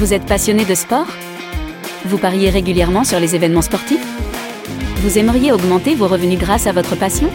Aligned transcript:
Vous 0.00 0.14
êtes 0.14 0.24
passionné 0.24 0.64
de 0.64 0.74
sport? 0.74 1.06
Vous 2.06 2.16
pariez 2.16 2.48
régulièrement 2.48 3.04
sur 3.04 3.20
les 3.20 3.34
événements 3.34 3.60
sportifs? 3.60 4.00
Vous 5.02 5.18
aimeriez 5.18 5.52
augmenter 5.52 5.94
vos 5.94 6.08
revenus 6.08 6.38
grâce 6.38 6.66
à 6.66 6.72
votre 6.72 6.96
passion? 6.96 7.28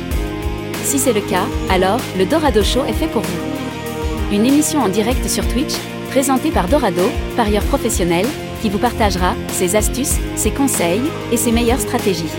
Si 0.84 0.98
c'est 0.98 1.14
le 1.14 1.22
cas, 1.22 1.46
alors 1.70 2.00
le 2.18 2.26
Dorado 2.26 2.64
Show 2.64 2.84
est 2.86 2.94
fait 2.94 3.06
pour 3.06 3.22
vous. 3.22 4.36
Une 4.36 4.48
émission 4.48 4.80
en 4.80 4.90
direct 4.90 5.30
sur 5.30 5.48
Twitch, 5.48 5.76
présentée 6.10 6.50
par 6.50 6.68
Dorado, 6.68 7.04
parieur 7.38 7.62
professionnel, 7.66 8.26
qui 8.64 8.72
vous 8.72 8.80
partagera 8.80 9.36
ses 9.50 9.76
astuces, 9.76 10.18
ses 10.36 10.50
conseils 10.50 11.04
et 11.32 11.38
ses 11.38 11.52
meilleures 11.52 11.80
stratégies. 11.80 12.34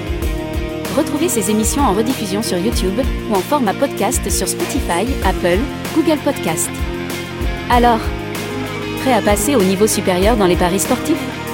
Retrouvez 0.97 1.29
ces 1.29 1.53
émissions 1.53 1.83
en 1.83 1.93
rediffusion 1.93 2.43
sur 2.43 2.59
YouTube 2.59 3.01
ou 3.31 3.37
en 3.37 3.41
format 3.41 3.75
podcast 3.75 4.29
sur 4.29 4.49
Spotify, 4.49 5.07
Apple, 5.25 5.61
Google 5.95 6.19
Podcast. 6.25 6.69
Alors, 7.71 8.01
à 9.13 9.23
passer 9.23 9.55
au 9.55 9.63
niveau 9.63 9.87
supérieur 9.87 10.37
dans 10.37 10.47
les 10.47 10.57
paris 10.57 10.81
sportifs 10.81 11.46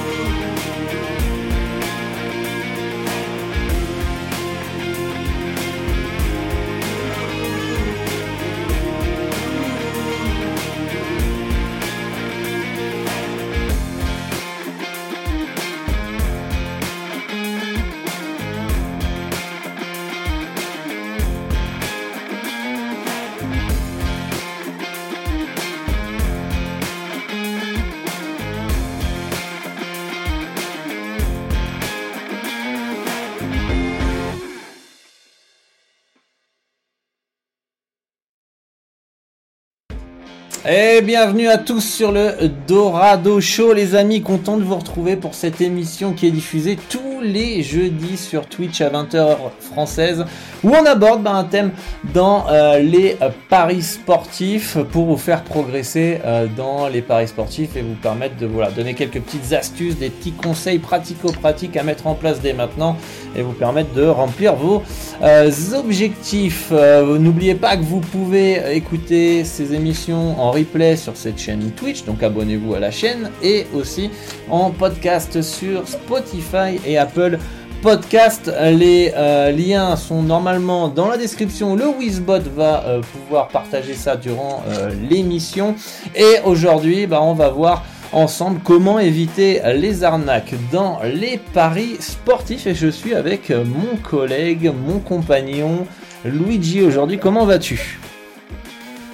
Et 40.75 40.92
bienvenue 41.03 41.49
à 41.49 41.57
tous 41.57 41.81
sur 41.81 42.13
le 42.13 42.31
Dorado 42.65 43.41
Show 43.41 43.73
les 43.73 43.93
amis, 43.93 44.21
content 44.21 44.55
de 44.55 44.63
vous 44.63 44.75
retrouver 44.75 45.17
pour 45.17 45.33
cette 45.33 45.59
émission 45.59 46.13
qui 46.13 46.27
est 46.27 46.31
diffusée 46.31 46.77
tous 46.89 47.19
les 47.21 47.61
jeudis 47.61 48.15
sur 48.15 48.45
Twitch 48.45 48.79
à 48.79 48.89
20h 48.89 49.35
française 49.59 50.23
où 50.63 50.69
on 50.69 50.85
aborde 50.85 51.21
bah, 51.21 51.33
un 51.33 51.43
thème 51.43 51.71
dans 52.13 52.45
euh, 52.49 52.79
les 52.79 53.17
paris 53.49 53.81
sportifs 53.81 54.77
pour 54.93 55.05
vous 55.05 55.17
faire 55.17 55.43
progresser 55.43 56.19
euh, 56.23 56.47
dans 56.55 56.87
les 56.87 57.01
paris 57.01 57.27
sportifs 57.27 57.75
et 57.75 57.81
vous 57.81 57.95
permettre 57.95 58.37
de 58.37 58.45
voilà, 58.45 58.71
donner 58.71 58.93
quelques 58.93 59.19
petites 59.19 59.51
astuces, 59.51 59.97
des 59.97 60.09
petits 60.09 60.31
conseils 60.31 60.79
pratico-pratiques 60.79 61.75
à 61.75 61.83
mettre 61.83 62.07
en 62.07 62.15
place 62.15 62.39
dès 62.39 62.53
maintenant 62.53 62.95
et 63.35 63.41
vous 63.41 63.51
permettre 63.51 63.93
de 63.93 64.05
remplir 64.05 64.55
vos 64.55 64.81
euh, 65.21 65.51
objectifs. 65.77 66.71
N'oubliez 66.71 67.55
pas 67.55 67.75
que 67.75 67.83
vous 67.83 67.99
pouvez 67.99 68.75
écouter 68.75 69.43
ces 69.43 69.73
émissions 69.73 70.39
en 70.39 70.51
replay 70.51 70.92
sur 70.95 71.15
cette 71.15 71.37
chaîne 71.37 71.71
Twitch, 71.71 72.03
donc 72.05 72.23
abonnez-vous 72.23 72.75
à 72.75 72.79
la 72.79 72.91
chaîne 72.91 73.29
et 73.41 73.65
aussi 73.73 74.09
en 74.49 74.71
podcast 74.71 75.41
sur 75.41 75.87
Spotify 75.87 76.79
et 76.85 76.97
Apple 76.97 77.37
Podcast. 77.83 78.49
Les 78.61 79.11
euh, 79.13 79.51
liens 79.51 79.97
sont 79.97 80.23
normalement 80.23 80.87
dans 80.87 81.09
la 81.09 81.17
description. 81.17 81.75
Le 81.75 81.87
Wizbot 81.87 82.39
va 82.55 82.85
euh, 82.85 83.01
pouvoir 83.01 83.49
partager 83.49 83.93
ça 83.93 84.15
durant 84.15 84.63
euh, 84.69 84.89
l'émission. 85.09 85.75
Et 86.15 86.37
aujourd'hui, 86.45 87.07
bah, 87.07 87.21
on 87.21 87.33
va 87.33 87.49
voir 87.49 87.83
ensemble 88.13 88.61
comment 88.63 88.99
éviter 88.99 89.61
les 89.75 90.05
arnaques 90.05 90.53
dans 90.71 91.01
les 91.03 91.41
paris 91.53 91.97
sportifs. 91.99 92.67
Et 92.67 92.75
je 92.75 92.87
suis 92.87 93.13
avec 93.15 93.49
mon 93.49 93.97
collègue, 93.97 94.71
mon 94.87 94.99
compagnon 94.99 95.85
Luigi 96.23 96.81
aujourd'hui. 96.83 97.17
Comment 97.17 97.45
vas-tu? 97.45 97.99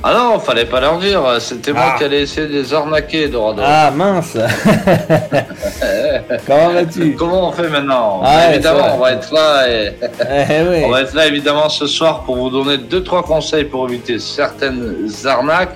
Ah 0.02 0.14
non, 0.14 0.40
fallait 0.40 0.66
pas 0.66 0.80
leur 0.80 0.98
dire, 0.98 1.22
c'était 1.40 1.74
moi 1.74 1.92
ah. 1.94 1.98
qui 1.98 2.06
allais 2.06 2.22
essayer 2.22 2.48
de 2.48 2.54
les 2.54 2.74
arnaquer, 2.74 3.28
Dorado. 3.28 3.62
Ah 3.66 3.92
mince 3.92 4.34
Comment 6.48 6.70
vas-tu? 6.70 7.16
Comment 7.16 7.50
on 7.50 7.52
fait 7.52 7.68
maintenant? 7.68 8.22
Ah, 8.24 8.54
Évidemment, 8.54 8.96
on 8.96 9.00
va 9.00 9.12
être 9.12 9.34
là 9.34 9.70
et... 9.70 9.92
Eh 10.52 10.86
on 10.86 10.90
va 10.90 11.02
être 11.02 11.14
là 11.14 11.28
évidemment 11.28 11.68
ce 11.68 11.86
soir 11.86 12.24
pour 12.24 12.38
vous 12.38 12.50
donner 12.50 12.78
deux 12.78 13.04
trois 13.04 13.24
conseils 13.24 13.66
pour 13.66 13.90
éviter 13.90 14.20
certaines 14.20 15.10
arnaques. 15.26 15.76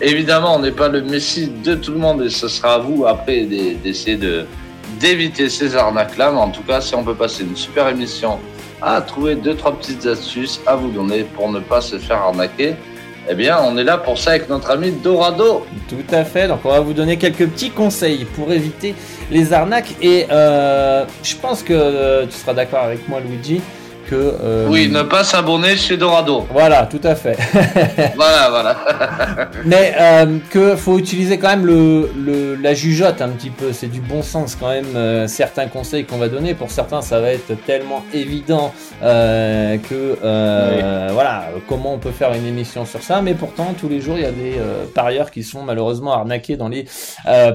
Évidemment, 0.00 0.56
on 0.56 0.60
n'est 0.60 0.70
pas 0.70 0.88
le 0.88 1.02
messie 1.02 1.50
de 1.64 1.74
tout 1.74 1.92
le 1.92 1.98
monde 1.98 2.22
et 2.22 2.30
ce 2.30 2.48
sera 2.48 2.74
à 2.74 2.78
vous 2.78 3.04
après 3.06 3.44
d'essayer 3.44 4.16
de 4.16 4.46
d'éviter 5.00 5.50
ces 5.50 5.76
arnaques-là. 5.76 6.30
Mais 6.30 6.40
en 6.40 6.50
tout 6.50 6.62
cas, 6.62 6.80
si 6.80 6.94
on 6.94 7.04
peut 7.04 7.14
passer 7.14 7.42
une 7.42 7.56
super 7.56 7.88
émission 7.88 8.38
à 8.80 9.00
trouver 9.00 9.34
deux 9.34 9.54
trois 9.54 9.76
petites 9.76 10.06
astuces 10.06 10.60
à 10.66 10.76
vous 10.76 10.90
donner 10.90 11.24
pour 11.24 11.50
ne 11.50 11.60
pas 11.60 11.80
se 11.80 11.98
faire 11.98 12.22
arnaquer. 12.22 12.74
Eh 13.26 13.34
bien, 13.34 13.58
on 13.62 13.78
est 13.78 13.84
là 13.84 13.96
pour 13.96 14.18
ça 14.18 14.30
avec 14.30 14.50
notre 14.50 14.70
ami 14.70 14.92
Dorado. 14.92 15.64
Tout 15.88 16.14
à 16.14 16.24
fait. 16.24 16.46
Donc, 16.46 16.60
on 16.64 16.68
va 16.68 16.80
vous 16.80 16.92
donner 16.92 17.16
quelques 17.16 17.48
petits 17.48 17.70
conseils 17.70 18.26
pour 18.26 18.52
éviter 18.52 18.94
les 19.30 19.52
arnaques. 19.54 19.94
Et 20.02 20.26
euh, 20.30 21.06
je 21.22 21.34
pense 21.36 21.62
que 21.62 21.72
euh, 21.72 22.26
tu 22.26 22.32
seras 22.32 22.52
d'accord 22.52 22.80
avec 22.80 23.08
moi, 23.08 23.20
Luigi. 23.20 23.62
Que, 24.08 24.14
euh, 24.14 24.66
oui, 24.68 24.88
ne 24.88 25.02
pas 25.02 25.24
s'abonner 25.24 25.76
chez 25.76 25.96
Dorado. 25.96 26.46
Voilà, 26.52 26.86
tout 26.86 27.00
à 27.02 27.14
fait. 27.14 27.36
voilà, 28.16 28.50
voilà. 28.50 28.76
Mais 29.64 29.94
euh, 29.98 30.38
que 30.50 30.76
faut 30.76 30.98
utiliser 30.98 31.38
quand 31.38 31.48
même 31.48 31.66
le, 31.66 32.10
le, 32.16 32.54
la 32.54 32.74
jugeote 32.74 33.22
un 33.22 33.30
petit 33.30 33.50
peu. 33.50 33.72
C'est 33.72 33.88
du 33.88 34.00
bon 34.00 34.22
sens 34.22 34.56
quand 34.56 34.68
même. 34.68 35.28
certains 35.28 35.66
conseils 35.66 36.04
qu'on 36.04 36.18
va 36.18 36.28
donner. 36.28 36.54
Pour 36.54 36.70
certains, 36.70 37.02
ça 37.02 37.20
va 37.20 37.30
être 37.30 37.54
tellement 37.66 38.04
évident 38.12 38.72
euh, 39.02 39.76
que 39.78 40.18
euh, 40.22 41.08
voilà 41.12 41.48
comment 41.68 41.94
on 41.94 41.98
peut 41.98 42.10
faire 42.10 42.32
une 42.32 42.46
émission 42.46 42.84
sur 42.84 43.02
ça 43.02 43.20
mais 43.22 43.34
pourtant 43.34 43.74
tous 43.78 43.88
les 43.88 44.00
jours 44.00 44.16
il 44.16 44.22
y 44.22 44.26
a 44.26 44.30
des 44.32 44.54
euh, 44.58 44.84
parieurs 44.94 45.30
qui 45.30 45.42
sont 45.42 45.62
malheureusement 45.62 46.12
arnaqués 46.12 46.56
dans 46.56 46.68
les 46.68 46.86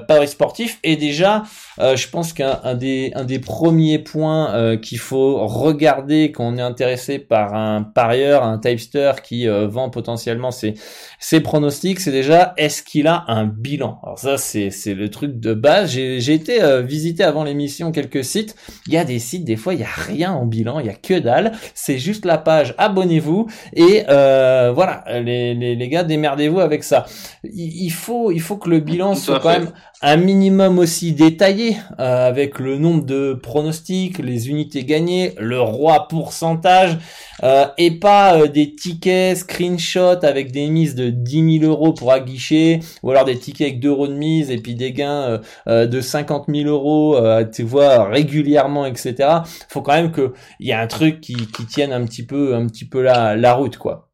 paris 0.08 0.28
sportifs 0.28 0.80
et 0.84 0.96
déjà 0.96 1.44
je 1.80 2.10
pense 2.10 2.34
qu'un 2.34 2.76
des 2.76 3.12
un 3.16 3.24
des 3.24 3.40
premiers 3.40 4.00
points 4.00 4.78
qu'il 4.78 5.00
faut 5.00 5.46
regarder 5.48 6.32
quand 6.32 6.46
on 6.46 6.58
est 6.58 6.62
intéressé 6.62 7.20
par 7.20 7.54
un 7.56 7.84
parieur 7.84 8.44
un 8.44 8.58
typester 8.60 9.14
qui 9.24 9.48
vend 9.48 9.90
potentiellement 9.90 10.52
ses 10.52 10.74
ses 11.20 11.42
pronostics 11.42 12.00
c'est 12.00 12.12
déjà 12.12 12.54
est-ce 12.58 12.82
qu'il 12.82 13.08
a 13.08 13.26
un 13.28 13.46
bilan? 13.46 14.00
Alors 14.04 14.20
ça 14.20 14.38
c'est 14.38 14.72
c'est 14.72 14.94
le 14.94 15.10
truc 15.10 15.40
de 15.40 15.54
base. 15.54 15.92
J'ai 15.92 16.20
j'ai 16.20 16.34
été 16.34 16.60
visiter 16.84 17.24
avant 17.24 17.44
l'émission 17.44 17.92
quelques 17.92 18.24
sites. 18.24 18.56
Il 18.88 18.94
y 18.94 18.98
a 18.98 19.06
des 19.06 19.20
sites 19.20 19.44
des 19.44 19.56
fois 19.56 19.74
il 19.74 19.82
y 19.82 19.84
a 19.84 19.88
rien 19.88 20.32
en 20.32 20.46
bilan 20.46 20.80
il 20.80 20.86
y 20.88 20.90
a 20.90 20.94
que 20.94 21.20
dalle. 21.20 21.52
C'est 21.74 21.98
juste 21.98 22.26
la 22.26 22.38
page 22.38 22.74
abonnez-vous 22.78 23.48
et 23.74 24.04
euh, 24.10 24.72
voilà, 24.74 25.04
les, 25.22 25.54
les, 25.54 25.76
les, 25.76 25.90
gars, 25.90 26.04
démerdez-vous 26.04 26.60
avec 26.60 26.84
ça. 26.84 27.06
Il, 27.44 27.90
faut, 27.90 28.32
il 28.32 28.42
faut 28.42 28.58
que 28.58 28.70
le 28.70 28.80
bilan 28.80 29.16
soit 29.16 29.40
quand 29.40 29.50
même 29.50 29.72
un 30.02 30.16
minimum 30.16 30.80
aussi 30.80 31.12
détaillé 31.12 31.76
euh, 32.00 32.28
avec 32.28 32.60
le 32.60 32.78
nombre 32.78 33.06
de 33.06 33.34
pronostics, 33.34 34.20
les 34.20 34.50
unités 34.50 34.86
gagnées, 34.86 35.34
le 35.38 35.60
roi 35.60 36.08
pourcentage 36.08 36.98
euh, 37.44 37.66
et 37.78 37.92
pas 37.92 38.40
euh, 38.40 38.48
des 38.48 38.76
tickets 38.76 39.38
screenshot 39.38 40.24
avec 40.24 40.52
des 40.52 40.68
mises 40.68 40.96
de 40.96 41.09
10 41.10 41.60
000 41.60 41.72
euros 41.72 41.94
pour 41.94 42.12
aguicher 42.12 42.80
ou 43.04 43.12
alors 43.12 43.26
des 43.26 43.38
tickets 43.38 43.68
avec 43.68 43.80
2 43.80 43.90
euros 43.90 44.08
de 44.08 44.14
mise 44.14 44.52
et 44.52 44.58
puis 44.58 44.76
des 44.76 44.94
gains 44.94 45.40
de 45.68 46.02
50 46.02 46.46
000 46.48 46.70
euros 46.70 47.20
tu 47.54 47.64
vois 47.64 48.06
régulièrement 48.06 48.86
etc. 48.86 49.30
Faut 49.70 49.82
quand 49.82 49.94
même 49.94 50.12
que 50.12 50.34
il 50.60 50.68
y 50.68 50.74
a 50.74 50.80
un 50.80 50.88
truc 50.88 51.22
qui, 51.22 51.36
qui 51.36 51.66
tienne 51.66 51.94
un 51.94 52.06
petit 52.06 52.26
peu 52.26 52.56
un 52.56 52.68
petit 52.68 52.86
peu 52.86 53.02
la, 53.02 53.36
la 53.36 53.54
route 53.54 53.78
quoi. 53.78 54.10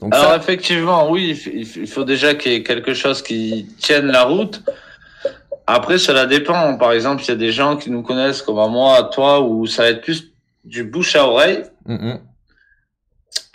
Donc 0.00 0.14
Alors 0.14 0.34
effectivement, 0.34 1.10
oui, 1.10 1.40
il 1.54 1.88
faut 1.88 2.04
déjà 2.04 2.34
qu'il 2.34 2.52
y 2.52 2.54
ait 2.54 2.62
quelque 2.62 2.94
chose 2.94 3.22
qui 3.22 3.68
tienne 3.78 4.06
la 4.06 4.24
route. 4.24 4.62
Après, 5.66 5.98
cela 5.98 6.26
dépend. 6.26 6.76
Par 6.78 6.92
exemple, 6.92 7.22
il 7.24 7.28
y 7.28 7.32
a 7.32 7.36
des 7.36 7.52
gens 7.52 7.76
qui 7.76 7.90
nous 7.90 8.02
connaissent 8.02 8.42
comme 8.42 8.58
à 8.58 8.68
moi, 8.68 8.96
à 8.96 9.02
toi, 9.04 9.42
où 9.42 9.66
ça 9.66 9.82
va 9.82 9.90
être 9.90 10.02
plus 10.02 10.32
du 10.64 10.84
bouche 10.84 11.16
à 11.16 11.26
oreille. 11.26 11.64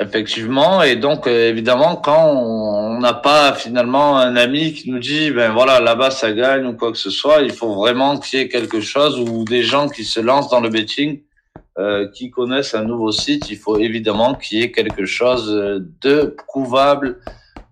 Effectivement. 0.03 0.83
Et 0.83 0.95
donc, 0.95 1.27
euh, 1.27 1.49
évidemment, 1.49 1.95
quand 1.95 2.27
on 2.27 2.99
n'a 2.99 3.13
pas 3.13 3.53
finalement 3.53 4.17
un 4.17 4.35
ami 4.35 4.73
qui 4.73 4.91
nous 4.91 4.99
dit, 4.99 5.31
ben 5.31 5.51
voilà, 5.53 5.79
là-bas 5.79 6.11
ça 6.11 6.33
gagne 6.33 6.65
ou 6.65 6.73
quoi 6.73 6.91
que 6.91 6.97
ce 6.97 7.09
soit, 7.09 7.41
il 7.41 7.51
faut 7.51 7.73
vraiment 7.73 8.17
qu'il 8.17 8.39
y 8.39 8.41
ait 8.41 8.49
quelque 8.49 8.81
chose 8.81 9.19
ou 9.19 9.45
des 9.45 9.63
gens 9.63 9.87
qui 9.87 10.03
se 10.03 10.19
lancent 10.19 10.49
dans 10.49 10.59
le 10.59 10.69
betting 10.69 11.21
euh, 11.79 12.07
qui 12.13 12.31
connaissent 12.31 12.75
un 12.75 12.83
nouveau 12.83 13.11
site, 13.11 13.49
il 13.49 13.57
faut 13.57 13.77
évidemment 13.77 14.35
qu'il 14.35 14.59
y 14.59 14.63
ait 14.63 14.71
quelque 14.71 15.05
chose 15.05 15.49
de 16.01 16.35
prouvable 16.47 17.19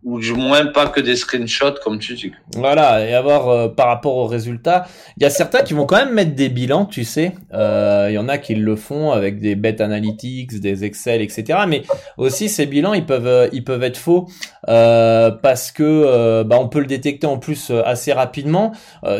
ou 0.04 0.20
du 0.20 0.34
moins 0.34 0.66
pas 0.68 0.88
que 0.88 1.00
des 1.00 1.16
screenshots 1.16 1.76
comme 1.84 2.00
tu 2.00 2.16
dis. 2.16 2.32
Voilà, 2.56 3.08
et 3.08 3.14
avoir 3.14 3.50
euh, 3.50 3.68
par 3.68 3.88
rapport 3.88 4.16
aux 4.16 4.26
résultats, 4.26 4.88
il 5.18 5.24
y 5.24 5.26
a 5.26 5.30
certains 5.30 5.62
qui 5.62 5.74
vont 5.74 5.86
quand 5.86 5.98
même 5.98 6.14
mettre 6.14 6.34
des 6.34 6.50
bilans, 6.50 6.86
tu 6.86 7.04
sais. 7.04 7.34
Euh, 7.54 8.08
il 8.10 8.14
y 8.14 8.18
en 8.18 8.28
a 8.28 8.38
qui 8.38 8.56
le 8.56 8.76
font 8.76 9.12
avec 9.12 9.40
des 9.40 9.56
bet 9.56 9.82
analytics, 9.82 10.60
des 10.60 10.84
Excel, 10.84 11.22
etc. 11.22 11.60
Mais 11.68 11.84
aussi 12.18 12.50
ces 12.50 12.66
bilans, 12.66 12.94
ils 12.94 13.06
peuvent, 13.06 13.28
euh, 13.28 13.48
ils 13.54 13.64
peuvent 13.64 13.84
être 13.84 13.98
faux 13.98 14.28
parce 14.66 15.72
que 15.72 16.44
bah, 16.44 16.58
on 16.60 16.68
peut 16.68 16.80
le 16.80 16.86
détecter 16.86 17.28
en 17.28 17.38
plus 17.38 17.72
assez 17.86 18.14
rapidement. 18.14 18.72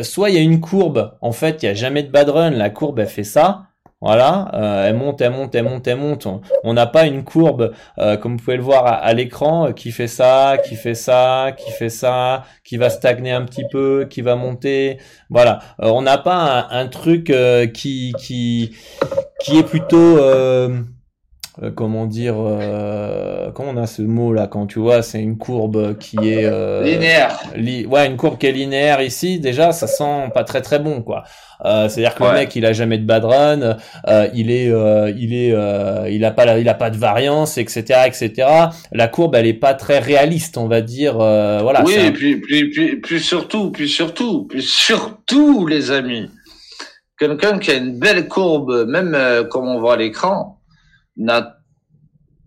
soit 0.02 0.30
il 0.30 0.36
y 0.36 0.38
a 0.38 0.40
une 0.40 0.60
courbe, 0.60 1.14
en 1.20 1.32
fait, 1.32 1.62
il 1.62 1.66
y 1.66 1.68
a 1.68 1.74
jamais 1.74 2.02
de 2.02 2.10
bad 2.10 2.28
run, 2.28 2.50
la 2.50 2.70
courbe 2.70 3.00
elle 3.00 3.08
fait 3.08 3.24
ça. 3.24 3.71
Voilà, 4.02 4.50
euh, 4.54 4.88
elle 4.88 4.96
monte, 4.96 5.20
elle 5.20 5.30
monte, 5.30 5.54
elle 5.54 5.62
monte, 5.62 5.86
elle 5.86 5.96
monte. 5.96 6.26
On 6.64 6.74
n'a 6.74 6.86
pas 6.88 7.06
une 7.06 7.22
courbe, 7.22 7.72
euh, 7.98 8.16
comme 8.16 8.32
vous 8.36 8.42
pouvez 8.42 8.56
le 8.56 8.62
voir 8.62 8.84
à, 8.84 9.12
l'écran, 9.14 9.68
euh, 9.68 9.72
qui 9.72 9.92
fait 9.92 10.08
ça, 10.08 10.56
qui 10.66 10.74
fait 10.74 10.96
ça, 10.96 11.52
qui 11.56 11.70
fait 11.70 11.88
ça, 11.88 12.42
qui 12.64 12.78
va 12.78 12.90
stagner 12.90 13.30
un 13.30 13.42
petit 13.44 13.64
peu, 13.70 14.08
qui 14.10 14.20
va 14.20 14.34
monter. 14.34 14.98
Voilà, 15.30 15.60
on 15.78 16.02
n'a 16.02 16.18
pas 16.18 16.66
un, 16.68 16.80
un 16.80 16.88
truc 16.88 17.32
qui 17.74 18.12
qui 18.18 18.74
qui 19.38 19.58
est 19.58 19.62
plutôt 19.62 20.18
euh, 21.60 21.70
comment 21.70 22.06
dire, 22.06 22.36
euh, 22.38 23.50
comment 23.52 23.72
on 23.72 23.76
a 23.76 23.86
ce 23.86 24.00
mot 24.00 24.32
là 24.32 24.46
quand 24.46 24.66
tu 24.66 24.78
vois, 24.78 25.02
c'est 25.02 25.20
une 25.20 25.36
courbe 25.36 25.98
qui 25.98 26.16
est 26.16 26.46
euh, 26.46 26.82
linéaire. 26.82 27.38
ouais, 27.54 28.06
une 28.06 28.16
courbe 28.16 28.38
qui 28.38 28.46
est 28.46 28.52
linéaire 28.52 29.02
ici. 29.02 29.38
Déjà, 29.38 29.72
ça 29.72 29.86
sent 29.86 30.30
pas 30.32 30.44
très 30.44 30.62
très 30.62 30.78
bon 30.78 31.02
quoi. 31.02 31.24
Euh, 31.66 31.90
C'est-à-dire 31.90 32.14
que 32.14 32.24
le 32.24 32.32
mec, 32.32 32.56
il 32.56 32.64
a 32.64 32.72
jamais 32.72 32.96
de 32.96 33.04
bad 33.04 33.24
run, 33.26 33.76
euh, 34.08 34.28
il 34.32 34.50
est, 34.50 34.72
il 35.18 35.34
est, 35.34 36.10
il 36.10 36.24
a 36.24 36.30
pas, 36.30 36.58
il 36.58 36.68
a 36.70 36.74
pas 36.74 36.88
de 36.88 36.96
variance, 36.96 37.58
etc., 37.58 38.00
etc. 38.06 38.48
La 38.90 39.08
courbe, 39.08 39.34
elle 39.34 39.46
est 39.46 39.52
pas 39.52 39.74
très 39.74 39.98
réaliste, 39.98 40.56
on 40.56 40.68
va 40.68 40.80
dire. 40.80 41.16
voilà. 41.16 41.84
Oui, 41.84 41.94
et 41.96 42.12
puis, 42.12 42.40
puis, 42.40 42.70
puis, 42.70 42.96
puis 42.96 43.20
surtout, 43.20 43.70
puis 43.70 43.88
surtout, 43.90 44.44
puis 44.44 44.62
surtout, 44.62 45.66
les 45.66 45.90
amis, 45.90 46.30
quelqu'un 47.18 47.58
qui 47.58 47.72
a 47.72 47.74
une 47.74 47.98
belle 47.98 48.26
courbe, 48.26 48.86
même 48.88 49.16
comme 49.50 49.68
on 49.68 49.78
voit 49.78 49.94
à 49.94 49.96
l'écran 49.98 50.58
n'a 51.16 51.58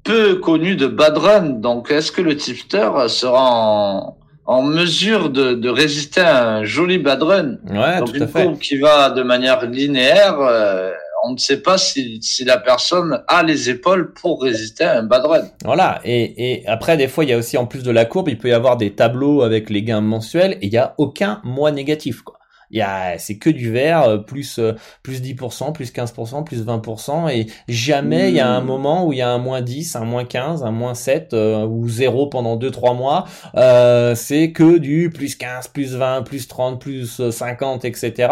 peu 0.04 0.36
connu 0.36 0.76
de 0.76 0.88
bad 0.88 1.18
run. 1.18 1.50
Donc, 1.60 1.92
est-ce 1.92 2.12
que 2.12 2.22
le 2.22 2.38
tipster 2.38 2.90
sera 3.08 4.16
en, 4.46 4.62
mesure 4.62 5.30
de, 5.30 5.70
résister 5.70 6.22
à 6.22 6.48
un 6.48 6.64
joli 6.64 7.00
bad 7.00 7.24
run? 7.24 7.58
Ouais, 7.70 8.00
Donc, 8.00 8.16
une 8.16 8.28
courbe 8.28 8.60
qui 8.60 8.78
va 8.78 9.10
de 9.10 9.24
manière 9.24 9.66
linéaire, 9.66 10.40
euh, 10.40 10.92
on 11.26 11.34
ne 11.34 11.38
sait 11.38 11.62
pas 11.62 11.80
si, 11.80 12.22
la 12.46 12.58
personne 12.58 13.24
a 13.28 13.42
les 13.42 13.70
épaules 13.70 14.14
pour 14.14 14.44
résister 14.44 14.84
à 14.84 15.00
un 15.00 15.04
bad 15.04 15.26
run. 15.26 15.46
Voilà. 15.64 16.00
Et, 16.06 16.54
et 16.54 16.68
après, 16.68 16.98
des 16.98 17.08
fois, 17.08 17.24
il 17.24 17.32
y 17.32 17.34
a 17.34 17.38
aussi 17.38 17.58
en 17.58 17.66
plus 17.66 17.84
de 17.84 17.92
la 17.92 18.06
courbe, 18.06 18.30
il 18.30 18.38
peut 18.38 18.50
y 18.50 18.54
avoir 18.54 18.78
des 18.78 18.94
tableaux 18.94 19.42
avec 19.42 19.72
les 19.72 19.82
gains 19.82 20.02
mensuels 20.02 20.54
et 20.62 20.68
il 20.68 20.72
n'y 20.72 20.78
a 20.78 20.94
aucun 21.00 21.42
mois 21.44 21.72
négatif. 21.72 22.22
Quoi 22.22 22.38
il 22.76 22.80
y 22.80 22.82
a 22.82 23.18
c'est 23.18 23.38
que 23.38 23.50
du 23.50 23.72
vert 23.72 24.04
euh, 24.04 24.18
plus 24.18 24.60
euh, 24.60 24.74
plus 25.02 25.22
10% 25.22 25.72
plus 25.74 25.92
15% 25.94 26.44
plus 26.44 26.64
20% 26.66 27.30
et 27.32 27.48
jamais 27.70 28.30
il 28.30 28.36
y 28.36 28.42
a 28.42 28.50
un 28.50 28.60
mmh. 28.60 28.66
moment 28.66 29.08
où 29.08 29.14
il 29.14 29.20
y 29.20 29.22
a 29.22 29.30
un 29.30 29.38
moins 29.38 29.62
10 29.62 29.96
un 29.96 30.04
moins 30.04 30.26
15 30.26 30.64
un 30.64 30.72
moins 30.72 30.94
7 30.94 31.34
euh, 31.34 31.66
ou 31.66 31.88
0 31.88 32.28
pendant 32.28 32.58
2 32.58 32.70
3 32.70 32.94
mois 32.94 33.26
euh, 33.56 34.14
c'est 34.14 34.52
que 34.52 34.78
du 34.78 35.10
plus 35.10 35.36
15 35.36 35.70
plus 35.70 35.96
20 35.96 36.24
plus 36.24 36.48
30 36.50 36.82
plus 36.82 37.30
50 37.32 37.86
etc 37.86 38.30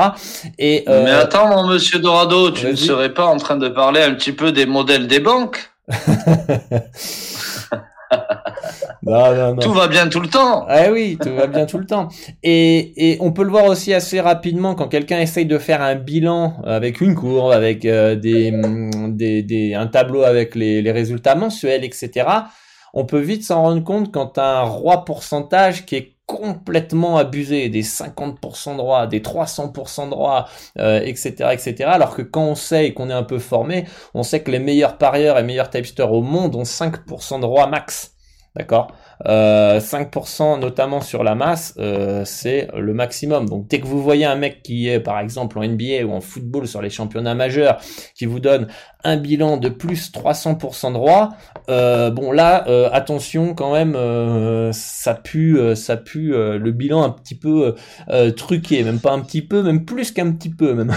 et 0.59 0.83
mais 0.87 1.11
attends 1.11 1.47
mon 1.47 1.65
monsieur 1.67 1.99
Dorado 1.99 2.51
tu 2.51 2.67
ne 2.67 2.75
serais 2.75 3.13
pas 3.13 3.25
en 3.25 3.37
train 3.37 3.55
de 3.55 3.69
parler 3.69 4.01
un 4.01 4.13
petit 4.13 4.33
peu 4.33 4.51
des 4.51 4.65
modèles 4.65 5.07
des 5.07 5.21
banques? 5.21 5.71
Tout 9.61 9.73
va 9.73 9.87
bien 9.87 10.07
tout 10.07 10.19
le 10.19 10.27
temps. 10.27 10.65
Ah 10.67 10.91
oui, 10.91 11.17
tout 11.21 11.33
va 11.35 11.47
bien 11.47 11.65
tout 11.65 11.77
le 11.77 11.85
temps. 11.85 12.07
Et, 12.41 13.11
et 13.11 13.17
on 13.19 13.31
peut 13.31 13.43
le 13.43 13.49
voir 13.49 13.65
aussi 13.65 13.93
assez 13.93 14.19
rapidement 14.21 14.75
quand 14.75 14.87
quelqu'un 14.87 15.19
essaye 15.19 15.45
de 15.45 15.57
faire 15.57 15.81
un 15.81 15.95
bilan 15.95 16.55
avec 16.65 17.01
une 17.01 17.15
courbe, 17.15 17.51
avec 17.51 17.85
euh, 17.85 18.15
des, 18.15 18.53
des, 19.09 19.43
des, 19.43 19.73
un 19.73 19.87
tableau 19.87 20.23
avec 20.23 20.55
les, 20.55 20.81
les 20.81 20.91
résultats 20.91 21.35
mensuels, 21.35 21.83
etc. 21.83 22.27
On 22.93 23.05
peut 23.05 23.19
vite 23.19 23.43
s'en 23.43 23.63
rendre 23.63 23.83
compte 23.83 24.11
quand 24.11 24.37
un 24.37 24.61
roi 24.61 25.03
pourcentage 25.03 25.85
qui 25.85 25.95
est 25.95 26.12
complètement 26.25 27.17
abusé, 27.17 27.69
des 27.69 27.83
50% 27.83 28.77
droits, 28.77 29.07
des 29.07 29.19
300% 29.19 30.09
droits, 30.09 30.47
etc., 30.77 31.49
etc. 31.51 31.75
Alors 31.85 32.15
que 32.15 32.21
quand 32.21 32.45
on 32.45 32.55
sait 32.55 32.87
et 32.87 32.93
qu'on 32.93 33.09
est 33.09 33.13
un 33.13 33.23
peu 33.23 33.39
formé, 33.39 33.85
on 34.13 34.23
sait 34.23 34.41
que 34.41 34.49
les 34.49 34.59
meilleurs 34.59 34.97
parieurs 34.97 35.37
et 35.37 35.43
meilleurs 35.43 35.69
typesters 35.69 36.11
au 36.11 36.21
monde 36.21 36.55
ont 36.55 36.63
5% 36.63 37.39
droits 37.41 37.67
max. 37.67 38.13
D'accord? 38.55 38.93
Euh, 39.25 39.79
5% 39.79 40.59
notamment 40.59 41.01
sur 41.01 41.23
la 41.23 41.33
masse, 41.33 41.73
euh, 41.79 42.23
c'est 42.23 42.67
le 42.75 42.93
maximum. 42.93 43.49
Donc 43.49 43.67
dès 43.67 43.79
que 43.79 43.87
vous 43.87 44.01
voyez 44.01 44.25
un 44.25 44.35
mec 44.35 44.61
qui 44.61 44.87
est 44.89 44.99
par 44.99 45.19
exemple 45.19 45.57
en 45.57 45.63
NBA 45.63 46.05
ou 46.05 46.11
en 46.11 46.21
football 46.21 46.67
sur 46.67 46.81
les 46.81 46.91
championnats 46.91 47.33
majeurs, 47.33 47.79
qui 48.15 48.25
vous 48.25 48.39
donne 48.39 48.67
un 49.03 49.17
bilan 49.17 49.57
de 49.57 49.69
plus 49.69 50.11
300% 50.11 50.93
droit, 50.93 51.31
euh, 51.69 52.09
bon 52.09 52.31
là 52.31 52.65
euh, 52.67 52.89
attention 52.91 53.53
quand 53.53 53.73
même, 53.73 53.95
euh, 53.95 54.71
ça 54.73 55.13
pue, 55.13 55.59
ça 55.75 55.97
pue 55.97 56.31
le 56.33 56.71
bilan 56.71 57.03
un 57.03 57.09
petit 57.09 57.35
peu 57.35 57.75
truqué, 58.35 58.83
même 58.83 58.99
pas 58.99 59.11
un 59.11 59.19
petit 59.19 59.41
peu, 59.41 59.61
même 59.61 59.85
plus 59.85 60.11
qu'un 60.11 60.31
petit 60.31 60.49
peu 60.49 60.73
même. 60.73 60.93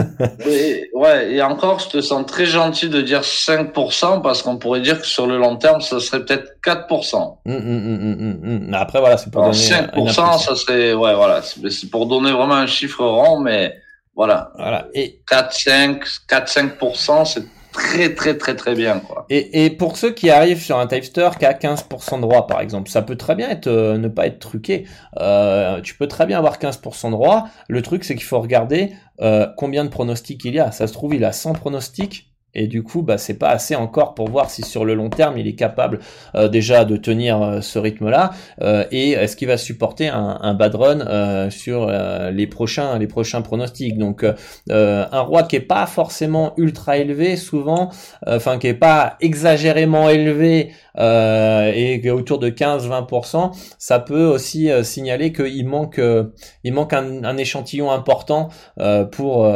ouais, 0.94 1.32
et 1.32 1.42
encore, 1.42 1.78
je 1.78 1.88
te 1.88 2.00
sens 2.00 2.26
très 2.26 2.46
gentil 2.46 2.88
de 2.88 3.00
dire 3.00 3.22
5% 3.22 4.22
parce 4.22 4.42
qu'on 4.42 4.58
pourrait 4.58 4.80
dire 4.80 5.00
que 5.00 5.06
sur 5.06 5.26
le 5.26 5.38
long 5.38 5.56
terme, 5.56 5.80
ça 5.80 6.00
serait 6.00 6.24
peut-être 6.24 6.52
4%. 6.64 7.14
Hum, 7.16 7.38
hum, 7.46 8.38
hum, 8.44 8.74
après 8.74 9.00
voilà, 9.00 9.16
c'est 9.16 9.30
pour 9.30 9.42
donner 9.42 9.54
5%, 9.54 10.38
ça 10.38 10.56
serait, 10.56 10.92
ouais 10.92 11.14
voilà, 11.14 11.42
c'est 11.42 11.90
pour 11.90 12.06
donner 12.06 12.32
vraiment 12.32 12.54
un 12.54 12.66
chiffre 12.66 13.04
rond, 13.04 13.40
mais 13.40 13.74
voilà. 14.14 14.52
Voilà. 14.56 14.88
Et 14.94 15.20
4-5, 15.30 16.20
4-5%, 16.28 17.24
c'est 17.24 17.44
très 17.72 18.14
très 18.14 18.36
très 18.36 18.56
très 18.56 18.74
bien 18.74 19.00
quoi. 19.00 19.26
Et, 19.30 19.64
et 19.64 19.70
pour 19.70 19.96
ceux 19.96 20.12
qui 20.12 20.30
arrivent 20.30 20.62
sur 20.62 20.78
un 20.78 20.86
typester 20.86 21.30
qui 21.38 21.46
a 21.46 21.52
15% 21.52 22.16
de 22.16 22.22
droit 22.22 22.46
par 22.46 22.60
exemple, 22.60 22.90
ça 22.90 23.02
peut 23.02 23.16
très 23.16 23.34
bien 23.34 23.48
être 23.48 23.68
euh, 23.68 23.98
ne 23.98 24.08
pas 24.08 24.26
être 24.26 24.38
truqué. 24.38 24.86
Euh, 25.18 25.80
tu 25.80 25.96
peux 25.96 26.08
très 26.08 26.26
bien 26.26 26.38
avoir 26.38 26.58
15% 26.58 27.06
de 27.06 27.10
droit. 27.12 27.48
Le 27.68 27.82
truc 27.82 28.04
c'est 28.04 28.14
qu'il 28.14 28.24
faut 28.24 28.40
regarder 28.40 28.92
euh, 29.20 29.46
combien 29.56 29.84
de 29.84 29.90
pronostics 29.90 30.44
il 30.44 30.54
y 30.54 30.60
a. 30.60 30.72
Ça 30.72 30.86
se 30.86 30.92
trouve 30.92 31.14
il 31.14 31.24
a 31.24 31.32
100 31.32 31.54
pronostics 31.54 32.29
et 32.54 32.66
du 32.66 32.82
coup, 32.82 33.02
bah, 33.02 33.18
c'est 33.18 33.38
pas 33.38 33.50
assez 33.50 33.74
encore 33.74 34.14
pour 34.14 34.28
voir 34.28 34.50
si 34.50 34.62
sur 34.62 34.84
le 34.84 34.94
long 34.94 35.10
terme 35.10 35.38
il 35.38 35.46
est 35.46 35.54
capable 35.54 36.00
euh, 36.34 36.48
déjà 36.48 36.84
de 36.84 36.96
tenir 36.96 37.40
euh, 37.40 37.60
ce 37.60 37.78
rythme-là 37.78 38.32
euh, 38.60 38.84
et 38.90 39.10
est-ce 39.10 39.36
qu'il 39.36 39.48
va 39.48 39.56
supporter 39.56 40.08
un, 40.08 40.38
un 40.40 40.54
bad 40.54 40.74
run 40.74 41.50
sur 41.50 41.90
les 42.32 42.46
prochains 42.46 42.98
les 42.98 43.06
prochains 43.06 43.42
pronostics. 43.42 43.98
Donc 43.98 44.24
un 44.68 45.20
roi 45.20 45.42
qui 45.44 45.56
est 45.56 45.60
pas 45.60 45.86
forcément 45.86 46.54
ultra 46.56 46.96
élevé, 46.98 47.36
souvent, 47.36 47.90
enfin 48.26 48.58
qui 48.58 48.68
est 48.68 48.74
pas 48.74 49.16
exagérément 49.20 50.08
élevé 50.08 50.72
euh, 50.98 51.72
et 51.74 52.10
autour 52.10 52.38
de 52.38 52.50
15-20%, 52.50 53.52
ça 53.78 53.98
peut 53.98 54.24
aussi 54.24 54.70
euh, 54.70 54.82
signaler 54.82 55.32
qu'il 55.32 55.66
manque, 55.66 55.98
euh, 55.98 56.24
il 56.64 56.72
manque 56.72 56.92
un, 56.92 57.36
échantillon 57.36 57.90
important 57.90 58.48
euh, 58.80 59.04
pour 59.04 59.48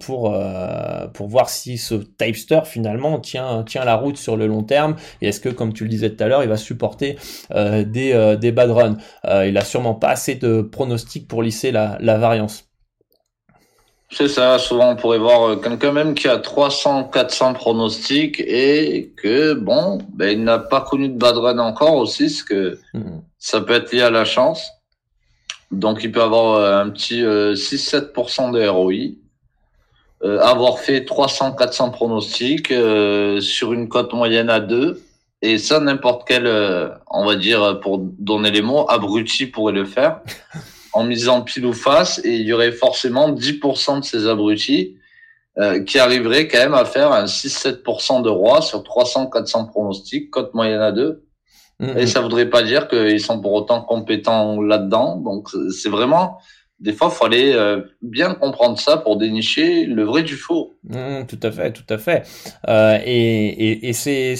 pour 0.00 0.36
pour 1.14 1.28
voir 1.28 1.48
si 1.48 1.78
ce 1.78 1.94
typester 1.94 2.60
finalement 2.64 3.18
tient 3.18 3.62
tient 3.62 3.84
la 3.84 3.94
route 3.94 4.16
sur 4.16 4.36
le 4.36 4.46
long 4.46 4.62
terme 4.62 4.96
et 5.22 5.28
est-ce 5.28 5.40
que 5.40 5.48
comme 5.48 5.72
tu 5.72 5.84
le 5.84 5.90
disais 5.90 6.10
tout 6.10 6.22
à 6.22 6.28
l'heure, 6.28 6.42
il 6.42 6.48
va 6.48 6.56
supporter 6.56 7.16
des 7.50 8.36
des 8.38 8.52
bad 8.52 8.70
runs? 8.70 8.96
il 9.46 9.56
a 9.56 9.64
sûrement 9.64 9.94
pas 9.94 10.08
assez 10.08 10.34
de 10.34 10.60
pronostics 10.60 11.28
pour 11.28 11.42
lisser 11.42 11.72
la, 11.72 11.96
la 12.00 12.18
variance. 12.18 12.73
C'est 14.10 14.28
ça, 14.28 14.58
souvent 14.58 14.90
on 14.90 14.96
pourrait 14.96 15.18
voir 15.18 15.48
euh, 15.48 15.56
quelqu'un 15.56 15.92
même 15.92 16.14
qui 16.14 16.28
a 16.28 16.38
300, 16.38 17.04
400 17.04 17.54
pronostics 17.54 18.40
et 18.40 19.12
que, 19.16 19.54
bon, 19.54 19.98
ben, 20.12 20.28
il 20.28 20.44
n'a 20.44 20.58
pas 20.58 20.82
connu 20.82 21.08
de 21.08 21.16
bad 21.16 21.36
run 21.36 21.58
encore 21.58 21.96
aussi, 21.96 22.24
parce 22.24 22.42
que 22.42 22.78
mm-hmm. 22.94 23.20
ça 23.38 23.60
peut 23.60 23.72
être 23.72 23.92
lié 23.92 24.02
à 24.02 24.10
la 24.10 24.24
chance. 24.24 24.70
Donc 25.70 26.04
il 26.04 26.12
peut 26.12 26.22
avoir 26.22 26.54
euh, 26.56 26.82
un 26.82 26.90
petit 26.90 27.22
6-7% 27.22 28.54
euh, 28.54 28.60
de 28.60 28.68
ROI, 28.68 29.16
avoir 30.40 30.78
fait 30.78 31.04
300, 31.04 31.52
400 31.52 31.90
pronostics 31.90 32.72
sur 33.40 33.72
une 33.74 33.88
cote 33.90 34.14
moyenne 34.14 34.48
à 34.48 34.60
2, 34.60 35.02
et 35.42 35.58
ça 35.58 35.80
n'importe 35.80 36.26
quel, 36.26 36.46
on 37.10 37.26
va 37.26 37.34
dire, 37.36 37.78
pour 37.80 37.98
donner 37.98 38.50
les 38.50 38.62
mots, 38.62 38.86
abruti 38.88 39.46
pourrait 39.46 39.74
le 39.74 39.84
faire. 39.84 40.20
en 40.94 41.04
misant 41.04 41.42
pile 41.42 41.66
ou 41.66 41.72
face 41.72 42.20
et 42.24 42.34
il 42.36 42.42
y 42.42 42.52
aurait 42.52 42.72
forcément 42.72 43.32
10% 43.32 44.00
de 44.00 44.04
ces 44.04 44.26
abrutis 44.26 44.96
euh, 45.58 45.82
qui 45.84 45.98
arriveraient 45.98 46.48
quand 46.48 46.58
même 46.58 46.74
à 46.74 46.84
faire 46.84 47.12
un 47.12 47.26
6-7% 47.26 48.22
de 48.22 48.28
roi 48.28 48.62
sur 48.62 48.82
300-400 48.82 49.68
pronostics, 49.68 50.30
cote 50.30 50.54
moyenne 50.54 50.80
à 50.80 50.92
2. 50.92 51.24
Mm-hmm. 51.80 51.98
Et 51.98 52.06
ça 52.06 52.20
voudrait 52.20 52.50
pas 52.50 52.62
dire 52.62 52.88
qu'ils 52.88 53.20
sont 53.20 53.40
pour 53.40 53.52
autant 53.52 53.82
compétents 53.82 54.60
là-dedans. 54.60 55.16
Donc 55.16 55.48
c'est 55.70 55.88
vraiment, 55.88 56.38
des 56.78 56.92
fois, 56.92 57.08
il 57.10 57.16
faut 57.16 57.24
aller 57.24 57.52
euh, 57.52 57.82
bien 58.02 58.34
comprendre 58.34 58.78
ça 58.78 58.96
pour 58.96 59.16
dénicher 59.16 59.84
le 59.84 60.04
vrai 60.04 60.22
du 60.22 60.36
faux. 60.36 60.76
Mmh, 60.84 61.26
tout 61.28 61.40
à 61.42 61.50
fait, 61.50 61.72
tout 61.72 61.86
à 61.88 61.98
fait. 61.98 62.26
Euh, 62.68 62.98
et 63.04 63.70
et, 63.70 63.88
et 63.88 63.92
c'est 63.92 64.34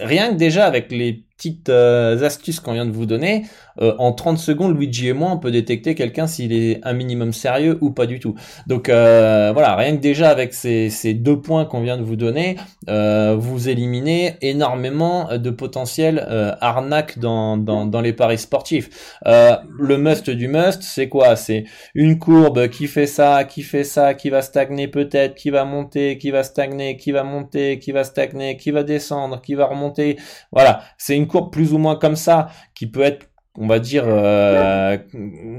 rien 0.00 0.30
que 0.30 0.36
déjà 0.36 0.66
avec 0.66 0.90
les 0.90 1.27
petites 1.38 1.68
euh, 1.68 2.20
astuces 2.24 2.58
qu'on 2.58 2.72
vient 2.72 2.84
de 2.84 2.90
vous 2.90 3.06
donner, 3.06 3.44
euh, 3.80 3.94
en 3.98 4.12
30 4.12 4.38
secondes, 4.38 4.76
Luigi 4.76 5.08
et 5.08 5.12
moi, 5.12 5.30
on 5.30 5.38
peut 5.38 5.52
détecter 5.52 5.94
quelqu'un 5.94 6.26
s'il 6.26 6.52
est 6.52 6.80
un 6.82 6.92
minimum 6.92 7.32
sérieux 7.32 7.78
ou 7.80 7.92
pas 7.92 8.06
du 8.06 8.18
tout. 8.18 8.34
Donc 8.66 8.88
euh, 8.88 9.52
voilà, 9.52 9.76
rien 9.76 9.96
que 9.96 10.00
déjà 10.00 10.30
avec 10.30 10.52
ces, 10.52 10.90
ces 10.90 11.14
deux 11.14 11.40
points 11.40 11.64
qu'on 11.64 11.80
vient 11.80 11.96
de 11.96 12.02
vous 12.02 12.16
donner, 12.16 12.56
vous 12.88 13.68
éliminez 13.68 14.34
énormément 14.40 15.28
de 15.36 15.50
potentiel 15.50 16.26
arnaque 16.60 17.18
dans, 17.18 17.56
dans, 17.56 17.86
dans, 17.86 18.00
les 18.00 18.12
paris 18.12 18.38
sportifs. 18.38 19.20
le 19.24 19.96
must 19.96 20.30
du 20.30 20.48
must, 20.48 20.82
c'est 20.82 21.08
quoi? 21.08 21.36
C'est 21.36 21.64
une 21.94 22.18
courbe 22.18 22.68
qui 22.68 22.88
fait 22.88 23.06
ça, 23.06 23.44
qui 23.44 23.62
fait 23.62 23.84
ça, 23.84 24.14
qui 24.14 24.30
va 24.30 24.42
stagner 24.42 24.88
peut-être, 24.88 25.34
qui 25.36 25.50
va 25.50 25.64
monter, 25.64 26.18
qui 26.18 26.30
va 26.32 26.42
stagner, 26.42 26.96
qui 26.96 27.12
va 27.12 27.22
monter, 27.22 27.78
qui 27.78 27.92
va 27.92 28.02
stagner, 28.02 28.56
qui 28.56 28.72
va 28.72 28.82
descendre, 28.82 29.40
qui 29.40 29.54
va 29.54 29.66
remonter. 29.66 30.16
Voilà, 30.50 30.82
c'est 30.96 31.14
une 31.14 31.27
courbe 31.28 31.52
plus 31.52 31.72
ou 31.72 31.78
moins 31.78 31.96
comme 31.96 32.16
ça 32.16 32.48
qui 32.74 32.86
peut 32.86 33.02
être 33.02 33.28
on 33.58 33.66
va 33.66 33.80
dire 33.80 34.04
euh, 34.06 34.96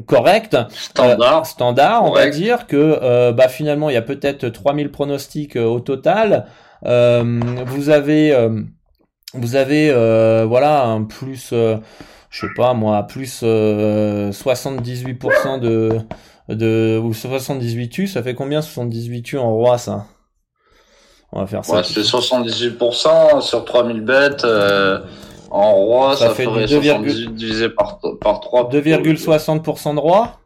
correcte 0.07 0.57
standard. 0.71 1.41
euh, 1.41 1.43
standard 1.43 2.05
on 2.05 2.13
va 2.13 2.29
dire 2.29 2.65
que 2.65 2.97
euh, 3.01 3.33
bah 3.33 3.49
finalement 3.49 3.89
il 3.89 3.93
y 3.93 3.97
a 3.97 4.01
peut-être 4.01 4.47
3000 4.47 4.89
pronostics 4.89 5.57
au 5.57 5.81
total. 5.81 6.45
Vous 6.83 7.89
avez 7.89 8.49
vous 9.33 9.55
avez 9.55 9.91
voilà 10.45 10.85
un 10.85 11.03
plus 11.03 11.49
je 11.51 11.79
sais 12.31 12.47
pas 12.55 12.73
moi 12.73 13.03
plus 13.03 13.43
78% 13.43 15.59
de 15.59 15.99
de 16.47 16.99
ou 17.03 17.13
78 17.13 17.97
U 17.97 18.07
ça 18.07 18.23
fait 18.23 18.33
combien 18.33 18.61
78 18.61 19.33
U 19.33 19.37
en 19.37 19.51
roi 19.51 19.77
ça? 19.77 20.05
On 21.31 21.41
va 21.41 21.47
faire 21.47 21.63
ça 21.63 21.75
ouais, 21.75 21.83
c'est 21.83 22.01
78% 22.01 23.41
sur 23.41 23.65
3000 23.65 24.01
bêtes 24.01 24.43
en 25.51 25.73
roi, 25.73 26.15
ça, 26.15 26.29
fait 26.29 26.43
ferait 26.43 26.67
78 26.67 27.33
divisé 27.33 27.69
par, 27.69 27.99
par 28.21 28.39
3. 28.39 28.69
2,60% 28.69 29.95
de 29.95 29.99
roi. 29.99 30.39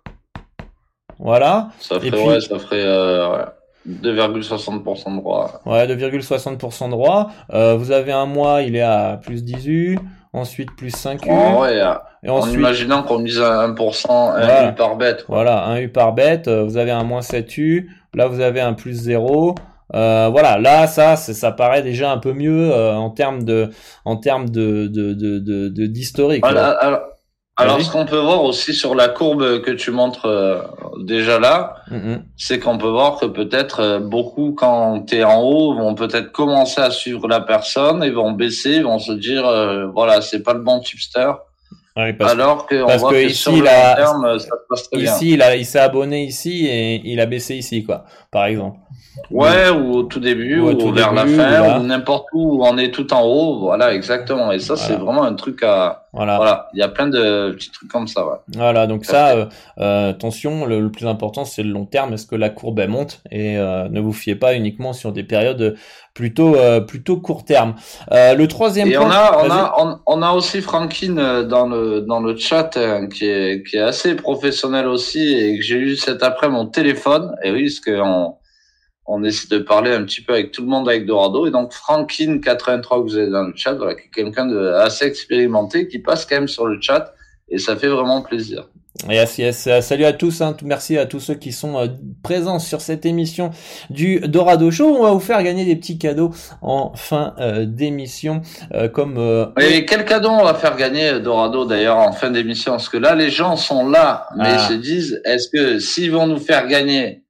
Voilà. 1.20 1.70
Ça 1.80 2.00
ferait, 2.00 2.24
ouais, 2.24 2.42
ça 2.42 2.60
ferait 2.60 2.84
euh, 2.84 3.46
2,60% 3.90 5.16
de 5.16 5.22
roi. 5.22 5.62
Ouais, 5.66 5.88
2,60% 5.88 6.90
de 6.90 6.96
roi. 6.96 7.30
Euh, 7.54 7.76
vous 7.76 7.92
avez 7.92 8.12
un 8.12 8.26
mois, 8.26 8.62
il 8.62 8.76
est 8.76 8.82
à 8.82 9.20
plus 9.22 9.44
18 9.44 10.00
ensuite 10.34 10.76
plus 10.76 10.90
5 10.90 11.26
U. 11.26 11.30
ouais, 11.30 11.80
et 12.24 12.30
en 12.30 12.48
imaginant 12.50 13.04
qu'on 13.04 13.20
mise 13.20 13.40
à 13.40 13.68
1%, 13.68 14.10
un 14.10 14.72
U 14.72 14.76
par 14.76 14.96
bête. 14.96 15.26
Voilà, 15.28 15.66
un 15.66 15.80
U 15.80 15.90
par 15.90 16.14
bête, 16.14 16.48
euh, 16.48 16.64
vous 16.64 16.78
avez 16.78 16.92
un 16.92 17.04
moins 17.04 17.22
7 17.22 17.58
U, 17.58 17.92
là 18.14 18.28
vous 18.28 18.40
avez 18.40 18.60
un 18.60 18.74
plus 18.74 18.94
0, 18.94 19.56
euh, 19.96 20.30
voilà, 20.32 20.58
là, 20.58 20.88
ça, 20.88 21.16
ça 21.16 21.52
paraît 21.52 21.84
déjà 21.84 22.12
un 22.12 22.18
peu 22.18 22.34
mieux 22.34 22.72
euh, 22.72 22.94
en 22.94 23.12
termes 23.12 23.44
de, 23.44 23.70
en 24.06 24.18
termes 24.18 24.50
de, 24.50 24.88
de, 24.88 25.86
d'historique. 25.88 26.44
alors, 27.56 27.80
ce 27.80 27.92
qu'on 27.92 28.06
peut 28.06 28.18
voir 28.18 28.44
aussi 28.44 28.74
sur 28.74 28.96
la 28.96 29.08
courbe 29.08 29.62
que 29.62 29.70
tu 29.70 29.92
montres 29.92 30.26
euh, 30.26 30.62
déjà 31.06 31.40
là, 31.40 31.76
mm-hmm. 31.92 32.22
c'est 32.36 32.58
qu'on 32.58 32.80
peut 32.80 32.90
voir 32.90 33.20
que 33.20 33.28
peut-être 33.28 34.00
beaucoup, 34.00 34.54
quand 34.58 35.06
tu 35.06 35.18
es 35.18 35.24
en 35.24 35.42
haut, 35.42 35.76
vont 35.76 35.94
peut-être 35.94 36.32
commencer 36.32 36.82
à 36.82 36.90
suivre 36.90 37.28
la 37.28 37.42
personne 37.42 38.04
et 38.04 38.10
vont 38.10 38.32
baisser, 38.32 38.82
vont 38.82 38.98
se 38.98 39.12
dire, 39.12 39.44
voilà, 39.94 40.22
c'est 40.22 40.42
pas 40.42 40.54
le 40.54 40.62
bon 40.62 40.80
tipster. 40.80 41.32
Alors 41.96 42.66
que 42.66 42.82
on 42.82 42.98
voit 42.98 43.12
que, 43.12 43.24
ici, 43.24 43.36
sur 43.36 43.52
il 43.56 43.68
a, 43.68 43.94
terme, 43.94 44.40
ça 44.40 44.56
passe 44.68 44.90
très 44.90 45.02
ici, 45.02 45.34
il, 45.34 45.46
il 45.58 45.66
s'est 45.66 45.78
abonné 45.78 46.24
ici 46.24 46.66
et 46.66 47.00
il 47.06 47.20
a 47.20 47.28
baissé 47.28 47.56
ici, 47.56 47.84
quoi, 47.84 48.06
par 48.32 48.46
exemple. 48.46 48.80
Ouais, 49.30 49.70
ou 49.70 49.94
au 49.94 50.04
tout 50.04 50.20
début, 50.20 50.60
ou, 50.60 50.92
vers 50.92 51.14
la 51.14 51.26
fin, 51.28 51.80
ou 51.80 51.84
n'importe 51.84 52.28
où, 52.34 52.58
où 52.58 52.66
on 52.66 52.78
est 52.78 52.92
tout 52.92 53.14
en 53.14 53.22
haut. 53.22 53.60
Voilà, 53.60 53.94
exactement. 53.94 54.52
Et 54.52 54.60
ça, 54.60 54.76
c'est 54.76 54.96
vraiment 54.96 55.24
un 55.24 55.36
truc 55.36 55.62
à. 55.64 56.00
Voilà. 56.14 56.38
voilà. 56.38 56.70
Il 56.74 56.80
y 56.80 56.84
a 56.84 56.90
plein 56.90 57.08
de 57.08 57.52
petits 57.52 57.72
trucs 57.72 57.90
comme 57.90 58.08
ça. 58.08 58.26
Ouais. 58.26 58.38
Voilà, 58.56 58.86
donc 58.86 59.04
ça, 59.04 59.30
euh, 59.32 59.46
euh, 59.80 60.12
attention, 60.12 60.66
le, 60.66 60.92
plus 60.92 61.08
important, 61.08 61.44
c'est 61.44 61.64
le 61.64 61.72
long 61.72 61.86
terme. 61.86 62.14
Est-ce 62.14 62.28
que 62.28 62.36
la 62.36 62.50
courbe 62.50 62.80
elle 62.80 62.90
monte? 62.90 63.22
Et 63.32 63.58
euh, 63.58 63.90
ne 63.90 64.00
vous 64.00 64.14
fiez 64.14 64.36
pas 64.36 64.56
uniquement 64.56 64.94
sur 64.94 65.12
des 65.12 65.24
périodes 65.24 65.76
plutôt 66.14 66.56
plutôt 66.88 67.18
court 67.18 67.44
terme. 67.44 67.74
le 68.12 68.46
troisième 68.46 68.88
Et 68.90 68.94
point. 68.94 69.08
On 69.08 69.10
a, 69.10 69.44
on 69.44 69.50
a, 69.50 70.02
on, 70.06 70.22
a 70.22 70.32
aussi 70.34 70.62
Frankine 70.62 71.16
dans 71.16 71.68
le 71.68 72.02
dans 72.02 72.20
le 72.20 72.38
chat 72.38 72.78
hein, 72.78 73.08
qui 73.08 73.26
est 73.26 73.68
qui 73.68 73.78
est 73.78 73.82
assez 73.82 74.16
professionnel 74.16 74.88
aussi 74.88 75.34
et 75.34 75.58
que 75.58 75.64
j'ai 75.64 75.78
eu 75.78 75.96
cet 75.96 76.22
après 76.22 76.50
mon 76.50 76.68
téléphone. 76.68 77.36
Et 77.44 77.52
oui, 77.52 77.64
parce 77.64 77.80
que 77.80 78.00
on 79.06 79.24
essaie 79.24 79.48
de 79.50 79.60
parler 79.60 79.92
un 79.92 80.04
petit 80.04 80.22
peu 80.22 80.34
avec 80.34 80.52
tout 80.52 80.62
le 80.62 80.68
monde 80.68 80.88
avec 80.88 81.06
Dorado. 81.06 81.46
Et 81.46 81.52
donc, 81.52 81.74
Franklin83, 81.74 82.82
que 82.82 83.02
vous 83.02 83.18
avez 83.18 83.30
dans 83.30 83.44
le 83.44 83.54
chat, 83.56 83.74
voilà, 83.74 83.96
quelqu'un 84.14 84.46
de 84.46 84.68
assez 84.74 85.06
expérimenté 85.06 85.88
qui 85.88 86.00
passe 86.00 86.26
quand 86.26 86.36
même 86.36 86.48
sur 86.48 86.68
le 86.68 86.80
chat 86.80 87.14
et 87.50 87.58
ça 87.58 87.76
fait 87.76 87.88
vraiment 87.88 88.22
plaisir. 88.22 88.68
Yes, 89.10 89.40
yes. 89.40 89.68
Salut 89.82 90.06
à 90.06 90.14
tous, 90.14 90.42
hein. 90.42 90.56
merci 90.64 90.98
à 91.00 91.08
tous 91.08 91.20
ceux 91.20 91.34
qui 91.34 91.52
sont 91.52 91.78
euh, 91.78 91.88
présents 92.22 92.60
sur 92.60 92.80
cette 92.80 93.08
émission 93.08 93.50
du 93.90 94.20
Dorado 94.20 94.70
Show. 94.70 94.86
On 94.86 95.04
va 95.04 95.12
vous 95.12 95.20
faire 95.20 95.42
gagner 95.42 95.66
des 95.66 95.76
petits 95.76 95.98
cadeaux 95.98 96.32
en 96.62 96.94
fin 96.96 97.34
euh, 97.40 97.66
d'émission, 97.66 98.42
euh, 98.74 98.88
comme. 98.88 99.18
Et 99.60 99.86
quel 99.86 100.06
cadeau 100.06 100.30
on 100.30 100.44
va 100.44 100.54
faire 100.54 100.78
gagner 100.78 101.20
Dorado 101.20 101.66
d'ailleurs 101.66 101.98
en 101.98 102.12
fin 102.12 102.30
d'émission? 102.30 102.74
Parce 102.74 102.88
que 102.88 102.98
là, 102.98 103.16
les 103.16 103.32
gens 103.32 103.58
sont 103.58 103.90
là, 103.90 104.28
mais 104.38 104.54
ah. 104.56 104.68
se 104.70 104.74
disent, 104.74 105.20
est-ce 105.26 105.50
que 105.50 105.80
s'ils 105.80 106.12
vont 106.12 106.28
nous 106.28 106.40
faire 106.40 106.68
gagner 106.68 107.23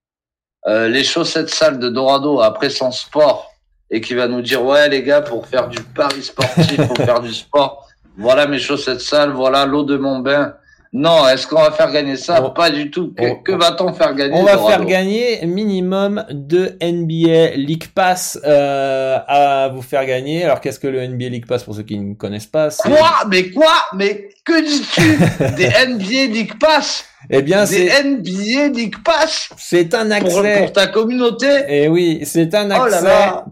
euh, 0.68 0.88
les 0.88 1.04
chaussettes 1.04 1.50
sales 1.50 1.80
de 1.80 1.90
Dorado 1.90 2.42
après 2.42 2.70
son 2.70 2.92
sport 2.92 3.52
et 3.92 4.02
qui 4.02 4.14
va 4.14 4.28
nous 4.28 4.42
dire 4.42 4.64
ouais 4.64 4.90
les 4.90 5.04
gars 5.04 5.22
pour 5.22 5.46
faire 5.48 5.68
du 5.68 5.82
pari 5.82 6.24
sportif, 6.24 6.88
pour 6.88 6.98
faire 6.98 7.20
du 7.20 7.34
sport, 7.34 7.88
voilà 8.18 8.48
mes 8.48 8.60
chaussettes 8.60 9.02
sales, 9.02 9.32
voilà 9.32 9.66
l'eau 9.66 9.84
de 9.84 9.98
mon 9.98 10.20
bain. 10.20 10.54
Non, 10.96 11.28
est-ce 11.28 11.48
qu'on 11.48 11.60
va 11.60 11.72
faire 11.72 11.92
gagner 11.92 12.16
ça? 12.16 12.40
Pas 12.52 12.70
du 12.70 12.92
tout. 12.92 13.16
Que, 13.44 13.52
va-t-on 13.54 13.94
faire 13.94 14.14
gagner 14.14 14.36
On 14.36 14.44
va 14.44 14.60
faire 14.60 14.86
gagner 14.86 15.44
minimum 15.44 16.24
de 16.30 16.78
NBA 16.80 17.56
League 17.56 17.88
Pass 17.96 18.40
euh, 18.46 19.18
à 19.28 19.70
vous 19.70 19.82
faire 19.82 20.06
gagner. 20.06 20.44
Alors 20.44 20.62
qu'est-ce 20.62 20.80
que 20.80 20.88
le 20.88 21.08
NBA 21.08 21.30
League 21.30 21.48
Pass 21.48 21.64
pour 21.64 21.74
ceux 21.74 21.82
qui 21.82 21.98
ne 21.98 22.14
connaissent 22.14 22.46
pas 22.46 22.70
Quoi? 22.70 23.10
Mais 23.28 23.50
quoi? 23.50 23.74
Mais 23.96 24.30
que 24.46 24.64
dis-tu 24.64 25.56
Des 25.56 25.70
NBA 25.88 26.32
League 26.32 26.60
Pass? 26.60 27.06
Eh 27.30 27.42
bien, 27.42 27.66
c'est 27.66 28.04
NBA 28.04 28.70
League 28.74 28.96
Pass. 29.04 29.50
C'est 29.58 29.94
un 29.94 30.12
accès 30.12 30.60
pour, 30.60 30.74
ta 30.74 30.88
communauté. 30.88 31.48
Et 31.68 31.84
eh 31.84 31.88
oui, 31.88 32.22
c'est 32.24 32.54
un 32.56 32.70
oh 32.70 32.84
accès 32.84 33.08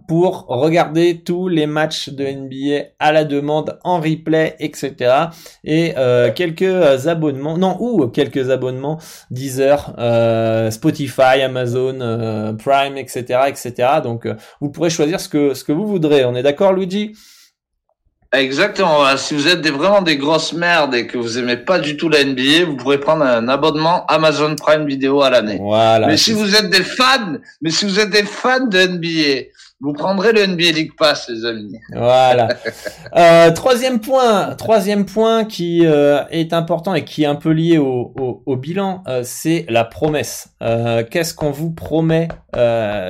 pour 0.07 0.45
regarder 0.47 1.21
tous 1.23 1.47
les 1.47 1.65
matchs 1.65 2.09
de 2.09 2.25
NBA 2.25 2.89
à 2.99 3.11
la 3.11 3.23
demande 3.23 3.79
en 3.83 3.99
replay, 3.99 4.55
etc. 4.59 4.95
Et 5.63 5.93
euh, 5.97 6.31
quelques 6.33 7.07
abonnements, 7.07 7.57
non 7.57 7.77
ou 7.79 8.07
quelques 8.07 8.49
abonnements 8.49 8.99
Deezer, 9.29 9.95
euh, 9.97 10.71
Spotify, 10.71 11.41
Amazon 11.43 11.99
euh, 12.01 12.53
Prime, 12.53 12.97
etc., 12.97 13.41
etc. 13.47 13.89
Donc, 14.03 14.25
euh, 14.25 14.35
vous 14.59 14.69
pourrez 14.69 14.89
choisir 14.89 15.19
ce 15.19 15.29
que 15.29 15.53
ce 15.53 15.63
que 15.63 15.71
vous 15.71 15.87
voudrez. 15.87 16.25
On 16.25 16.35
est 16.35 16.43
d'accord, 16.43 16.73
Luigi? 16.73 17.13
Exactement. 18.33 19.17
Si 19.17 19.33
vous 19.33 19.47
êtes 19.47 19.61
des, 19.61 19.71
vraiment 19.71 20.01
des 20.01 20.15
grosses 20.15 20.53
merdes 20.53 20.95
et 20.95 21.05
que 21.05 21.17
vous 21.17 21.38
aimez 21.38 21.57
pas 21.57 21.79
du 21.79 21.97
tout 21.97 22.07
la 22.07 22.23
NBA, 22.23 22.65
vous 22.65 22.77
pourrez 22.77 23.00
prendre 23.00 23.25
un 23.25 23.50
abonnement 23.50 24.05
Amazon 24.05 24.55
Prime 24.55 24.85
Video 24.85 25.21
à 25.21 25.29
l'année. 25.29 25.57
Voilà. 25.61 26.07
Mais 26.07 26.15
si 26.15 26.31
vous 26.31 26.55
êtes 26.55 26.69
des 26.69 26.83
fans, 26.83 27.35
mais 27.61 27.71
si 27.71 27.85
vous 27.85 28.00
êtes 28.00 28.09
des 28.09 28.23
fans 28.23 28.67
de 28.67 28.88
NBA, 28.88 29.50
vous 29.81 29.93
prendrez 29.93 30.31
le 30.31 30.45
NBA 30.45 30.71
League 30.71 30.91
Pass, 30.97 31.27
les 31.27 31.43
amis. 31.43 31.73
Voilà. 31.91 32.50
euh, 33.17 33.51
troisième 33.51 34.00
point, 34.00 34.53
troisième 34.55 35.05
point 35.05 35.43
qui 35.43 35.85
euh, 35.85 36.23
est 36.29 36.53
important 36.53 36.93
et 36.93 37.03
qui 37.03 37.23
est 37.23 37.27
un 37.27 37.35
peu 37.35 37.50
lié 37.50 37.79
au, 37.79 38.13
au, 38.17 38.43
au 38.45 38.55
bilan, 38.55 39.03
euh, 39.07 39.21
c'est 39.25 39.65
la 39.69 39.83
promesse. 39.83 40.50
Euh, 40.61 41.03
qu'est-ce 41.03 41.33
qu'on 41.33 41.51
vous 41.51 41.71
promet 41.71 42.27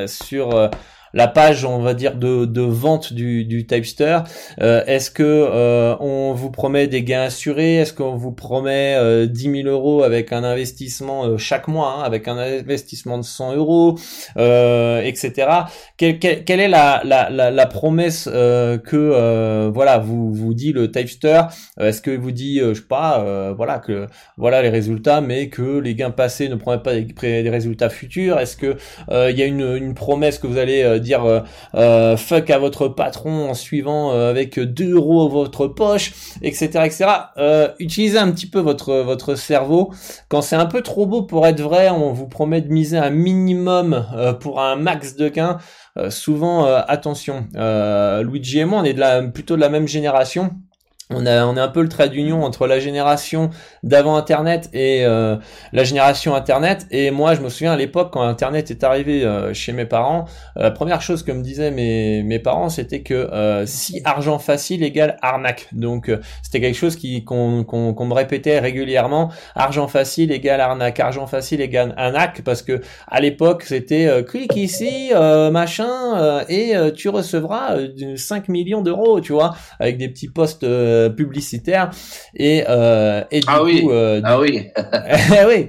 sur 0.08 0.70
la 1.14 1.28
page, 1.28 1.66
on 1.66 1.80
va 1.80 1.94
dire, 1.94 2.16
de, 2.16 2.46
de 2.46 2.62
vente 2.62 3.14
du, 3.14 3.46
du 3.46 3.66
Typester. 3.66 4.20
Euh, 4.62 4.84
est-ce 4.86 5.12
que 5.12 5.24
euh, 5.24 5.96
on 6.00 6.34
vous 6.34 6.52
promet 6.52 6.88
des 6.88 7.04
gains 7.04 7.24
assurés? 7.24 7.76
Est-ce 7.76 7.94
qu'on 7.94 8.16
vous 8.16 8.32
promet 8.32 8.96
euh, 8.96 9.26
10 9.26 9.64
000 9.64 9.68
euros 9.68 10.04
avec 10.04 10.32
un 10.32 10.44
investissement 10.44 11.26
euh, 11.26 11.38
chaque 11.38 11.68
mois, 11.68 11.98
hein, 11.98 12.04
avec 12.04 12.28
un 12.28 12.38
investissement 12.38 13.18
de 13.18 13.24
100 13.24 13.56
euros, 13.56 13.98
euh, 14.38 15.02
etc. 15.02 15.48
Quelle, 15.98 16.20
quelle, 16.20 16.60
est 16.60 16.68
la, 16.68 17.02
la, 17.04 17.30
la, 17.30 17.66
promesse 17.66 18.26
que 18.26 19.70
voilà 19.74 19.98
vous 20.00 20.34
vous 20.34 20.54
dit 20.54 20.74
le 20.74 20.92
Typester? 20.92 21.42
Est-ce 21.80 22.02
que 22.02 22.12
vous 22.12 22.32
dit, 22.32 22.60
je 22.60 22.74
sais 22.74 22.82
pas, 22.82 23.54
voilà 23.54 23.80
que 23.80 24.08
voilà 24.38 24.62
les 24.62 24.70
résultats, 24.70 25.22
mais 25.22 25.50
que 25.50 25.80
les 25.80 25.96
gains 25.96 26.12
passés 26.12 26.50
ne 26.50 26.56
promettent 26.56 26.84
pas 26.84 26.94
des, 26.94 27.44
des 27.44 27.50
résultats 27.50 27.90
futurs? 27.90 28.40
Est-ce 28.40 28.58
que 28.58 28.78
il 29.10 29.38
y 29.38 29.42
a 29.42 29.46
une, 29.46 29.76
une 29.78 29.94
promesse 29.94 30.40
que 30.40 30.48
vous 30.48 30.58
allez 30.58 31.00
dire 31.02 31.44
fuck 32.18 32.50
à 32.50 32.58
votre 32.58 32.88
patron 32.88 33.50
en 33.50 33.54
suivant 33.54 34.12
avec 34.12 34.60
2 34.60 34.94
euros 34.94 35.28
votre 35.28 35.68
poche, 35.68 36.14
etc., 36.42 36.70
etc. 36.86 37.06
utilisez 37.80 38.18
un 38.18 38.32
petit 38.32 38.48
peu 38.48 38.60
votre 38.60 38.94
votre 39.02 39.36
cerveau. 39.36 39.92
Quand 40.30 40.42
c'est 40.42 40.56
un 40.56 40.66
peu 40.66 40.82
trop 40.82 41.06
beau 41.06 41.24
pour 41.24 41.46
être 41.48 41.62
vrai, 41.62 41.90
on 41.90 42.14
vous 42.14 42.28
promet 42.28 42.62
de 42.62 42.72
miser 42.72 42.98
un 42.98 43.10
minimum 43.10 44.06
pour 44.40 44.62
un 44.62 44.76
max 44.76 45.16
de 45.16 45.30
gains. 45.30 45.58
souvent, 46.10 46.66
attention, 46.66 47.48
Luigi 48.24 48.60
et 48.60 48.66
moi, 48.66 48.80
on 48.80 48.84
est 48.84 48.94
de 48.94 49.00
la, 49.00 49.22
plutôt 49.24 49.56
de 49.56 49.62
la 49.62 49.70
même 49.70 49.88
génération 49.88 50.52
on, 51.14 51.26
a, 51.26 51.32
est 51.32 51.60
un 51.60 51.68
peu 51.68 51.82
le 51.82 51.90
trait 51.90 52.10
d'union 52.10 52.44
entre 52.44 52.68
la 52.68 52.80
génération 52.80 53.50
d'avant 53.84 54.16
Internet 54.16 54.70
et 54.74 55.06
euh, 55.06 55.38
la 55.74 55.84
génération 55.84 56.36
Internet. 56.36 56.88
Et 56.92 57.12
moi, 57.12 57.36
je 57.36 57.42
me 57.42 57.50
souviens 57.50 57.74
à 57.74 57.78
l'époque 57.78 58.12
quand 58.14 58.22
Internet 58.22 58.72
est 58.72 58.84
arrivé 58.84 59.24
euh, 59.24 59.54
chez 59.54 59.74
mes 59.74 59.86
parents, 59.86 60.26
euh, 60.58 60.64
la 60.64 60.72
première 60.72 61.02
chose 61.02 61.24
que 61.24 61.32
me 61.32 61.42
disaient 61.42 61.72
mes, 61.72 62.24
mes 62.24 62.40
parents, 62.40 62.70
c'était 62.70 63.02
que 63.02 63.30
si 63.66 64.02
argent 64.04 64.40
facile 64.40 64.84
égale 64.84 65.18
arnaque. 65.22 65.68
Donc 65.72 66.12
c'était 66.42 66.62
quelque 66.62 66.78
chose 66.78 66.96
qui 66.96 67.24
qu'on 67.24 67.64
qu'on 67.64 68.06
me 68.06 68.14
répétait 68.14 68.60
régulièrement. 68.60 69.32
Argent 69.56 69.88
facile 69.88 70.32
égale 70.32 70.62
arnaque, 70.62 71.00
argent 71.00 71.28
facile 71.28 71.62
égale 71.62 71.94
arnaque, 71.98 72.42
parce 72.44 72.62
que 72.62 72.82
à 73.08 73.20
l'époque 73.20 73.64
c'était 73.64 74.24
clique 74.28 74.56
ici, 74.56 75.12
machin, 75.52 76.44
et 76.50 76.74
tu 76.96 77.10
recevras 77.10 77.78
5 78.16 78.50
millions 78.50 78.82
d'euros, 78.82 79.22
tu 79.22 79.34
vois, 79.34 79.56
avec 79.80 79.98
des 79.98 80.10
petits 80.10 80.30
postes 80.30 80.66
euh, 81.02 81.10
publicitaire 81.10 81.92
et 82.36 82.64
euh, 82.70 83.24
et 83.32 83.40
du 83.40 83.46
ah 83.50 83.60
coup 83.60 83.66
oui. 83.66 83.88
Euh, 83.90 84.22
ah 84.24 84.40
oui 84.40 84.68
eh 84.76 85.46
oui 85.46 85.68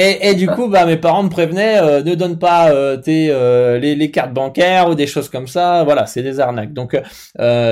et, 0.00 0.28
et, 0.28 0.34
du 0.36 0.46
coup, 0.46 0.68
bah, 0.68 0.86
mes 0.86 0.96
parents 0.96 1.24
me 1.24 1.28
prévenaient, 1.28 2.02
ne 2.04 2.14
donne 2.14 2.38
pas 2.38 2.70
tes 2.98 3.26
les, 3.80 3.96
les, 3.96 4.10
cartes 4.12 4.32
bancaires 4.32 4.88
ou 4.88 4.94
des 4.94 5.08
choses 5.08 5.28
comme 5.28 5.48
ça. 5.48 5.82
Voilà, 5.82 6.06
c'est 6.06 6.22
des 6.22 6.38
arnaques. 6.38 6.72
Donc, 6.72 6.96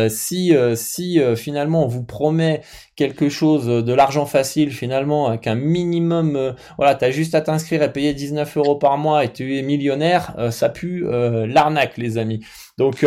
si 0.08 0.52
si 0.74 1.20
finalement 1.36 1.84
on 1.84 1.86
vous 1.86 2.02
promet 2.02 2.62
quelque 2.96 3.28
chose 3.28 3.66
de 3.66 3.92
l'argent 3.92 4.26
facile 4.26 4.72
finalement 4.72 5.28
avec 5.28 5.46
un 5.46 5.54
minimum, 5.54 6.56
voilà, 6.78 6.96
t'as 6.96 7.12
juste 7.12 7.36
à 7.36 7.42
t'inscrire 7.42 7.84
et 7.84 7.92
payer 7.92 8.12
19 8.12 8.56
euros 8.56 8.74
par 8.74 8.98
mois 8.98 9.22
et 9.22 9.32
tu 9.32 9.56
es 9.56 9.62
millionnaire, 9.62 10.34
ça 10.50 10.68
pue 10.68 11.06
l'arnaque, 11.08 11.96
les 11.96 12.18
amis. 12.18 12.44
Donc 12.76 13.06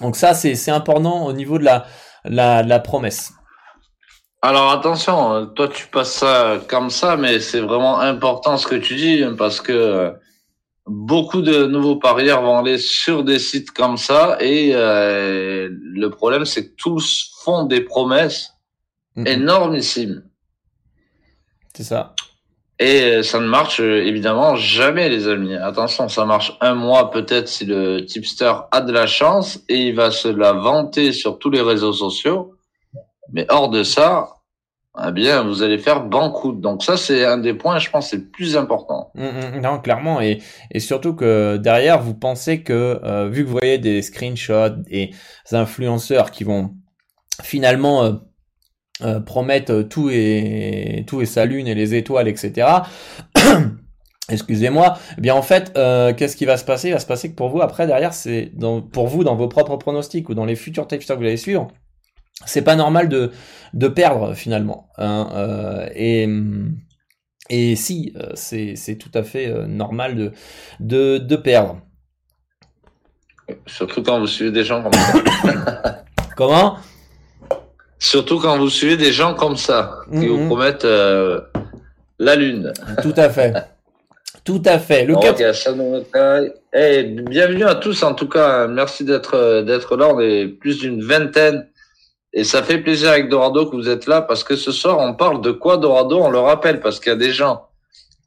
donc 0.00 0.16
ça 0.16 0.34
c'est 0.34 0.54
c'est 0.54 0.70
important 0.70 1.26
au 1.26 1.32
niveau 1.32 1.58
de 1.58 1.64
la 1.64 1.84
la, 2.24 2.78
promesse. 2.80 3.32
Alors 4.42 4.70
attention, 4.70 5.46
toi 5.54 5.68
tu 5.68 5.86
passes 5.88 6.14
ça 6.14 6.60
comme 6.68 6.90
ça, 6.90 7.16
mais 7.16 7.40
c'est 7.40 7.60
vraiment 7.60 8.00
important 8.00 8.56
ce 8.56 8.66
que 8.66 8.76
tu 8.76 8.94
dis 8.94 9.22
parce 9.36 9.60
que 9.60 10.14
beaucoup 10.86 11.42
de 11.42 11.66
nouveaux 11.66 11.96
parieurs 11.96 12.42
vont 12.42 12.58
aller 12.58 12.78
sur 12.78 13.22
des 13.22 13.38
sites 13.38 13.70
comme 13.70 13.96
ça 13.96 14.38
et 14.40 14.72
euh, 14.74 15.68
le 15.70 16.08
problème 16.08 16.44
c'est 16.44 16.70
que 16.70 16.74
tous 16.76 17.32
font 17.44 17.64
des 17.64 17.82
promesses 17.82 18.54
mhm. 19.16 19.26
énormissimes. 19.26 20.24
C'est 21.74 21.84
ça. 21.84 22.14
Et 22.82 23.22
ça 23.22 23.40
ne 23.40 23.46
marche 23.46 23.78
évidemment 23.78 24.56
jamais, 24.56 25.10
les 25.10 25.28
amis. 25.28 25.54
Attention, 25.54 26.08
ça 26.08 26.24
marche 26.24 26.56
un 26.62 26.74
mois 26.74 27.10
peut-être 27.10 27.46
si 27.46 27.66
le 27.66 28.06
tipster 28.06 28.52
a 28.72 28.80
de 28.80 28.90
la 28.90 29.06
chance 29.06 29.60
et 29.68 29.76
il 29.88 29.94
va 29.94 30.10
se 30.10 30.28
la 30.28 30.54
vanter 30.54 31.12
sur 31.12 31.38
tous 31.38 31.50
les 31.50 31.60
réseaux 31.60 31.92
sociaux. 31.92 32.54
Mais 33.34 33.44
hors 33.50 33.68
de 33.68 33.82
ça, 33.82 34.30
eh 35.06 35.12
bien, 35.12 35.42
vous 35.42 35.62
allez 35.62 35.76
faire 35.76 36.04
banqueroute. 36.04 36.62
Donc 36.62 36.82
ça, 36.82 36.96
c'est 36.96 37.22
un 37.26 37.36
des 37.36 37.52
points, 37.52 37.78
je 37.78 37.90
pense, 37.90 38.08
c'est 38.08 38.32
plus 38.32 38.56
important. 38.56 39.10
Mmh, 39.14 39.24
mmh, 39.24 39.60
non, 39.60 39.78
clairement, 39.78 40.22
et, 40.22 40.40
et 40.70 40.80
surtout 40.80 41.14
que 41.14 41.58
derrière, 41.58 42.00
vous 42.00 42.14
pensez 42.14 42.62
que 42.62 42.98
euh, 43.04 43.28
vu 43.28 43.42
que 43.42 43.48
vous 43.48 43.58
voyez 43.58 43.76
des 43.76 44.00
screenshots 44.00 44.70
des 44.70 45.10
influenceurs 45.52 46.30
qui 46.30 46.44
vont 46.44 46.74
finalement 47.42 48.04
euh, 48.04 48.12
euh, 49.02 49.20
promettent 49.20 49.88
tout 49.88 50.10
et 50.10 51.04
tout 51.06 51.22
et 51.22 51.26
sa 51.26 51.46
lune 51.46 51.66
et 51.66 51.74
les 51.74 51.94
étoiles, 51.94 52.28
etc. 52.28 52.68
Excusez-moi. 54.28 54.98
Eh 55.16 55.20
bien 55.20 55.34
en 55.34 55.42
fait, 55.42 55.72
euh, 55.76 56.12
qu'est-ce 56.12 56.36
qui 56.36 56.44
va 56.44 56.56
se 56.56 56.64
passer? 56.64 56.88
Il 56.88 56.92
va 56.92 57.00
se 57.00 57.06
passer 57.06 57.30
que 57.30 57.34
pour 57.34 57.48
vous 57.48 57.62
après 57.62 57.86
derrière, 57.86 58.12
c'est 58.12 58.52
pour 58.92 59.08
vous 59.08 59.24
dans 59.24 59.36
vos 59.36 59.48
propres 59.48 59.76
pronostics 59.76 60.28
ou 60.28 60.34
dans 60.34 60.44
les 60.44 60.54
futurs 60.54 60.86
textes 60.86 61.08
que 61.08 61.14
vous 61.14 61.22
allez 61.22 61.36
suivre, 61.36 61.68
c'est 62.44 62.62
pas 62.62 62.76
normal 62.76 63.08
de 63.08 63.32
de 63.74 63.88
perdre 63.88 64.34
finalement. 64.34 64.88
Hein, 64.98 65.28
euh, 65.34 65.88
et 65.94 66.28
et 67.48 67.76
si 67.76 68.14
c'est 68.34 68.98
tout 68.98 69.10
à 69.14 69.22
fait 69.22 69.66
normal 69.66 70.14
de 70.14 70.32
de 70.78 71.18
de 71.18 71.36
perdre. 71.36 71.80
Surtout 73.66 74.02
quand 74.02 74.20
vous 74.20 74.26
suivez 74.26 74.52
des 74.52 74.62
gens 74.62 74.82
comme 74.82 74.92
ça. 74.92 76.04
Comment? 76.36 76.76
Surtout 78.00 78.40
quand 78.40 78.56
vous 78.56 78.70
suivez 78.70 78.96
des 78.96 79.12
gens 79.12 79.34
comme 79.34 79.58
ça, 79.58 80.00
qui 80.10 80.26
vous 80.26 80.38
mhm. 80.38 80.46
promettent 80.46 80.86
euh, 80.86 81.42
la 82.18 82.34
lune. 82.34 82.72
Tout 83.02 83.12
à 83.16 83.28
fait. 83.28 83.52
Tout 84.44 84.62
à 84.64 84.78
fait. 84.78 85.04
Le 85.04 85.14
hey, 86.72 87.04
bienvenue 87.04 87.64
à 87.64 87.74
tous 87.74 88.02
en 88.02 88.14
tout 88.14 88.26
cas. 88.26 88.66
Merci 88.66 89.04
d'être 89.04 89.62
d'être 89.62 89.96
là. 89.98 90.08
On 90.14 90.18
est 90.18 90.46
plus 90.46 90.78
d'une 90.78 91.02
vingtaine 91.02 91.68
et 92.32 92.44
ça 92.44 92.62
fait 92.62 92.78
plaisir 92.78 93.10
avec 93.10 93.28
Dorado 93.28 93.66
que 93.66 93.76
vous 93.76 93.90
êtes 93.90 94.06
là 94.06 94.22
parce 94.22 94.44
que 94.44 94.56
ce 94.56 94.72
soir 94.72 94.98
on 94.98 95.12
parle 95.12 95.42
de 95.42 95.50
quoi 95.50 95.76
Dorado? 95.76 96.20
On 96.20 96.30
le 96.30 96.38
rappelle 96.38 96.80
parce 96.80 97.00
qu'il 97.00 97.12
y 97.12 97.14
a 97.14 97.18
des 97.18 97.32
gens 97.32 97.68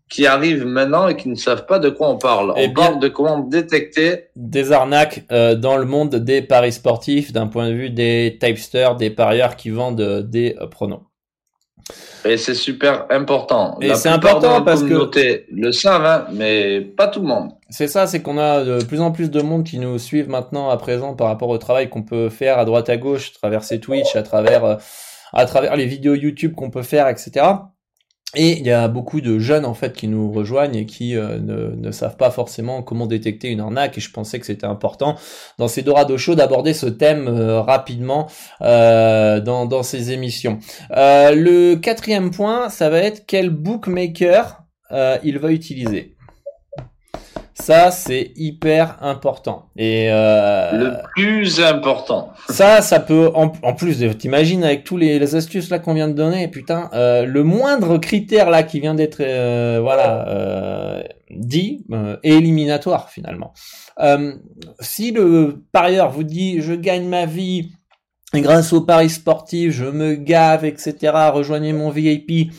qui 0.09 0.27
arrivent 0.27 0.65
maintenant 0.65 1.07
et 1.07 1.15
qui 1.15 1.29
ne 1.29 1.35
savent 1.35 1.65
pas 1.65 1.79
de 1.79 1.89
quoi 1.89 2.09
on 2.09 2.17
parle. 2.17 2.53
Eh 2.57 2.67
on 2.67 2.73
parle 2.73 2.99
de 2.99 3.07
comment 3.07 3.39
détecter 3.39 4.25
des 4.35 4.71
arnaques 4.71 5.23
euh, 5.31 5.55
dans 5.55 5.77
le 5.77 5.85
monde 5.85 6.15
des 6.15 6.41
paris 6.41 6.73
sportifs 6.73 7.31
d'un 7.33 7.47
point 7.47 7.69
de 7.69 7.73
vue 7.73 7.89
des 7.89 8.37
typesters, 8.39 8.95
des 8.95 9.09
parieurs 9.09 9.55
qui 9.55 9.69
vendent 9.69 10.23
des 10.29 10.55
euh, 10.61 10.67
pronoms. 10.67 11.03
Et 12.25 12.37
c'est 12.37 12.53
super 12.53 13.05
important. 13.09 13.77
Et 13.81 13.93
c'est 13.95 14.09
important 14.09 14.61
parce 14.61 14.83
que 14.83 15.09
le 15.51 15.71
savent, 15.71 16.05
hein, 16.05 16.27
mais 16.31 16.79
pas 16.79 17.07
tout 17.07 17.19
le 17.19 17.27
monde. 17.27 17.51
C'est 17.69 17.87
ça, 17.87 18.07
c'est 18.07 18.21
qu'on 18.21 18.37
a 18.37 18.63
de 18.63 18.83
plus 18.83 19.01
en 19.01 19.11
plus 19.11 19.29
de 19.29 19.41
monde 19.41 19.65
qui 19.65 19.79
nous 19.79 19.97
suivent 19.97 20.29
maintenant 20.29 20.69
à 20.69 20.77
présent 20.77 21.15
par 21.15 21.27
rapport 21.27 21.49
au 21.49 21.57
travail 21.57 21.89
qu'on 21.89 22.03
peut 22.03 22.29
faire 22.29 22.57
à 22.59 22.65
droite 22.65 22.89
à 22.89 22.95
gauche, 22.95 23.31
à 23.35 23.39
travers 23.39 23.63
ces 23.63 23.79
Twitch, 23.79 24.15
à 24.15 24.23
travers 24.23 24.63
euh, 24.63 24.75
à 25.33 25.45
travers 25.45 25.75
les 25.75 25.85
vidéos 25.85 26.13
YouTube 26.13 26.53
qu'on 26.53 26.69
peut 26.69 26.83
faire, 26.83 27.07
etc. 27.09 27.45
Et 28.35 28.57
il 28.59 28.65
y 28.65 28.71
a 28.71 28.87
beaucoup 28.87 29.21
de 29.21 29.37
jeunes 29.37 29.65
en 29.65 29.75
fait 29.75 29.93
qui 29.93 30.07
nous 30.07 30.31
rejoignent 30.31 30.75
et 30.75 30.85
qui 30.85 31.15
euh, 31.15 31.37
ne, 31.39 31.91
savent 31.91 32.17
pas 32.17 32.31
forcément 32.31 32.81
comment 32.81 33.05
détecter 33.05 33.49
une 33.49 33.59
arnaque. 33.59 33.97
Et 33.97 34.01
je 34.01 34.11
pensais 34.11 34.39
que 34.39 34.45
c'était 34.45 34.65
important 34.65 35.15
dans 35.59 35.67
ces 35.67 35.83
Dorado 35.83 36.17
Show 36.17 36.33
d'aborder 36.33 36.73
ce 36.73 36.87
thème 36.87 37.27
euh, 37.27 37.61
rapidement 37.61 38.27
euh, 38.61 39.39
dans 39.39 39.83
ces 39.83 40.11
émissions. 40.11 40.59
le 40.89 41.75
quatrième 41.75 42.31
point, 42.31 42.69
ça 42.69 42.89
va 42.89 42.99
être 42.99 43.25
quel 43.27 43.49
bookmaker 43.49 44.63
il 45.23 45.39
va 45.39 45.51
utiliser. 45.51 46.12
Ça, 47.55 47.91
c'est 47.91 48.31
hyper 48.35 48.97
important. 49.01 49.69
Et 49.77 50.07
euh, 50.11 50.71
le 50.71 50.93
plus 51.15 51.61
important. 51.61 52.33
Ça, 52.49 52.81
ça 52.81 52.99
peut 52.99 53.31
en, 53.35 53.49
plus 53.73 54.03
t'imagines 54.17 54.63
avec 54.63 54.83
tous 54.83 54.97
les, 54.97 55.35
astuces 55.35 55.69
là 55.69 55.77
qu'on 55.79 55.93
vient 55.93 56.07
de 56.07 56.13
donner, 56.13 56.47
putain, 56.47 56.89
euh, 56.93 57.25
le 57.25 57.43
moindre 57.43 57.97
critère 57.99 58.49
là 58.49 58.63
qui 58.63 58.79
vient 58.79 58.95
d'être 58.95 59.21
euh, 59.21 59.79
voilà 59.81 60.27
euh, 60.27 61.03
dit 61.29 61.85
est 62.23 62.29
éliminatoire 62.29 63.09
finalement. 63.09 63.53
si 64.79 65.11
le 65.11 65.63
parieur 65.71 66.09
vous 66.09 66.23
dit 66.23 66.61
je 66.61 66.73
gagne 66.73 67.07
ma 67.07 67.25
vie 67.27 67.71
grâce 68.33 68.73
au 68.73 68.81
paris 68.81 69.11
sportif, 69.11 69.71
je 69.71 69.85
me 69.85 70.15
gave, 70.15 70.65
etc. 70.65 71.13
Rejoignez 71.31 71.71
mon 71.71 71.91
VIP 71.91 72.51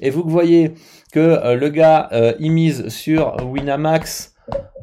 et 0.00 0.10
vous 0.10 0.24
voyez 0.26 0.74
que 1.12 1.54
le 1.54 1.68
gars 1.68 2.10
il 2.40 2.50
mise 2.50 2.88
sur 2.88 3.36
Winamax 3.48 4.34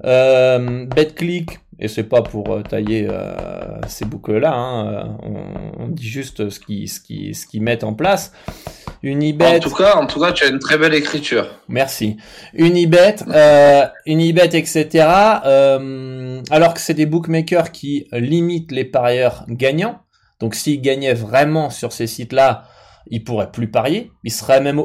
euh, 0.05 0.86
BetClick, 0.86 1.60
et 1.79 1.88
c'est 1.88 2.03
pas 2.03 2.21
pour 2.21 2.51
euh, 2.51 2.62
tailler 2.63 3.07
euh, 3.10 3.79
ces 3.88 4.05
boucles-là, 4.05 4.51
hein, 4.53 5.17
on, 5.21 5.88
dit 5.89 6.07
juste 6.07 6.49
ce 6.49 6.60
qu'ils 6.60 6.89
ce 6.89 6.99
qui, 6.99 7.33
ce 7.33 7.45
qu'ils 7.45 7.62
mettent 7.62 7.83
en 7.83 7.93
place. 7.93 8.31
Unibet. 9.03 9.57
En 9.57 9.60
tout 9.60 9.75
cas, 9.75 9.95
en 9.95 10.07
tout 10.07 10.19
cas, 10.19 10.31
tu 10.31 10.43
as 10.43 10.47
une 10.47 10.60
très 10.60 10.77
belle 10.77 10.93
écriture. 10.93 11.47
Merci. 11.67 12.17
Unibet, 12.53 13.17
euh, 13.27 13.86
Unibet, 14.05 14.49
etc. 14.53 15.07
Euh, 15.45 16.41
alors 16.49 16.73
que 16.73 16.79
c'est 16.79 16.93
des 16.93 17.05
bookmakers 17.05 17.71
qui 17.71 18.07
limitent 18.12 18.71
les 18.71 18.86
parieurs 18.86 19.45
gagnants. 19.49 19.99
Donc, 20.39 20.55
s'ils 20.55 20.81
gagnaient 20.81 21.13
vraiment 21.13 21.69
sur 21.69 21.93
ces 21.93 22.07
sites-là, 22.07 22.63
ils 23.10 23.23
pourraient 23.23 23.51
plus 23.51 23.69
parier. 23.69 24.12
Ils 24.23 24.31
seraient 24.31 24.62
même 24.62 24.81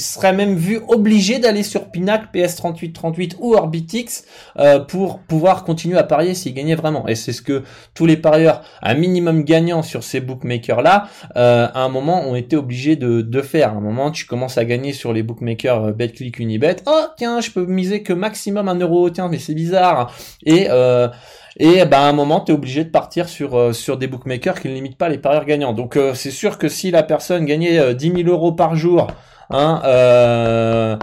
serait 0.00 0.32
même 0.32 0.56
vu 0.56 0.80
obligé 0.88 1.38
d'aller 1.38 1.62
sur 1.62 1.90
Pinacle, 1.90 2.28
PS3838 2.34 3.36
ou 3.38 3.54
Orbitix 3.54 4.24
euh, 4.58 4.80
pour 4.80 5.20
pouvoir 5.20 5.64
continuer 5.64 5.98
à 5.98 6.04
parier 6.04 6.34
s'il 6.34 6.54
gagnait 6.54 6.74
vraiment. 6.74 7.06
Et 7.08 7.14
c'est 7.14 7.32
ce 7.32 7.42
que 7.42 7.62
tous 7.94 8.06
les 8.06 8.16
parieurs, 8.16 8.62
un 8.82 8.94
minimum 8.94 9.44
gagnant 9.44 9.82
sur 9.82 10.02
ces 10.02 10.20
bookmakers 10.20 10.82
là, 10.82 11.08
euh, 11.36 11.68
à 11.72 11.80
un 11.80 11.88
moment 11.88 12.26
ont 12.26 12.34
été 12.34 12.56
obligés 12.56 12.96
de, 12.96 13.20
de 13.20 13.42
faire. 13.42 13.70
À 13.70 13.76
un 13.76 13.80
moment, 13.80 14.10
tu 14.10 14.26
commences 14.26 14.58
à 14.58 14.64
gagner 14.64 14.92
sur 14.92 15.12
les 15.12 15.22
bookmakers 15.22 15.84
euh, 15.84 15.92
BetClick, 15.92 16.38
Unibet. 16.38 16.76
Oh 16.86 17.04
tiens, 17.16 17.40
je 17.40 17.50
peux 17.50 17.66
miser 17.66 18.02
que 18.02 18.12
maximum 18.12 18.68
un 18.68 18.76
euro. 18.76 19.10
Tiens, 19.10 19.28
mais 19.28 19.38
c'est 19.38 19.54
bizarre. 19.54 20.14
Et 20.44 20.66
euh, 20.70 21.08
et 21.56 21.84
ben 21.84 21.98
à 21.98 22.08
un 22.08 22.12
moment, 22.12 22.40
tu 22.40 22.50
es 22.50 22.54
obligé 22.54 22.82
de 22.82 22.90
partir 22.90 23.28
sur, 23.28 23.56
euh, 23.56 23.72
sur 23.72 23.96
des 23.96 24.08
bookmakers 24.08 24.60
qui 24.60 24.68
ne 24.68 24.74
limitent 24.74 24.98
pas 24.98 25.08
les 25.08 25.18
parieurs 25.18 25.44
gagnants. 25.44 25.72
Donc 25.72 25.96
c'est 26.14 26.32
sûr 26.32 26.58
que 26.58 26.68
si 26.68 26.90
la 26.90 27.04
personne 27.04 27.44
gagnait 27.44 27.94
10 27.94 28.12
000 28.24 28.28
euros 28.28 28.52
par 28.52 28.74
jour 28.74 29.06
Hein, 29.50 29.82
euh, 29.84 30.96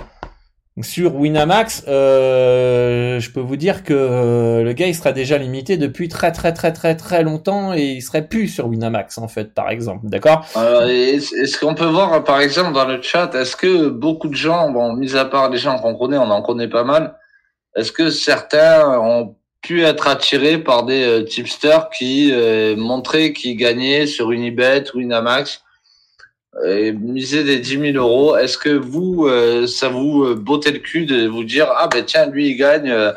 sur 0.81 1.15
Winamax, 1.15 1.85
euh, 1.87 3.19
je 3.19 3.31
peux 3.31 3.39
vous 3.39 3.55
dire 3.55 3.83
que 3.83 3.93
euh, 3.93 4.63
le 4.63 4.73
gars 4.73 4.87
il 4.87 4.95
sera 4.95 5.11
déjà 5.11 5.37
limité 5.37 5.77
depuis 5.77 6.07
très 6.07 6.31
très 6.31 6.53
très 6.53 6.73
très 6.73 6.95
très 6.95 7.23
longtemps 7.23 7.73
et 7.73 7.83
il 7.83 8.01
serait 8.01 8.27
plus 8.27 8.47
sur 8.47 8.67
Winamax 8.67 9.17
en 9.17 9.27
fait 9.27 9.53
par 9.53 9.69
exemple, 9.69 10.07
d'accord? 10.07 10.45
Est-ce 10.55 11.59
qu'on 11.59 11.75
peut 11.75 11.85
voir 11.85 12.23
par 12.23 12.39
exemple 12.41 12.73
dans 12.73 12.85
le 12.85 13.01
chat, 13.01 13.33
est-ce 13.35 13.55
que 13.55 13.89
beaucoup 13.89 14.27
de 14.27 14.35
gens, 14.35 14.71
bon 14.71 14.93
mis 14.93 15.15
à 15.15 15.25
part 15.25 15.49
les 15.49 15.59
gens 15.59 15.77
qu'on 15.79 15.95
connaît, 15.95 16.17
on 16.17 16.31
en 16.31 16.41
connaît 16.41 16.69
pas 16.69 16.83
mal, 16.83 17.15
est-ce 17.75 17.91
que 17.91 18.09
certains 18.09 18.99
ont 18.99 19.35
pu 19.61 19.83
être 19.83 20.07
attirés 20.07 20.57
par 20.57 20.83
des 20.85 21.25
tipsters 21.25 21.89
qui 21.91 22.33
montraient 22.75 23.33
qu'ils 23.33 23.57
gagnaient 23.57 24.07
sur 24.07 24.31
Unibet 24.31 24.85
Winamax? 24.95 25.61
Et 26.65 26.91
miser 26.91 27.43
des 27.43 27.59
10 27.59 27.93
000 27.93 27.97
euros, 27.97 28.35
est-ce 28.35 28.57
que 28.57 28.69
vous, 28.69 29.25
euh, 29.25 29.67
ça 29.67 29.89
vous 29.89 30.25
euh, 30.25 30.35
bottait 30.35 30.71
le 30.71 30.79
cul 30.79 31.05
de 31.05 31.27
vous 31.27 31.43
dire 31.43 31.67
ah 31.77 31.87
ben 31.87 32.03
tiens 32.03 32.25
lui 32.27 32.49
il 32.49 32.55
gagne 32.55 32.89
euh, 32.89 33.13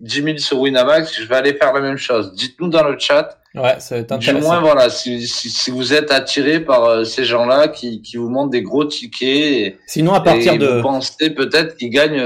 10 0.00 0.22
000 0.22 0.38
sur 0.38 0.60
Winamax, 0.60 1.20
je 1.20 1.26
vais 1.26 1.34
aller 1.34 1.54
faire 1.54 1.72
la 1.72 1.80
même 1.80 1.96
chose. 1.96 2.32
Dites-nous 2.34 2.68
dans 2.68 2.84
le 2.84 2.96
chat. 2.98 3.36
Ouais, 3.54 3.74
ça 3.80 3.96
va 3.96 4.00
être 4.02 4.12
intéressant. 4.12 4.38
Du 4.38 4.44
moins 4.44 4.60
voilà, 4.60 4.90
si, 4.90 5.26
si, 5.26 5.50
si 5.50 5.70
vous 5.72 5.92
êtes 5.92 6.12
attiré 6.12 6.60
par 6.60 6.84
euh, 6.84 7.04
ces 7.04 7.24
gens-là 7.24 7.66
qui, 7.66 8.00
qui 8.00 8.16
vous 8.16 8.28
montrent 8.28 8.50
des 8.50 8.62
gros 8.62 8.84
tickets. 8.84 9.28
Et, 9.28 9.76
Sinon 9.86 10.14
à 10.14 10.20
partir 10.20 10.56
de. 10.56 10.66
Vous 10.66 10.82
pensez 10.82 11.30
peut-être 11.30 11.76
qu'ils 11.76 11.90
gagnent 11.90 12.22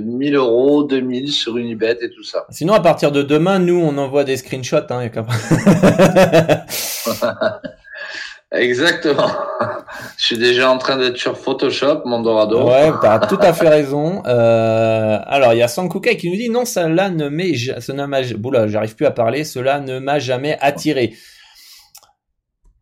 1000 0.00 0.34
euros, 0.36 0.84
2000 0.84 1.30
sur 1.30 1.58
Unibet 1.58 1.98
et 2.00 2.10
tout 2.10 2.24
ça. 2.24 2.46
Sinon 2.50 2.72
à 2.72 2.80
partir 2.80 3.12
de 3.12 3.22
demain, 3.22 3.58
nous 3.58 3.78
on 3.78 3.98
envoie 3.98 4.24
des 4.24 4.38
screenshots. 4.38 4.90
Hein, 4.90 5.10
Exactement. 8.52 9.30
Je 10.16 10.24
suis 10.24 10.38
déjà 10.38 10.70
en 10.70 10.78
train 10.78 10.96
d'être 10.96 11.16
sur 11.16 11.36
Photoshop, 11.36 12.02
mon 12.04 12.20
Dorado. 12.20 12.68
Ouais, 12.68 12.92
t'as 13.00 13.18
tout 13.18 13.38
à 13.40 13.52
fait 13.52 13.68
raison. 13.68 14.22
Euh, 14.26 15.18
alors, 15.26 15.52
il 15.52 15.58
y 15.58 15.62
a 15.62 15.68
Sankukai 15.68 16.16
qui 16.16 16.30
nous 16.30 16.36
dit 16.36 16.48
non, 16.48 16.64
cela 16.64 17.10
ne 17.10 17.28
m'est, 17.28 17.54
cela 17.80 18.06
m'a, 18.06 18.22
j'arrive 18.22 18.94
plus 18.94 19.06
à 19.06 19.10
parler, 19.10 19.44
cela 19.44 19.80
ne 19.80 19.98
m'a 19.98 20.18
jamais 20.18 20.56
attiré. 20.60 21.14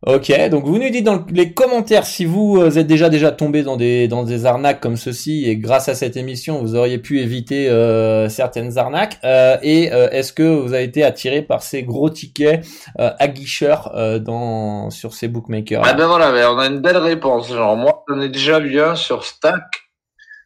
Ok, 0.07 0.31
donc 0.51 0.65
vous 0.65 0.77
nous 0.77 0.89
dites 0.91 1.03
dans 1.03 1.25
les 1.31 1.51
commentaires 1.51 2.05
si 2.05 2.25
vous 2.25 2.61
euh, 2.61 2.69
êtes 2.69 2.85
déjà 2.85 3.09
déjà 3.09 3.31
tombé 3.31 3.63
dans 3.63 3.75
des 3.75 4.07
dans 4.07 4.21
des 4.21 4.45
arnaques 4.45 4.79
comme 4.79 4.97
ceci 4.97 5.49
et 5.49 5.57
grâce 5.57 5.89
à 5.89 5.95
cette 5.95 6.15
émission 6.15 6.61
vous 6.61 6.75
auriez 6.75 6.99
pu 6.99 7.21
éviter 7.21 7.71
euh, 7.71 8.29
certaines 8.29 8.77
arnaques 8.77 9.17
euh, 9.23 9.57
et 9.63 9.85
est-ce 9.85 10.31
que 10.31 10.43
vous 10.43 10.75
avez 10.75 10.83
été 10.83 11.03
attiré 11.03 11.41
par 11.41 11.63
ces 11.63 11.81
gros 11.81 12.11
tickets 12.11 12.63
aguicheurs 12.97 13.91
dans 14.21 14.91
sur 14.91 15.15
ces 15.15 15.27
bookmakers 15.27 15.81
Ah 15.83 15.93
ben 15.93 16.05
voilà, 16.05 16.51
on 16.53 16.59
a 16.59 16.67
une 16.67 16.81
belle 16.81 16.97
réponse. 16.97 17.51
Genre 17.51 17.75
moi 17.75 18.03
j'en 18.07 18.21
ai 18.21 18.29
déjà 18.29 18.59
vu 18.59 18.79
un 18.79 18.93
sur 18.93 19.23
Stack. 19.23 19.63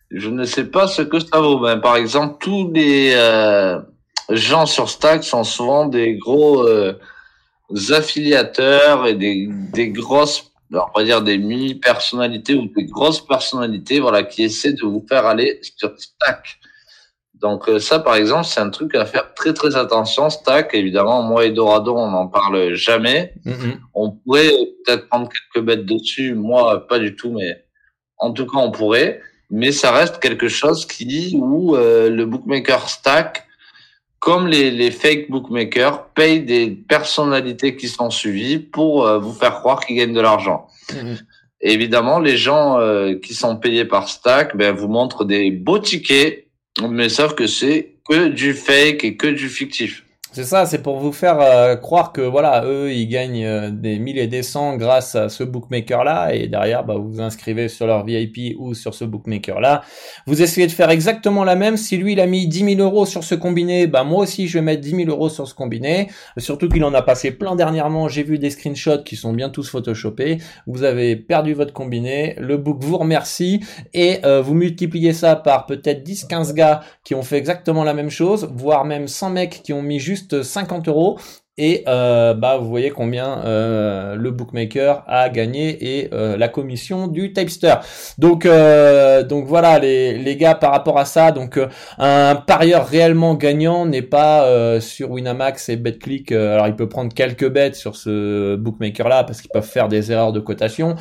Je 0.09 0.29
ne 0.29 0.45
sais 0.45 0.65
pas 0.65 0.87
ce 0.87 1.01
que 1.01 1.19
ça 1.19 1.39
vaut. 1.41 1.59
Ben, 1.59 1.79
par 1.79 1.97
exemple, 1.97 2.37
tous 2.39 2.71
les 2.73 3.13
gens 4.29 4.65
sur 4.65 4.89
Stack 4.89 5.25
sont 5.25 5.43
souvent 5.43 5.85
des 5.85 6.15
gros 6.15 6.65
affiliateurs 7.91 9.07
et 9.07 9.13
des, 9.13 9.47
des 9.73 9.89
grosses, 9.89 10.51
on 10.71 10.99
va 10.99 11.03
dire 11.03 11.21
des 11.21 11.37
mini-personnalités 11.37 12.55
ou 12.55 12.67
des 12.75 12.85
grosses 12.85 13.25
personnalités, 13.25 13.99
voilà, 13.99 14.23
qui 14.23 14.43
essaient 14.43 14.73
de 14.73 14.83
vous 14.83 15.05
faire 15.07 15.25
aller 15.25 15.59
sur 15.61 15.93
Stack. 15.97 16.59
Donc 17.41 17.69
euh, 17.69 17.79
ça, 17.79 17.99
par 17.99 18.15
exemple, 18.15 18.45
c'est 18.45 18.59
un 18.59 18.69
truc 18.69 18.95
à 18.95 19.05
faire 19.05 19.33
très 19.33 19.53
très 19.53 19.75
attention. 19.75 20.29
Stack, 20.29 20.73
évidemment, 20.73 21.23
moi 21.23 21.45
et 21.45 21.51
Dorado, 21.51 21.95
on 21.95 22.11
n'en 22.11 22.27
parle 22.27 22.73
jamais. 22.73 23.33
Mm-hmm. 23.45 23.77
On 23.93 24.11
pourrait 24.11 24.51
peut-être 24.85 25.07
prendre 25.07 25.29
quelques 25.29 25.65
bêtes 25.65 25.85
dessus. 25.85 26.33
Moi, 26.35 26.85
pas 26.87 26.99
du 26.99 27.15
tout, 27.15 27.31
mais 27.31 27.63
en 28.17 28.31
tout 28.31 28.45
cas, 28.45 28.57
on 28.57 28.71
pourrait. 28.71 29.21
Mais 29.49 29.71
ça 29.71 29.91
reste 29.91 30.19
quelque 30.19 30.47
chose 30.47 30.85
qui 30.85 31.39
où 31.41 31.75
euh, 31.75 32.09
le 32.09 32.25
bookmaker 32.25 32.89
Stack 32.89 33.47
comme 34.19 34.47
les, 34.47 34.69
les 34.69 34.91
fake 34.91 35.29
bookmakers 35.29 36.07
payent 36.09 36.41
des 36.41 36.69
personnalités 36.69 37.75
qui 37.75 37.87
sont 37.87 38.09
suivies 38.09 38.59
pour 38.59 39.07
euh, 39.07 39.17
vous 39.17 39.33
faire 39.33 39.59
croire 39.59 39.79
qu'ils 39.85 39.95
gagnent 39.95 40.13
de 40.13 40.21
l'argent. 40.21 40.67
Mhm. 40.93 41.17
Évidemment, 41.61 42.19
les 42.19 42.37
gens 42.37 42.79
euh, 42.79 43.15
qui 43.15 43.33
sont 43.33 43.57
payés 43.57 43.85
par 43.85 44.07
Stack 44.07 44.55
ben, 44.55 44.73
vous 44.73 44.87
montrent 44.87 45.25
des 45.25 45.51
beaux 45.51 45.79
tickets, 45.79 46.47
mais 46.81 47.09
sauf 47.09 47.33
que 47.33 47.47
c'est 47.47 47.95
que 48.07 48.29
du 48.29 48.53
fake 48.53 49.03
et 49.03 49.15
que 49.17 49.27
du 49.27 49.49
fictif. 49.49 50.03
C'est 50.39 50.45
ça, 50.45 50.65
c'est 50.65 50.81
pour 50.81 50.99
vous 50.99 51.11
faire 51.11 51.41
euh, 51.41 51.75
croire 51.75 52.13
que 52.13 52.21
voilà, 52.21 52.63
eux, 52.65 52.93
ils 52.93 53.07
gagnent 53.07 53.43
euh, 53.43 53.69
des 53.71 53.99
milliers 53.99 54.23
et 54.23 54.27
des 54.27 54.41
cents 54.41 54.77
grâce 54.77 55.13
à 55.15 55.27
ce 55.27 55.43
bookmaker-là, 55.43 56.33
et 56.33 56.47
derrière, 56.47 56.85
bah, 56.85 56.95
vous 56.95 57.11
vous 57.11 57.21
inscrivez 57.21 57.67
sur 57.67 57.85
leur 57.87 58.05
VIP 58.05 58.55
ou 58.57 58.73
sur 58.73 58.93
ce 58.93 59.03
bookmaker-là. 59.03 59.81
Vous 60.27 60.41
essayez 60.41 60.65
de 60.65 60.71
faire 60.71 60.91
exactement 60.91 61.43
la 61.43 61.57
même. 61.57 61.75
Si 61.75 61.97
lui, 61.97 62.13
il 62.13 62.21
a 62.21 62.25
mis 62.25 62.47
10 62.47 62.75
000 62.75 62.79
euros 62.79 63.05
sur 63.05 63.25
ce 63.25 63.35
combiné, 63.35 63.85
bah 63.85 64.05
moi 64.05 64.23
aussi, 64.23 64.47
je 64.47 64.59
vais 64.59 64.63
mettre 64.63 64.79
10 64.79 64.91
000 64.91 65.09
euros 65.09 65.27
sur 65.27 65.45
ce 65.45 65.53
combiné. 65.53 66.07
Surtout 66.37 66.69
qu'il 66.69 66.85
en 66.85 66.93
a 66.93 67.01
passé 67.01 67.31
plein 67.31 67.57
dernièrement. 67.57 68.07
J'ai 68.07 68.23
vu 68.23 68.39
des 68.39 68.49
screenshots 68.49 69.03
qui 69.03 69.17
sont 69.17 69.33
bien 69.33 69.49
tous 69.49 69.69
photoshopés. 69.69 70.37
Vous 70.67 70.83
avez 70.83 71.17
perdu 71.17 71.53
votre 71.53 71.73
combiné. 71.73 72.35
Le 72.39 72.55
book 72.55 72.77
vous 72.79 72.97
remercie 72.97 73.59
et 73.93 74.19
euh, 74.23 74.41
vous 74.41 74.53
multipliez 74.53 75.11
ça 75.11 75.35
par 75.35 75.65
peut-être 75.65 76.07
10-15 76.07 76.53
gars 76.53 76.79
qui 77.03 77.13
ont 77.13 77.23
fait 77.23 77.37
exactement 77.37 77.83
la 77.83 77.93
même 77.93 78.09
chose, 78.09 78.49
voire 78.55 78.85
même 78.85 79.09
100 79.09 79.31
mecs 79.31 79.63
qui 79.63 79.73
ont 79.73 79.81
mis 79.81 79.99
juste 79.99 80.28
50 80.29 80.89
euros 80.89 81.43
et 81.59 81.83
euh, 81.87 82.33
bah 82.33 82.57
vous 82.57 82.69
voyez 82.69 82.89
combien 82.89 83.43
euh, 83.43 84.15
le 84.15 84.31
bookmaker 84.31 85.03
a 85.07 85.27
gagné 85.27 85.97
et 85.99 86.09
euh, 86.13 86.37
la 86.37 86.47
commission 86.47 87.07
du 87.07 87.33
tapster. 87.33 87.75
Donc 88.17 88.47
donc 89.27 89.45
voilà 89.45 89.79
les, 89.79 90.17
les 90.17 90.37
gars 90.37 90.55
par 90.55 90.71
rapport 90.71 90.97
à 90.97 91.05
ça 91.05 91.31
donc 91.31 91.59
un 91.97 92.35
parieur 92.35 92.87
réellement 92.87 93.35
gagnant 93.35 93.85
n'est 93.85 94.01
pas 94.01 94.79
sur 94.79 95.11
Winamax 95.11 95.69
et 95.69 95.75
BetClick 95.75 96.31
alors 96.31 96.67
il 96.67 96.75
peut 96.75 96.87
prendre 96.87 97.13
quelques 97.13 97.49
bêtes 97.49 97.75
sur 97.75 97.95
ce 97.95 98.55
bookmaker 98.55 99.09
là 99.09 99.23
parce 99.25 99.41
qu'ils 99.41 99.51
peuvent 99.51 99.63
faire 99.63 99.89
des 99.89 100.11
erreurs 100.11 100.31
de 100.31 100.39
cotation 100.39 100.95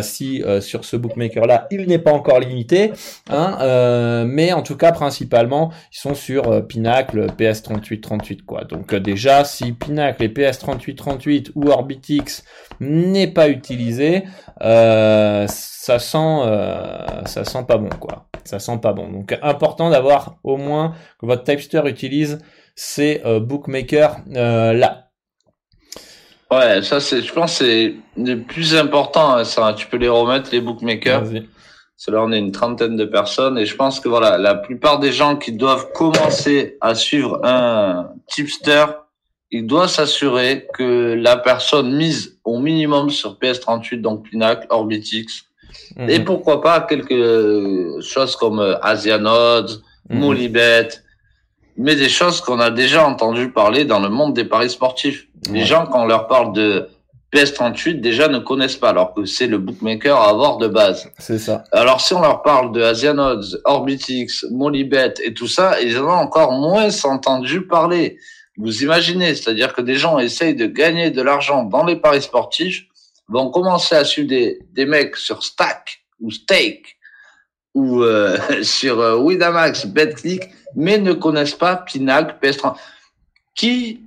si 0.00 0.42
sur 0.60 0.84
ce 0.84 0.96
bookmaker 0.96 1.46
là 1.46 1.66
il 1.70 1.86
n'est 1.86 1.98
pas 1.98 2.12
encore 2.12 2.40
limité 2.40 2.92
hein, 3.28 4.24
mais 4.26 4.52
en 4.52 4.62
tout 4.62 4.76
cas 4.76 4.92
principalement 4.92 5.70
ils 5.92 5.98
sont 5.98 6.14
sur 6.14 6.66
Pinacle 6.66 7.26
PS38 7.38 8.00
38 8.00 8.42
quoi. 8.46 8.64
Donc 8.64 8.94
déjà 8.94 9.44
si 9.44 9.72
Pinacle 9.72 9.97
les 10.18 10.28
PS3838 10.28 11.52
ou 11.54 11.68
Orbitix 11.68 12.44
n'est 12.80 13.28
pas 13.28 13.48
utilisé, 13.48 14.24
euh, 14.62 15.46
ça 15.48 15.98
sent, 15.98 16.18
euh, 16.18 17.24
ça 17.26 17.44
sent 17.44 17.64
pas 17.66 17.76
bon 17.76 17.90
quoi. 18.00 18.26
Ça 18.44 18.58
sent 18.58 18.78
pas 18.80 18.92
bon. 18.92 19.10
Donc 19.10 19.38
important 19.42 19.90
d'avoir 19.90 20.36
au 20.44 20.56
moins 20.56 20.94
que 21.20 21.26
votre 21.26 21.44
Typester 21.44 21.82
utilise 21.86 22.38
ces 22.74 23.20
euh, 23.24 23.40
bookmakers 23.40 24.18
là. 24.26 25.04
Ouais, 26.50 26.80
ça 26.82 27.00
c'est, 27.00 27.20
je 27.20 27.32
pense, 27.32 27.54
c'est 27.54 27.94
le 28.16 28.36
plus 28.36 28.74
important. 28.74 29.34
Hein, 29.34 29.44
ça, 29.44 29.74
tu 29.76 29.86
peux 29.86 29.98
les 29.98 30.08
remettre 30.08 30.48
les 30.50 30.62
bookmakers. 30.62 31.24
C'est 32.00 32.12
là, 32.12 32.22
on 32.22 32.30
est 32.30 32.38
une 32.38 32.52
trentaine 32.52 32.96
de 32.96 33.04
personnes 33.04 33.58
et 33.58 33.66
je 33.66 33.74
pense 33.74 33.98
que 33.98 34.08
voilà, 34.08 34.38
la 34.38 34.54
plupart 34.54 35.00
des 35.00 35.10
gens 35.10 35.36
qui 35.36 35.50
doivent 35.50 35.90
commencer 35.92 36.78
à 36.80 36.94
suivre 36.94 37.40
un 37.44 38.12
tipster 38.28 38.84
il 39.50 39.66
doit 39.66 39.88
s'assurer 39.88 40.66
que 40.74 41.14
la 41.14 41.36
personne 41.36 41.94
mise 41.94 42.38
au 42.44 42.58
minimum 42.58 43.10
sur 43.10 43.38
PS38, 43.38 44.00
donc 44.00 44.28
Pinacle, 44.28 44.66
Orbitix, 44.70 45.44
mhm. 45.96 46.10
et 46.10 46.20
pourquoi 46.20 46.60
pas 46.60 46.80
quelque 46.80 48.00
chose 48.00 48.36
comme 48.36 48.60
euh, 48.60 48.78
Asianodes, 48.82 49.82
mmh. 50.10 50.18
Molibet, 50.18 50.88
mais 51.76 51.94
des 51.94 52.08
choses 52.08 52.40
qu'on 52.40 52.60
a 52.60 52.70
déjà 52.70 53.06
entendu 53.06 53.50
parler 53.50 53.84
dans 53.84 54.00
le 54.00 54.08
monde 54.08 54.34
des 54.34 54.44
paris 54.44 54.68
sportifs. 54.68 55.28
Les 55.50 55.64
gens, 55.64 55.86
quand 55.86 56.02
on 56.02 56.06
leur 56.06 56.26
parle 56.26 56.52
de 56.52 56.88
PS38, 57.32 58.00
déjà 58.00 58.26
ne 58.28 58.38
connaissent 58.38 58.76
pas, 58.76 58.90
alors 58.90 59.14
que 59.14 59.24
c'est 59.26 59.46
le 59.46 59.58
bookmaker 59.58 60.16
à 60.16 60.30
avoir 60.30 60.56
de 60.56 60.66
base. 60.66 61.08
C'est 61.18 61.38
ça. 61.38 61.62
Alors 61.72 62.00
si 62.00 62.14
on 62.14 62.20
leur 62.20 62.42
parle 62.42 62.72
de 62.72 62.82
Asianodes, 62.82 63.60
Orbitix, 63.64 64.44
Molibet 64.50 65.14
et 65.24 65.34
tout 65.34 65.46
ça, 65.46 65.80
ils 65.80 65.96
en 65.98 66.06
ont 66.06 66.10
encore 66.10 66.52
moins 66.52 66.88
entendu 67.04 67.66
parler. 67.66 68.18
Vous 68.58 68.82
imaginez, 68.82 69.34
c'est-à-dire 69.34 69.72
que 69.72 69.80
des 69.80 69.94
gens 69.94 70.18
essayent 70.18 70.54
de 70.54 70.66
gagner 70.66 71.10
de 71.10 71.22
l'argent 71.22 71.64
dans 71.64 71.84
les 71.84 71.96
paris 71.96 72.22
sportifs, 72.22 72.84
vont 73.28 73.50
commencer 73.50 73.94
à 73.94 74.04
suivre 74.04 74.28
des, 74.28 74.58
des 74.72 74.84
mecs 74.84 75.16
sur 75.16 75.42
Stack 75.42 76.02
ou 76.20 76.30
Stake 76.30 76.96
ou 77.74 78.02
sur 78.62 78.98
Winamax, 79.22 79.86
BetClick, 79.86 80.42
mais 80.74 80.98
ne 80.98 81.12
connaissent 81.12 81.54
pas 81.54 81.76
Pinacle, 81.76 82.34
PS30. 82.42 82.76
Qui 83.54 84.00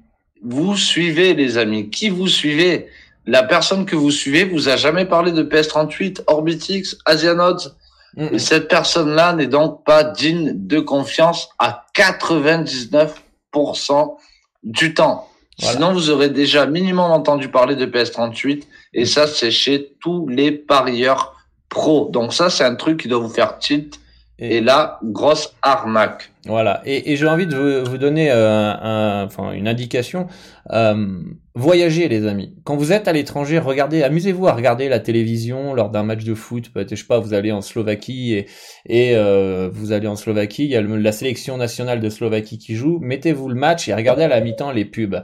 vous 0.43 0.75
suivez, 0.75 1.33
les 1.33 1.57
amis? 1.57 1.89
Qui 1.89 2.09
vous 2.09 2.27
suivez? 2.27 2.87
La 3.25 3.43
personne 3.43 3.85
que 3.85 3.95
vous 3.95 4.11
suivez 4.11 4.43
vous 4.43 4.67
a 4.67 4.75
jamais 4.75 5.05
parlé 5.05 5.31
de 5.31 5.43
PS38, 5.43 6.23
Orbitix, 6.27 6.97
Asianods 7.05 7.71
et 8.17 8.39
cette 8.39 8.67
personne-là 8.67 9.33
n'est 9.33 9.47
donc 9.47 9.85
pas 9.85 10.03
digne 10.03 10.51
de 10.53 10.79
confiance 10.79 11.49
à 11.59 11.85
99% 11.95 14.17
du 14.63 14.93
temps. 14.93 15.27
Sinon, 15.57 15.93
vous 15.93 16.09
aurez 16.09 16.29
déjà 16.29 16.65
minimum 16.65 17.11
entendu 17.11 17.49
parler 17.49 17.75
de 17.75 17.85
PS38 17.85 18.63
et 18.93 19.05
ça, 19.05 19.27
c'est 19.27 19.51
chez 19.51 19.93
tous 19.99 20.27
les 20.27 20.51
parieurs 20.51 21.35
pros. 21.69 22.09
Donc 22.11 22.33
ça, 22.33 22.49
c'est 22.49 22.63
un 22.63 22.75
truc 22.75 22.99
qui 22.99 23.07
doit 23.07 23.19
vous 23.19 23.29
faire 23.29 23.59
tilt. 23.59 23.99
Et, 24.39 24.59
là, 24.59 24.99
grosse 25.03 25.53
arnaque. 25.61 26.30
Voilà. 26.45 26.81
Et, 26.85 27.15
j'ai 27.15 27.27
envie 27.27 27.45
de 27.45 27.83
vous, 27.87 27.97
donner 27.97 28.31
euh, 28.31 28.73
un, 28.73 29.29
une 29.53 29.67
indication. 29.67 30.27
Euh, 30.71 31.21
Voyagez 31.53 32.07
les 32.07 32.27
amis. 32.27 32.55
Quand 32.63 32.77
vous 32.77 32.93
êtes 32.93 33.09
à 33.09 33.11
l'étranger, 33.11 33.59
regardez, 33.59 34.03
amusez-vous 34.03 34.47
à 34.47 34.53
regarder 34.53 34.87
la 34.87 34.99
télévision 34.99 35.73
lors 35.73 35.89
d'un 35.89 36.03
match 36.03 36.23
de 36.23 36.33
foot. 36.33 36.69
Peut-être, 36.73 36.91
je 36.91 37.01
sais 37.01 37.07
pas, 37.07 37.19
vous 37.19 37.33
allez 37.33 37.51
en 37.51 37.59
Slovaquie 37.59 38.35
et, 38.35 38.45
et 38.85 39.17
euh, 39.17 39.69
vous 39.69 39.91
allez 39.91 40.07
en 40.07 40.15
Slovaquie, 40.15 40.63
il 40.63 40.71
y 40.71 40.77
a 40.77 40.81
la 40.81 41.11
sélection 41.11 41.57
nationale 41.57 41.99
de 41.99 42.07
Slovaquie 42.07 42.57
qui 42.57 42.75
joue. 42.75 42.99
Mettez-vous 43.01 43.49
le 43.49 43.55
match 43.55 43.89
et 43.89 43.93
regardez 43.93 44.23
à 44.23 44.29
la 44.29 44.39
mi-temps 44.39 44.71
les 44.71 44.85
pubs. 44.85 45.21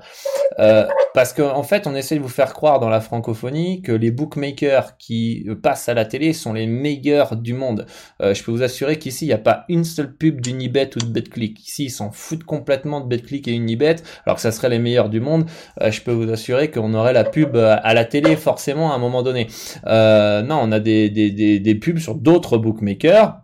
Euh, 0.60 0.86
parce 1.14 1.32
qu'en 1.32 1.56
en 1.56 1.64
fait, 1.64 1.88
on 1.88 1.96
essaie 1.96 2.16
de 2.16 2.22
vous 2.22 2.28
faire 2.28 2.54
croire 2.54 2.82
dans 2.82 2.90
la 2.90 3.00
francophonie 3.00 3.82
que 3.82 3.94
les 3.94 4.12
bookmakers 4.12 4.98
qui 4.98 5.48
passent 5.64 5.88
à 5.88 5.94
la 5.94 6.04
télé 6.04 6.34
sont 6.34 6.52
les 6.52 6.68
meilleurs 6.68 7.38
du 7.38 7.54
monde. 7.54 7.86
Euh, 8.22 8.34
je 8.34 8.44
peux 8.44 8.52
vous 8.52 8.64
assurer 8.64 9.00
qu'ici, 9.00 9.24
il 9.24 9.30
n'y 9.30 9.34
a 9.34 9.38
pas 9.38 9.64
une 9.70 9.86
seule 9.86 10.14
pub 10.14 10.42
d'Unibet 10.42 10.90
ou 10.98 11.00
de 11.08 11.14
BetClick. 11.14 11.68
Ici, 11.68 11.86
ils 11.86 11.90
s'en 11.90 12.12
foutent 12.12 12.44
complètement 12.44 13.02
de 13.02 13.08
BetClick 13.08 13.48
et 13.48 13.54
Unibet, 13.54 13.98
alors 14.26 14.36
que 14.36 14.42
ça 14.42 14.52
serait 14.52 14.70
les 14.70 14.80
meilleurs 14.80 15.10
du 15.10 15.20
monde. 15.20 15.46
je 15.82 16.02
peux 16.02 16.12
vous 16.12 16.32
assurer 16.32 16.72
qu'on 16.72 16.94
aurait 16.94 17.14
la 17.14 17.24
pub 17.24 17.56
à 17.56 17.94
la 17.94 18.06
télé 18.06 18.36
forcément 18.36 18.92
à 18.92 18.96
un 18.96 19.00
moment 19.00 19.24
donné. 19.24 19.48
Euh, 19.86 20.42
non, 20.42 20.60
on 20.62 20.72
a 20.72 20.80
des, 20.80 21.10
des, 21.10 21.60
des 21.60 21.76
pubs 21.76 22.00
sur 22.00 22.16
d'autres 22.16 22.58
bookmakers 22.58 23.42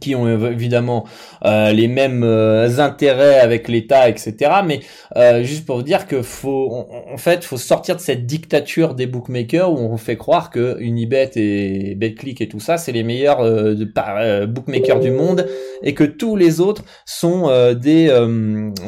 qui 0.00 0.14
ont 0.14 0.28
évidemment 0.46 1.04
euh, 1.44 1.72
les 1.72 1.88
mêmes 1.88 2.24
euh, 2.24 2.78
intérêts 2.78 3.38
avec 3.38 3.68
l'État, 3.68 4.08
etc. 4.08 4.50
Mais 4.64 4.80
euh, 5.16 5.42
juste 5.42 5.66
pour 5.66 5.76
vous 5.76 5.82
dire 5.82 6.06
que 6.06 6.22
faut, 6.22 6.86
en 7.12 7.16
fait, 7.16 7.44
faut 7.44 7.56
sortir 7.56 7.96
de 7.96 8.00
cette 8.00 8.26
dictature 8.26 8.94
des 8.94 9.06
bookmakers 9.06 9.70
où 9.70 9.78
on 9.78 9.96
fait 9.96 10.16
croire 10.16 10.50
que 10.50 10.80
Unibet 10.80 11.30
et 11.36 11.94
BetClick 11.94 12.40
et 12.40 12.48
tout 12.48 12.60
ça, 12.60 12.76
c'est 12.76 12.92
les 12.92 13.02
meilleurs 13.02 13.42
de, 13.42 14.46
bookmakers 14.46 15.00
du 15.00 15.10
monde 15.10 15.46
et 15.82 15.94
que 15.94 16.04
tous 16.04 16.36
les 16.36 16.60
autres 16.60 16.84
sont 17.04 17.48
des 17.74 18.10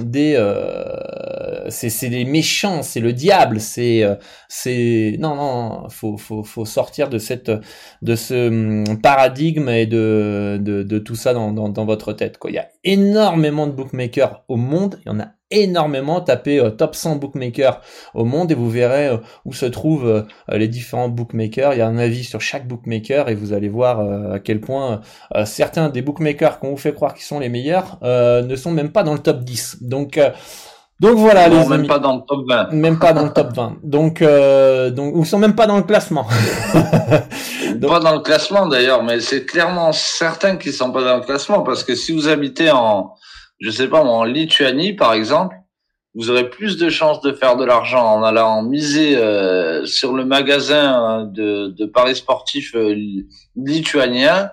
des 0.03 0.37
c'est 1.69 2.09
des 2.09 2.25
méchants, 2.25 2.83
c'est 2.83 3.01
le 3.01 3.13
diable, 3.13 3.61
c'est 3.61 4.05
c'est 4.49 5.17
non 5.19 5.35
non, 5.35 5.89
faut 5.91 6.17
faut 6.17 6.43
faut 6.43 6.65
sortir 6.65 7.09
de 7.09 7.19
cette 7.19 7.51
de 8.03 8.15
ce 8.17 8.49
hum, 8.49 9.01
paradigme 9.01 9.69
et 9.69 9.87
de 9.87 10.59
de 10.61 10.83
de 10.87 10.99
tout 10.99 11.16
ça 11.16 11.35
dans, 11.35 11.53
dans, 11.53 11.85
votre 11.85 12.12
tête. 12.12 12.38
Quoi. 12.38 12.51
Il 12.51 12.55
y 12.55 12.59
a 12.59 12.68
énormément 12.85 13.66
de 13.66 13.72
bookmakers 13.72 14.44
au 14.49 14.57
monde, 14.57 14.99
il 15.05 15.09
y 15.09 15.12
en 15.12 15.20
a 15.20 15.29
énormément. 15.51 16.20
Tapez 16.20 16.59
euh, 16.59 16.70
top 16.70 16.94
100 16.94 17.16
bookmakers 17.16 17.81
au 18.14 18.25
monde 18.25 18.51
et 18.51 18.55
vous 18.55 18.70
verrez 18.70 19.09
euh, 19.09 19.18
où 19.44 19.53
se 19.53 19.66
trouvent 19.66 20.07
euh, 20.09 20.22
les 20.57 20.68
différents 20.68 21.09
bookmakers. 21.09 21.75
Il 21.75 21.79
y 21.79 21.83
a 21.83 21.87
un 21.87 21.99
avis 21.99 22.25
sur 22.25 22.40
chaque 22.40 22.66
bookmaker 22.66 23.29
et 23.29 23.35
vous 23.35 23.53
allez 23.53 23.68
voir 23.68 24.01
à 24.33 24.38
quel 24.38 24.61
point 24.61 25.01
certains 25.44 25.88
des 25.88 26.03
bookmakers 26.03 26.59
qu'on 26.59 26.70
vous 26.70 26.77
fait 26.77 26.92
croire 26.92 27.14
qu'ils 27.14 27.25
sont 27.25 27.38
les 27.38 27.49
meilleurs 27.49 27.99
ne 28.03 28.57
sont 28.57 28.70
même 28.70 28.90
pas 28.90 29.03
dans 29.03 29.12
le 29.12 29.18
top 29.18 29.40
10. 29.40 29.83
Donc 29.83 30.18
donc 30.99 31.18
voilà 31.18 31.49
les 31.49 31.66
même 31.66 31.87
pas 31.87 31.99
dans 31.99 32.16
le 32.16 32.22
top 32.27 32.46
20. 32.49 32.72
Même 32.72 32.99
pas 32.99 33.12
dans 33.12 33.25
le 33.25 33.31
top 33.31 33.53
20. 33.55 33.77
Donc 33.83 34.22
euh, 34.22 34.90
donc 34.90 35.12
ils 35.14 35.27
sont 35.27 35.38
même 35.38 35.55
pas 35.55 35.66
dans 35.66 35.77
le 35.77 35.83
classement. 35.83 36.27
Pas 37.81 38.01
dans 38.01 38.15
le 38.15 38.21
classement 38.21 38.67
d'ailleurs, 38.67 39.03
mais 39.03 39.21
c'est 39.21 39.45
clairement 39.45 39.93
certain 39.93 40.57
qu'ils 40.57 40.73
sont 40.73 40.93
pas 40.93 41.03
dans 41.03 41.17
le 41.17 41.23
classement 41.23 41.62
parce 41.62 41.85
que 41.85 41.95
si 41.95 42.12
vous 42.12 42.29
habitez 42.29 42.71
en 42.71 43.15
je 43.59 43.71
sais 43.71 43.89
pas 43.89 44.03
en 44.03 44.25
Lituanie 44.25 44.93
par 44.93 45.15
exemple, 45.15 45.57
vous 46.15 46.31
aurez 46.31 46.49
plus 46.49 46.79
de 46.79 46.89
chances 46.89 47.21
de 47.21 47.33
faire 47.33 47.57
de 47.57 47.65
l'argent 47.65 48.05
en 48.05 48.23
allant 48.23 48.62
miser 48.62 49.17
euh, 49.17 49.85
sur 49.85 50.15
le 50.15 50.25
magasin 50.25 51.25
de, 51.25 51.69
de 51.69 51.87
paris 51.87 52.17
sportifs 52.17 52.75
euh, 52.75 52.95
lituanien 53.55 54.51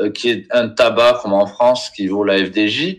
euh, 0.00 0.10
qui 0.10 0.30
est 0.30 0.46
un 0.50 0.68
tabac 0.68 1.20
comme 1.22 1.32
en 1.32 1.46
France 1.46 1.90
qui 1.90 2.08
vaut 2.08 2.24
la 2.24 2.38
FDJ 2.38 2.96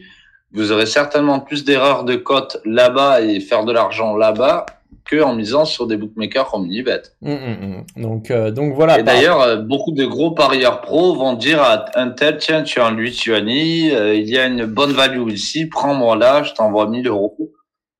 vous 0.52 0.72
aurez 0.72 0.86
certainement 0.86 1.42
plus 1.42 1.66
d'erreurs 1.66 2.06
de 2.06 2.16
cote 2.16 2.58
là-bas 2.64 3.22
et 3.22 3.42
faire 3.42 3.66
de 3.66 3.74
l'argent 3.74 4.16
là-bas 4.16 4.66
que 5.06 5.22
en 5.22 5.36
misant 5.36 5.66
sur 5.66 5.88
des 5.88 5.98
bookmakers 5.98 6.50
comme 6.50 6.66
Unibet. 6.66 7.04
Mmh, 7.22 7.32
mmh, 7.32 7.84
mmh. 7.96 8.02
Donc, 8.02 8.32
euh, 8.32 8.52
donc 8.52 8.74
voilà. 8.74 9.00
Et 9.00 9.04
d'ailleurs, 9.04 9.42
euh, 9.42 9.58
beaucoup 9.58 9.92
de 9.92 10.04
gros 10.06 10.32
parieurs 10.32 10.82
pros 10.82 11.16
vont 11.16 11.34
dire 11.34 11.62
à 11.62 11.86
un 11.96 12.10
tel, 12.10 12.38
tiens, 12.38 12.64
tu 12.64 12.80
es 12.80 12.82
en 12.82 12.92
Lituanie, 12.92 13.92
euh, 13.92 14.16
il 14.16 14.28
y 14.30 14.38
a 14.38 14.48
une 14.48 14.66
bonne 14.66 14.92
value 14.92 15.30
ici, 15.30 15.68
prends-moi 15.68 16.16
là, 16.16 16.44
je 16.44 16.54
t'envoie 16.54 16.88
1000 16.88 17.08
euros, 17.08 17.38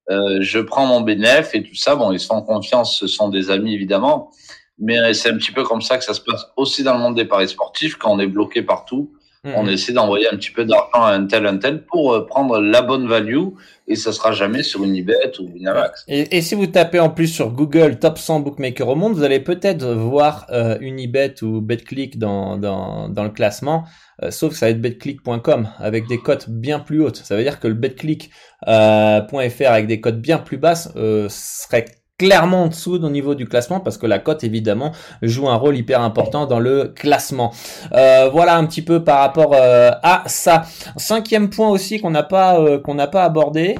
je 0.10 0.60
prends 0.60 0.86
mon 0.88 1.02
bénéf 1.02 1.54
et 1.54 1.64
tout 1.64 1.76
ça. 1.76 1.96
Bon, 1.96 2.12
ils 2.12 2.20
se 2.20 2.28
font 2.28 2.42
confiance, 2.42 2.98
ce 3.00 3.08
sont 3.08 3.30
des 3.30 3.52
amis 3.52 3.74
évidemment, 3.76 4.32
mais 4.80 5.14
c'est 5.14 5.30
un 5.30 5.38
petit 5.38 5.52
peu 5.52 5.64
comme 5.64 5.82
ça 5.82 5.98
que 5.98 6.04
ça 6.04 6.14
se 6.14 6.22
passe 6.22 6.48
aussi 6.58 6.84
dans 6.84 6.94
le 6.94 7.00
monde 7.00 7.16
des 7.16 7.26
paris 7.26 7.50
sportifs 7.50 7.96
quand 7.96 8.12
on 8.12 8.20
est 8.20 8.28
bloqué 8.28 8.64
partout. 8.64 9.14
On 9.54 9.64
mhm. 9.64 9.70
essaie 9.70 9.94
d'envoyer 9.94 10.28
un 10.32 10.38
petit 10.38 10.50
peu 10.50 10.66
d'argent 10.66 10.90
à 10.94 11.14
un 11.14 11.26
tel, 11.28 11.46
un 11.46 11.58
tel 11.58 11.84
pour 11.84 12.14
euh, 12.14 12.26
prendre 12.26 12.60
la 12.60 12.82
bonne 12.82 13.08
value 13.08 13.50
et 13.88 13.96
ça 13.96 14.12
sera 14.12 14.32
jamais 14.32 14.64
sur 14.64 14.84
Unibet 14.84 15.40
ou 15.40 15.44
Winamax. 15.54 16.04
Et, 16.08 16.38
et, 16.38 16.42
si 16.42 16.56
vous 16.56 16.66
tapez 16.66 17.00
en 17.00 17.10
plus 17.10 17.28
sur 17.28 17.52
Google 17.52 18.00
top 18.00 18.18
100 18.18 18.40
bookmakers 18.40 18.88
au 18.88 18.96
monde, 18.96 19.14
vous 19.14 19.24
allez 19.24 19.40
peut-être 19.40 19.86
voir 19.86 20.48
euh, 20.50 20.78
Unibet 20.80 21.44
ou 21.44 21.62
BetClick 21.62 22.18
dans, 22.18 22.58
dans, 22.58 23.08
dans 23.10 23.24
le 23.24 23.30
classement, 23.30 23.84
euh, 24.24 24.32
sauf 24.32 24.54
que 24.54 24.58
ça 24.58 24.66
va 24.66 24.72
être 24.72 24.82
betclick.com 24.82 25.70
avec 25.78 26.08
des 26.08 26.18
cotes 26.18 26.50
bien 26.50 26.80
plus 26.80 27.02
hautes. 27.02 27.18
Ça 27.18 27.36
veut 27.36 27.44
dire 27.44 27.60
que 27.60 27.68
le 27.68 27.76
betclick.fr 27.76 28.68
avec 28.68 29.88
des 29.88 30.02
cotes 30.02 30.20
bien 30.20 30.40
plus 30.40 30.58
basses 30.58 30.92
serait 31.30 31.86
clairement 32.18 32.64
en 32.64 32.68
dessous 32.68 33.04
au 33.04 33.10
niveau 33.10 33.36
du 33.36 33.46
classement 33.46 33.80
parce 33.80 33.98
que 33.98 34.06
la 34.06 34.20
cote 34.20 34.44
évidemment 34.44 34.94
joue 35.22 35.50
un 35.50 35.56
rôle 35.56 35.76
hyper 35.76 36.02
important 36.02 36.46
dans 36.46 36.60
le 36.60 36.94
classement. 36.96 37.54
Euh, 37.94 38.30
voilà 38.32 38.56
un 38.56 38.66
petit 38.66 38.82
peu 38.82 39.04
par 39.04 39.20
rapport 39.20 39.54
euh, 39.54 39.92
à 40.02 40.24
ça. 40.28 40.64
Cinquième 40.98 41.50
point 41.50 41.70
aussi 41.70 42.00
qu'on 42.00 42.12
n'a 42.12 42.24
pas 42.24 42.60
euh, 42.60 42.80
qu'on 42.80 42.96
n'a 42.96 43.08
pas 43.08 43.24
abordé, 43.24 43.76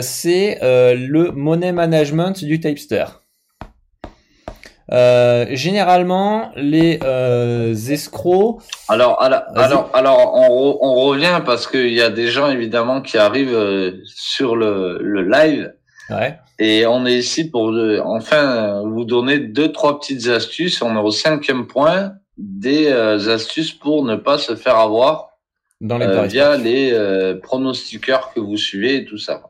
c'est 0.00 0.58
le 0.62 1.30
money 1.30 1.70
management 1.70 2.44
du 2.44 2.58
tapester. 2.58 3.04
généralement, 4.90 6.50
les 6.56 6.98
escrocs. 7.92 8.60
Alors, 8.88 9.22
alors, 9.22 9.90
alors, 9.94 10.34
on, 10.34 10.78
on, 10.80 10.94
revient 10.94 11.40
parce 11.44 11.68
qu'il 11.68 11.92
y 11.92 12.02
a 12.02 12.10
des 12.10 12.26
gens 12.26 12.50
évidemment 12.50 13.02
qui 13.02 13.18
arrivent 13.18 14.00
sur 14.04 14.56
le, 14.56 14.98
le 15.00 15.22
live 15.22 15.72
Ouais. 16.10 16.38
Et 16.58 16.86
on 16.86 17.04
est 17.04 17.16
ici 17.18 17.50
pour 17.50 17.70
euh, 17.70 18.00
enfin 18.04 18.82
vous 18.82 19.04
donner 19.04 19.38
deux 19.38 19.72
trois 19.72 20.00
petites 20.00 20.28
astuces. 20.28 20.80
On 20.80 20.96
est 20.96 21.00
au 21.00 21.10
cinquième 21.10 21.66
point 21.66 22.14
des 22.38 22.88
euh, 22.88 23.34
astuces 23.34 23.72
pour 23.72 24.04
ne 24.04 24.16
pas 24.16 24.38
se 24.38 24.56
faire 24.56 24.76
avoir 24.76 25.30
dans 25.82 25.98
les 25.98 26.06
euh, 26.06 26.22
via 26.22 26.56
les 26.56 27.38
pronostiqueurs 27.42 28.32
que 28.32 28.40
vous 28.40 28.56
suivez 28.56 28.96
et 28.96 29.04
tout 29.04 29.18
ça. 29.18 29.42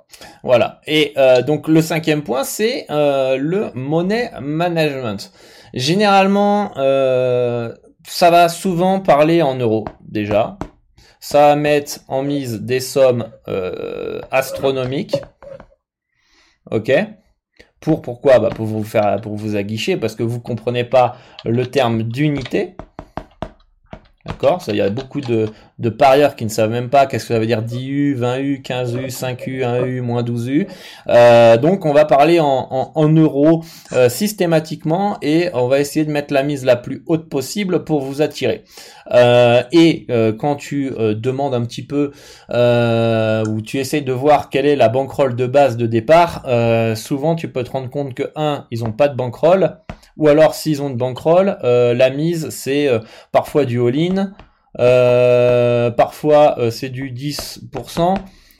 Voilà. 0.43 0.81
Et 0.87 1.15
donc 1.47 1.69
le 1.69 1.81
cinquième 1.81 2.23
point 2.23 2.43
c'est 2.43 2.87
le 2.89 3.71
money 3.75 4.33
management. 4.41 5.31
Généralement, 5.75 6.73
ça 6.75 8.31
va 8.31 8.49
souvent 8.49 8.99
parler 8.99 9.43
en 9.43 9.55
euros 9.57 9.85
déjà. 10.01 10.59
Ça 11.21 11.49
va 11.49 11.57
mettre 11.57 12.01
en 12.09 12.23
mise 12.23 12.63
des 12.63 12.81
sommes 12.81 13.31
astronomiques 14.33 15.17
ok. 16.71 16.93
Pour 17.81 18.03
pourquoi? 18.03 18.39
Bah 18.39 18.51
pour 18.51 18.67
vous 18.67 18.85
faire 18.85 19.21
pour 19.21 19.37
vous 19.37 19.57
aguicher 19.57 19.97
parce 19.97 20.15
que 20.15 20.23
vous 20.23 20.41
comprenez 20.41 20.85
pas 20.85 21.17
le 21.45 21.67
terme 21.67 22.03
d'unité 22.03 22.77
d'accord 24.27 24.63
il 24.69 24.77
y 24.77 24.81
a 24.81 24.91
beaucoup 24.91 25.21
de, 25.21 25.49
de 25.79 25.91
parieurs 25.91 26.37
qui 26.37 26.45
ne 26.45 26.51
savent 26.51 26.71
même 26.71 26.89
pas 26.89 27.07
qu'est-ce 27.07 27.27
que 27.27 27.35
ça 27.35 27.41
veut 27.41 27.47
dire 27.47 27.63
10U, 27.63 28.19
20U, 28.19 28.63
15U, 28.63 29.11
5U, 29.11 29.61
1U, 29.61 30.01
moins 30.01 30.23
12U. 30.23 30.67
Euh, 31.09 31.57
donc 31.59 31.85
on 31.85 31.93
va 31.93 32.05
parler 32.05 32.41
en, 32.41 32.93
en, 32.95 33.09
euros 33.09 33.63
euh, 33.93 34.09
systématiquement 34.09 35.19
et 35.23 35.51
on 35.53 35.69
va 35.69 35.81
essayer 35.81 36.05
de 36.05 36.11
mettre 36.11 36.33
la 36.33 36.43
mise 36.43 36.65
la 36.65 36.77
plus 36.77 37.03
haute 37.07 37.29
possible 37.29 37.85
pour 37.85 38.01
vous 38.01 38.23
attirer. 38.23 38.65
Euh, 39.13 39.63
et 39.73 40.07
quand 40.39 40.57
tu 40.57 40.91
demandes 40.91 41.55
un 41.55 41.65
petit 41.65 41.87
peu 41.87 42.13
ou 42.51 43.61
tu 43.61 43.79
essayes 43.79 44.03
de 44.03 44.13
voir 44.13 44.51
quelle 44.51 44.67
est 44.67 44.77
la 44.77 44.89
bankroll 44.89 45.37
de 45.37 45.47
base 45.47 45.77
de 45.77 45.87
départ, 45.87 46.45
souvent 46.97 47.35
tu 47.35 47.49
peux 47.49 47.65
te 47.65 47.71
rendre 47.71 47.91
compte 47.91 48.15
que 48.15 48.31
un, 48.35 48.67
ils 48.71 48.85
ont 48.85 48.93
pas 48.93 49.09
de 49.09 49.17
bankroll, 49.17 49.79
ou 50.17 50.29
alors 50.29 50.55
s'ils 50.55 50.83
ont 50.83 50.91
de 50.91 50.97
bankroll, 50.97 51.59
la 51.63 52.11
mise 52.11 52.51
c'est 52.51 52.89
parfois 53.33 53.65
du 53.65 53.81
all-in, 53.81 54.33
parfois, 55.97 56.57
c'est 56.71 56.91
du 56.91 57.11
10% 57.13 58.15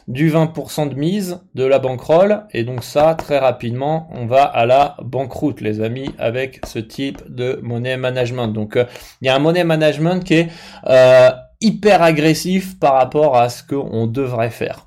du 0.09 0.31
20% 0.31 0.89
de 0.89 0.95
mise, 0.95 1.41
de 1.55 1.65
la 1.65 1.79
bankroll, 1.79 2.45
et 2.53 2.63
donc 2.63 2.85
ça, 2.85 3.15
très 3.15 3.39
rapidement, 3.39 4.09
on 4.13 4.27
va 4.27 4.45
à 4.45 4.65
la 4.65 4.97
banqueroute, 5.03 5.61
les 5.61 5.81
amis, 5.81 6.15
avec 6.19 6.61
ce 6.65 6.79
type 6.79 7.23
de 7.29 7.59
money 7.63 7.97
management. 7.97 8.49
Donc, 8.49 8.77
euh, 8.77 8.85
il 9.21 9.27
y 9.27 9.29
a 9.29 9.35
un 9.35 9.41
money 9.41 9.65
management 9.65 10.23
qui 10.23 10.35
est 10.35 10.49
euh, 10.87 11.31
hyper 11.61 12.03
agressif 12.03 12.79
par 12.79 12.95
rapport 12.95 13.37
à 13.37 13.49
ce 13.49 13.65
qu'on 13.65 14.07
devrait 14.07 14.51
faire. 14.51 14.86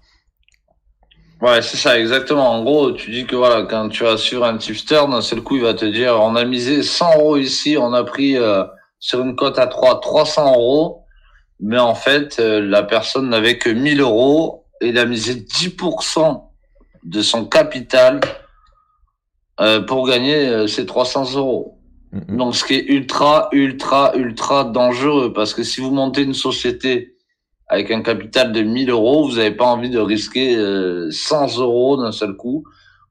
Ouais, 1.42 1.62
c'est 1.62 1.78
ça, 1.78 1.98
exactement. 2.00 2.52
En 2.52 2.64
gros, 2.64 2.92
tu 2.92 3.12
dis 3.12 3.26
que 3.26 3.36
voilà, 3.36 3.64
quand 3.64 3.90
tu 3.90 4.04
vas 4.04 4.18
sur 4.18 4.44
un 4.44 4.58
tipster, 4.58 5.02
d'un 5.10 5.22
seul 5.22 5.42
coup, 5.42 5.56
il 5.56 5.64
va 5.64 5.74
te 5.74 5.86
dire, 5.86 6.20
on 6.22 6.36
a 6.36 6.44
misé 6.44 6.84
100 6.84 7.18
euros 7.18 7.38
ici, 7.38 7.78
on 7.80 7.94
a 7.94 8.04
pris 8.04 8.38
euh, 8.38 8.64
sur 9.00 9.22
une 9.22 9.36
cote 9.36 9.58
à 9.58 9.68
3, 9.68 10.02
300 10.02 10.54
euros, 10.54 11.06
mais 11.62 11.80
en 11.80 11.96
fait, 11.96 12.40
la 12.40 12.84
personne 12.84 13.30
n'avait 13.30 13.58
que 13.58 13.70
1000 13.70 14.02
euros 14.02 14.60
il 14.82 14.98
a 14.98 15.06
misé 15.06 15.36
10% 15.36 16.42
de 17.04 17.22
son 17.22 17.46
capital 17.46 18.20
euh, 19.60 19.82
pour 19.82 20.08
gagner 20.08 20.48
euh, 20.48 20.68
ses 20.68 20.86
300 20.86 21.36
euros. 21.36 21.80
Mm-hmm. 22.14 22.36
Donc, 22.38 22.56
ce 22.56 22.64
qui 22.64 22.76
est 22.76 22.86
ultra, 22.86 23.50
ultra, 23.52 24.14
ultra 24.16 24.64
dangereux 24.64 25.34
parce 25.34 25.54
que 25.54 25.64
si 25.64 25.82
vous 25.82 25.92
montez 25.92 26.24
une 26.24 26.34
société 26.34 27.16
avec 27.70 27.92
un 27.92 28.02
capital 28.02 28.52
de 28.52 28.62
1000 28.62 28.90
euros, 28.90 29.30
vous 29.30 29.36
n'avez 29.36 29.52
pas 29.52 29.66
envie 29.66 29.90
de 29.90 30.00
risquer 30.00 30.56
100 30.56 30.60
euh, 30.60 31.62
euros 31.62 31.98
d'un 31.98 32.12
seul 32.12 32.34
coup. 32.34 32.64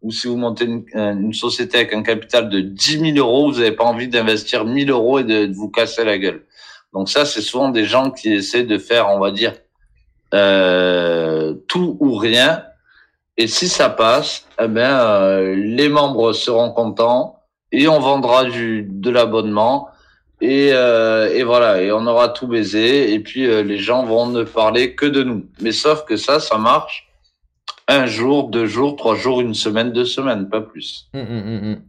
Ou 0.03 0.12
si 0.12 0.29
vous 0.29 0.37
montez 0.37 0.64
une, 0.64 1.33
société 1.33 1.79
avec 1.79 1.92
un 1.92 2.03
capital 2.03 2.49
de 2.49 2.61
10 2.61 3.14
000 3.14 3.18
euros, 3.18 3.51
vous 3.51 3.59
n'avez 3.59 3.73
pas 3.73 3.85
envie 3.85 4.09
d'investir 4.09 4.64
1000 4.64 4.90
euros 4.90 5.18
et 5.18 5.25
de, 5.25 5.47
de 5.47 5.55
vous 5.55 5.71
casser 5.71 6.05
la 6.05 6.18
gueule. 6.18 6.44
Donc 6.92 7.09
ça, 7.09 7.25
c'est 7.25 7.40
souvent 7.40 7.68
des 7.68 7.85
gens 7.85 8.11
qui 8.11 8.33
essaient 8.33 8.64
de 8.64 8.79
faire, 8.79 9.09
on 9.09 9.18
va 9.18 9.31
dire, 9.31 9.55
euh, 10.35 11.55
tout 11.68 11.97
ou 12.01 12.16
rien. 12.16 12.64
Et 13.37 13.47
si 13.47 13.68
ça 13.68 13.88
passe, 13.88 14.47
eh 14.61 14.68
ben, 14.68 14.99
euh, 14.99 15.55
les 15.55 15.88
membres 15.88 16.33
seront 16.33 16.71
contents 16.73 17.40
et 17.73 17.88
on 17.88 18.01
vendra 18.01 18.44
du, 18.44 18.87
de 18.88 19.11
l'abonnement. 19.11 19.88
Et, 20.40 20.70
euh, 20.72 21.35
et 21.35 21.42
voilà, 21.42 21.83
et 21.83 21.90
on 21.90 22.07
aura 22.07 22.29
tout 22.29 22.46
baisé. 22.46 23.12
Et 23.12 23.20
puis 23.20 23.46
les 23.46 23.79
gens 23.79 24.05
vont 24.05 24.27
ne 24.27 24.44
parler 24.44 24.94
que 24.94 25.07
de 25.07 25.22
nous. 25.22 25.46
Mais 25.61 25.72
sauf 25.72 26.05
que 26.05 26.16
ça, 26.16 26.40
ça 26.40 26.59
marche 26.59 27.09
un 27.88 28.07
jour, 28.07 28.51
deux 28.51 28.66
jours, 28.66 28.96
trois 28.96 29.16
jours, 29.16 29.40
une 29.40 29.55
semaine, 29.55 29.92
deux 29.92 30.05
semaines, 30.05 30.48
pas 30.48 30.61
plus. 30.61 31.09
Hum, 31.14 31.27
hum, 31.29 31.61
hum, 31.64 31.83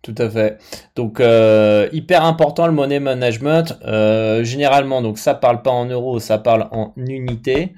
tout 0.00 0.14
à 0.18 0.30
fait. 0.30 0.58
Donc 0.94 1.20
euh, 1.20 1.88
hyper 1.92 2.24
important 2.24 2.66
le 2.66 2.72
money 2.72 3.00
management. 3.00 3.76
Euh, 3.84 4.44
généralement, 4.44 5.02
donc 5.02 5.18
ça 5.18 5.34
parle 5.34 5.62
pas 5.62 5.70
en 5.70 5.86
euros, 5.86 6.20
ça 6.20 6.38
parle 6.38 6.68
en 6.70 6.92
unités. 6.96 7.74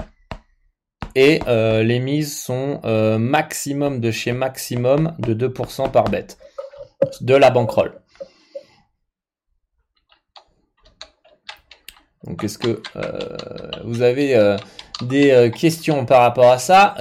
Et 1.17 1.41
euh, 1.47 1.83
les 1.83 2.01
mises 2.01 2.39
sont 2.39 2.81
maximum 3.19 4.01
de 4.01 4.11
chez 4.11 4.33
maximum 4.33 5.15
de 5.19 5.49
2% 5.49 5.91
par 5.91 6.05
bête 6.05 6.39
de 7.21 7.35
la 7.35 7.51
bankroll. 7.51 8.01
Donc 12.27 12.43
est-ce 12.43 12.59
que 12.59 12.81
vous 13.85 14.03
avez 14.03 14.57
des 15.03 15.53
questions 15.55 16.07
par 16.07 16.23
rapport 16.23 16.51
à 16.51 16.59
ça 16.59 16.95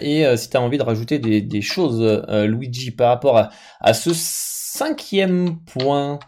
Et 0.00 0.24
si 0.36 0.50
tu 0.50 0.56
as 0.56 0.60
envie 0.60 0.78
de 0.78 0.82
rajouter 0.82 1.18
des, 1.18 1.62
choses, 1.62 2.22
Luigi, 2.28 2.92
par 2.92 3.08
rapport 3.08 3.50
à 3.80 3.94
ce 3.94 4.10
cinquième 4.14 5.56
point? 5.72 6.20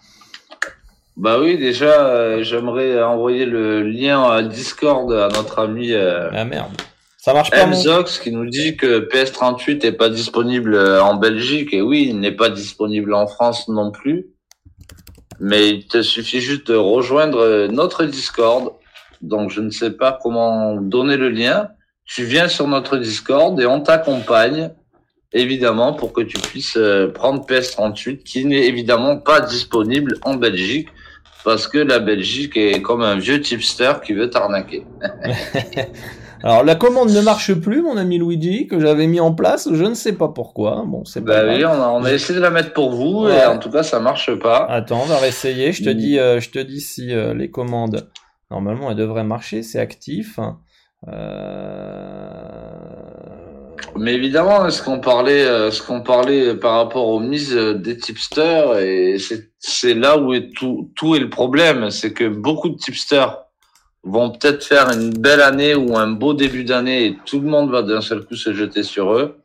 Bah 1.17 1.39
oui, 1.41 1.59
déjà, 1.59 2.07
euh, 2.07 2.43
j'aimerais 2.43 3.03
envoyer 3.03 3.45
le 3.45 3.83
lien 3.83 4.23
à 4.25 4.43
Discord 4.43 5.13
à 5.13 5.29
notre 5.29 5.59
ami. 5.59 5.93
Euh, 5.93 6.31
ah 6.33 6.45
merde. 6.45 6.73
Ça 7.19 7.35
marche 7.35 7.51
pas. 7.51 7.67
Mzox 7.67 8.19
qui 8.19 8.33
nous 8.33 8.47
dit 8.47 8.77
que 8.77 9.09
PS38 9.09 9.85
n'est 9.85 9.93
pas 9.93 10.09
disponible 10.09 10.75
euh, 10.75 11.03
en 11.03 11.15
Belgique. 11.15 11.73
Et 11.75 11.83
oui, 11.83 12.07
il 12.09 12.19
n'est 12.19 12.33
pas 12.33 12.49
disponible 12.49 13.15
en 13.15 13.27
France 13.27 13.69
non 13.69 13.91
plus. 13.91 14.27
Mais 15.43 15.69
il 15.69 15.87
te 15.87 16.01
suffit 16.01 16.41
juste 16.41 16.69
de 16.69 16.77
rejoindre 16.77 17.67
notre 17.67 18.05
Discord. 18.05 18.73
Donc 19.21 19.51
je 19.51 19.61
ne 19.61 19.71
sais 19.71 19.91
pas 19.91 20.19
comment 20.23 20.77
donner 20.77 21.19
le 21.19 21.29
lien. 21.29 21.69
Tu 22.07 22.25
viens 22.25 22.49
sur 22.49 22.67
notre 22.67 22.97
Discord 22.97 23.61
et 23.61 23.67
on 23.67 23.81
t'accompagne 23.81 24.71
évidemment, 25.33 25.93
pour 25.93 26.13
que 26.13 26.21
tu 26.21 26.39
puisses 26.39 26.77
euh, 26.77 27.09
prendre 27.09 27.45
PS38, 27.47 28.23
qui 28.23 28.45
n'est 28.45 28.67
évidemment 28.67 29.17
pas 29.19 29.41
disponible 29.41 30.19
en 30.23 30.35
Belgique, 30.35 30.89
parce 31.45 31.67
que 31.67 31.79
la 31.79 31.99
Belgique 31.99 32.57
est 32.57 32.83
comme 32.83 33.03
un 33.03 33.17
vieux 33.17 33.41
tipster 33.41 33.93
qui 34.05 34.13
veut 34.13 34.31
t'arnaquer. 34.31 34.85
Alors 36.45 36.65
la 36.65 36.75
commande 36.75 37.11
ne 37.11 37.21
marche 37.21 37.55
plus, 37.55 37.83
mon 37.83 37.97
ami 37.97 38.19
Luigi, 38.19 38.67
que 38.67 38.81
j'avais 38.81 39.07
mis 39.07 39.21
en 39.21 39.33
place, 39.33 39.69
je 39.73 39.85
ne 39.85 39.95
sais 39.95 40.15
pas 40.15 40.29
pourquoi. 40.29 40.83
Bon, 40.87 41.05
c'est 41.05 41.21
bah 41.21 41.45
oui, 41.47 41.65
on 41.65 42.05
a, 42.05 42.13
essayé 42.13 42.37
de 42.37 42.43
la 42.43 42.51
mettre 42.51 42.73
pour 42.73 42.91
vous 42.91 43.29
et 43.29 43.45
en 43.45 43.59
tout 43.59 43.71
cas 43.71 43.83
ça 43.83 44.01
marche 44.01 44.35
pas. 44.35 44.67
Attends, 44.69 45.03
on 45.03 45.07
va 45.07 45.19
réessayer. 45.19 45.73
Je 45.73 45.85
te 45.85 45.91
dis, 45.91 46.19
euh, 46.19 46.41
je 46.41 46.51
te 46.51 46.59
dis 46.59 46.81
si 46.81 47.13
euh, 47.13 47.35
les 47.35 47.51
commandes 47.51 48.09
normalement 48.51 48.91
elles 48.91 48.97
devraient 48.97 49.25
marcher, 49.25 49.63
c'est 49.63 49.79
actif. 49.79 50.41
Euh... 51.09 52.29
Mais 53.97 54.15
évidemment, 54.15 54.69
ce 54.71 54.83
qu'on 54.83 55.01
parlait, 55.01 55.45
euh, 55.45 55.71
ce 55.71 55.83
qu'on 55.83 56.03
parlait 56.03 56.55
par 56.55 56.77
rapport 56.77 57.07
aux 57.09 57.21
mises 57.21 57.55
des 57.55 57.97
tipsters, 57.97 58.79
et 58.79 59.17
c'est 59.59 59.95
là 59.95 60.19
où 60.19 60.33
est 60.33 60.51
tout, 60.57 60.91
tout 60.97 61.15
est 61.15 61.21
le 61.21 61.31
problème, 61.31 61.91
c'est 61.91 62.13
que 62.13 62.29
beaucoup 62.29 62.69
de 62.69 62.77
tipsters 62.77 63.39
vont 64.05 64.31
peut-être 64.31 64.65
faire 64.65 64.91
une 64.91 65.11
belle 65.11 65.41
année 65.41 65.75
ou 65.75 65.97
un 65.97 66.09
beau 66.09 66.35
début 66.35 66.65
d'année 66.65 67.07
et 67.07 67.19
tout 67.25 67.41
le 67.41 67.49
monde 67.49 67.71
va 67.71 67.83
d'un 67.83 68.01
seul 68.01 68.25
coup 68.25 68.35
se 68.35 68.53
jeter 68.53 68.83
sur 68.83 69.13
eux. 69.13 69.37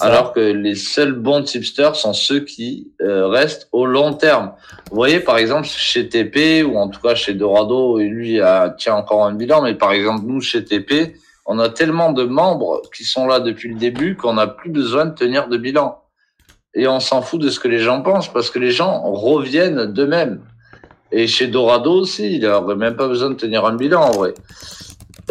Alors 0.00 0.32
que 0.32 0.40
les 0.40 0.74
seuls 0.74 1.12
bons 1.12 1.42
tipsters 1.42 1.96
sont 1.96 2.12
ceux 2.12 2.40
qui 2.40 2.92
euh, 3.00 3.26
restent 3.28 3.68
au 3.72 3.86
long 3.86 4.12
terme. 4.12 4.52
Vous 4.90 4.96
voyez, 4.96 5.20
par 5.20 5.38
exemple, 5.38 5.66
chez 5.66 6.08
TP, 6.08 6.62
ou 6.62 6.76
en 6.76 6.88
tout 6.88 7.00
cas 7.00 7.14
chez 7.14 7.32
Dorado, 7.32 7.98
et 7.98 8.06
lui 8.06 8.40
a, 8.40 8.70
tient 8.70 8.96
encore 8.96 9.24
un 9.24 9.32
bilan, 9.32 9.62
mais 9.62 9.74
par 9.74 9.92
exemple, 9.92 10.24
nous, 10.26 10.40
chez 10.40 10.64
TP, 10.64 11.14
on 11.46 11.58
a 11.58 11.70
tellement 11.70 12.12
de 12.12 12.24
membres 12.24 12.82
qui 12.94 13.04
sont 13.04 13.26
là 13.26 13.40
depuis 13.40 13.70
le 13.70 13.76
début 13.76 14.16
qu'on 14.16 14.34
n'a 14.34 14.46
plus 14.46 14.70
besoin 14.70 15.06
de 15.06 15.14
tenir 15.14 15.48
de 15.48 15.56
bilan. 15.56 16.02
Et 16.74 16.86
on 16.86 17.00
s'en 17.00 17.22
fout 17.22 17.40
de 17.40 17.48
ce 17.48 17.58
que 17.58 17.68
les 17.68 17.78
gens 17.78 18.02
pensent 18.02 18.30
parce 18.30 18.50
que 18.50 18.58
les 18.58 18.70
gens 18.70 19.00
reviennent 19.10 19.86
d'eux-mêmes. 19.86 20.42
Et 21.10 21.26
chez 21.26 21.46
Dorado 21.46 21.92
aussi, 21.92 22.36
il 22.36 22.42
n'aurait 22.42 22.76
même 22.76 22.96
pas 22.96 23.08
besoin 23.08 23.30
de 23.30 23.34
tenir 23.34 23.64
un 23.64 23.76
bilan 23.76 24.02
en 24.02 24.10
vrai. 24.10 24.34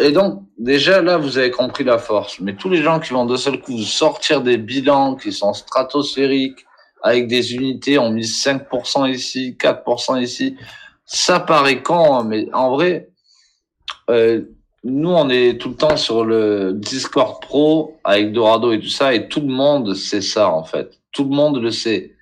Et 0.00 0.12
donc, 0.12 0.42
déjà 0.58 1.02
là, 1.02 1.18
vous 1.18 1.38
avez 1.38 1.50
compris 1.50 1.84
la 1.84 1.98
force. 1.98 2.40
Mais 2.40 2.54
tous 2.54 2.68
les 2.68 2.82
gens 2.82 3.00
qui 3.00 3.12
vont 3.12 3.26
de 3.26 3.36
seul 3.36 3.60
coup 3.60 3.78
sortir 3.78 4.42
des 4.42 4.56
bilans 4.56 5.16
qui 5.16 5.32
sont 5.32 5.52
stratosphériques, 5.52 6.64
avec 7.02 7.28
des 7.28 7.54
unités, 7.54 7.98
on 7.98 8.10
mise 8.10 8.44
5% 8.44 9.10
ici, 9.10 9.56
4% 9.58 10.20
ici, 10.20 10.56
ça 11.04 11.40
paraît 11.40 11.82
con, 11.82 12.16
hein, 12.16 12.24
mais 12.24 12.48
en 12.52 12.70
vrai, 12.70 13.10
euh, 14.10 14.42
nous, 14.84 15.10
on 15.10 15.28
est 15.28 15.60
tout 15.60 15.70
le 15.70 15.74
temps 15.74 15.96
sur 15.96 16.24
le 16.24 16.72
Discord 16.74 17.40
Pro 17.40 17.98
avec 18.04 18.32
Dorado 18.32 18.72
et 18.72 18.80
tout 18.80 18.88
ça, 18.88 19.14
et 19.14 19.28
tout 19.28 19.40
le 19.40 19.48
monde 19.48 19.94
sait 19.94 20.20
ça, 20.20 20.50
en 20.50 20.64
fait. 20.64 21.00
Tout 21.12 21.24
le 21.24 21.30
monde 21.30 21.60
le 21.60 21.70
sait. 21.70 22.14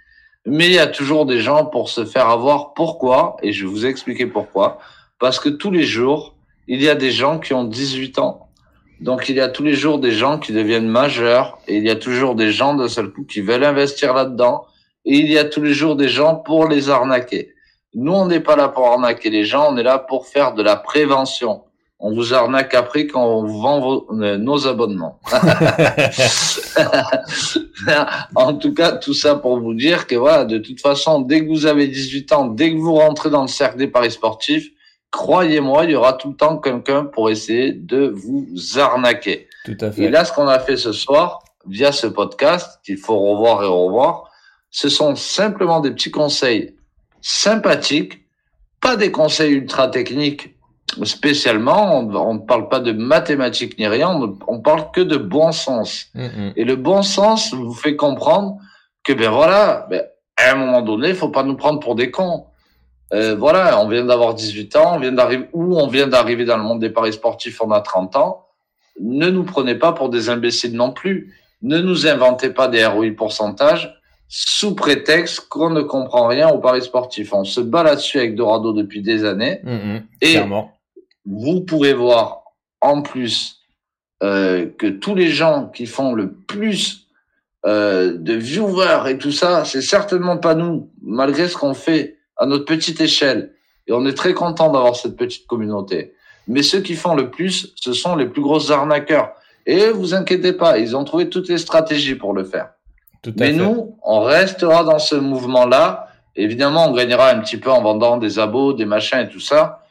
Mais 0.47 0.67
il 0.67 0.73
y 0.73 0.79
a 0.79 0.87
toujours 0.87 1.27
des 1.27 1.41
gens 1.41 1.67
pour 1.67 1.89
se 1.89 2.05
faire 2.05 2.29
avoir. 2.29 2.73
Pourquoi 2.75 3.37
Et 3.43 3.53
je 3.53 3.65
vais 3.65 3.71
vous 3.71 3.85
expliquer 3.85 4.27
pourquoi. 4.27 4.79
Parce 5.19 5.41
que 5.41 5.49
tous 5.49 5.73
les 5.73 5.83
jours, 5.83 6.37
il 6.69 6.81
y 6.81 6.89
a 6.89 6.95
des 6.95 7.11
gens 7.11 7.39
qui 7.41 7.53
ont 7.53 7.65
18 7.65 8.19
ans. 8.21 8.49
Donc, 9.01 9.29
il 9.29 9.37
y 9.37 9.41
a 9.41 9.49
tous 9.49 9.65
les 9.65 9.75
jours 9.75 9.99
des 9.99 10.13
gens 10.13 10.39
qui 10.39 10.53
deviennent 10.53 10.89
majeurs, 10.89 11.59
et 11.67 11.77
il 11.77 11.85
y 11.85 11.91
a 11.91 11.97
toujours 11.97 12.35
des 12.35 12.51
gens 12.51 12.75
d'un 12.75 12.89
seul 12.89 13.11
coup 13.11 13.25
qui 13.25 13.41
veulent 13.41 13.65
investir 13.65 14.15
là-dedans, 14.15 14.65
et 15.05 15.19
il 15.19 15.31
y 15.31 15.37
a 15.37 15.45
tous 15.45 15.63
les 15.63 15.75
jours 15.75 15.97
des 15.97 16.09
gens 16.09 16.37
pour 16.37 16.67
les 16.67 16.89
arnaquer. 16.89 17.53
Nous, 17.95 18.13
on 18.13 18.27
n'est 18.27 18.41
pas 18.41 18.57
là 18.57 18.69
pour 18.69 18.87
arnaquer 18.87 19.31
les 19.31 19.45
gens, 19.45 19.73
on 19.73 19.77
est 19.77 19.83
là 19.83 19.99
pour 19.99 20.27
faire 20.27 20.55
de 20.55 20.63
la 20.63 20.77
prévention 20.77 21.63
on 22.07 22.14
vous 22.14 22.33
arnaque 22.33 22.73
après 22.75 23.09
quand 23.09 23.27
on 23.27 23.45
vend 23.45 24.05
euh, 24.12 24.37
nos 24.38 24.69
abonnements. 24.69 25.19
en 28.37 28.55
tout 28.55 28.73
cas, 28.73 28.92
tout 28.92 29.12
ça 29.12 29.35
pour 29.35 29.59
vous 29.59 29.75
dire 29.75 30.07
que 30.07 30.14
voilà, 30.14 30.45
de 30.45 30.59
toute 30.59 30.81
façon, 30.81 31.21
dès 31.21 31.45
que 31.45 31.49
vous 31.49 31.66
avez 31.66 31.88
18 31.88 32.33
ans, 32.33 32.47
dès 32.47 32.73
que 32.73 32.79
vous 32.79 32.95
rentrez 32.95 33.29
dans 33.29 33.42
le 33.42 33.49
cercle 33.49 33.77
des 33.77 33.88
paris 33.88 34.12
sportifs, 34.12 34.69
croyez-moi, 35.11 35.85
il 35.85 35.90
y 35.90 35.97
aura 35.97 36.12
tout 36.12 36.29
le 36.29 36.37
temps 36.37 36.59
quelqu'un 36.59 37.05
pour 37.05 37.29
essayer 37.29 37.73
de 37.73 38.14
vous 38.14 38.47
arnaquer. 38.79 39.49
Tout 39.64 39.77
à 39.81 39.90
fait. 39.90 40.05
Et 40.05 40.09
là, 40.09 40.25
ce 40.25 40.33
qu'on 40.33 40.47
a 40.47 40.61
fait 40.61 40.77
ce 40.77 40.92
soir, 40.92 41.42
via 41.66 41.90
ce 41.90 42.07
podcast, 42.07 42.79
qu'il 42.85 42.99
faut 42.99 43.19
revoir 43.19 43.64
et 43.64 43.66
revoir, 43.66 44.31
ce 44.71 44.88
sont 44.88 45.16
simplement 45.16 45.81
des 45.81 45.90
petits 45.90 46.12
conseils 46.12 46.77
sympathiques, 47.21 48.21
pas 48.81 48.95
des 48.95 49.11
conseils 49.11 49.55
ultra 49.55 49.88
techniques 49.88 50.56
spécialement, 51.05 51.99
on 51.99 52.35
ne 52.35 52.39
parle 52.39 52.69
pas 52.69 52.81
de 52.81 52.93
mathématiques 52.93 53.79
ni 53.79 53.87
rien, 53.87 54.09
on, 54.47 54.61
parle 54.61 54.91
que 54.93 55.01
de 55.01 55.17
bon 55.17 55.53
sens. 55.53 56.07
Mm, 56.15 56.25
mm. 56.25 56.53
Et 56.57 56.65
le 56.65 56.77
bon 56.77 57.03
sens 57.03 57.53
vous 57.53 57.75
fait 57.75 57.97
comprendre 57.97 58.59
que, 59.05 59.13
ben 59.13 59.31
voilà, 59.31 59.87
ben, 59.91 60.05
à 60.37 60.53
un 60.53 60.55
moment 60.57 60.83
donné, 60.83 61.11
il 61.11 61.15
faut 61.15 61.29
pas 61.29 61.43
nous 61.43 61.57
prendre 61.57 61.81
pour 61.81 61.95
des 61.95 62.11
cons. 62.11 62.47
Euh, 63.13 63.37
voilà, 63.37 63.81
on 63.81 63.89
vient 63.89 64.05
d'avoir 64.05 64.35
18 64.35 64.77
ans, 64.77 64.97
on 64.97 64.99
vient 64.99 65.13
d'arriver 65.13 65.49
ou 65.53 65.79
on 65.79 65.87
vient 65.87 66.09
d'arriver 66.09 66.45
dans 66.45 66.57
le 66.57 66.65
monde 66.65 66.81
des 66.81 66.91
paris 66.91 67.13
sportifs, 67.13 67.61
on 67.63 67.71
a 67.71 67.81
30 67.81 68.17
ans. 68.17 68.47
Ne 69.01 69.31
nous 69.31 69.45
prenez 69.45 69.75
pas 69.75 69.93
pour 69.93 70.09
des 70.09 70.29
imbéciles 70.29 70.75
non 70.75 70.91
plus. 70.91 71.35
Ne 71.63 71.79
nous 71.79 72.07
inventez 72.07 72.51
pas 72.51 72.69
des 72.69 72.85
ROI 72.85 73.11
pourcentages 73.17 73.95
sous 74.29 74.75
prétexte 74.75 75.49
qu'on 75.49 75.71
ne 75.71 75.83
comprend 75.83 76.27
rien 76.27 76.49
aux 76.49 76.59
paris 76.59 76.83
sportifs. 76.83 77.33
On 77.33 77.45
se 77.45 77.61
bat 77.61 77.85
là-dessus 77.85 78.19
avec 78.19 78.35
Dorado 78.35 78.73
depuis 78.73 79.03
des 79.03 79.25
années. 79.25 79.61
Mmh, 79.63 79.73
mmh, 79.73 80.03
et 80.23 80.38
vous 81.27 81.60
pouvez 81.62 81.92
voir 81.92 82.42
en 82.81 83.02
plus 83.02 83.60
euh, 84.22 84.66
que 84.79 84.87
tous 84.87 85.14
les 85.14 85.29
gens 85.29 85.66
qui 85.66 85.87
font 85.87 86.14
le 86.14 86.33
plus 86.33 87.06
euh, 87.66 88.16
de 88.16 88.35
viewers 88.35 89.10
et 89.10 89.18
tout 89.18 89.33
ça, 89.33 89.64
c'est 89.64 89.83
certainement 89.83 90.37
pas 90.37 90.54
nous, 90.54 90.90
malgré 91.02 91.48
ce 91.48 91.56
qu'on 91.56 91.74
fait 91.74 92.18
à 92.37 92.46
notre 92.46 92.64
petite 92.64 93.00
échelle. 93.00 93.52
Et 93.87 93.92
on 93.92 94.06
est 94.06 94.14
très 94.14 94.35
content 94.35 94.70
d'avoir 94.70 94.96
cette 94.96 95.16
petite 95.16 95.46
communauté. 95.46 96.14
Mais 96.48 96.62
ceux 96.62 96.81
qui 96.81 96.94
font 96.94 97.14
le 97.14 97.31
plus, 97.31 97.72
ce 97.77 97.92
sont 97.92 98.16
les 98.16 98.27
plus 98.27 98.42
gros 98.42 98.70
arnaqueurs. 98.70 99.33
Et 99.66 99.90
vous 99.90 100.14
inquiétez 100.14 100.52
pas, 100.52 100.79
ils 100.79 100.96
ont 100.96 101.04
trouvé 101.04 101.29
toutes 101.29 101.48
les 101.48 101.58
stratégies 101.58 102.14
pour 102.14 102.33
le 102.33 102.44
faire. 102.44 102.70
Mais 103.37 103.52
nous, 103.52 103.98
on 104.04 104.20
restera 104.20 104.85
dans 104.85 105.00
ce 105.00 105.16
mouvement-là. 105.16 106.08
Évidemment, 106.37 106.88
on 106.88 106.92
gagnera 106.92 107.31
un 107.31 107.40
petit 107.40 107.56
peu 107.56 107.70
en 107.70 107.83
vendant 107.83 108.16
des 108.18 108.38
abos, 108.38 108.72
des 108.72 108.85
machins 108.85 109.18
et 109.18 109.29
tout 109.29 109.40
ça. 109.40 109.86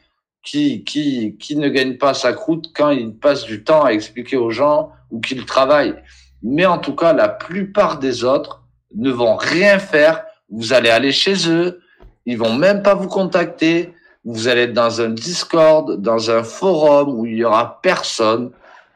Qui, 0.46 0.84
qui, 0.84 1.36
qui 1.40 1.56
ne 1.56 1.68
gagne 1.68 1.96
pas 1.96 2.14
sa 2.14 2.32
croûte 2.32 2.70
quand 2.72 2.90
il 2.90 3.12
passe 3.12 3.42
du 3.44 3.64
temps 3.64 3.84
à 3.84 3.90
expliquer 3.90 4.36
aux 4.36 4.52
gens 4.52 4.92
ou 5.10 5.18
qu'il 5.20 5.44
travaille. 5.44 5.96
Mais 6.40 6.66
en 6.66 6.78
tout 6.78 6.94
cas, 6.94 7.12
la 7.12 7.28
plupart 7.28 7.98
des 7.98 8.22
autres 8.22 8.62
ne 8.94 9.10
vont 9.10 9.34
rien 9.34 9.80
faire. 9.80 10.22
Vous 10.48 10.72
allez 10.72 10.90
aller 10.90 11.10
chez 11.10 11.50
eux. 11.50 11.80
Ils 12.26 12.38
vont 12.38 12.54
même 12.54 12.84
pas 12.84 12.94
vous 12.94 13.08
contacter. 13.08 13.92
Vous 14.24 14.46
allez 14.46 14.62
être 14.62 14.72
dans 14.72 15.00
un 15.00 15.08
Discord, 15.08 16.00
dans 16.00 16.30
un 16.30 16.44
forum 16.44 17.18
où 17.18 17.26
il 17.26 17.38
y 17.38 17.44
aura 17.44 17.80
personne 17.82 18.52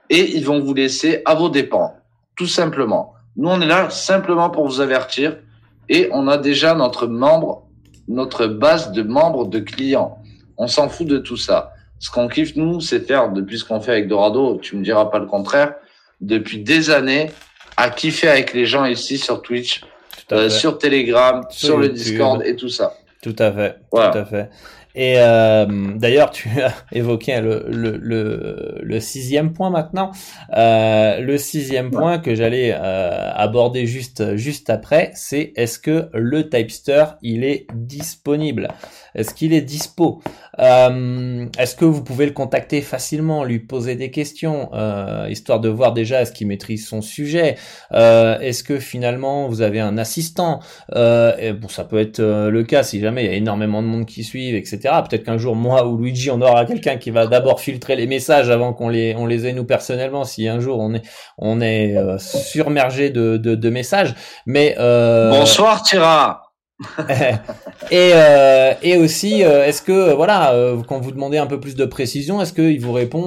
et 0.08 0.36
ils 0.36 0.44
vont 0.44 0.60
vous 0.60 0.74
laisser 0.74 1.22
à 1.24 1.34
vos 1.34 1.48
dépens. 1.48 1.96
Tout 2.36 2.46
simplement. 2.46 3.14
Nous, 3.36 3.48
on 3.48 3.60
est 3.60 3.66
là 3.66 3.90
simplement 3.90 4.50
pour 4.50 4.66
vous 4.66 4.80
avertir 4.80 5.36
et 5.88 6.08
on 6.12 6.28
a 6.28 6.36
déjà 6.36 6.74
notre 6.74 7.06
membre, 7.06 7.64
notre 8.08 8.46
base 8.46 8.92
de 8.92 9.02
membres 9.02 9.46
de 9.46 9.60
clients. 9.60 10.19
On 10.62 10.66
s'en 10.66 10.90
fout 10.90 11.06
de 11.06 11.16
tout 11.16 11.38
ça. 11.38 11.72
Ce 11.98 12.10
qu'on 12.10 12.28
kiffe, 12.28 12.54
nous, 12.54 12.82
c'est 12.82 13.00
faire, 13.00 13.30
depuis 13.30 13.58
ce 13.58 13.64
qu'on 13.64 13.80
fait 13.80 13.92
avec 13.92 14.08
Dorado, 14.08 14.58
tu 14.60 14.76
me 14.76 14.84
diras 14.84 15.06
pas 15.06 15.18
le 15.18 15.24
contraire, 15.24 15.72
depuis 16.20 16.58
des 16.58 16.90
années, 16.90 17.30
à 17.78 17.88
kiffer 17.88 18.28
avec 18.28 18.52
les 18.52 18.66
gens 18.66 18.84
ici 18.84 19.16
sur 19.16 19.40
Twitch, 19.40 19.80
euh, 20.32 20.50
sur 20.50 20.76
Telegram, 20.76 21.42
sur, 21.48 21.78
le 21.78 21.88
Discord 21.88 22.42
et 22.44 22.56
tout 22.56 22.68
ça. 22.68 22.92
Tout 23.22 23.36
à 23.38 23.50
fait. 23.52 23.78
Tout 23.90 23.98
à 24.18 24.24
fait. 24.26 24.50
Et 24.94 25.14
euh, 25.18 25.66
d'ailleurs, 25.96 26.30
tu 26.30 26.48
as 26.60 26.74
évoqué 26.92 27.40
le, 27.40 27.64
le, 27.68 27.96
le, 27.96 28.78
le, 28.82 29.00
sixième 29.00 29.52
point 29.52 29.70
maintenant. 29.70 30.10
Euh, 30.56 31.20
le 31.20 31.38
sixième 31.38 31.90
point 31.90 32.18
que 32.18 32.34
j'allais 32.34 32.74
euh, 32.74 33.30
aborder 33.34 33.86
juste 33.86 34.36
juste 34.36 34.68
après, 34.68 35.12
c'est 35.14 35.52
est-ce 35.56 35.78
que 35.78 36.08
le 36.12 36.48
Typester 36.48 37.04
il 37.22 37.44
est 37.44 37.66
disponible? 37.72 38.68
Est-ce 39.14 39.34
qu'il 39.34 39.52
est 39.52 39.60
dispo? 39.60 40.22
Euh, 40.58 41.46
Est-ce 41.58 41.74
que 41.74 41.84
vous 41.84 42.02
pouvez 42.02 42.26
le 42.26 42.32
contacter 42.32 42.80
facilement, 42.80 43.44
lui 43.44 43.58
poser 43.60 43.96
des 43.96 44.10
questions, 44.10 44.70
euh, 44.74 45.26
histoire 45.30 45.60
de 45.60 45.68
voir 45.68 45.92
déjà 45.92 46.22
est-ce 46.22 46.32
qu'il 46.32 46.46
maîtrise 46.46 46.86
son 46.86 47.02
sujet? 47.02 47.56
Est-ce 47.92 48.62
que 48.64 48.78
finalement 48.78 49.48
vous 49.48 49.62
avez 49.62 49.80
un 49.80 49.98
assistant? 49.98 50.60
Et 50.94 51.52
Bon, 51.60 51.68
ça 51.68 51.84
peut 51.84 51.98
être 51.98 52.20
le 52.20 52.62
cas 52.62 52.82
si 52.82 53.00
jamais 53.00 53.24
il 53.24 53.30
y 53.30 53.34
a 53.34 53.36
énormément 53.36 53.82
de 53.82 53.88
monde 53.88 54.06
qui 54.06 54.24
suivent, 54.24 54.54
etc. 54.54 54.78
Peut-être 55.08 55.24
qu'un 55.24 55.38
jour, 55.38 55.56
moi 55.56 55.86
ou 55.86 55.98
Luigi, 55.98 56.30
on 56.30 56.40
aura 56.40 56.64
quelqu'un 56.64 56.96
qui 56.96 57.10
va 57.10 57.26
d'abord 57.26 57.60
filtrer 57.60 57.96
les 57.96 58.06
messages 58.06 58.50
avant 58.50 58.72
qu'on 58.72 58.88
les, 58.88 59.14
on 59.16 59.26
les 59.26 59.46
ait 59.46 59.52
nous 59.52 59.64
personnellement. 59.64 60.24
Si 60.24 60.48
un 60.48 60.60
jour 60.60 60.78
on 60.78 60.94
est, 60.94 61.02
on 61.38 61.60
est 61.60 61.96
euh, 61.96 62.18
surmergé 62.18 63.10
de, 63.10 63.36
de, 63.36 63.54
de, 63.54 63.70
messages. 63.70 64.14
Mais 64.46 64.76
euh... 64.78 65.30
bonsoir, 65.30 65.82
Tira. 65.82 66.49
et, 67.90 68.12
euh, 68.14 68.74
et 68.82 68.96
aussi, 68.96 69.44
euh, 69.44 69.66
est-ce 69.66 69.82
que 69.82 70.14
voilà, 70.14 70.54
euh, 70.54 70.82
quand 70.86 70.98
vous 70.98 71.12
demandez 71.12 71.36
un 71.36 71.46
peu 71.46 71.60
plus 71.60 71.74
de 71.76 71.84
précision, 71.84 72.40
est-ce 72.40 72.54
qu'il 72.54 72.80
vous 72.80 72.92
répond 72.92 73.20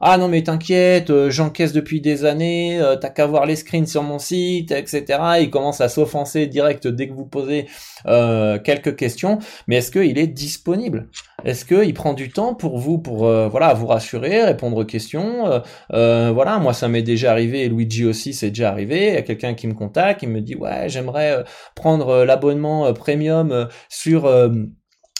ah 0.00 0.18
non 0.18 0.28
mais 0.28 0.42
t'inquiète, 0.42 1.12
j'encaisse 1.28 1.72
depuis 1.72 2.00
des 2.00 2.24
années, 2.24 2.80
t'as 3.00 3.08
qu'à 3.08 3.26
voir 3.26 3.46
les 3.46 3.56
screens 3.56 3.86
sur 3.86 4.02
mon 4.02 4.18
site, 4.18 4.70
etc. 4.72 5.18
Il 5.40 5.50
commence 5.50 5.80
à 5.80 5.88
s'offenser 5.88 6.46
direct 6.46 6.86
dès 6.86 7.08
que 7.08 7.14
vous 7.14 7.26
posez 7.26 7.66
quelques 8.04 8.96
questions. 8.96 9.38
Mais 9.66 9.76
est-ce 9.76 9.90
qu'il 9.90 10.18
est 10.18 10.26
disponible? 10.26 11.08
Est-ce 11.44 11.64
qu'il 11.64 11.94
prend 11.94 12.14
du 12.14 12.30
temps 12.30 12.54
pour 12.54 12.78
vous, 12.78 12.98
pour 12.98 13.26
voilà, 13.48 13.74
vous 13.74 13.86
rassurer, 13.86 14.42
répondre 14.44 14.76
aux 14.78 14.84
questions 14.84 15.62
Voilà, 15.90 16.58
moi 16.58 16.72
ça 16.72 16.88
m'est 16.88 17.02
déjà 17.02 17.32
arrivé, 17.32 17.64
et 17.64 17.68
Luigi 17.68 18.04
aussi 18.04 18.34
c'est 18.34 18.50
déjà 18.50 18.70
arrivé. 18.70 19.08
Il 19.08 19.14
y 19.14 19.18
a 19.18 19.22
quelqu'un 19.22 19.54
qui 19.54 19.66
me 19.66 19.74
contacte, 19.74 20.20
qui 20.20 20.26
me 20.26 20.40
dit 20.40 20.54
ouais 20.54 20.88
j'aimerais 20.88 21.44
prendre 21.74 22.24
l'abonnement 22.24 22.86
euh, 22.86 22.92
premium 22.92 23.52
euh, 23.52 23.66
sur 23.88 24.26
euh, 24.26 24.48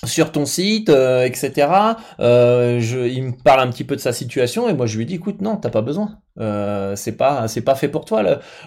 sur 0.04 0.32
ton 0.32 0.46
site, 0.46 0.88
etc. 0.88 1.68
je, 2.18 3.06
il 3.06 3.22
me 3.24 3.32
parle 3.32 3.60
un 3.60 3.68
petit 3.68 3.84
peu 3.84 3.96
de 3.96 4.00
sa 4.00 4.12
situation 4.12 4.68
et 4.68 4.72
moi 4.72 4.86
je 4.86 4.96
lui 4.96 5.04
dis 5.04 5.16
écoute 5.16 5.40
non 5.40 5.56
t'as 5.56 5.68
pas 5.70 5.82
besoin, 5.82 6.18
c'est 6.96 7.16
pas 7.16 7.48
c'est 7.48 7.60
pas 7.60 7.74
fait 7.74 7.88
pour 7.88 8.04
toi 8.04 8.22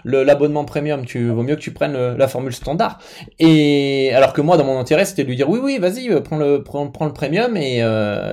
l'abonnement 0.06 0.66
premium, 0.66 1.06
tu 1.06 1.30
vaut 1.30 1.44
mieux 1.44 1.56
que 1.56 1.62
tu 1.62 1.72
prennes 1.72 2.16
la 2.16 2.28
formule 2.28 2.54
standard. 2.54 3.00
Et 3.40 4.12
alors 4.14 4.34
que 4.34 4.42
moi 4.42 4.58
dans 4.58 4.64
mon 4.64 4.80
intérêt 4.80 5.06
c'était 5.06 5.24
de 5.24 5.30
lui 5.30 5.36
dire 5.36 5.50
oui 5.50 5.60
oui 5.62 5.80
vas-y 5.80 6.10
prends 6.22 6.38
le 6.38 6.64
prends, 6.64 6.88
prends, 6.90 7.06
le 7.06 7.14
premium 7.14 7.58
et 7.58 7.82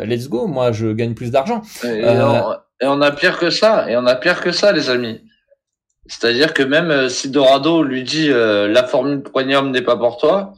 let's 0.05 0.29
go, 0.29 0.47
moi 0.47 0.73
je 0.73 0.93
gagne 0.93 1.15
plus 1.15 1.31
d'argent. 1.31 1.63
Et, 1.85 2.03
et, 2.03 2.87
on 2.87 3.01
a 3.01 3.11
pire 3.13 3.39
que 3.39 3.51
ça 3.51 3.91
et 3.91 3.97
on 3.97 4.07
a 4.07 4.15
pire 4.15 4.41
que 4.41 4.53
ça 4.53 4.73
les 4.73 4.91
amis. 4.91 5.23
C'est-à-dire 6.07 6.53
que 6.53 6.63
même 6.63 7.09
si 7.09 7.31
Dorado 7.31 7.83
lui 7.83 8.03
dit 8.03 8.29
la 8.29 8.87
formule 8.87 9.23
premium 9.23 9.71
n'est 9.71 9.83
pas 9.83 9.97
pour 9.97 10.19
toi, 10.19 10.53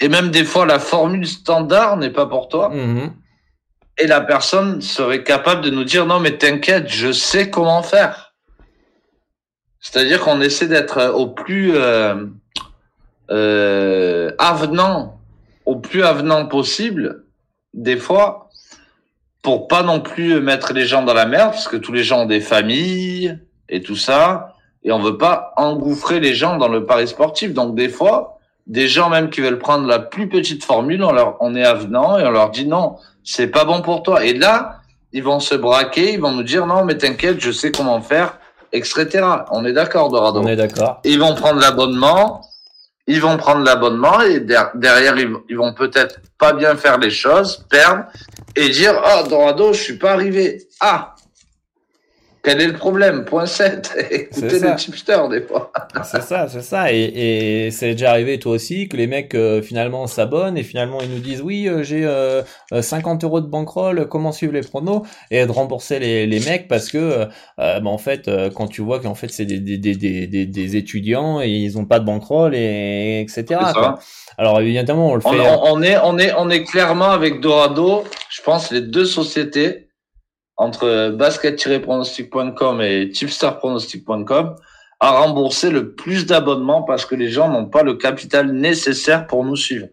et 0.00 0.08
même 0.08 0.30
des 0.30 0.44
fois, 0.44 0.64
la 0.66 0.78
formule 0.78 1.26
standard 1.26 1.96
n'est 1.96 2.10
pas 2.10 2.26
pour 2.26 2.48
toi. 2.48 2.68
Mhm. 2.68 3.12
Et 3.98 4.06
la 4.06 4.20
personne 4.20 4.80
serait 4.80 5.24
capable 5.24 5.60
de 5.62 5.70
nous 5.70 5.84
dire 5.84 6.06
non, 6.06 6.20
mais 6.20 6.38
t'inquiète, 6.38 6.88
je 6.88 7.10
sais 7.10 7.50
comment 7.50 7.82
faire. 7.82 8.34
C'est-à-dire 9.80 10.20
qu'on 10.20 10.40
essaie 10.40 10.68
d'être 10.68 11.12
au 11.14 11.26
plus 11.26 11.72
euh, 11.74 12.26
euh, 13.30 14.30
avenant, 14.38 15.18
au 15.66 15.76
plus 15.76 16.04
avenant 16.04 16.46
possible, 16.46 17.24
des 17.74 17.96
fois, 17.96 18.50
pour 19.42 19.66
pas 19.66 19.82
non 19.82 20.00
plus 20.00 20.40
mettre 20.40 20.72
les 20.72 20.86
gens 20.86 21.02
dans 21.02 21.14
la 21.14 21.26
merde, 21.26 21.52
parce 21.52 21.68
que 21.68 21.76
tous 21.76 21.92
les 21.92 22.04
gens 22.04 22.22
ont 22.22 22.26
des 22.26 22.40
familles 22.40 23.38
et 23.68 23.82
tout 23.82 23.96
ça, 23.96 24.54
et 24.84 24.92
on 24.92 25.00
veut 25.00 25.18
pas 25.18 25.52
engouffrer 25.56 26.20
les 26.20 26.34
gens 26.34 26.56
dans 26.56 26.68
le 26.68 26.86
pari 26.86 27.08
sportif. 27.08 27.52
Donc 27.52 27.74
des 27.74 27.88
fois, 27.88 28.37
des 28.68 28.86
gens 28.86 29.08
même 29.08 29.30
qui 29.30 29.40
veulent 29.40 29.58
prendre 29.58 29.86
la 29.86 29.98
plus 29.98 30.28
petite 30.28 30.64
formule, 30.64 31.02
on 31.02 31.12
leur, 31.12 31.36
on 31.40 31.54
est 31.56 31.64
avenant 31.64 32.18
et 32.18 32.24
on 32.24 32.30
leur 32.30 32.50
dit 32.50 32.66
non, 32.66 32.96
c'est 33.24 33.48
pas 33.48 33.64
bon 33.64 33.80
pour 33.80 34.02
toi. 34.02 34.24
Et 34.24 34.34
là, 34.34 34.80
ils 35.12 35.22
vont 35.22 35.40
se 35.40 35.54
braquer, 35.54 36.12
ils 36.12 36.20
vont 36.20 36.32
nous 36.32 36.42
dire 36.42 36.66
non, 36.66 36.84
mais 36.84 36.96
t'inquiète, 36.96 37.40
je 37.40 37.50
sais 37.50 37.72
comment 37.72 38.00
faire, 38.00 38.38
etc. 38.72 39.08
On 39.50 39.64
est 39.64 39.72
d'accord, 39.72 40.10
Dorado. 40.10 40.40
On 40.40 40.46
est 40.46 40.56
d'accord. 40.56 41.00
Ils 41.04 41.18
vont 41.18 41.34
prendre 41.34 41.60
l'abonnement, 41.60 42.42
ils 43.06 43.22
vont 43.22 43.38
prendre 43.38 43.64
l'abonnement 43.64 44.20
et 44.20 44.40
derrière, 44.40 45.16
ils 45.16 45.56
vont 45.56 45.72
peut-être 45.72 46.20
pas 46.38 46.52
bien 46.52 46.76
faire 46.76 46.98
les 46.98 47.10
choses, 47.10 47.64
perdre 47.70 48.04
et 48.54 48.68
dire, 48.68 49.00
oh, 49.02 49.26
Dorado, 49.28 49.72
je 49.72 49.80
suis 49.80 49.98
pas 49.98 50.12
arrivé. 50.12 50.62
Ah, 50.80 51.14
quel 52.48 52.62
est 52.62 52.66
le 52.66 52.72
problème? 52.72 53.26
Point 53.26 53.44
7. 53.44 53.94
Écoutez 54.10 54.58
le 54.58 54.76
chipster 54.78 55.18
des 55.30 55.42
fois. 55.42 55.70
c'est 56.02 56.22
ça, 56.22 56.48
c'est 56.48 56.62
ça. 56.62 56.90
Et, 56.90 57.66
et 57.66 57.70
c'est 57.70 57.92
déjà 57.92 58.12
arrivé 58.12 58.38
toi 58.38 58.52
aussi 58.52 58.88
que 58.88 58.96
les 58.96 59.06
mecs 59.06 59.34
euh, 59.34 59.60
finalement 59.60 60.06
s'abonnent 60.06 60.56
et 60.56 60.62
finalement 60.62 61.02
ils 61.02 61.10
nous 61.10 61.18
disent 61.18 61.42
oui 61.42 61.68
euh, 61.68 61.82
j'ai 61.82 62.08
50 62.80 63.22
euh, 63.22 63.26
euros 63.26 63.42
de 63.42 63.48
bankroll, 63.48 64.08
comment 64.08 64.32
suivre 64.32 64.54
les 64.54 64.62
pronos 64.62 65.02
et 65.30 65.44
de 65.44 65.52
rembourser 65.52 65.98
les, 65.98 66.26
les 66.26 66.40
mecs 66.40 66.68
parce 66.68 66.88
que 66.88 67.26
bah, 67.58 67.80
en 67.84 67.98
fait 67.98 68.30
quand 68.54 68.68
tu 68.68 68.80
vois 68.80 69.00
qu'en 69.00 69.14
fait 69.14 69.28
c'est 69.28 69.44
des, 69.44 69.58
des, 69.58 69.76
des, 69.76 70.26
des, 70.26 70.46
des 70.46 70.76
étudiants 70.76 71.42
et 71.42 71.50
ils 71.50 71.76
ont 71.76 71.84
pas 71.84 71.98
de 71.98 72.06
bankroll 72.06 72.54
et 72.54 73.20
etc. 73.20 73.60
Alors 74.38 74.60
évidemment 74.62 75.10
on 75.10 75.14
le 75.16 75.20
fait. 75.20 75.28
On, 75.28 75.74
on, 75.74 75.82
est 75.82 75.98
on 76.02 76.18
est 76.18 76.32
on 76.38 76.48
est 76.48 76.64
clairement 76.64 77.10
avec 77.10 77.42
Dorado. 77.42 78.04
Je 78.30 78.40
pense 78.40 78.70
les 78.70 78.80
deux 78.80 79.04
sociétés 79.04 79.87
entre 80.58 81.10
basket-pronostic.com 81.10 82.80
et 82.82 83.10
tipstarpronostic.com 83.10 84.56
à 85.00 85.10
rembourser 85.12 85.70
le 85.70 85.92
plus 85.92 86.26
d'abonnements 86.26 86.82
parce 86.82 87.06
que 87.06 87.14
les 87.14 87.30
gens 87.30 87.48
n'ont 87.48 87.66
pas 87.66 87.84
le 87.84 87.94
capital 87.94 88.52
nécessaire 88.52 89.28
pour 89.28 89.44
nous 89.44 89.56
suivre. 89.56 89.86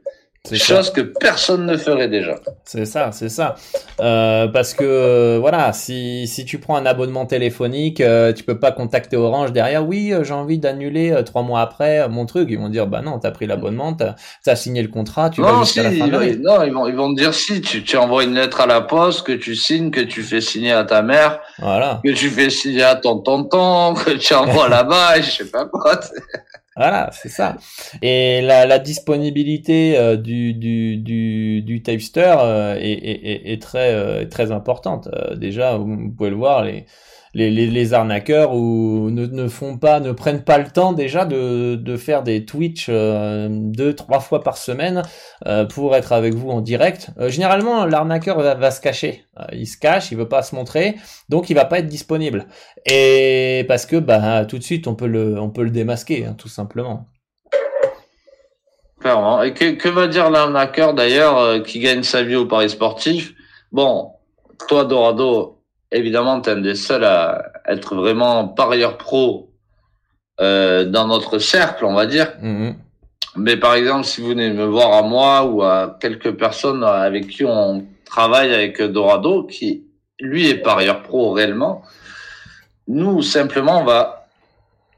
Chose 0.53 0.91
que 0.91 1.01
personne 1.01 1.65
ne 1.65 1.77
ferait 1.77 2.07
déjà. 2.07 2.35
C'est 2.63 2.85
ça, 2.85 3.11
c'est 3.11 3.29
ça. 3.29 3.55
Euh, 3.99 4.47
parce 4.47 4.73
que 4.73 5.37
voilà, 5.39 5.73
si, 5.73 6.27
si 6.27 6.45
tu 6.45 6.59
prends 6.59 6.75
un 6.75 6.85
abonnement 6.85 7.25
téléphonique, 7.25 8.01
euh, 8.01 8.33
tu 8.33 8.43
peux 8.43 8.59
pas 8.59 8.71
contacter 8.71 9.17
Orange 9.17 9.51
derrière. 9.51 9.85
Oui, 9.87 10.13
euh, 10.13 10.23
j'ai 10.23 10.33
envie 10.33 10.59
d'annuler 10.59 11.11
euh, 11.11 11.23
trois 11.23 11.41
mois 11.41 11.61
après 11.61 12.07
mon 12.09 12.25
truc. 12.25 12.49
Ils 12.51 12.59
vont 12.59 12.69
dire 12.69 12.87
bah 12.87 13.01
non, 13.01 13.19
t'as 13.19 13.31
pris 13.31 13.47
l'abonnement, 13.47 13.93
t'as 13.93 14.15
as 14.45 14.55
signé 14.55 14.81
le 14.81 14.89
contrat, 14.89 15.29
tu 15.29 15.41
non, 15.41 15.47
vas 15.47 15.63
jusqu'à 15.63 15.83
la 15.83 15.91
fin 15.91 16.07
de 16.07 16.35
Non, 16.41 16.63
ils 16.63 16.73
vont 16.73 16.87
ils 16.87 16.95
vont 16.95 17.13
te 17.13 17.19
dire 17.19 17.33
si 17.33 17.61
tu, 17.61 17.83
tu 17.83 17.97
envoies 17.97 18.23
une 18.23 18.35
lettre 18.35 18.61
à 18.61 18.67
la 18.67 18.81
poste, 18.81 19.25
que 19.25 19.33
tu 19.33 19.55
signes, 19.55 19.91
que 19.91 20.01
tu 20.01 20.21
fais 20.21 20.41
signer 20.41 20.71
à 20.71 20.83
ta 20.83 21.01
mère, 21.01 21.39
voilà, 21.59 22.01
que 22.03 22.11
tu 22.11 22.29
fais 22.29 22.49
signer 22.49 22.83
à 22.83 22.95
ton 22.95 23.19
tonton, 23.19 23.93
que 23.93 24.11
tu 24.11 24.33
envoies 24.33 24.69
là-bas, 24.69 25.21
je 25.21 25.31
sais 25.31 25.45
pas 25.45 25.65
quoi. 25.65 25.99
Voilà, 26.78 27.09
c'est 27.13 27.30
ça. 27.30 27.55
Et 28.01 28.41
la, 28.41 28.65
la 28.65 28.80
disponibilité 28.80 29.97
euh, 29.97 30.17
du, 30.17 30.53
du, 30.53 30.97
du, 30.97 31.61
du 31.61 31.82
euh, 31.88 32.76
est, 32.76 32.91
est, 32.91 33.53
est, 33.53 33.61
très, 33.61 33.93
euh, 33.93 34.26
très 34.26 34.51
importante. 34.51 35.07
déjà, 35.38 35.78
vous 35.78 36.11
pouvez 36.11 36.30
le 36.32 36.36
voir, 36.36 36.65
les, 36.65 36.86
les, 37.36 37.49
les, 37.51 37.93
arnaqueurs 37.93 38.55
ou 38.55 39.09
ne, 39.11 39.25
ne, 39.25 39.49
font 39.49 39.77
pas, 39.77 39.99
ne 39.99 40.13
prennent 40.13 40.43
pas 40.43 40.57
le 40.57 40.69
temps 40.69 40.93
déjà 40.93 41.25
de, 41.25 41.75
de 41.75 41.97
faire 41.97 42.23
des 42.23 42.45
Twitch 42.45 42.88
euh, 42.88 43.49
deux, 43.51 43.93
trois 43.93 44.21
fois 44.21 44.41
par 44.41 44.57
semaine 44.57 45.01
euh, 45.45 45.65
pour 45.65 45.97
être 45.97 46.13
avec 46.13 46.33
vous 46.33 46.49
en 46.49 46.61
direct. 46.61 47.09
Euh, 47.19 47.27
généralement, 47.27 47.86
l'arnaqueur 47.86 48.39
va, 48.39 48.55
va, 48.55 48.71
se 48.71 48.79
cacher. 48.79 49.25
Il 49.51 49.67
se 49.67 49.77
cache, 49.77 50.11
il 50.11 50.17
veut 50.17 50.29
pas 50.29 50.43
se 50.43 50.55
montrer, 50.55 50.95
donc 51.27 51.49
il 51.49 51.55
va 51.55 51.65
pas 51.65 51.79
être 51.79 51.88
disponible. 51.88 52.47
Et 52.86 53.65
parce 53.67 53.86
que 53.86 53.97
bah 53.97 54.45
tout 54.45 54.57
de 54.57 54.63
suite, 54.63 54.88
on 54.88 54.95
peut 54.95 55.07
le, 55.07 55.38
on 55.38 55.49
peut 55.49 55.63
le 55.63 55.71
démasquer, 55.71 56.25
hein, 56.25 56.36
tout 56.38 56.47
simplement. 56.47 57.05
Clairement. 59.01 59.43
Et 59.43 59.53
que, 59.53 59.71
que 59.71 59.89
va 59.89 60.07
dire 60.07 60.29
l'arnaqueur 60.29 60.93
d'ailleurs 60.93 61.61
qui 61.63 61.79
gagne 61.79 62.03
sa 62.03 62.23
vie 62.23 62.38
au 62.38 62.45
paris 62.45 62.69
sportif? 62.69 63.33
Bon, 63.73 64.13
toi 64.69 64.86
Dorado, 64.86 65.55
évidemment, 65.91 66.41
tu 66.41 66.49
es 66.49 66.53
un 66.53 66.57
des 66.57 66.75
seuls 66.75 67.03
à 67.03 67.51
être 67.67 67.95
vraiment 67.95 68.47
parieur 68.47 68.97
pro 68.97 69.51
euh, 70.41 70.86
dans 70.86 71.07
notre 71.07 71.39
cercle, 71.39 71.86
on 71.86 71.93
va 71.93 72.05
dire. 72.05 72.33
Mhm. 72.41 72.75
Mais 73.38 73.57
par 73.57 73.75
exemple, 73.75 74.05
si 74.05 74.21
vous 74.21 74.29
venez 74.29 74.49
me 74.51 74.65
voir 74.65 74.93
à 74.93 75.01
moi 75.01 75.43
ou 75.45 75.61
à 75.61 75.97
quelques 75.99 76.31
personnes 76.38 76.83
avec 76.83 77.27
qui 77.27 77.43
on 77.43 77.86
travaille 78.05 78.53
avec 78.53 78.81
Dorado, 78.81 79.43
qui 79.43 79.83
lui 80.19 80.47
est 80.47 80.55
parieur 80.55 81.03
pro 81.03 81.31
réellement, 81.31 81.81
nous, 82.88 83.21
simplement, 83.21 83.81
on 83.81 83.83
va 83.83 84.27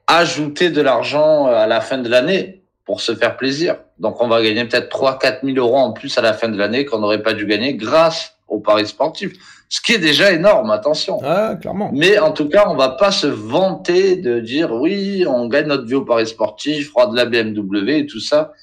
ajouter 0.05 0.69
de 0.69 0.81
l'argent 0.81 1.47
à 1.47 1.67
la 1.67 1.81
fin 1.81 1.97
de 1.97 2.09
l'année 2.09 2.61
pour 2.85 3.01
se 3.01 3.15
faire 3.15 3.37
plaisir. 3.37 3.77
Donc, 3.99 4.21
on 4.21 4.27
va 4.27 4.41
gagner 4.41 4.65
peut-être 4.65 4.89
3 4.89 5.19
4 5.19 5.43
000 5.43 5.57
euros 5.57 5.77
en 5.77 5.91
plus 5.91 6.17
à 6.17 6.21
la 6.21 6.33
fin 6.33 6.47
de 6.47 6.57
l'année 6.57 6.85
qu'on 6.85 6.99
n'aurait 6.99 7.23
pas 7.23 7.33
dû 7.33 7.45
gagner 7.45 7.73
grâce 7.75 8.36
au 8.47 8.59
paris 8.59 8.87
sportif 8.87 9.33
ce 9.69 9.81
qui 9.81 9.93
est 9.93 9.99
déjà 9.99 10.31
énorme, 10.31 10.71
attention. 10.71 11.19
Ah, 11.23 11.55
clairement. 11.59 11.91
Mais 11.93 12.19
en 12.19 12.31
tout 12.31 12.47
cas, 12.47 12.67
on 12.69 12.75
va 12.75 12.89
pas 12.89 13.11
se 13.11 13.27
vanter 13.27 14.15
de 14.15 14.39
dire 14.39 14.71
oui, 14.71 15.25
on 15.27 15.47
gagne 15.47 15.67
notre 15.67 15.85
vie 15.85 15.95
au 15.95 16.05
paris 16.05 16.27
sportif, 16.27 16.89
froid 16.89 17.11
de 17.11 17.15
la 17.15 17.25
BMW 17.25 17.99
et 17.99 18.05
tout 18.05 18.21
ça. 18.21 18.53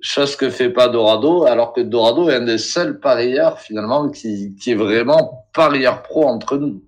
Chose 0.00 0.36
que 0.36 0.50
fait 0.50 0.70
pas 0.70 0.88
Dorado, 0.88 1.46
alors 1.46 1.72
que 1.72 1.80
Dorado 1.80 2.28
est 2.30 2.36
un 2.36 2.44
des 2.44 2.58
seuls 2.58 3.00
parieurs 3.00 3.58
finalement 3.58 4.08
qui, 4.08 4.54
qui 4.54 4.72
est 4.72 4.76
vraiment 4.76 5.46
parieur 5.52 6.02
pro 6.02 6.26
entre 6.28 6.58
nous. 6.58 6.84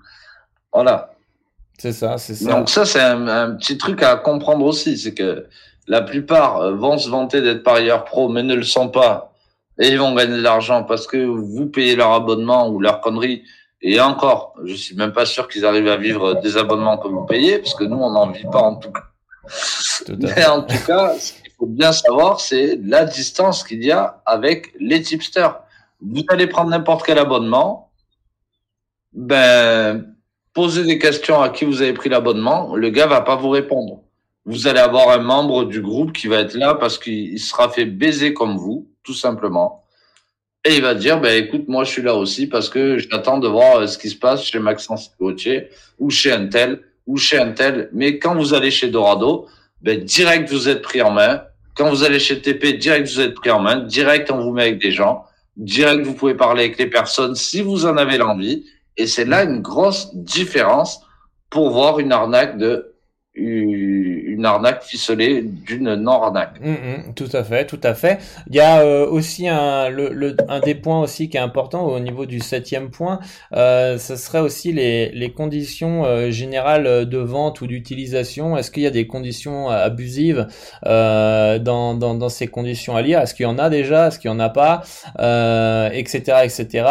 Voilà. 0.73 1.15
C'est 1.79 1.93
ça, 1.93 2.19
c'est 2.19 2.35
ça. 2.35 2.51
Donc 2.51 2.69
ça, 2.69 2.85
c'est 2.85 3.01
un, 3.01 3.27
un, 3.27 3.55
petit 3.57 3.79
truc 3.79 4.03
à 4.03 4.17
comprendre 4.17 4.65
aussi, 4.67 4.99
c'est 4.99 5.15
que 5.15 5.47
la 5.89 6.03
plupart 6.03 6.73
vont 6.77 6.99
se 6.99 7.09
vanter 7.09 7.41
d'être 7.41 7.63
parieurs 7.63 8.05
pro, 8.05 8.29
mais 8.29 8.43
ne 8.43 8.55
le 8.55 8.63
sont 8.63 8.89
pas 8.89 9.28
et 9.79 9.89
ils 9.89 9.99
vont 9.99 10.15
gagner 10.15 10.37
de 10.37 10.43
l'argent 10.43 10.83
parce 10.85 11.07
que 11.07 11.17
vous 11.17 11.67
payez 11.67 11.95
leur 11.97 12.13
abonnement 12.13 12.69
ou 12.69 12.81
leur 12.81 13.01
connerie. 13.01 13.45
Et 13.81 14.01
encore, 14.01 14.55
je 14.65 14.75
suis 14.75 14.97
même 14.97 15.13
pas 15.13 15.25
sûr 15.25 15.47
qu'ils 15.47 15.65
arrivent 15.65 15.89
à 15.89 15.97
vivre 15.97 16.41
des 16.41 16.57
abonnements 16.57 16.99
que 16.99 17.07
vous 17.07 17.25
payez, 17.27 17.59
parce 17.59 17.75
que 17.75 17.85
nous, 17.85 17.97
on 17.97 18.11
n'en 18.11 18.31
vit 18.31 18.47
pas 18.51 18.61
en 18.61 18.75
tout 18.77 18.91
cas. 18.91 19.05
Mais 20.19 20.47
en 20.47 20.63
tout 20.63 20.85
cas, 20.85 21.15
ce 21.19 21.33
qu'il 21.35 21.53
faut 21.57 21.67
bien 21.67 21.93
savoir, 21.93 22.41
c'est 22.41 22.79
la 22.83 23.05
distance 23.05 23.63
qu'il 23.63 23.85
y 23.85 23.93
a 23.93 24.21
avec 24.27 24.73
les 24.81 25.01
tipsters. 25.01 25.61
Vous 26.01 26.25
allez 26.29 26.49
prendre 26.49 26.71
n'importe 26.71 27.07
quel 27.07 27.19
abonnement, 27.19 27.91
ben, 29.13 30.07
posez 30.55 30.85
des 30.85 30.99
questions 30.99 31.41
à 31.41 31.51
qui 31.51 31.65
vous 31.65 31.83
avez 31.83 31.93
pris 31.93 32.09
l'abonnement, 32.09 32.75
le 32.75 32.91
gars 32.91 33.07
va 33.07 33.21
pas 33.21 33.37
vous 33.37 33.51
répondre. 33.51 34.03
Vous 34.45 34.67
allez 34.67 34.81
avoir 34.81 35.11
un 35.11 35.19
membre 35.19 35.65
du 35.65 35.81
groupe 35.81 36.13
qui 36.13 36.27
va 36.27 36.39
être 36.39 36.55
là 36.55 36.75
parce 36.75 36.99
qu'il 36.99 37.39
sera 37.39 37.69
fait 37.69 37.85
baiser 37.85 38.35
comme 38.35 38.57
vous 38.57 38.89
tout 39.09 39.15
simplement. 39.15 39.85
Et 40.67 40.77
il 40.77 40.83
va 40.83 40.95
dire, 40.95 41.19
ben 41.19 41.43
écoute, 41.43 41.67
moi 41.67 41.83
je 41.85 41.91
suis 41.93 42.03
là 42.03 42.15
aussi 42.15 42.47
parce 42.47 42.69
que 42.69 42.99
j'attends 42.99 43.39
de 43.39 43.49
voir 43.49 43.77
euh, 43.77 43.87
ce 43.87 43.97
qui 43.97 44.11
se 44.11 44.17
passe 44.17 44.45
chez 44.45 44.59
Maxence 44.59 45.13
Gauthier 45.19 45.71
ou 45.99 46.11
chez 46.11 46.31
Intel 46.31 46.83
ou 47.07 47.17
chez 47.17 47.39
Intel. 47.39 47.89
Mais 47.95 48.19
quand 48.19 48.35
vous 48.35 48.53
allez 48.53 48.71
chez 48.71 48.91
Dorado, 48.91 49.47
ben 49.81 50.05
direct 50.05 50.51
vous 50.51 50.69
êtes 50.69 50.83
pris 50.83 51.01
en 51.01 51.11
main. 51.11 51.43
Quand 51.75 51.89
vous 51.89 52.05
allez 52.05 52.19
chez 52.19 52.43
TP, 52.43 52.77
direct 52.77 53.09
vous 53.09 53.21
êtes 53.21 53.33
pris 53.33 53.51
en 53.51 53.61
main. 53.61 53.77
Direct 53.77 54.31
on 54.31 54.43
vous 54.43 54.53
met 54.53 54.65
avec 54.65 54.83
des 54.83 54.91
gens. 54.91 55.25
Direct 55.57 56.05
vous 56.05 56.13
pouvez 56.13 56.35
parler 56.35 56.65
avec 56.65 56.77
les 56.77 56.91
personnes 56.91 57.35
si 57.35 57.63
vous 57.63 57.87
en 57.87 57.97
avez 57.97 58.19
l'envie. 58.19 58.67
Et 58.99 59.07
c'est 59.07 59.25
là 59.25 59.43
une 59.43 59.63
grosse 59.63 60.15
différence 60.15 61.01
pour 61.49 61.71
voir 61.71 61.99
une 61.99 62.13
arnaque 62.13 62.59
de 62.59 62.95
une 64.39 64.47
arnaque 64.47 64.85
ficelée 64.85 65.43
d'une 65.43 65.95
non-arnaque. 65.97 66.61
Mm, 66.61 66.71
mm, 66.71 67.15
tout 67.15 67.29
à 67.33 67.43
fait, 67.43 67.67
tout 67.67 67.81
à 67.83 67.95
fait. 67.95 68.19
Il 68.49 68.55
y 68.55 68.61
a 68.61 68.81
euh, 68.81 69.07
aussi 69.07 69.49
un, 69.49 69.89
le, 69.89 70.11
le, 70.11 70.37
un 70.49 70.61
des 70.61 70.77
points 70.77 71.01
aussi 71.01 71.29
qui 71.29 71.37
est 71.37 71.41
important 71.41 71.85
au 71.87 71.99
niveau 71.99 72.25
du 72.25 72.39
septième 72.41 72.91
point, 72.91 73.19
euh, 73.55 73.99
ce 73.99 74.17
serait 74.17 74.41
aussi 74.41 74.73
les, 74.73 75.11
les 75.11 75.33
conditions 75.33 76.05
euh, 76.05 76.31
générales 76.31 77.09
de 77.09 77.19
vente 77.19 77.61
ou 77.61 77.67
d'utilisation. 77.67 78.57
Est-ce 78.57 78.71
qu'il 78.71 78.85
y 78.85 78.87
a 78.87 78.91
des 78.91 79.07
conditions 79.07 79.69
abusives 79.69 80.47
euh, 80.87 81.59
dans, 81.59 81.95
dans, 81.95 82.15
dans, 82.15 82.29
ces 82.29 82.47
conditions 82.47 82.97
à 82.97 83.03
lire? 83.03 83.21
Est-ce 83.21 83.35
qu'il 83.35 83.45
y 83.45 83.47
en 83.47 83.59
a 83.59 83.71
déjà? 83.71 84.09
Est-ce 84.09 84.19
qu'il 84.19 84.31
y 84.31 84.35
en 84.35 84.41
a 84.41 84.51
pas? 84.51 84.83
Etc. 85.93 86.21
Etc. 86.45 86.87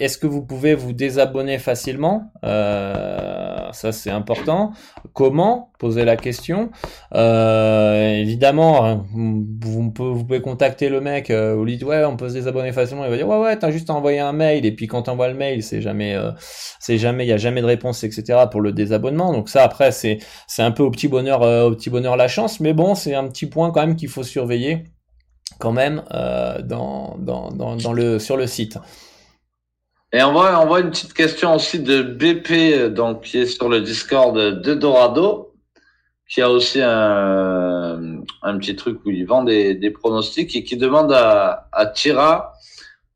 Est-ce 0.00 0.18
que 0.18 0.26
vous 0.26 0.42
pouvez 0.42 0.74
vous 0.74 0.92
désabonner 0.92 1.58
facilement? 1.58 2.32
Ça 2.42 3.92
c'est 3.92 4.10
important. 4.10 4.72
Comment 5.12 5.72
Poser 5.78 6.04
la 6.04 6.16
question. 6.16 6.70
Euh, 7.14 8.14
évidemment, 8.14 8.84
hein, 8.84 9.06
vous, 9.12 9.90
pouvez 9.90 10.40
contacter 10.40 10.88
le 10.88 11.00
mec, 11.00 11.30
euh, 11.30 11.54
vous 11.54 11.64
lui 11.64 11.76
dites 11.76 11.86
ouais, 11.86 12.04
on 12.04 12.16
peut 12.16 12.28
se 12.28 12.34
désabonner 12.34 12.72
facilement, 12.72 13.04
il 13.04 13.10
va 13.10 13.16
dire 13.16 13.28
ouais 13.28 13.38
ouais, 13.38 13.56
t'as 13.56 13.70
juste 13.70 13.90
envoyé 13.90 14.18
un 14.18 14.32
mail 14.32 14.66
et 14.66 14.72
puis 14.72 14.86
quand 14.86 15.02
t'envoies 15.02 15.28
le 15.28 15.34
mail, 15.34 15.62
c'est 15.62 15.80
jamais, 15.80 16.14
euh, 16.14 16.32
c'est 16.80 16.98
jamais, 16.98 17.24
il 17.24 17.28
y 17.28 17.32
a 17.32 17.36
jamais 17.36 17.60
de 17.60 17.66
réponse, 17.66 18.02
etc. 18.02 18.46
pour 18.50 18.60
le 18.60 18.72
désabonnement. 18.72 19.32
Donc 19.32 19.48
ça 19.48 19.62
après 19.62 19.92
c'est 19.92 20.18
c'est 20.46 20.62
un 20.62 20.72
peu 20.72 20.82
au 20.82 20.90
petit 20.90 21.08
bonheur, 21.08 21.42
au 21.42 21.74
petit 21.74 21.90
bonheur 21.90 22.16
la 22.16 22.28
chance, 22.28 22.60
mais 22.60 22.72
bon, 22.72 22.94
c'est 22.94 23.14
un 23.14 23.28
petit 23.28 23.46
point 23.46 23.70
quand 23.70 23.80
même 23.80 23.96
qu'il 23.96 24.08
faut 24.08 24.24
surveiller 24.24 24.84
quand 25.58 25.72
même 25.72 26.02
dans, 26.64 27.16
dans, 27.18 27.50
dans 27.50 27.92
le 27.92 28.18
sur 28.18 28.36
le 28.36 28.46
site. 28.46 28.78
Et 30.12 30.22
on 30.22 30.32
voit, 30.32 30.58
on 30.60 30.66
voit 30.66 30.80
une 30.80 30.90
petite 30.90 31.12
question 31.12 31.54
aussi 31.54 31.80
de 31.80 32.02
BP, 32.02 32.92
donc 32.94 33.22
qui 33.22 33.38
est 33.38 33.46
sur 33.46 33.68
le 33.68 33.80
Discord 33.80 34.34
de 34.36 34.74
Dorado 34.74 35.48
qui 36.28 36.42
a 36.42 36.50
aussi 36.50 36.80
un, 36.82 38.22
un 38.42 38.58
petit 38.58 38.76
truc 38.76 39.00
où 39.04 39.10
il 39.10 39.24
vend 39.24 39.42
des, 39.42 39.74
des 39.74 39.90
pronostics 39.90 40.54
et 40.54 40.62
qui 40.62 40.76
demande 40.76 41.12
à, 41.12 41.68
à 41.72 41.86
Tira 41.86 42.52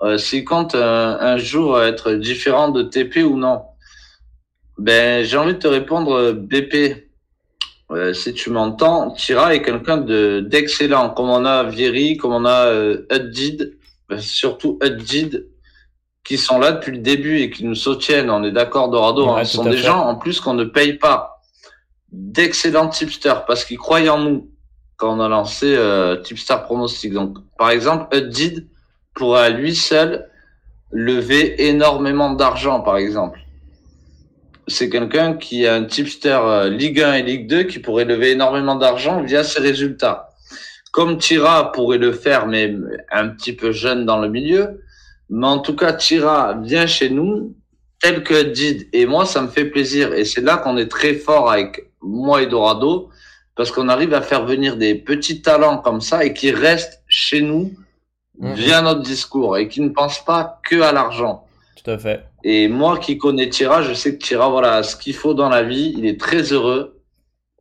euh, 0.02 0.16
s'il 0.16 0.44
compte 0.44 0.74
un, 0.74 1.18
un, 1.20 1.36
jour 1.36 1.80
être 1.80 2.14
différent 2.14 2.70
de 2.70 2.82
TP 2.82 3.18
ou 3.18 3.36
non. 3.36 3.62
Ben, 4.78 5.24
j'ai 5.24 5.36
envie 5.36 5.52
de 5.52 5.58
te 5.58 5.68
répondre, 5.68 6.32
BP. 6.32 7.08
Euh, 7.90 8.14
si 8.14 8.32
tu 8.32 8.48
m'entends, 8.48 9.10
Tira 9.10 9.54
est 9.54 9.60
quelqu'un 9.60 9.98
de 9.98 10.40
d'excellent, 10.40 11.10
comme 11.10 11.28
on 11.28 11.44
a 11.44 11.62
Vieri, 11.64 12.16
comme 12.16 12.32
on 12.32 12.46
a 12.46 12.66
euh, 12.68 13.06
ben, 14.08 14.18
surtout 14.18 14.78
Uddid, 14.82 15.46
qui 16.24 16.38
sont 16.38 16.58
là 16.58 16.72
depuis 16.72 16.92
le 16.92 16.98
début 16.98 17.38
et 17.40 17.50
qui 17.50 17.64
nous 17.64 17.74
soutiennent. 17.74 18.30
On 18.30 18.44
est 18.44 18.52
d'accord, 18.52 18.88
Dorado. 18.88 19.26
Ouais, 19.26 19.40
hein. 19.40 19.44
Ce 19.44 19.56
sont 19.56 19.64
des 19.64 19.72
fait. 19.72 19.78
gens 19.78 20.00
en 20.00 20.14
plus 20.14 20.40
qu'on 20.40 20.54
ne 20.54 20.64
paye 20.64 20.94
pas 20.94 21.40
d'excellents 22.12 22.88
tipsters 22.88 23.44
parce 23.46 23.64
qu'ils 23.64 23.78
croyaient 23.78 24.08
en 24.08 24.18
nous 24.18 24.52
quand 24.96 25.16
on 25.16 25.20
a 25.20 25.28
lancé 25.28 25.74
euh, 25.76 26.16
Tipster 26.16 26.54
Pronostic. 26.62 27.12
Donc, 27.12 27.38
par 27.58 27.70
exemple, 27.70 28.16
Uddid 28.16 28.68
pourrait 29.14 29.46
à 29.46 29.50
lui 29.50 29.74
seul 29.74 30.28
lever 30.92 31.66
énormément 31.66 32.34
d'argent, 32.34 32.80
par 32.80 32.98
exemple. 32.98 33.40
C'est 34.68 34.88
quelqu'un 34.88 35.34
qui 35.34 35.66
a 35.66 35.74
un 35.74 35.84
tipster 35.84 36.38
euh, 36.40 36.70
Ligue 36.70 37.00
1 37.00 37.14
et 37.14 37.22
Ligue 37.24 37.48
2 37.48 37.64
qui 37.64 37.80
pourrait 37.80 38.04
lever 38.04 38.30
énormément 38.30 38.76
d'argent 38.76 39.22
via 39.22 39.42
ses 39.42 39.58
résultats. 39.58 40.30
Comme 40.92 41.18
Tira 41.18 41.72
pourrait 41.72 41.98
le 41.98 42.12
faire, 42.12 42.46
mais 42.46 42.72
un 43.10 43.28
petit 43.28 43.54
peu 43.54 43.72
jeune 43.72 44.06
dans 44.06 44.20
le 44.20 44.28
milieu. 44.28 44.82
Mais 45.32 45.46
en 45.46 45.60
tout 45.60 45.74
cas, 45.74 45.94
Tira 45.94 46.52
vient 46.62 46.86
chez 46.86 47.08
nous 47.08 47.56
tel 47.98 48.22
que 48.22 48.42
Did. 48.42 48.86
Et 48.92 49.06
moi, 49.06 49.24
ça 49.24 49.40
me 49.40 49.48
fait 49.48 49.64
plaisir. 49.64 50.12
Et 50.12 50.26
c'est 50.26 50.42
là 50.42 50.58
qu'on 50.58 50.76
est 50.76 50.90
très 50.90 51.14
fort 51.14 51.50
avec 51.50 51.90
moi 52.02 52.42
et 52.42 52.46
Dorado, 52.46 53.08
parce 53.56 53.70
qu'on 53.70 53.88
arrive 53.88 54.12
à 54.12 54.20
faire 54.20 54.44
venir 54.44 54.76
des 54.76 54.94
petits 54.94 55.40
talents 55.40 55.78
comme 55.78 56.02
ça 56.02 56.22
et 56.22 56.34
qui 56.34 56.50
restent 56.50 57.02
chez 57.08 57.40
nous 57.40 57.72
mm-hmm. 58.38 58.54
via 58.54 58.82
notre 58.82 59.00
discours 59.00 59.56
et 59.56 59.68
qui 59.68 59.80
ne 59.80 59.88
pense 59.88 60.22
pas 60.22 60.60
que 60.68 60.82
à 60.82 60.92
l'argent. 60.92 61.46
Tout 61.82 61.90
à 61.90 61.96
fait. 61.96 62.26
Et 62.44 62.68
moi 62.68 62.98
qui 62.98 63.16
connais 63.16 63.48
Tira, 63.48 63.80
je 63.80 63.94
sais 63.94 64.18
que 64.18 64.22
Tira, 64.22 64.50
voilà, 64.50 64.82
ce 64.82 64.96
qu'il 64.96 65.14
faut 65.14 65.32
dans 65.32 65.48
la 65.48 65.62
vie, 65.62 65.94
il 65.96 66.04
est 66.04 66.20
très 66.20 66.52
heureux. 66.52 67.00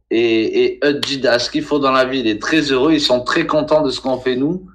Et, 0.09 0.73
et 0.73 0.79
ce 0.83 1.49
qu'il 1.49 1.63
faut 1.63 1.79
dans 1.79 1.93
la 1.93 2.03
vie, 2.03 2.19
il 2.19 2.27
est 2.27 2.41
très 2.41 2.59
heureux. 2.73 2.91
Ils 2.91 2.99
sont 2.99 3.21
très 3.21 3.47
contents 3.47 3.81
de 3.81 3.91
ce 3.91 4.01
qu'on 4.01 4.17
fait 4.17 4.35
nous. 4.35 4.67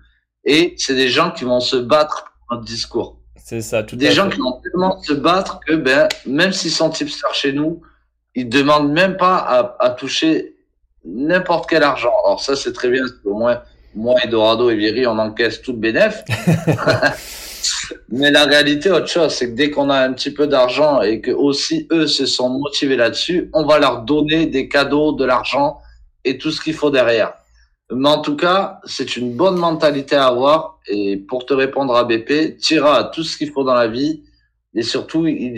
Et 0.47 0.75
c'est 0.79 0.95
des 0.95 1.09
gens 1.09 1.31
qui 1.31 1.45
vont 1.45 1.61
se 1.61 1.77
battre 1.77 2.26
notre 2.51 2.65
discours. 2.65 3.19
C'est 3.37 3.61
ça, 3.61 3.83
tout 3.83 3.97
Des 3.97 4.11
gens 4.11 4.29
qui 4.29 4.39
vont 4.39 4.61
tellement 4.63 5.01
se 5.03 5.13
battre 5.13 5.61
que, 5.67 5.75
ben, 5.75 6.09
même 6.27 6.53
s'ils 6.53 6.73
sont 6.73 6.91
tipsters 6.91 7.35
chez 7.35 7.53
nous, 7.53 7.81
ils 8.35 8.49
demandent 8.49 8.93
même 8.93 9.17
pas 9.17 9.37
à, 9.37 9.77
à 9.79 9.91
toucher 9.91 10.57
n'importe 11.05 11.69
quel 11.69 11.83
argent. 11.83 12.13
Alors 12.25 12.41
ça, 12.41 12.57
c'est 12.57 12.73
très 12.73 12.91
bien, 12.91 13.05
au 13.25 13.35
moins, 13.35 13.63
moi 13.95 14.17
et 14.25 14.29
Dorado 14.29 14.69
et 14.71 14.77
Viry, 14.77 15.07
on 15.07 15.19
encaisse 15.19 15.63
tout 15.63 15.73
le 15.73 15.79
bénéfice. 15.79 16.25
Mais 18.09 18.31
la 18.31 18.45
réalité, 18.45 18.91
autre 18.91 19.09
chose, 19.09 19.33
c'est 19.33 19.51
que 19.51 19.57
dès 19.57 19.71
qu'on 19.71 19.91
a 19.91 19.99
un 19.99 20.13
petit 20.13 20.33
peu 20.33 20.47
d'argent 20.47 21.03
et 21.03 21.21
que 21.21 21.31
aussi 21.31 21.89
eux 21.91 22.07
se 22.07 22.27
sont 22.27 22.51
motivés 22.51 22.97
là-dessus, 22.97 23.51
on 23.53 23.65
va 23.65 23.79
leur 23.79 24.03
donner 24.03 24.47
des 24.47 24.69
cadeaux, 24.69 25.13
de 25.13 25.25
l'argent 25.25 25.79
et 26.25 26.39
tout 26.39 26.51
ce 26.51 26.61
qu'il 26.61 26.75
faut 26.75 26.91
derrière. 26.91 27.35
Mais 27.93 28.09
en 28.09 28.21
tout 28.21 28.37
cas, 28.37 28.81
c'est 28.85 29.17
une 29.17 29.37
bonne 29.37 29.57
mentalité 29.57 30.17
à 30.17 30.27
avoir. 30.27 30.79
Et 30.89 31.17
pour 31.17 31.47
te 31.47 31.55
répondre 31.55 31.95
à 31.95 32.05
BP, 32.05 32.57
Tira 32.59 33.05
tout 33.05 33.23
ce 33.23 33.37
qu'il 33.37 33.51
faut 33.51 33.65
dans 33.65 33.75
la 33.75 33.87
vie. 33.87 34.25
Et 34.75 34.83
surtout, 34.83 35.27
il, 35.27 35.55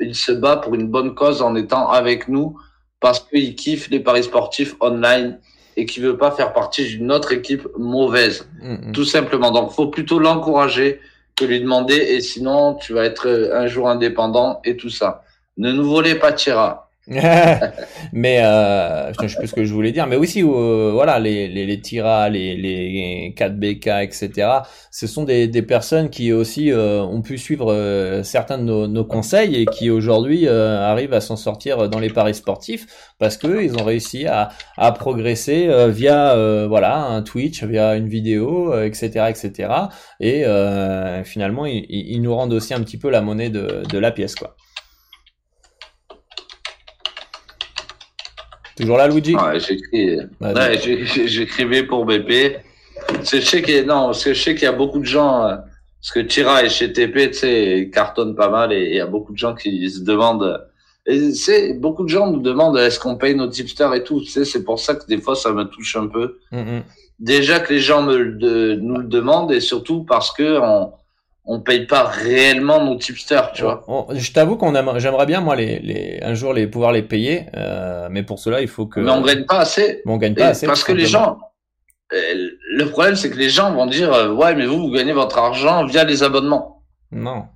il 0.00 0.14
se 0.14 0.32
bat 0.32 0.56
pour 0.56 0.74
une 0.74 0.88
bonne 0.88 1.14
cause 1.14 1.42
en 1.42 1.56
étant 1.56 1.90
avec 1.90 2.28
nous 2.28 2.56
parce 3.00 3.20
qu'il 3.20 3.54
kiffe 3.56 3.90
les 3.90 4.00
paris 4.00 4.22
sportifs 4.22 4.76
online 4.80 5.40
et 5.76 5.86
qu'il 5.86 6.02
veut 6.02 6.16
pas 6.16 6.30
faire 6.30 6.52
partie 6.52 6.86
d'une 6.86 7.10
autre 7.10 7.32
équipe 7.32 7.66
mauvaise. 7.78 8.48
Mm, 8.60 8.88
mm. 8.88 8.92
Tout 8.92 9.04
simplement. 9.04 9.50
Donc, 9.50 9.72
faut 9.72 9.88
plutôt 9.88 10.18
l'encourager 10.18 11.00
que 11.34 11.44
lui 11.44 11.60
demander 11.60 11.96
et 11.96 12.20
sinon, 12.20 12.74
tu 12.74 12.92
vas 12.92 13.04
être 13.04 13.50
un 13.52 13.66
jour 13.66 13.88
indépendant 13.88 14.60
et 14.64 14.76
tout 14.76 14.90
ça. 14.90 15.24
Ne 15.56 15.72
nous 15.72 15.84
volez 15.84 16.14
pas 16.14 16.32
Tira. 16.32 16.90
mais 18.12 18.44
euh, 18.44 19.12
je 19.20 19.26
sais 19.26 19.36
plus 19.36 19.48
ce 19.48 19.54
que 19.54 19.64
je 19.64 19.74
voulais 19.74 19.90
dire, 19.90 20.06
mais 20.06 20.14
aussi 20.14 20.40
euh, 20.44 20.90
voilà 20.92 21.18
les 21.18 21.48
les 21.48 21.66
les 21.66 21.80
Tira, 21.80 22.28
les 22.28 22.56
les 22.56 23.34
4BK, 23.36 24.04
etc. 24.04 24.48
Ce 24.92 25.08
sont 25.08 25.24
des 25.24 25.48
des 25.48 25.62
personnes 25.62 26.10
qui 26.10 26.32
aussi 26.32 26.70
euh, 26.70 27.02
ont 27.02 27.20
pu 27.20 27.38
suivre 27.38 27.72
euh, 27.72 28.22
certains 28.22 28.56
de 28.56 28.62
nos, 28.62 28.86
nos 28.86 29.04
conseils 29.04 29.56
et 29.56 29.66
qui 29.66 29.90
aujourd'hui 29.90 30.46
euh, 30.46 30.78
arrivent 30.78 31.12
à 31.12 31.20
s'en 31.20 31.34
sortir 31.34 31.88
dans 31.88 31.98
les 31.98 32.10
paris 32.10 32.34
sportifs 32.34 32.86
parce 33.18 33.36
que 33.36 33.64
ils 33.64 33.76
ont 33.76 33.84
réussi 33.84 34.26
à 34.28 34.50
à 34.76 34.92
progresser 34.92 35.68
via 35.88 36.36
voilà 36.68 36.98
un 36.98 37.22
Twitch, 37.22 37.64
via 37.64 37.96
une 37.96 38.08
vidéo, 38.08 38.80
etc., 38.80 39.26
etc. 39.28 39.72
Et 40.20 40.44
finalement 41.24 41.66
ils, 41.66 41.84
ils 41.88 42.22
nous 42.22 42.34
rendent 42.34 42.52
aussi 42.52 42.74
un 42.74 42.80
petit 42.80 42.98
peu 42.98 43.10
la 43.10 43.22
monnaie 43.22 43.50
de 43.50 43.82
de 43.88 43.98
la 43.98 44.12
pièce 44.12 44.36
quoi. 44.36 44.54
Toujours 48.76 48.96
là, 48.96 49.08
Luigi 49.08 49.34
Ouais, 49.34 49.58
j'écrivais 51.26 51.82
pour 51.84 52.04
BP. 52.04 52.56
Je 53.22 53.40
sais 53.40 53.62
qu'il 53.62 53.84
non, 53.86 54.12
je 54.12 54.32
sais 54.34 54.54
qu'il 54.54 54.64
y 54.64 54.66
a 54.66 54.72
beaucoup 54.72 55.00
de 55.00 55.04
gens, 55.04 55.44
euh, 55.44 55.56
parce 56.00 56.12
que 56.12 56.20
Tira 56.20 56.64
et 56.64 56.68
chez 56.68 56.92
TP, 56.92 57.30
tu 57.30 57.34
sais, 57.34 57.90
cartonne 57.92 58.34
pas 58.34 58.48
mal 58.48 58.72
et 58.72 58.88
il 58.90 58.94
y 58.94 59.00
a 59.00 59.06
beaucoup 59.06 59.32
de 59.32 59.38
gens 59.38 59.54
qui 59.54 59.90
se 59.90 60.00
demandent. 60.00 60.66
Et 61.06 61.32
c'est 61.32 61.74
beaucoup 61.74 62.04
de 62.04 62.08
gens 62.08 62.30
nous 62.30 62.40
demandent 62.40 62.78
est-ce 62.78 63.00
qu'on 63.00 63.16
paye 63.16 63.34
nos 63.34 63.48
tipsters 63.48 63.92
et 63.94 64.04
tout. 64.04 64.20
Tu 64.20 64.28
sais, 64.28 64.44
c'est 64.44 64.62
pour 64.62 64.78
ça 64.78 64.94
que 64.94 65.06
des 65.06 65.18
fois 65.18 65.34
ça 65.34 65.52
me 65.52 65.64
touche 65.64 65.96
un 65.96 66.06
peu. 66.06 66.38
Mm, 66.52 66.58
mm. 66.58 66.82
Déjà 67.18 67.60
que 67.60 67.72
les 67.72 67.80
gens 67.80 68.02
me 68.02 68.32
de, 68.32 68.74
nous 68.80 68.98
le 68.98 69.06
demandent 69.06 69.52
et 69.52 69.60
surtout 69.60 70.04
parce 70.04 70.32
que 70.32 70.58
on, 70.60 70.92
on 71.44 71.60
paye 71.60 71.86
pas 71.86 72.04
réellement 72.04 72.84
nos 72.84 72.96
tipsters, 72.96 73.52
tu 73.52 73.62
vois. 73.62 73.84
je 74.14 74.32
t'avoue 74.32 74.56
qu'on 74.56 74.72
j'aimerais 74.98 75.26
bien 75.26 75.40
moi 75.40 75.56
les, 75.56 75.80
les, 75.80 76.20
un 76.22 76.34
jour 76.34 76.52
les 76.52 76.66
pouvoir 76.66 76.92
les 76.92 77.02
payer, 77.02 77.46
euh, 77.56 78.08
mais 78.10 78.22
pour 78.22 78.38
cela 78.38 78.60
il 78.60 78.68
faut 78.68 78.86
que. 78.86 79.00
Mais 79.00 79.10
on 79.10 79.22
gagne 79.22 79.44
pas 79.44 79.58
assez. 79.58 80.02
on 80.06 80.18
gagne 80.18 80.34
pas 80.34 80.48
assez. 80.48 80.66
Parce 80.66 80.84
que 80.84 80.92
les 80.92 81.06
gens, 81.06 81.38
euh, 82.12 82.50
le 82.76 82.84
problème 82.86 83.16
c'est 83.16 83.30
que 83.30 83.36
les 83.36 83.48
gens 83.48 83.72
vont 83.72 83.86
dire 83.86 84.12
euh, 84.12 84.32
ouais 84.32 84.54
mais 84.54 84.66
vous 84.66 84.78
vous 84.78 84.90
gagnez 84.90 85.12
votre 85.12 85.38
argent 85.38 85.84
via 85.84 86.04
les 86.04 86.22
abonnements. 86.22 86.84
Non. 87.10 87.46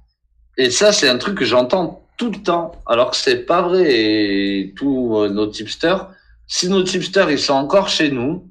Et 0.59 0.71
ça 0.71 0.93
c'est 0.93 1.09
un 1.09 1.19
truc 1.19 1.39
que 1.39 1.45
j'entends 1.45 2.03
tout 2.19 2.31
le 2.31 2.43
temps, 2.43 2.73
alors 2.87 3.11
que 3.11 3.17
c'est 3.17 3.45
pas 3.47 3.63
vrai. 3.63 3.85
Et 3.89 4.75
tous 4.77 5.29
nos 5.29 5.47
tipsters, 5.47 6.11
si 6.49 6.69
nos 6.69 6.83
tipsters 6.83 7.31
ils 7.31 7.39
sont 7.39 7.55
encore 7.55 7.89
chez 7.89 8.11
nous, 8.11 8.49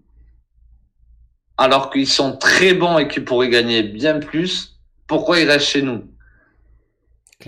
alors 1.57 1.89
qu'ils 1.89 2.07
sont 2.07 2.37
très 2.37 2.73
bons 2.73 2.99
et 2.99 3.09
qu'ils 3.09 3.25
pourraient 3.25 3.49
gagner 3.49 3.83
bien 3.83 4.19
plus 4.19 4.74
pourquoi 5.07 5.39
il 5.39 5.49
reste 5.49 5.67
chez 5.67 5.81
nous? 5.81 6.03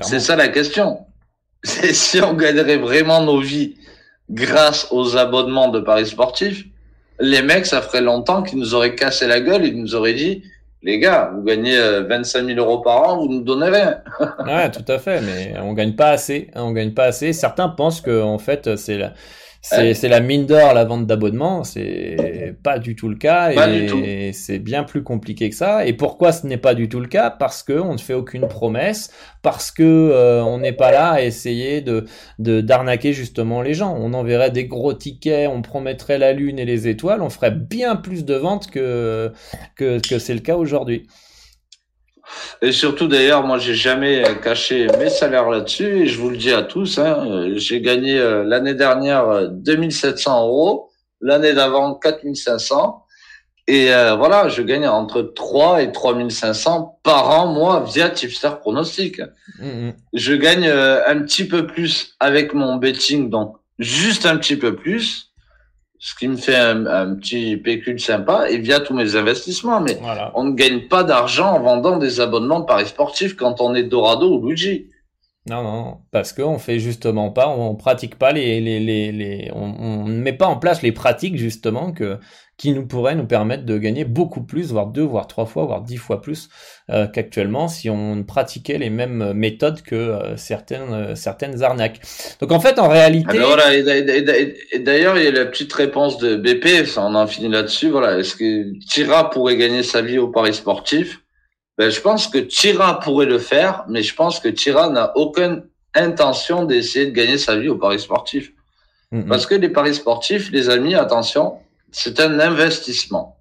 C'est 0.01 0.20
ça 0.20 0.36
la 0.36 0.49
question. 0.49 0.99
C'est 1.64 1.93
si 1.93 2.22
on 2.22 2.34
gagnerait 2.34 2.78
vraiment 2.78 3.24
nos 3.24 3.39
vies 3.39 3.78
grâce 4.30 4.88
aux 4.91 5.18
abonnements 5.18 5.70
de 5.70 5.80
paris 5.80 6.08
sportifs, 6.08 6.66
les 7.20 7.41
mecs, 7.41 7.66
ça 7.66 7.82
ferait 7.82 8.01
longtemps 8.01 8.43
qu'ils 8.43 8.60
nous 8.60 8.76
auraient 8.76 8.95
cassé 8.95 9.26
la 9.26 9.41
gueule, 9.41 9.66
ils 9.66 9.80
nous 9.80 9.95
auraient 9.95 10.14
dit, 10.14 10.43
les 10.84 10.99
gars, 10.99 11.32
vous 11.34 11.41
gagnez 11.43 11.76
25 12.08 12.39
euh, 12.39 12.45
000 12.45 12.60
euros 12.60 12.80
par 12.80 13.10
an, 13.10 13.18
vous 13.18 13.28
nous 13.28 13.41
donnez 13.41 13.70
rien. 13.70 14.01
ouais, 14.45 14.70
tout 14.70 14.86
à 14.88 14.99
fait, 14.99 15.22
mais 15.22 15.55
on 15.60 15.74
gagne 15.74 15.95
pas 15.95 16.10
assez. 16.10 16.49
On 16.55 16.72
gagne 16.72 16.93
pas 16.93 17.05
assez. 17.05 17.34
Certains 17.34 17.70
pensent 17.70 18.01
que 18.01 18.22
en 18.22 18.38
fait, 18.38 18.76
c'est 18.76 18.97
la 18.97 19.14
c'est 19.62 20.08
la 20.08 20.20
mine 20.20 20.45
d'or 20.45 20.74
la 20.74 20.86
vente 20.86 21.05
d'abonnement, 21.05 21.64
c'est 21.64 22.55
pas 22.64 22.80
du 22.80 22.95
tout 22.95 23.10
le 23.10 23.16
cas 23.16 23.51
et 23.51 24.32
c'est 24.34 24.60
bien 24.60 24.84
plus 24.84 25.03
compliqué 25.03 25.49
que 25.49 25.55
ça. 25.55 25.86
Et 25.86 25.93
pourquoi 25.93 26.32
ce 26.32 26.47
n'est 26.47 26.58
pas 26.58 26.74
du 26.74 26.89
tout 26.89 26.99
le 26.99 27.08
cas? 27.08 27.30
Parce 27.30 27.64
que 27.64 27.74
on 27.74 27.93
ne 27.93 27.97
fait 27.97 28.14
aucune 28.14 28.47
promesse, 28.47 29.12
parce 29.41 29.72
que 29.72 29.84
euh, 29.84 30.43
on 30.43 30.60
n'est 30.60 30.74
pas 30.74 30.91
là 30.91 31.12
à 31.12 31.22
essayer 31.22 31.82
de 31.82 32.05
d'arnaquer 32.39 33.14
justement 33.14 33.62
les 33.62 33.74
gens. 33.74 33.95
On 33.99 34.14
enverrait 34.14 34.51
des 34.51 34.66
gros 34.66 34.93
tickets, 34.93 35.49
on 35.49 35.62
promettrait 35.62 36.18
la 36.18 36.34
lune 36.34 36.60
et 36.60 36.66
les 36.66 36.88
étoiles, 36.88 37.22
on 37.22 37.30
ferait 37.30 37.51
bien 37.51 37.95
plus 37.95 38.26
de 38.26 38.36
ventes 38.36 38.70
que 38.70 39.32
que, 39.76 39.99
que 39.99 40.20
c'est 40.20 40.34
le 40.34 40.41
cas 40.41 40.55
aujourd'hui. 40.55 41.08
Et 42.61 42.71
surtout, 42.71 43.07
d'ailleurs, 43.07 43.43
moi, 43.43 43.57
j'ai 43.57 43.75
jamais 43.75 44.23
caché 44.43 44.88
mes 44.99 45.09
salaires 45.09 45.49
là-dessus. 45.49 46.03
Et 46.03 46.07
je 46.07 46.19
vous 46.19 46.30
le 46.30 46.38
dis 46.38 46.51
à 46.51 46.63
tous, 46.63 46.97
hein, 46.97 47.49
j'ai 47.55 47.82
gagné 47.82 48.19
euh, 48.19 48.43
l'année 48.43 48.73
dernière 48.73 49.49
2700 49.49 50.32
euh, 50.32 50.47
euros, 50.47 50.89
l'année 51.21 51.53
d'avant 51.53 51.93
4500. 51.95 53.03
Et 53.69 53.93
euh, 53.93 54.15
voilà, 54.15 54.47
je 54.47 54.61
gagne 54.61 54.88
entre 54.88 55.21
3 55.21 55.84
et 55.84 55.91
3500 55.91 56.99
par 57.03 57.30
an, 57.30 57.47
moi, 57.47 57.84
via 57.86 58.09
Tipster 58.09 58.51
Pronostic. 58.61 59.19
Mmh, 59.59 59.67
mmh. 59.67 59.93
Je 60.13 60.34
gagne 60.34 60.67
un 60.69 61.21
petit 61.21 61.45
peu 61.47 61.67
plus 61.67 62.15
avec 62.19 62.53
mon 62.53 62.78
betting, 62.78 63.30
donc 63.30 63.57
juste 63.78 64.25
un 64.25 64.38
petit 64.38 64.55
peu 64.55 64.75
plus 64.75 65.26
ce 66.00 66.16
qui 66.16 66.28
me 66.28 66.36
fait 66.36 66.56
un, 66.56 67.16
petit 67.16 67.58
pécule 67.58 68.00
sympa 68.00 68.50
et 68.50 68.58
via 68.58 68.80
tous 68.80 68.93
mes 68.93 69.16
investissements. 69.16 69.82
Mais 69.82 70.00
on 70.36 70.43
ne 70.43 70.54
gagne 70.54 70.88
pas 70.88 71.04
d'argent 71.04 71.54
en 71.54 71.60
vendant 71.60 71.98
des 71.98 72.20
abonnements 72.20 72.60
de 72.60 72.66
paris 72.66 72.86
sportifs 72.86 73.36
quand 73.36 73.62
on 73.62 73.74
est 73.74 73.84
Dorado 73.84 74.32
ou 74.32 74.48
Luigi. 74.48 74.88
Non, 75.50 75.64
non, 75.64 75.98
parce 76.12 76.34
qu'on 76.34 76.58
fait 76.58 76.78
justement 76.80 77.32
pas, 77.32 77.48
on 77.48 77.76
pratique 77.76 78.16
pas 78.16 78.34
les, 78.34 78.60
les, 78.60 78.80
les, 78.82 79.50
on, 79.54 80.06
ne 80.06 80.20
met 80.20 80.34
pas 80.34 80.48
en 80.48 80.58
place 80.58 80.82
les 80.82 80.91
pratiques 80.91 81.38
justement 81.38 81.93
que 81.93 82.18
qui 82.58 82.72
nous 82.74 82.88
pourraient 82.88 83.16
nous 83.16 83.28
permettre 83.28 83.66
de 83.66 83.78
gagner 83.78 84.04
beaucoup 84.04 84.41
plus, 84.41 84.72
voire 84.72 84.88
deux, 84.88 85.04
voire 85.04 85.28
trois 85.28 85.45
fois, 85.45 85.66
voire 85.66 85.84
dix 85.84 85.98
fois 85.98 86.22
plus 86.22 86.50
euh, 86.89 87.06
qu'actuellement 87.08 87.68
si 87.68 87.89
on 87.89 88.24
pratiquait 88.24 88.80
les 88.80 88.89
mêmes 88.89 89.32
méthodes 89.34 89.84
que 89.84 89.95
euh, 89.95 90.36
certaines 90.38 90.91
euh, 90.91 91.16
certaines 91.16 91.64
arnaques. 91.64 92.02
Donc 92.41 92.52
en 92.52 92.60
fait, 92.60 92.80
en 92.80 92.89
réalité. 92.89 93.38
voilà, 93.38 93.74
et 93.74 94.80
d'ailleurs, 94.80 95.18
il 95.18 95.24
y 95.24 95.28
a 95.28 95.32
la 95.32 95.45
petite 95.45 95.72
réponse 95.72 96.18
de 96.18 96.36
BP, 96.36 96.89
on 96.98 97.16
en 97.16 97.28
finit 97.28 97.50
là-dessus. 97.50 97.89
Voilà, 97.89 98.18
est-ce 98.18 98.36
que 98.36 98.78
Tira 98.86 99.30
pourrait 99.30 99.56
gagner 99.56 99.84
sa 99.84 100.02
vie 100.02 100.18
au 100.18 100.28
paris 100.28 100.56
sportif? 100.56 101.22
Ben, 101.78 101.91
je 101.91 102.01
pense 102.01 102.28
que 102.28 102.38
Tira 102.39 102.99
pourrait 102.99 103.25
le 103.25 103.39
faire, 103.39 103.86
mais 103.88 104.01
je 104.01 104.15
pense 104.15 104.39
que 104.39 104.47
Tira 104.47 104.89
n'a 104.89 105.15
aucune 105.15 105.63
intention 105.93 106.65
d'essayer 106.65 107.05
de 107.05 107.11
gagner 107.11 107.38
sa 107.38 107.55
vie 107.55 107.69
au 107.69 107.78
paris 107.78 107.99
sportif. 107.99 108.51
Parce 109.30 109.45
que 109.45 109.55
les 109.55 109.69
paris 109.69 109.95
sportifs, 109.95 110.51
les 110.51 110.69
amis, 110.69 110.93
attention, 110.93 111.59
c'est 111.91 112.19
un 112.19 112.39
investissement. 112.39 113.38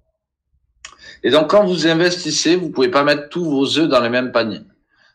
Et 1.23 1.29
donc, 1.29 1.49
quand 1.49 1.65
vous 1.65 1.87
investissez, 1.87 2.55
vous 2.55 2.69
pouvez 2.69 2.89
pas 2.89 3.03
mettre 3.03 3.27
tous 3.29 3.43
vos 3.43 3.77
œufs 3.77 3.89
dans 3.89 3.99
le 3.99 4.09
même 4.09 4.31
panier. 4.31 4.61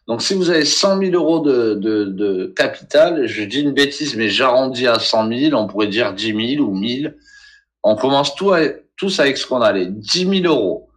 Donc, 0.09 0.21
si 0.21 0.35
vous 0.35 0.51
avez 0.51 0.65
100 0.65 0.99
000 0.99 1.13
euros 1.13 1.41
de, 1.41 1.75
de, 1.75 2.05
de 2.05 2.53
capital, 2.55 3.27
je 3.27 3.45
dis 3.45 3.61
une 3.61 3.73
bêtise, 3.73 4.17
mais 4.17 4.29
j'arrondis 4.29 4.87
à 4.87 4.99
100 4.99 5.29
000, 5.29 5.57
on 5.57 5.67
pourrait 5.67 5.87
dire 5.87 6.13
10 6.13 6.57
000 6.57 6.69
ou 6.69 6.75
1000. 6.75 7.17
On 7.83 7.97
commence 7.97 8.35
tout 8.35 8.53
tous 8.97 9.21
avec 9.21 9.39
ce 9.39 9.47
qu'on 9.47 9.63
a, 9.63 9.73
les 9.73 9.87
10 9.87 10.43
000 10.43 10.55
euros. 10.55 10.91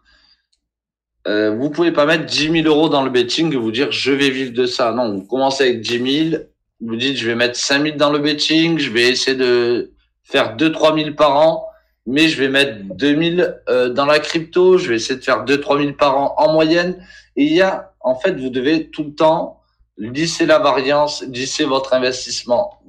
Euh, 1.28 1.55
vous 1.55 1.69
pouvez 1.69 1.91
pas 1.91 2.05
mettre 2.05 2.26
10 2.26 2.63
000 2.63 2.67
euros 2.67 2.89
dans 2.89 3.03
le 3.03 3.09
betting 3.09 3.51
et 3.53 3.57
vous 3.57 3.71
dire 3.71 3.91
je 3.91 4.11
vais 4.11 4.30
vivre 4.30 4.53
de 4.53 4.65
ça. 4.65 4.91
Non, 4.91 5.11
vous 5.11 5.23
commencez 5.23 5.63
avec 5.63 5.82
10 5.82 6.30
000, 6.30 6.43
vous 6.82 6.95
dites 6.95 7.17
je 7.17 7.28
vais 7.28 7.36
mettre 7.36 7.57
5 7.57 7.84
000 7.84 7.97
dans 7.97 8.11
le 8.11 8.19
betting, 8.19 8.78
je 8.78 8.91
vais 8.91 9.09
essayer 9.09 9.36
de 9.36 9.91
faire 10.23 10.55
2 10.55 10.71
3 10.71 10.95
000 10.95 11.13
par 11.15 11.38
an 11.38 11.65
mais 12.05 12.28
je 12.28 12.39
vais 12.39 12.49
mettre 12.49 12.78
2000 12.95 13.61
euh, 13.69 13.89
dans 13.89 14.05
la 14.05 14.19
crypto, 14.19 14.78
je 14.78 14.89
vais 14.89 14.95
essayer 14.95 15.19
de 15.19 15.23
faire 15.23 15.43
2 15.43 15.59
3000 15.59 15.95
par 15.95 16.17
an 16.17 16.36
en 16.38 16.53
moyenne. 16.53 17.03
Et 17.36 17.43
il 17.43 17.53
y 17.53 17.61
a, 17.61 17.93
en 17.99 18.15
fait, 18.15 18.34
vous 18.39 18.49
devez 18.49 18.89
tout 18.89 19.03
le 19.03 19.15
temps 19.15 19.61
lisser 19.97 20.45
la 20.45 20.59
variance, 20.59 21.23
lisser 21.23 21.63
votre 21.63 21.93
investissement. 21.93 22.80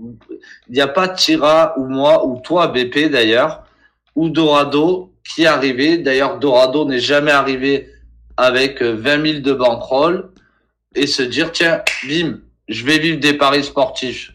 Il 0.68 0.74
n'y 0.74 0.80
a 0.80 0.88
pas 0.88 1.08
Tira 1.08 1.74
ou 1.78 1.86
moi 1.86 2.26
ou 2.26 2.40
toi 2.40 2.66
BP 2.66 3.10
d'ailleurs 3.10 3.62
ou 4.16 4.28
Dorado 4.28 5.12
qui 5.24 5.44
est 5.44 5.46
arrivé. 5.46 5.98
D'ailleurs, 5.98 6.38
Dorado 6.38 6.84
n'est 6.84 6.98
jamais 6.98 7.30
arrivé 7.30 7.88
avec 8.36 8.82
20 8.82 8.86
euh, 8.86 9.32
000 9.32 9.40
de 9.40 9.52
bankroll 9.52 10.30
et 10.94 11.06
se 11.06 11.22
dire 11.22 11.52
tiens, 11.52 11.82
bim, 12.08 12.40
je 12.68 12.84
vais 12.84 12.98
vivre 12.98 13.18
des 13.18 13.34
paris 13.34 13.64
sportifs. 13.64 14.32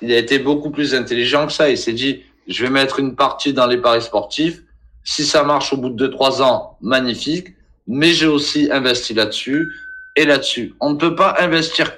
Il 0.00 0.12
a 0.12 0.18
été 0.18 0.38
beaucoup 0.38 0.70
plus 0.70 0.94
intelligent 0.94 1.46
que 1.46 1.52
ça. 1.52 1.70
Il 1.70 1.78
s'est 1.78 1.92
dit 1.92 2.22
je 2.46 2.64
vais 2.64 2.70
mettre 2.70 2.98
une 2.98 3.14
partie 3.14 3.52
dans 3.52 3.66
les 3.66 3.78
paris 3.78 4.02
sportifs. 4.02 4.62
Si 5.04 5.24
ça 5.24 5.42
marche 5.42 5.72
au 5.72 5.76
bout 5.76 5.90
de 5.90 6.08
2-3 6.08 6.42
ans, 6.42 6.76
magnifique. 6.80 7.48
Mais 7.86 8.12
j'ai 8.12 8.26
aussi 8.26 8.68
investi 8.70 9.14
là-dessus 9.14 9.72
et 10.16 10.24
là-dessus. 10.24 10.74
On 10.80 10.90
ne 10.90 10.96
peut 10.96 11.14
pas 11.14 11.36
investir 11.38 11.92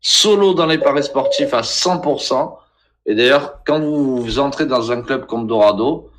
solo 0.00 0.54
dans 0.54 0.66
les 0.66 0.78
paris 0.78 1.02
sportifs 1.02 1.54
à 1.54 1.62
100%. 1.62 2.56
Et 3.06 3.14
d'ailleurs, 3.14 3.60
quand 3.66 3.80
vous, 3.80 4.38
entrez 4.38 4.66
dans 4.66 4.92
un 4.92 5.02
club 5.02 5.26
comme 5.26 5.46
Dorado, 5.46 6.10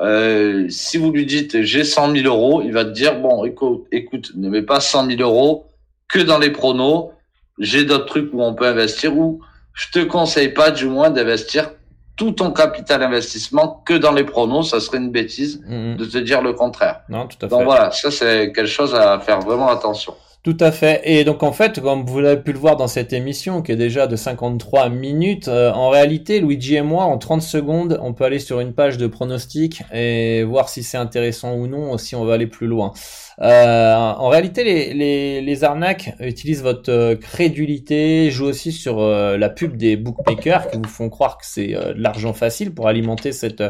euh, 0.00 0.66
si 0.68 0.98
vous 0.98 1.10
lui 1.10 1.24
dites 1.24 1.62
j'ai 1.62 1.84
100 1.84 2.14
000 2.16 2.26
euros, 2.26 2.62
il 2.62 2.72
va 2.72 2.84
te 2.84 2.90
dire 2.90 3.18
bon, 3.20 3.44
écoute, 3.44 3.86
écoute, 3.92 4.32
ne 4.34 4.48
mets 4.48 4.62
pas 4.62 4.80
100 4.80 5.06
000 5.06 5.22
euros 5.22 5.66
que 6.08 6.18
dans 6.18 6.38
les 6.38 6.50
pronos. 6.50 7.10
J'ai 7.58 7.84
d'autres 7.84 8.04
trucs 8.04 8.34
où 8.34 8.42
on 8.42 8.54
peut 8.54 8.66
investir 8.66 9.16
ou 9.16 9.40
je 9.72 9.86
te 9.90 10.04
conseille 10.04 10.50
pas 10.50 10.70
du 10.70 10.86
moins 10.86 11.08
d'investir 11.08 11.70
tout 12.16 12.32
ton 12.32 12.50
capital 12.50 13.02
investissement 13.02 13.82
que 13.86 13.94
dans 13.94 14.12
les 14.12 14.24
pronos, 14.24 14.70
ça 14.70 14.80
serait 14.80 14.98
une 14.98 15.10
bêtise 15.10 15.62
mm-hmm. 15.66 15.96
de 15.96 16.04
te 16.04 16.18
dire 16.18 16.42
le 16.42 16.52
contraire. 16.52 17.00
Non, 17.08 17.26
tout 17.26 17.36
à 17.36 17.40
fait. 17.40 17.48
Donc 17.48 17.64
voilà, 17.64 17.90
ça 17.90 18.10
c'est 18.10 18.52
quelque 18.52 18.66
chose 18.66 18.94
à 18.94 19.18
faire 19.20 19.40
vraiment 19.40 19.68
attention. 19.68 20.14
Tout 20.46 20.56
à 20.60 20.70
fait. 20.70 21.00
Et 21.02 21.24
donc 21.24 21.42
en 21.42 21.50
fait, 21.50 21.80
comme 21.80 22.06
vous 22.06 22.20
l'avez 22.20 22.40
pu 22.40 22.52
le 22.52 22.58
voir 22.60 22.76
dans 22.76 22.86
cette 22.86 23.12
émission 23.12 23.62
qui 23.62 23.72
est 23.72 23.76
déjà 23.76 24.06
de 24.06 24.14
53 24.14 24.90
minutes, 24.90 25.48
euh, 25.48 25.72
en 25.72 25.88
réalité, 25.88 26.38
Luigi 26.38 26.76
et 26.76 26.82
moi, 26.82 27.02
en 27.02 27.18
30 27.18 27.42
secondes, 27.42 27.98
on 28.00 28.12
peut 28.12 28.22
aller 28.22 28.38
sur 28.38 28.60
une 28.60 28.72
page 28.72 28.96
de 28.96 29.08
pronostic 29.08 29.82
et 29.92 30.44
voir 30.44 30.68
si 30.68 30.84
c'est 30.84 30.98
intéressant 30.98 31.56
ou 31.56 31.66
non, 31.66 31.98
si 31.98 32.14
on 32.14 32.24
va 32.24 32.34
aller 32.34 32.46
plus 32.46 32.68
loin. 32.68 32.92
Euh, 33.40 33.96
en 33.96 34.28
réalité, 34.28 34.62
les, 34.62 34.94
les, 34.94 35.40
les, 35.40 35.64
arnaques 35.64 36.14
utilisent 36.20 36.62
votre 36.62 36.92
euh, 36.92 37.16
crédulité, 37.16 38.30
jouent 38.30 38.46
aussi 38.46 38.70
sur 38.70 39.00
la 39.00 39.48
pub 39.48 39.76
des 39.76 39.96
bookmakers 39.96 40.70
qui 40.70 40.78
vous 40.78 40.88
font 40.88 41.08
croire 41.08 41.38
que 41.38 41.44
c'est 41.44 41.72
de 41.72 41.94
l'argent 41.96 42.32
facile 42.32 42.72
pour 42.72 42.86
alimenter 42.86 43.32
cette 43.32 43.64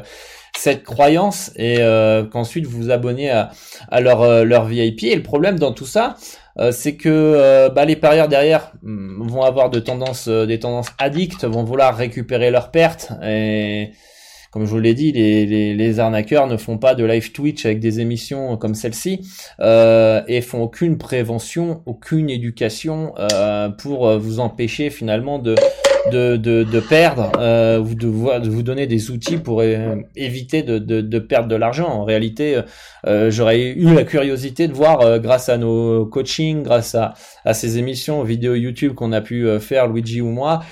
cette 0.58 0.84
croyance 0.84 1.52
et 1.56 1.76
qu'ensuite 2.32 2.66
vous 2.66 2.84
vous 2.84 2.90
abonnez 2.90 3.30
à, 3.30 3.50
à 3.90 4.00
leur, 4.00 4.44
leur 4.44 4.64
VIP. 4.64 5.04
Et 5.04 5.14
le 5.14 5.22
problème 5.22 5.58
dans 5.58 5.72
tout 5.72 5.84
ça, 5.84 6.16
euh, 6.16 6.40
c'est 6.72 6.96
que 6.96 7.08
euh, 7.08 7.68
bah, 7.68 7.84
les 7.84 7.96
parieurs 7.96 8.28
derrière 8.28 8.72
mm, 8.82 9.28
vont 9.28 9.42
avoir 9.42 9.70
de 9.70 9.78
tendances, 9.78 10.28
euh, 10.28 10.46
des 10.46 10.58
tendances 10.58 10.88
addictes, 10.98 11.44
vont 11.44 11.64
vouloir 11.64 11.96
récupérer 11.96 12.50
leurs 12.50 12.70
pertes. 12.70 13.12
Et 13.22 13.90
comme 14.50 14.64
je 14.64 14.70
vous 14.70 14.80
l'ai 14.80 14.94
dit, 14.94 15.12
les, 15.12 15.44
les, 15.44 15.74
les, 15.74 16.00
arnaqueurs 16.00 16.46
ne 16.46 16.56
font 16.56 16.78
pas 16.78 16.94
de 16.94 17.04
live 17.04 17.32
Twitch 17.32 17.66
avec 17.66 17.78
des 17.78 18.00
émissions 18.00 18.56
comme 18.56 18.74
celle-ci 18.74 19.20
euh, 19.60 20.22
et 20.28 20.40
font 20.40 20.62
aucune 20.62 20.96
prévention, 20.96 21.82
aucune 21.84 22.30
éducation 22.30 23.12
euh, 23.18 23.68
pour 23.68 24.16
vous 24.18 24.40
empêcher 24.40 24.88
finalement 24.88 25.38
de 25.38 25.56
de, 26.10 26.36
de, 26.36 26.64
de 26.64 26.80
perdre 26.80 27.32
euh, 27.38 27.80
de, 27.80 27.94
de, 27.94 28.48
vous 28.48 28.62
donner 28.62 28.86
des 28.86 29.10
outils 29.10 29.38
pour 29.38 29.60
euh, 29.60 29.96
éviter 30.14 30.62
de, 30.62 30.78
de, 30.78 31.18
perdre 31.18 31.48
de 31.48 31.56
l'argent. 31.56 31.88
En 31.88 32.04
réalité, 32.04 32.60
euh, 33.06 33.30
j'aurais 33.30 33.60
eu 33.60 33.94
la 33.94 34.04
curiosité 34.04 34.68
de 34.68 34.72
voir, 34.72 35.00
euh, 35.00 35.18
grâce 35.18 35.48
à 35.48 35.58
nos 35.58 36.06
coachings, 36.06 36.62
grâce 36.62 36.94
à, 36.94 37.14
à 37.44 37.54
ces 37.54 37.78
émissions 37.78 38.22
vidéo 38.22 38.54
YouTube 38.54 38.94
qu'on 38.94 39.12
a 39.12 39.20
pu 39.20 39.46
euh, 39.46 39.60
faire, 39.60 39.86
Luigi 39.88 40.20
ou 40.20 40.30
moi, 40.30 40.62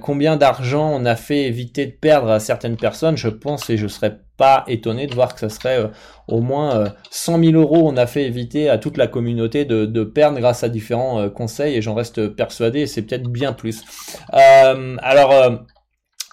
combien 0.00 0.36
d'argent 0.36 0.90
on 0.92 1.04
a 1.04 1.16
fait 1.16 1.44
éviter 1.44 1.86
de 1.86 1.92
perdre 1.92 2.30
à 2.30 2.40
certaines 2.40 2.76
personnes. 2.76 3.16
Je 3.16 3.28
pense 3.28 3.70
et 3.70 3.76
je 3.76 3.86
serais 3.86 4.18
pas 4.38 4.64
étonné 4.68 5.06
de 5.06 5.14
voir 5.14 5.34
que 5.34 5.40
ce 5.40 5.50
serait 5.50 5.80
euh, 5.80 5.88
au 6.28 6.40
moins 6.40 6.94
100 7.10 7.38
euh, 7.38 7.50
000 7.50 7.60
euros 7.60 7.82
on 7.84 7.96
a 7.98 8.06
fait 8.06 8.24
éviter 8.24 8.70
à 8.70 8.78
toute 8.78 8.96
la 8.96 9.08
communauté 9.08 9.66
de, 9.66 9.84
de 9.84 10.04
perdre 10.04 10.38
grâce 10.38 10.64
à 10.64 10.70
différents 10.70 11.20
euh, 11.20 11.28
conseils 11.28 11.74
et 11.76 11.82
j'en 11.82 11.94
reste 11.94 12.28
persuadé 12.28 12.86
c'est 12.86 13.02
peut-être 13.02 13.28
bien 13.28 13.52
plus. 13.52 13.82
alors 14.30 15.34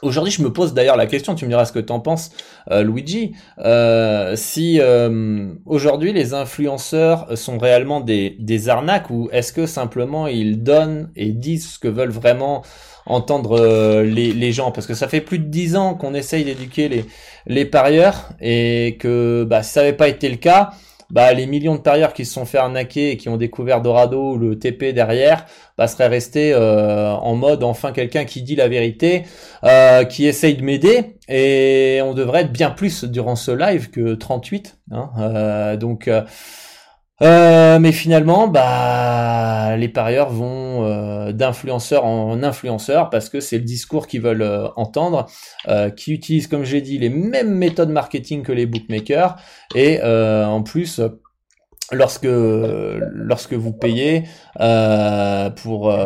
Aujourd'hui, 0.01 0.31
je 0.31 0.43
me 0.43 0.51
pose 0.51 0.73
d'ailleurs 0.73 0.97
la 0.97 1.07
question, 1.07 1.35
tu 1.35 1.45
me 1.45 1.49
diras 1.49 1.65
ce 1.65 1.71
que 1.71 1.79
tu 1.79 1.91
en 1.91 2.01
penses, 2.01 2.29
Luigi, 2.69 3.33
si 4.35 4.79
aujourd'hui 5.65 6.13
les 6.13 6.33
influenceurs 6.33 7.37
sont 7.37 7.57
réellement 7.57 8.01
des, 8.01 8.35
des 8.39 8.69
arnaques 8.69 9.09
ou 9.09 9.29
est-ce 9.31 9.53
que 9.53 9.65
simplement 9.65 10.27
ils 10.27 10.61
donnent 10.61 11.11
et 11.15 11.31
disent 11.31 11.71
ce 11.75 11.79
que 11.79 11.87
veulent 11.87 12.11
vraiment 12.11 12.61
entendre 13.05 13.59
euh, 13.59 14.03
les, 14.03 14.33
les, 14.33 14.51
gens 14.51 14.71
parce 14.71 14.87
que 14.87 14.93
ça 14.93 15.07
fait 15.07 15.21
plus 15.21 15.39
de 15.39 15.45
dix 15.45 15.75
ans 15.75 15.93
qu'on 15.93 16.13
essaye 16.13 16.43
d'éduquer 16.43 16.89
les, 16.89 17.05
les 17.45 17.65
parieurs 17.65 18.29
et 18.41 18.97
que 18.99 19.45
bah, 19.47 19.63
si 19.63 19.73
ça 19.73 19.81
n'avait 19.81 19.93
pas 19.93 20.07
été 20.07 20.29
le 20.29 20.37
cas, 20.37 20.71
bah, 21.11 21.33
les 21.33 21.45
millions 21.45 21.75
de 21.75 21.81
parieurs 21.81 22.13
qui 22.13 22.25
se 22.25 22.33
sont 22.33 22.45
fait 22.45 22.57
arnaquer 22.57 23.11
et 23.11 23.17
qui 23.17 23.29
ont 23.29 23.37
découvert 23.37 23.81
Dorado 23.81 24.33
ou 24.33 24.37
le 24.37 24.57
TP 24.57 24.91
derrière, 24.93 25.45
bah, 25.77 25.87
seraient 25.87 26.07
restés 26.07 26.51
euh, 26.53 27.11
en 27.13 27.35
mode 27.35 27.63
enfin 27.63 27.91
quelqu'un 27.91 28.25
qui 28.25 28.41
dit 28.41 28.55
la 28.55 28.67
vérité, 28.67 29.23
euh, 29.63 30.03
qui 30.03 30.25
essaye 30.25 30.55
de 30.55 30.63
m'aider 30.63 31.17
et 31.29 32.01
on 32.03 32.13
devrait 32.13 32.41
être 32.41 32.51
bien 32.51 32.71
plus 32.71 33.03
durant 33.03 33.35
ce 33.35 33.51
live 33.51 33.91
que 33.91 34.15
38. 34.15 34.77
Hein, 34.91 35.09
euh, 35.19 35.77
donc 35.77 36.09
euh, 37.21 37.79
mais 37.79 37.91
finalement, 37.93 38.47
bah, 38.47 39.77
les 39.77 39.87
parieurs 39.87 40.29
vont 40.29 40.85
euh, 40.85 41.31
d'influenceurs 41.31 42.03
en 42.05 42.43
influenceurs 42.43 43.09
parce 43.09 43.29
que 43.29 43.39
c'est 43.39 43.57
le 43.57 43.63
discours 43.63 44.07
qu'ils 44.07 44.21
veulent 44.21 44.41
euh, 44.41 44.67
entendre, 44.75 45.27
qui 45.95 46.13
utilisent, 46.13 46.47
comme 46.47 46.63
j'ai 46.63 46.81
dit, 46.81 46.97
les 46.97 47.09
mêmes 47.09 47.53
méthodes 47.55 47.89
marketing 47.89 48.43
que 48.43 48.51
les 48.51 48.65
bookmakers 48.65 49.37
et 49.73 50.01
en 50.03 50.61
plus 50.63 51.01
lorsque 51.91 52.27
lorsque 52.27 53.53
vous 53.53 53.73
payez 53.73 54.23
pour 54.57 55.97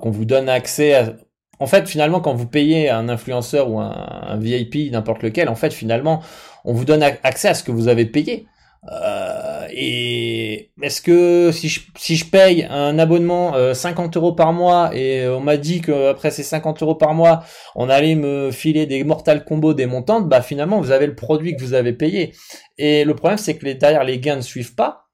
qu'on 0.00 0.10
vous 0.10 0.24
donne 0.24 0.48
accès 0.48 0.94
à 0.94 1.12
en 1.60 1.66
fait, 1.66 1.88
finalement, 1.88 2.20
quand 2.20 2.34
vous 2.34 2.46
payez 2.46 2.88
un 2.88 3.08
influenceur 3.08 3.68
ou 3.68 3.80
un, 3.80 3.90
un 3.90 4.36
VIP, 4.36 4.92
n'importe 4.92 5.22
lequel, 5.24 5.48
en 5.48 5.56
fait, 5.56 5.72
finalement, 5.72 6.22
on 6.64 6.72
vous 6.72 6.84
donne 6.84 7.02
accès 7.02 7.48
à 7.48 7.54
ce 7.54 7.64
que 7.64 7.72
vous 7.72 7.88
avez 7.88 8.06
payé. 8.06 8.46
Euh, 8.92 9.47
et 9.80 10.72
est-ce 10.82 11.00
que 11.00 11.52
si 11.52 11.68
je, 11.68 11.80
si 11.96 12.16
je 12.16 12.24
paye 12.24 12.66
un 12.68 12.98
abonnement 12.98 13.52
50 13.74 14.16
euh, 14.16 14.20
euros 14.20 14.32
par 14.32 14.52
mois 14.52 14.90
et 14.92 15.28
on 15.28 15.38
m'a 15.38 15.56
dit 15.56 15.80
qu'après 15.80 16.32
ces 16.32 16.42
50 16.42 16.82
euros 16.82 16.96
par 16.96 17.14
mois, 17.14 17.44
on 17.76 17.88
allait 17.88 18.16
me 18.16 18.50
filer 18.50 18.86
des 18.86 19.04
Mortal 19.04 19.44
Combo 19.44 19.74
des 19.74 19.86
montantes, 19.86 20.28
bah 20.28 20.42
finalement 20.42 20.80
vous 20.80 20.90
avez 20.90 21.06
le 21.06 21.14
produit 21.14 21.54
que 21.54 21.62
vous 21.62 21.74
avez 21.74 21.92
payé. 21.92 22.34
Et 22.76 23.04
le 23.04 23.14
problème 23.14 23.38
c'est 23.38 23.56
que 23.56 23.66
les, 23.66 23.76
derrière 23.76 24.02
les 24.02 24.18
gains 24.18 24.34
ne 24.34 24.40
suivent 24.40 24.74
pas. 24.74 25.07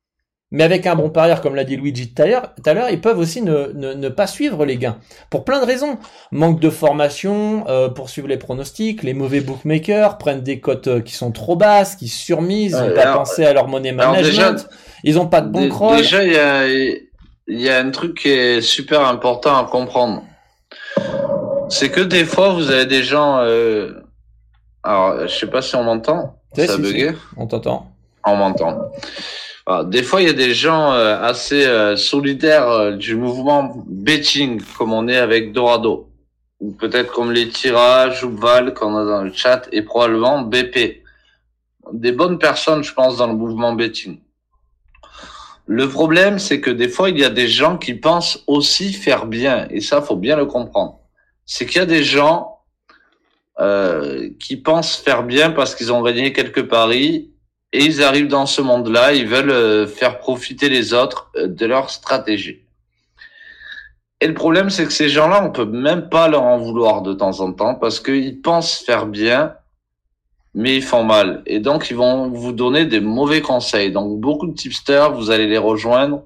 Mais 0.54 0.62
avec 0.62 0.86
un 0.86 0.94
bon 0.94 1.10
parieur, 1.10 1.40
comme 1.40 1.56
l'a 1.56 1.64
dit 1.64 1.76
Luigi 1.76 2.14
tout 2.14 2.22
à 2.22 2.74
l'heure, 2.74 2.88
ils 2.88 3.00
peuvent 3.00 3.18
aussi 3.18 3.42
ne, 3.42 3.72
ne, 3.72 4.08
pas 4.08 4.28
suivre 4.28 4.64
les 4.64 4.76
gains. 4.76 4.98
Pour 5.28 5.44
plein 5.44 5.60
de 5.60 5.66
raisons. 5.66 5.98
Manque 6.30 6.60
de 6.60 6.70
formation, 6.70 7.64
euh, 7.66 7.88
pour 7.88 8.08
suivre 8.08 8.28
les 8.28 8.36
pronostics, 8.36 9.02
les 9.02 9.14
mauvais 9.14 9.40
bookmakers 9.40 10.16
prennent 10.16 10.42
des 10.42 10.60
cotes 10.60 10.86
euh, 10.86 11.00
qui 11.00 11.12
sont 11.12 11.32
trop 11.32 11.56
basses, 11.56 11.96
qui 11.96 12.06
surmisent, 12.06 12.80
ils 12.80 12.88
n'ont 12.88 12.94
pas 12.94 13.14
pensé 13.14 13.44
à 13.44 13.52
leur 13.52 13.66
monnaie 13.66 13.90
management, 13.90 14.68
ils 15.02 15.16
n'ont 15.16 15.26
pas 15.26 15.40
de 15.40 15.48
bon 15.48 15.68
croix. 15.68 15.96
Déjà, 15.96 16.22
il 16.22 16.32
y 16.32 16.38
a, 16.38 16.68
y 17.48 17.68
a 17.68 17.80
un 17.80 17.90
truc 17.90 18.16
qui 18.16 18.28
est 18.28 18.60
super 18.60 19.00
important 19.08 19.58
à 19.58 19.64
comprendre. 19.64 20.22
C'est 21.68 21.90
que 21.90 22.00
des 22.00 22.24
fois, 22.24 22.50
vous 22.50 22.70
avez 22.70 22.86
des 22.86 23.02
gens... 23.02 23.40
Euh... 23.40 23.90
Alors, 24.84 25.26
je 25.26 25.34
sais 25.34 25.48
pas 25.48 25.62
si 25.62 25.74
on 25.74 25.82
m'entend. 25.82 26.38
Ça 26.54 26.74
a 26.74 26.76
bugué. 26.76 27.10
On 27.36 27.48
t'entend. 27.48 27.90
On 28.24 28.36
m'entend. 28.36 28.92
Ah, 29.66 29.82
des 29.82 30.02
fois, 30.02 30.20
il 30.20 30.26
y 30.26 30.30
a 30.30 30.34
des 30.34 30.52
gens 30.52 30.92
euh, 30.92 31.18
assez 31.22 31.64
euh, 31.64 31.96
solidaires 31.96 32.68
euh, 32.68 32.92
du 32.92 33.16
mouvement 33.16 33.72
betting, 33.86 34.60
comme 34.76 34.92
on 34.92 35.08
est 35.08 35.16
avec 35.16 35.52
Dorado, 35.52 36.10
ou 36.60 36.72
peut-être 36.72 37.10
comme 37.12 37.32
les 37.32 37.48
tirages 37.48 38.24
ou 38.24 38.36
Val 38.36 38.74
qu'on 38.74 38.94
a 38.94 39.04
dans 39.06 39.22
le 39.22 39.32
chat, 39.32 39.66
et 39.72 39.80
probablement 39.80 40.42
BP. 40.42 41.02
Des 41.92 42.12
bonnes 42.12 42.38
personnes, 42.38 42.84
je 42.84 42.92
pense, 42.92 43.16
dans 43.16 43.26
le 43.26 43.34
mouvement 43.34 43.72
betting. 43.72 44.20
Le 45.66 45.88
problème, 45.88 46.38
c'est 46.38 46.60
que 46.60 46.70
des 46.70 46.88
fois, 46.88 47.08
il 47.08 47.18
y 47.18 47.24
a 47.24 47.30
des 47.30 47.48
gens 47.48 47.78
qui 47.78 47.94
pensent 47.94 48.44
aussi 48.46 48.92
faire 48.92 49.24
bien, 49.24 49.66
et 49.70 49.80
ça, 49.80 50.02
faut 50.02 50.16
bien 50.16 50.36
le 50.36 50.44
comprendre. 50.44 51.00
C'est 51.46 51.64
qu'il 51.64 51.78
y 51.78 51.82
a 51.82 51.86
des 51.86 52.04
gens 52.04 52.54
euh, 53.60 54.28
qui 54.40 54.56
pensent 54.56 54.96
faire 54.96 55.22
bien 55.22 55.52
parce 55.52 55.74
qu'ils 55.74 55.92
ont 55.92 56.02
gagné 56.02 56.32
quelques 56.34 56.68
paris 56.68 57.30
et 57.72 57.84
ils 57.84 58.02
arrivent 58.02 58.28
dans 58.28 58.46
ce 58.46 58.60
monde-là, 58.60 59.14
ils 59.14 59.26
veulent 59.26 59.50
euh, 59.50 59.86
faire 59.86 60.18
profiter 60.18 60.68
les 60.68 60.94
autres 60.94 61.30
euh, 61.36 61.48
de 61.48 61.66
leur 61.66 61.90
stratégie. 61.90 62.60
Et 64.20 64.26
le 64.26 64.34
problème, 64.34 64.70
c'est 64.70 64.86
que 64.86 64.92
ces 64.92 65.08
gens-là, 65.08 65.44
on 65.44 65.50
peut 65.50 65.64
même 65.64 66.08
pas 66.08 66.28
leur 66.28 66.44
en 66.44 66.58
vouloir 66.58 67.02
de 67.02 67.12
temps 67.12 67.40
en 67.40 67.52
temps 67.52 67.74
parce 67.74 68.00
qu'ils 68.00 68.40
pensent 68.40 68.78
faire 68.78 69.06
bien, 69.06 69.54
mais 70.54 70.76
ils 70.76 70.82
font 70.82 71.02
mal. 71.02 71.42
Et 71.46 71.58
donc, 71.58 71.90
ils 71.90 71.96
vont 71.96 72.30
vous 72.30 72.52
donner 72.52 72.86
des 72.86 73.00
mauvais 73.00 73.40
conseils. 73.40 73.90
Donc, 73.90 74.20
beaucoup 74.20 74.46
de 74.46 74.54
tipsters, 74.54 75.12
vous 75.12 75.30
allez 75.30 75.46
les 75.46 75.58
rejoindre 75.58 76.22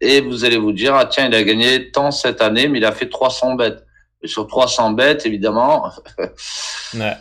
et 0.00 0.20
vous 0.20 0.44
allez 0.44 0.56
vous 0.56 0.72
dire, 0.72 0.94
ah 0.94 1.04
tiens, 1.04 1.26
il 1.26 1.34
a 1.34 1.42
gagné 1.42 1.90
tant 1.90 2.10
cette 2.10 2.40
année, 2.40 2.68
mais 2.68 2.78
il 2.78 2.84
a 2.84 2.92
fait 2.92 3.08
300 3.08 3.54
bêtes. 3.56 3.84
Et 4.22 4.28
sur 4.28 4.46
300 4.46 4.92
bêtes, 4.92 5.26
évidemment, 5.26 5.90
ouais. 6.94 7.16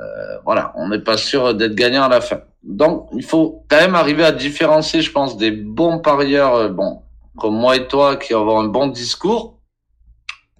Euh, 0.00 0.38
voilà, 0.44 0.72
on 0.76 0.88
n'est 0.88 1.00
pas 1.00 1.16
sûr 1.16 1.54
d'être 1.54 1.74
gagnant 1.74 2.04
à 2.04 2.08
la 2.08 2.20
fin. 2.20 2.40
Donc, 2.62 3.08
il 3.12 3.24
faut 3.24 3.64
quand 3.68 3.76
même 3.76 3.94
arriver 3.94 4.24
à 4.24 4.32
différencier, 4.32 5.02
je 5.02 5.12
pense, 5.12 5.36
des 5.36 5.50
bons 5.50 5.98
parieurs, 5.98 6.54
euh, 6.54 6.68
bon, 6.68 7.02
comme 7.38 7.54
moi 7.54 7.76
et 7.76 7.86
toi, 7.86 8.16
qui 8.16 8.32
avons 8.34 8.58
un 8.60 8.68
bon 8.68 8.86
discours. 8.86 9.58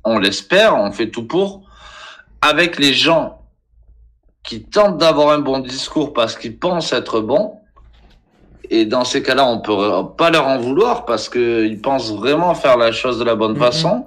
On 0.04 0.18
l'espère, 0.18 0.76
on 0.76 0.92
fait 0.92 1.10
tout 1.10 1.26
pour. 1.26 1.62
Avec 2.42 2.78
les 2.78 2.94
gens 2.94 3.42
qui 4.42 4.62
tentent 4.62 4.98
d'avoir 4.98 5.30
un 5.30 5.40
bon 5.40 5.58
discours 5.58 6.12
parce 6.12 6.36
qu'ils 6.36 6.58
pensent 6.58 6.92
être 6.92 7.20
bons. 7.20 7.56
Et 8.70 8.86
dans 8.86 9.04
ces 9.04 9.22
cas-là, 9.22 9.46
on 9.46 9.60
peut 9.60 10.14
pas 10.16 10.30
leur 10.30 10.46
en 10.46 10.58
vouloir 10.58 11.04
parce 11.04 11.28
qu'ils 11.28 11.80
pensent 11.82 12.12
vraiment 12.12 12.54
faire 12.54 12.76
la 12.76 12.92
chose 12.92 13.18
de 13.18 13.24
la 13.24 13.34
bonne 13.34 13.56
mm-hmm. 13.56 13.58
façon. 13.58 14.06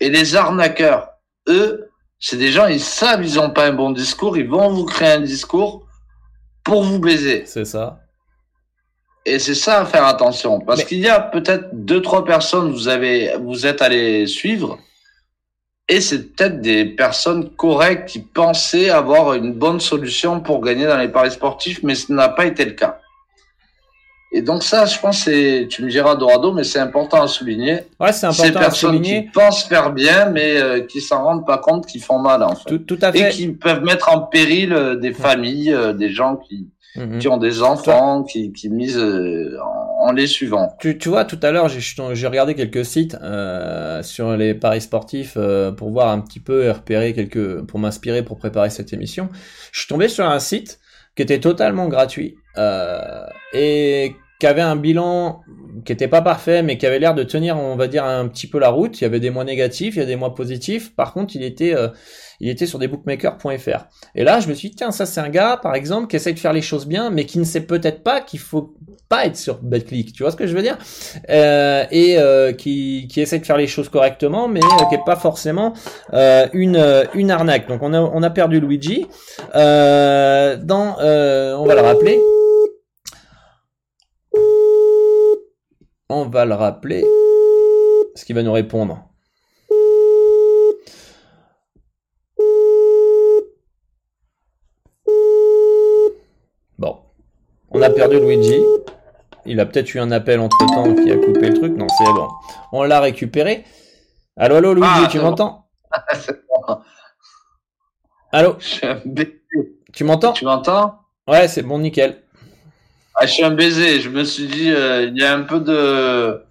Et 0.00 0.10
les 0.10 0.36
arnaqueurs, 0.36 1.08
eux, 1.48 1.91
c'est 2.24 2.36
des 2.36 2.52
gens, 2.52 2.68
ils 2.68 2.80
savent, 2.80 3.24
ils 3.24 3.40
ont 3.40 3.50
pas 3.50 3.66
un 3.66 3.72
bon 3.72 3.90
discours, 3.90 4.38
ils 4.38 4.48
vont 4.48 4.70
vous 4.70 4.84
créer 4.84 5.10
un 5.10 5.20
discours 5.20 5.84
pour 6.62 6.84
vous 6.84 7.00
baiser. 7.00 7.42
C'est 7.46 7.64
ça. 7.64 7.98
Et 9.26 9.40
c'est 9.40 9.56
ça 9.56 9.80
à 9.80 9.84
faire 9.84 10.06
attention, 10.06 10.60
parce 10.60 10.84
qu'il 10.84 11.00
y 11.00 11.08
a 11.08 11.20
peut-être 11.20 11.68
deux 11.72 12.00
trois 12.00 12.24
personnes 12.24 12.72
vous 12.72 12.88
avez 12.88 13.36
vous 13.40 13.66
êtes 13.66 13.82
allé 13.82 14.26
suivre, 14.26 14.78
et 15.88 16.00
c'est 16.00 16.34
peut-être 16.34 16.60
des 16.60 16.84
personnes 16.84 17.50
correctes 17.50 18.08
qui 18.08 18.20
pensaient 18.20 18.90
avoir 18.90 19.34
une 19.34 19.52
bonne 19.52 19.80
solution 19.80 20.40
pour 20.40 20.60
gagner 20.60 20.86
dans 20.86 20.98
les 20.98 21.08
paris 21.08 21.32
sportifs, 21.32 21.82
mais 21.82 21.96
ce 21.96 22.12
n'a 22.12 22.28
pas 22.28 22.46
été 22.46 22.64
le 22.64 22.72
cas. 22.72 23.01
Et 24.34 24.40
donc 24.40 24.62
ça, 24.62 24.86
je 24.86 24.98
pense, 24.98 25.24
c'est, 25.24 25.66
tu 25.68 25.84
me 25.84 25.90
diras 25.90 26.16
Dorado, 26.16 26.52
mais 26.52 26.64
c'est 26.64 26.78
important 26.78 27.22
à 27.22 27.28
souligner. 27.28 27.80
Ouais, 28.00 28.12
c'est 28.12 28.26
important 28.26 28.44
Ces 28.44 28.52
personnes 28.52 29.02
qui 29.02 29.20
pensent 29.22 29.64
faire 29.64 29.92
bien, 29.92 30.30
mais 30.30 30.56
euh, 30.56 30.80
qui 30.80 31.02
s'en 31.02 31.22
rendent 31.22 31.46
pas 31.46 31.58
compte 31.58 31.86
qu'ils 31.86 32.02
font 32.02 32.18
mal 32.18 32.42
en 32.42 32.54
fait. 32.54 32.78
Tout, 32.78 32.98
à 33.02 33.12
fait. 33.12 33.28
Et 33.28 33.30
qui 33.30 33.48
peuvent 33.48 33.84
mettre 33.84 34.10
en 34.10 34.20
péril 34.20 34.72
euh, 34.72 34.96
des 34.96 35.12
familles, 35.12 35.74
euh, 35.74 35.92
des 35.92 36.08
gens 36.08 36.36
qui 36.36 36.70
mhm. 36.96 37.18
qui 37.18 37.28
ont 37.28 37.36
des 37.36 37.62
enfants, 37.62 38.22
qui, 38.22 38.54
qui 38.54 38.70
misent 38.70 38.98
en, 40.00 40.12
les 40.12 40.26
suivant. 40.26 40.72
Tu, 40.80 40.96
tu 40.96 41.10
vois, 41.10 41.26
tout 41.26 41.38
à 41.42 41.50
l'heure, 41.50 41.68
j'ai 41.68 42.26
regardé 42.26 42.54
quelques 42.54 42.84
sites 42.86 43.16
sur 44.02 44.36
les 44.36 44.54
paris 44.54 44.80
sportifs 44.80 45.36
pour 45.76 45.90
voir 45.90 46.08
un 46.08 46.20
petit 46.20 46.40
peu 46.40 46.64
et 46.64 46.70
repérer 46.70 47.12
quelques, 47.12 47.62
pour 47.62 47.78
m'inspirer 47.78 48.22
pour 48.22 48.38
préparer 48.38 48.70
cette 48.70 48.94
émission. 48.94 49.28
Je 49.72 49.80
suis 49.80 49.88
tombé 49.88 50.08
sur 50.08 50.24
un 50.26 50.38
site 50.38 50.80
qui 51.14 51.22
était 51.22 51.40
totalement 51.40 51.88
gratuit 51.88 52.36
euh, 52.58 53.24
et 53.52 54.14
qui 54.42 54.46
avait 54.48 54.60
un 54.60 54.74
bilan 54.74 55.42
qui 55.84 55.92
était 55.92 56.08
pas 56.08 56.20
parfait, 56.20 56.64
mais 56.64 56.76
qui 56.76 56.84
avait 56.84 56.98
l'air 56.98 57.14
de 57.14 57.22
tenir, 57.22 57.56
on 57.56 57.76
va 57.76 57.86
dire, 57.86 58.04
un 58.04 58.26
petit 58.26 58.48
peu 58.48 58.58
la 58.58 58.70
route. 58.70 59.00
Il 59.00 59.04
y 59.04 59.06
avait 59.06 59.20
des 59.20 59.30
mois 59.30 59.44
négatifs, 59.44 59.94
il 59.94 60.00
y 60.00 60.02
a 60.02 60.04
des 60.04 60.16
mois 60.16 60.34
positifs. 60.34 60.96
Par 60.96 61.12
contre, 61.12 61.36
il 61.36 61.44
était, 61.44 61.76
euh, 61.76 61.86
il 62.40 62.48
était 62.48 62.66
sur 62.66 62.80
des 62.80 62.88
bookmakers.fr. 62.88 63.86
Et 64.16 64.24
là, 64.24 64.40
je 64.40 64.48
me 64.48 64.54
suis 64.54 64.70
dit, 64.70 64.74
tiens, 64.74 64.90
ça 64.90 65.06
c'est 65.06 65.20
un 65.20 65.28
gars, 65.28 65.60
par 65.62 65.76
exemple, 65.76 66.08
qui 66.08 66.16
essaye 66.16 66.34
de 66.34 66.40
faire 66.40 66.52
les 66.52 66.60
choses 66.60 66.88
bien, 66.88 67.10
mais 67.10 67.24
qui 67.24 67.38
ne 67.38 67.44
sait 67.44 67.60
peut-être 67.60 68.02
pas 68.02 68.20
qu'il 68.20 68.40
faut 68.40 68.74
pas 69.08 69.26
être 69.26 69.36
sur 69.36 69.60
BetClick. 69.62 70.12
Tu 70.12 70.24
vois 70.24 70.32
ce 70.32 70.36
que 70.36 70.48
je 70.48 70.56
veux 70.56 70.62
dire? 70.62 70.76
Euh, 71.30 71.84
Et 71.92 72.18
euh, 72.18 72.52
qui, 72.52 73.06
qui 73.08 73.20
essaie 73.20 73.38
de 73.38 73.46
faire 73.46 73.58
les 73.58 73.68
choses 73.68 73.88
correctement, 73.88 74.48
mais 74.48 74.58
qui 74.88 74.96
est 74.96 75.04
pas 75.06 75.14
forcément 75.14 75.72
une, 76.12 77.06
une 77.14 77.30
arnaque. 77.30 77.68
Donc 77.68 77.80
on 77.84 77.94
a, 77.94 78.00
on 78.00 78.24
a 78.24 78.30
perdu 78.30 78.58
Luigi. 78.58 79.06
dans, 79.54 80.96
on 80.98 81.64
va 81.64 81.74
le 81.76 81.80
rappeler. 81.80 82.18
On 86.14 86.26
va 86.26 86.44
le 86.44 86.52
rappeler. 86.52 87.06
Ce 88.14 88.26
qui 88.26 88.34
va 88.34 88.42
nous 88.42 88.52
répondre. 88.52 89.02
Bon. 96.78 96.98
On 97.70 97.80
a 97.80 97.88
perdu 97.88 98.20
Luigi. 98.20 98.62
Il 99.46 99.58
a 99.58 99.64
peut-être 99.64 99.94
eu 99.94 100.00
un 100.00 100.10
appel 100.10 100.38
entre 100.40 100.58
temps 100.58 100.94
qui 100.94 101.10
a 101.10 101.16
coupé 101.16 101.48
le 101.48 101.54
truc. 101.54 101.78
Non, 101.78 101.86
c'est 101.88 102.04
bon. 102.04 102.28
On 102.72 102.82
l'a 102.82 103.00
récupéré. 103.00 103.64
Allô, 104.36 104.56
allô, 104.56 104.74
Luigi, 104.74 104.88
ah, 104.90 105.08
tu 105.10 105.18
m'entends? 105.18 105.66
Allô? 108.32 108.58
Tu 109.94 110.04
m'entends? 110.04 110.34
Tu 110.34 110.44
m'entends? 110.44 110.98
Ouais, 111.26 111.48
c'est 111.48 111.62
bon, 111.62 111.78
nickel. 111.78 112.21
Ah, 113.22 113.26
je 113.26 113.34
suis 113.34 113.44
un 113.44 113.52
baiser. 113.52 114.00
Je 114.00 114.08
me 114.08 114.24
suis 114.24 114.48
dit, 114.48 114.72
euh, 114.72 115.04
il 115.04 115.16
y 115.16 115.22
a 115.22 115.32
un 115.32 115.42
peu 115.42 115.60
de, 115.60 116.42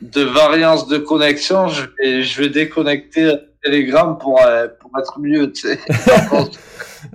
de 0.00 0.22
variance 0.22 0.88
de 0.88 0.96
connexion. 0.96 1.68
Je 1.68 1.82
vais, 1.98 2.22
je 2.22 2.40
vais 2.40 2.48
déconnecter 2.48 3.34
Telegram 3.62 4.16
pour, 4.16 4.40
euh, 4.40 4.66
pour 4.80 4.90
être 4.98 5.20
mieux, 5.20 5.52
tu 5.52 5.68
sais. 5.68 5.78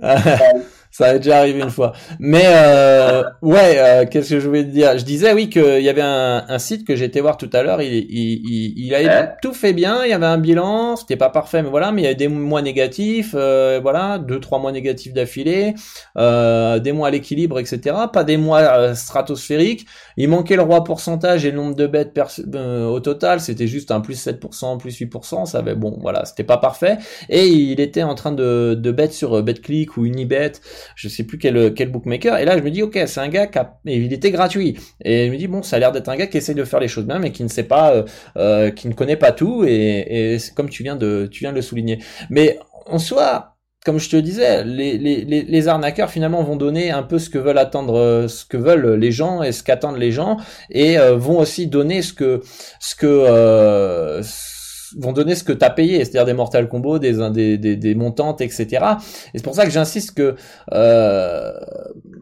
Ça 1.00 1.06
a 1.06 1.16
déjà 1.16 1.38
arrivé 1.38 1.60
une 1.60 1.70
fois. 1.70 1.94
Mais 2.18 2.42
euh, 2.44 3.22
ouais, 3.40 3.78
euh, 3.78 4.04
qu'est-ce 4.04 4.28
que 4.34 4.38
je 4.38 4.46
voulais 4.46 4.64
te 4.64 4.68
dire? 4.68 4.98
Je 4.98 5.04
disais 5.06 5.32
oui 5.32 5.48
qu'il 5.48 5.80
y 5.80 5.88
avait 5.88 6.02
un, 6.02 6.44
un, 6.46 6.58
site 6.58 6.86
que 6.86 6.94
j'ai 6.94 7.06
été 7.06 7.22
voir 7.22 7.38
tout 7.38 7.48
à 7.54 7.62
l'heure. 7.62 7.80
Il, 7.80 7.90
il, 7.90 8.42
il, 8.44 8.84
il 8.84 8.94
avait 8.94 9.30
tout 9.40 9.54
fait 9.54 9.72
bien. 9.72 10.04
Il 10.04 10.10
y 10.10 10.12
avait 10.12 10.26
un 10.26 10.36
bilan. 10.36 10.96
C'était 10.96 11.16
pas 11.16 11.30
parfait, 11.30 11.62
mais 11.62 11.70
voilà. 11.70 11.90
Mais 11.90 12.02
il 12.02 12.04
y 12.04 12.06
avait 12.06 12.16
des 12.16 12.28
mois 12.28 12.60
négatifs. 12.60 13.34
Euh, 13.34 13.80
voilà, 13.80 14.18
deux 14.18 14.40
trois 14.40 14.58
mois 14.58 14.72
négatifs 14.72 15.14
d'affilée. 15.14 15.72
Euh, 16.18 16.80
des 16.80 16.92
mois 16.92 17.08
à 17.08 17.10
l'équilibre, 17.10 17.58
etc. 17.58 17.96
Pas 18.12 18.22
des 18.22 18.36
mois 18.36 18.58
euh, 18.58 18.94
stratosphériques. 18.94 19.86
Il 20.18 20.28
manquait 20.28 20.56
le 20.56 20.62
roi 20.62 20.84
pourcentage 20.84 21.46
et 21.46 21.50
le 21.50 21.56
nombre 21.56 21.76
de 21.76 21.86
bêtes 21.86 22.20
au 22.54 23.00
total. 23.00 23.40
C'était 23.40 23.68
juste 23.68 23.90
un 23.90 24.02
plus 24.02 24.26
7%, 24.26 24.76
plus 24.76 25.00
8%. 25.00 25.46
Ça 25.46 25.60
avait 25.60 25.74
bon, 25.74 25.96
voilà, 26.02 26.26
c'était 26.26 26.44
pas 26.44 26.58
parfait. 26.58 26.98
Et 27.30 27.46
il 27.46 27.80
était 27.80 28.02
en 28.02 28.14
train 28.14 28.32
de, 28.32 28.74
de 28.78 28.92
bet 28.92 29.12
sur 29.12 29.42
BetClick 29.42 29.96
ou 29.96 30.04
Unibet 30.04 30.52
je 30.94 31.08
sais 31.08 31.24
plus 31.24 31.38
quel, 31.38 31.74
quel 31.74 31.90
bookmaker. 31.90 32.38
Et 32.38 32.44
là, 32.44 32.56
je 32.56 32.62
me 32.62 32.70
dis, 32.70 32.82
ok, 32.82 32.98
c'est 33.06 33.20
un 33.20 33.28
gars 33.28 33.46
qui 33.46 33.58
a, 33.58 33.78
il 33.84 34.12
était 34.12 34.30
gratuit. 34.30 34.76
Et 35.04 35.26
je 35.26 35.32
me 35.32 35.36
dis, 35.36 35.46
bon, 35.46 35.62
ça 35.62 35.76
a 35.76 35.78
l'air 35.78 35.92
d'être 35.92 36.08
un 36.08 36.16
gars 36.16 36.26
qui 36.26 36.36
essaie 36.36 36.54
de 36.54 36.64
faire 36.64 36.80
les 36.80 36.88
choses 36.88 37.06
bien, 37.06 37.18
mais 37.18 37.32
qui 37.32 37.42
ne 37.42 37.48
sait 37.48 37.64
pas, 37.64 37.92
euh, 37.92 38.02
euh, 38.36 38.70
qui 38.70 38.88
ne 38.88 38.94
connaît 38.94 39.16
pas 39.16 39.32
tout. 39.32 39.64
Et, 39.64 40.34
et 40.34 40.38
comme 40.54 40.68
tu 40.68 40.82
viens 40.82 40.96
de, 40.96 41.28
tu 41.30 41.40
viens 41.40 41.50
de 41.50 41.56
le 41.56 41.62
souligner. 41.62 41.98
Mais 42.28 42.58
en 42.86 42.98
soi, 42.98 43.56
comme 43.84 43.98
je 43.98 44.10
te 44.10 44.16
disais, 44.16 44.64
les, 44.64 44.98
les, 44.98 45.24
les, 45.24 45.68
arnaqueurs 45.68 46.10
finalement 46.10 46.42
vont 46.42 46.56
donner 46.56 46.90
un 46.90 47.02
peu 47.02 47.18
ce 47.18 47.30
que 47.30 47.38
veulent 47.38 47.58
attendre, 47.58 47.96
euh, 47.96 48.28
ce 48.28 48.44
que 48.44 48.58
veulent 48.58 48.94
les 48.94 49.10
gens 49.10 49.42
et 49.42 49.52
ce 49.52 49.62
qu'attendent 49.62 49.96
les 49.96 50.12
gens, 50.12 50.36
et 50.70 50.98
vont 50.98 51.38
aussi 51.38 51.66
donner 51.66 52.02
ce 52.02 52.12
que 52.12 52.42
ce 52.78 52.94
que 52.94 53.06
euh, 53.06 54.22
vont 54.98 55.12
donner 55.12 55.34
ce 55.34 55.44
que 55.44 55.52
tu 55.52 55.64
as 55.64 55.70
payé, 55.70 55.98
c'est-à-dire 55.98 56.26
des 56.26 56.32
Mortal 56.32 56.68
Kombo, 56.68 56.98
des, 56.98 57.14
des, 57.58 57.76
des, 57.76 57.94
montantes, 57.94 58.40
etc. 58.40 58.66
Et 59.32 59.38
c'est 59.38 59.44
pour 59.44 59.54
ça 59.54 59.64
que 59.64 59.70
j'insiste 59.70 60.16
que 60.16 60.34
euh, 60.72 61.52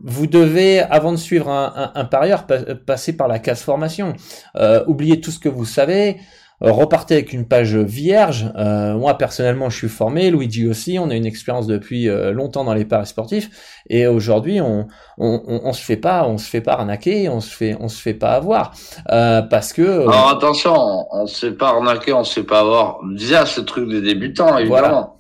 vous 0.03 0.27
devez, 0.27 0.81
avant 0.81 1.13
de 1.13 1.17
suivre 1.17 1.49
un, 1.49 1.93
un, 1.95 2.05
parieur, 2.05 2.47
passer 2.87 3.17
par 3.17 3.29
la 3.29 3.39
case 3.39 3.61
formation. 3.61 4.15
Euh, 4.57 4.85
oubliez 4.87 5.21
tout 5.21 5.31
ce 5.31 5.39
que 5.39 5.49
vous 5.49 5.65
savez, 5.65 6.19
repartez 6.61 7.15
avec 7.15 7.33
une 7.33 7.47
page 7.47 7.77
vierge. 7.77 8.51
Euh, 8.57 8.95
moi 8.95 9.17
personnellement, 9.17 9.71
je 9.71 9.77
suis 9.77 9.89
formé, 9.89 10.31
Luigi 10.31 10.69
aussi. 10.69 10.99
On 10.99 11.11
a 11.11 11.15
une 11.15 11.27
expérience 11.27 11.67
depuis 11.67 12.09
euh, 12.09 12.33
longtemps 12.33 12.65
dans 12.65 12.75
les 12.75 12.85
paris 12.85 13.07
sportifs, 13.07 13.51
et 13.89 14.07
aujourd'hui, 14.07 14.61
on, 14.61 14.89
on, 15.19 15.61
on, 15.65 15.73
se 15.73 15.83
fait 15.83 15.97
pas, 15.97 16.27
on 16.27 16.39
se 16.39 16.49
fait 16.49 16.61
pas 16.61 16.73
arnaquer, 16.73 17.29
on 17.29 17.41
se 17.41 17.51
fait, 17.51 17.77
on 17.81 17.89
se 17.89 18.01
fait 18.01 18.15
pas 18.15 18.33
avoir 18.33 18.73
parce 19.07 19.73
que. 19.73 20.03
Alors 20.03 20.31
attention, 20.31 20.75
on 21.13 21.27
se 21.27 21.47
fait 21.47 21.53
pas 21.53 21.69
arnaquer, 21.69 22.13
on 22.13 22.25
se 22.25 22.41
fait 22.41 22.47
pas 22.47 22.61
avoir 22.61 22.99
via 23.15 23.47
ce 23.47 23.61
truc 23.61 23.89
des 23.89 24.01
débutants, 24.01 24.59
évidemment. 24.59 25.17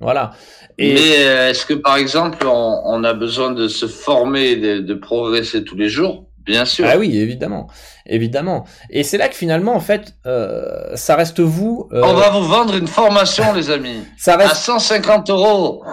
Voilà. 0.00 0.32
Et... 0.78 0.94
Mais 0.94 1.50
est-ce 1.50 1.66
que 1.66 1.74
par 1.74 1.96
exemple, 1.96 2.46
on, 2.46 2.80
on, 2.84 3.02
a 3.02 3.12
besoin 3.12 3.50
de 3.50 3.66
se 3.66 3.86
former, 3.86 4.54
de, 4.54 4.78
de 4.78 4.94
progresser 4.94 5.64
tous 5.64 5.74
les 5.76 5.88
jours? 5.88 6.27
Bien 6.48 6.64
sûr. 6.64 6.86
Ah 6.88 6.96
oui, 6.96 7.16
évidemment, 7.18 7.68
évidemment. 8.06 8.64
Et 8.88 9.02
c'est 9.02 9.18
là 9.18 9.28
que 9.28 9.34
finalement, 9.34 9.74
en 9.76 9.80
fait, 9.80 10.14
euh, 10.26 10.96
ça 10.96 11.14
reste 11.14 11.40
vous. 11.40 11.88
Euh, 11.92 12.00
On 12.02 12.14
va 12.14 12.30
vous 12.30 12.42
vendre 12.42 12.74
une 12.74 12.86
formation, 12.88 13.52
les 13.54 13.70
amis. 13.70 14.02
Ça 14.16 14.36
reste 14.36 14.52
à 14.52 14.54
150 14.54 15.28
euros. 15.28 15.84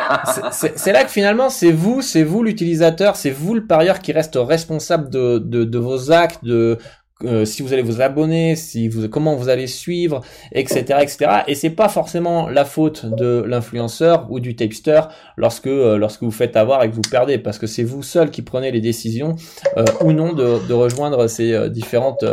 c'est 0.52 0.92
là 0.92 1.02
que 1.02 1.10
finalement, 1.10 1.50
c'est 1.50 1.72
vous, 1.72 2.00
c'est 2.00 2.22
vous 2.22 2.44
l'utilisateur, 2.44 3.16
c'est 3.16 3.32
vous 3.32 3.54
le 3.54 3.66
parieur 3.66 3.98
qui 3.98 4.12
reste 4.12 4.38
responsable 4.40 5.10
de, 5.10 5.38
de, 5.38 5.64
de 5.64 5.78
vos 5.78 6.12
actes, 6.12 6.44
de 6.44 6.78
euh, 7.22 7.44
si 7.44 7.62
vous 7.62 7.72
allez 7.72 7.82
vous 7.82 8.00
abonner, 8.00 8.56
si 8.56 8.88
vous, 8.88 9.08
comment 9.08 9.36
vous 9.36 9.48
allez 9.48 9.68
suivre, 9.68 10.22
etc., 10.50 10.98
etc. 11.00 11.16
Et 11.46 11.54
c'est 11.54 11.70
pas 11.70 11.88
forcément 11.88 12.48
la 12.48 12.64
faute 12.64 13.06
de 13.06 13.44
l'influenceur 13.46 14.26
ou 14.30 14.40
du 14.40 14.56
tapster 14.56 15.00
lorsque 15.36 15.68
euh, 15.68 15.96
lorsque 15.96 16.24
vous 16.24 16.32
faites 16.32 16.56
avoir 16.56 16.82
et 16.82 16.90
que 16.90 16.94
vous 16.94 17.02
perdez, 17.08 17.38
parce 17.38 17.58
que 17.58 17.68
c'est 17.68 17.84
vous 17.84 18.02
seul 18.02 18.30
qui 18.30 18.42
prenez 18.42 18.72
les 18.72 18.80
décisions 18.80 19.36
euh, 19.76 19.84
ou 20.00 20.12
non 20.12 20.32
de, 20.32 20.66
de 20.66 20.74
rejoindre 20.74 21.28
ces 21.28 21.70
différentes 21.70 22.24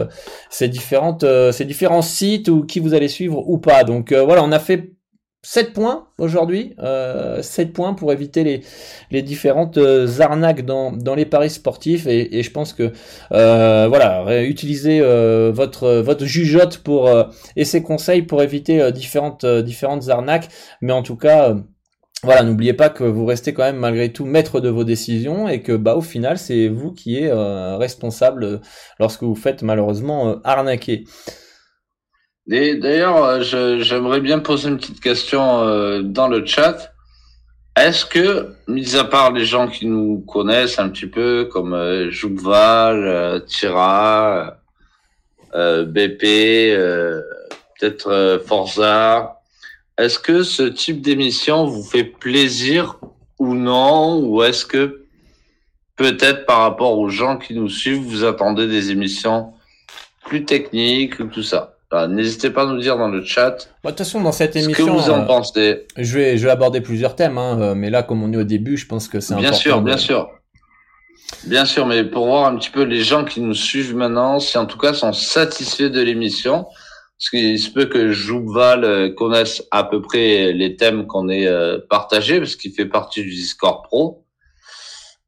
ces 0.49 0.67
différentes 0.67 1.25
ces 1.51 1.65
différents 1.65 2.01
sites 2.01 2.49
ou 2.49 2.65
qui 2.65 2.79
vous 2.79 2.95
allez 2.95 3.07
suivre 3.07 3.47
ou 3.47 3.59
pas. 3.59 3.83
Donc 3.83 4.11
voilà, 4.11 4.43
on 4.43 4.51
a 4.51 4.59
fait 4.59 4.93
7 5.43 5.73
points 5.73 6.07
aujourd'hui, 6.19 6.75
euh, 6.79 7.41
7 7.41 7.73
points 7.73 7.93
pour 7.95 8.13
éviter 8.13 8.43
les, 8.43 8.61
les 9.09 9.23
différentes 9.23 9.77
euh, 9.77 10.07
arnaques 10.19 10.65
dans, 10.65 10.91
dans 10.91 11.15
les 11.15 11.25
paris 11.25 11.49
sportifs 11.49 12.05
et, 12.05 12.43
je 12.43 12.51
pense 12.51 12.73
que 12.73 12.91
euh, 13.31 13.87
voilà, 13.87 14.43
utiliser 14.43 14.99
euh, 15.01 15.51
votre 15.53 15.93
votre 16.01 16.25
jugeote 16.25 16.77
pour 16.79 17.09
et 17.55 17.65
ses 17.65 17.81
conseils 17.81 18.21
pour 18.21 18.43
éviter 18.43 18.91
différentes 18.91 19.45
différentes 19.45 20.09
arnaques, 20.09 20.47
mais 20.81 20.93
en 20.93 21.01
tout 21.01 21.15
cas 21.15 21.55
voilà, 22.23 22.43
n'oubliez 22.43 22.73
pas 22.73 22.89
que 22.89 23.03
vous 23.03 23.25
restez 23.25 23.53
quand 23.53 23.63
même 23.63 23.77
malgré 23.77 24.13
tout 24.13 24.25
maître 24.25 24.59
de 24.59 24.69
vos 24.69 24.83
décisions 24.83 25.47
et 25.49 25.61
que 25.63 25.73
bah 25.73 25.95
au 25.95 26.01
final 26.01 26.37
c'est 26.37 26.67
vous 26.67 26.91
qui 26.93 27.17
êtes 27.17 27.33
responsable 27.79 28.61
lorsque 28.99 29.23
vous 29.23 29.35
faites 29.35 29.63
malheureusement 29.63 30.39
arnaquer. 30.43 31.05
D'ailleurs, 32.51 33.23
euh, 33.23 33.79
j'aimerais 33.79 34.19
bien 34.19 34.39
poser 34.39 34.67
une 34.67 34.77
petite 34.77 34.99
question 34.99 35.61
euh, 35.61 36.01
dans 36.01 36.27
le 36.27 36.45
chat. 36.45 36.93
Est-ce 37.77 38.05
que, 38.05 38.55
mis 38.67 38.97
à 38.97 39.05
part 39.05 39.31
les 39.31 39.45
gens 39.45 39.69
qui 39.69 39.85
nous 39.85 40.19
connaissent 40.27 40.77
un 40.77 40.89
petit 40.89 41.07
peu, 41.07 41.45
comme 41.45 41.73
euh, 41.73 42.11
Joukval, 42.11 43.07
euh, 43.07 43.39
Tira, 43.39 44.57
BP, 45.53 46.75
peut-être 47.79 48.41
Forza, 48.45 49.41
est-ce 49.97 50.19
que 50.19 50.43
ce 50.43 50.63
type 50.63 51.01
d'émission 51.01 51.65
vous 51.65 51.83
fait 51.83 52.03
plaisir 52.03 52.99
ou 53.39 53.53
non? 53.53 54.19
Ou 54.19 54.43
est-ce 54.43 54.65
que 54.65 55.05
peut-être 55.95 56.45
par 56.45 56.59
rapport 56.59 56.97
aux 56.97 57.09
gens 57.09 57.37
qui 57.37 57.53
nous 57.53 57.69
suivent, 57.69 58.01
vous 58.01 58.25
attendez 58.25 58.67
des 58.67 58.91
émissions 58.91 59.53
plus 60.25 60.43
techniques 60.43 61.19
ou 61.19 61.25
tout 61.25 61.43
ça? 61.43 61.70
Bah, 61.91 62.07
n'hésitez 62.07 62.49
pas 62.49 62.63
à 62.63 62.65
nous 62.67 62.79
dire 62.79 62.97
dans 62.97 63.09
le 63.09 63.23
chat. 63.23 63.67
Bah, 63.83 63.91
de 63.91 63.95
toute 63.97 63.97
façon, 63.99 64.21
dans 64.21 64.31
cette 64.31 64.55
émission, 64.55 64.85
ce 64.85 64.91
que 64.91 64.95
vous 64.95 65.09
en 65.09 65.23
euh, 65.23 65.25
pensez. 65.25 65.87
Je 65.97 66.17
vais, 66.17 66.37
je 66.37 66.45
vais 66.45 66.51
aborder 66.51 66.79
plusieurs 66.79 67.17
thèmes, 67.17 67.37
hein, 67.37 67.59
euh, 67.59 67.75
mais 67.75 67.89
là, 67.89 68.01
comme 68.01 68.23
on 68.23 68.31
est 68.31 68.37
au 68.37 68.45
début, 68.45 68.77
je 68.77 68.87
pense 68.87 69.09
que 69.09 69.19
c'est 69.19 69.33
important. 69.33 69.49
Bien 69.49 69.57
sûr, 69.57 69.81
bien 69.81 69.97
sûr. 69.97 70.29
Bien 71.45 71.65
sûr, 71.65 71.85
mais 71.85 72.05
pour 72.05 72.27
voir 72.27 72.45
un 72.45 72.55
petit 72.55 72.69
peu 72.69 72.83
les 72.83 73.01
gens 73.01 73.25
qui 73.25 73.41
nous 73.41 73.53
suivent 73.53 73.95
maintenant, 73.95 74.39
si 74.39 74.57
en 74.57 74.65
tout 74.65 74.77
cas 74.77 74.93
sont 74.93 75.11
satisfaits 75.11 75.89
de 75.89 76.01
l'émission, 76.01 76.63
parce 76.63 77.29
qu'il 77.29 77.59
se 77.59 77.69
peut 77.69 77.85
que 77.85 78.11
Joubval 78.11 78.83
euh, 78.85 79.09
connaisse 79.13 79.63
à 79.71 79.83
peu 79.83 80.01
près 80.01 80.53
les 80.53 80.77
thèmes 80.77 81.07
qu'on 81.07 81.27
ait 81.27 81.47
partagés, 81.89 82.39
parce 82.39 82.55
qu'il 82.55 82.71
fait 82.71 82.85
partie 82.85 83.21
du 83.21 83.29
Discord 83.29 83.83
Pro. 83.83 84.20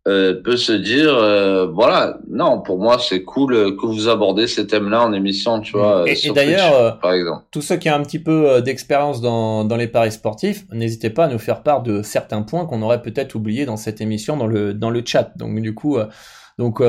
Euh, 0.05 0.33
peut 0.43 0.57
se 0.57 0.73
dire 0.73 1.15
euh, 1.15 1.65
voilà 1.65 2.17
non 2.29 2.59
pour 2.59 2.77
moi 2.77 2.99
c'est 2.99 3.23
cool 3.23 3.53
euh, 3.53 3.71
que 3.71 3.85
vous 3.85 4.09
abordez 4.09 4.47
ces 4.47 4.67
thèmes-là 4.67 5.05
en 5.05 5.13
émission 5.13 5.61
tu 5.61 5.77
vois 5.77 6.03
et, 6.05 6.29
d'ailleurs 6.31 6.99
par 6.99 7.13
exemple. 7.13 7.45
tous 7.51 7.61
ceux 7.61 7.77
qui 7.77 7.89
ont 7.89 7.93
un 7.93 8.01
petit 8.01 8.19
peu 8.19 8.61
d'expérience 8.61 9.21
dans, 9.21 9.63
dans 9.63 9.77
les 9.77 9.87
paris 9.87 10.11
sportifs 10.11 10.65
n'hésitez 10.73 11.09
pas 11.09 11.23
à 11.23 11.27
nous 11.29 11.39
faire 11.39 11.63
part 11.63 11.83
de 11.83 12.01
certains 12.01 12.41
points 12.41 12.65
qu'on 12.65 12.81
aurait 12.81 13.01
peut-être 13.01 13.35
oublié 13.35 13.65
dans 13.65 13.77
cette 13.77 14.01
émission 14.01 14.35
dans 14.35 14.45
le 14.45 14.73
dans 14.73 14.89
le 14.89 15.03
chat. 15.05 15.31
Donc 15.37 15.57
du 15.61 15.73
coup 15.73 15.97
donc 16.59 16.83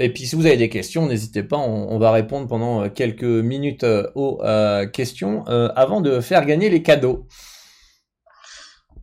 et 0.00 0.08
puis 0.08 0.26
si 0.26 0.34
vous 0.34 0.46
avez 0.46 0.56
des 0.56 0.68
questions 0.68 1.06
n'hésitez 1.06 1.44
pas 1.44 1.58
on, 1.58 1.92
on, 1.92 1.98
va 2.00 2.10
répondre 2.10 2.48
pendant 2.48 2.88
quelques 2.88 3.22
minutes 3.22 3.86
aux 4.16 4.42
questions 4.92 5.44
avant 5.46 6.00
de 6.00 6.18
faire 6.18 6.44
gagner 6.46 6.68
les 6.68 6.82
cadeaux 6.82 7.28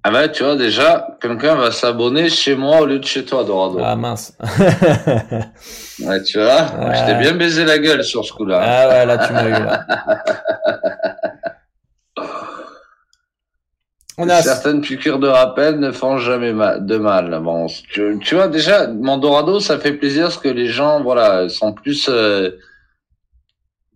ah 0.04 0.10
ben, 0.10 0.30
tu 0.30 0.44
vois, 0.44 0.56
déjà, 0.56 1.16
quelqu'un 1.22 1.54
va 1.56 1.72
s'abonner 1.72 2.28
chez 2.30 2.56
moi 2.56 2.82
au 2.82 2.86
lieu 2.88 2.98
de 2.98 3.06
chez 3.06 3.24
toi, 3.24 3.44
Dorado. 3.44 3.80
Ah, 3.84 3.96
mince. 3.96 4.36
ouais, 6.00 6.24
tu 6.24 6.40
vois, 6.40 6.66
je 6.94 7.06
t'ai 7.06 7.14
bien 7.20 7.34
baisé 7.34 7.66
la 7.66 7.78
gueule 7.78 8.04
sur 8.04 8.26
ce 8.26 8.34
coup-là. 8.34 8.60
Ah 8.64 8.90
ouais, 8.90 9.06
là, 9.06 9.18
tu 9.20 9.34
m'as 9.34 9.48
eu, 9.48 9.52
là. 9.52 9.86
On 14.18 14.28
a... 14.28 14.42
Certaines 14.42 14.82
piqûres 14.82 15.20
de 15.20 15.28
rappel 15.28 15.80
ne 15.80 15.92
font 15.92 16.18
jamais 16.18 16.52
de 16.52 16.98
mal. 16.98 17.40
Bon, 17.42 17.68
tu, 17.68 18.20
tu, 18.22 18.36
vois, 18.36 18.48
déjà, 18.48 18.88
mon 18.88 19.18
Dorado, 19.18 19.60
ça 19.60 19.78
fait 19.78 19.94
plaisir 19.94 20.24
parce 20.24 20.38
que 20.38 20.50
les 20.50 20.68
gens, 20.68 21.02
voilà, 21.02 21.48
sont 21.48 21.74
plus... 21.74 22.10
Euh, 22.10 22.50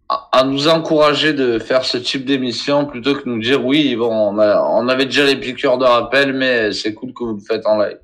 à 0.10 0.44
nous 0.44 0.68
encourager 0.68 1.34
de 1.34 1.58
faire 1.58 1.84
ce 1.84 1.98
type 1.98 2.26
d'émission 2.26 2.86
plutôt 2.86 3.16
que 3.16 3.28
nous 3.28 3.40
dire 3.40 3.66
oui, 3.66 3.96
bon, 3.96 4.12
on, 4.12 4.38
on 4.38 4.88
avait 4.88 5.06
déjà 5.06 5.26
les 5.26 5.36
piqûres 5.36 5.78
de 5.78 5.86
rappel, 5.86 6.34
mais 6.34 6.72
c'est 6.72 6.94
cool 6.94 7.14
que 7.14 7.24
vous 7.24 7.36
le 7.36 7.42
faites 7.42 7.66
en 7.66 7.80
live. 7.80 7.98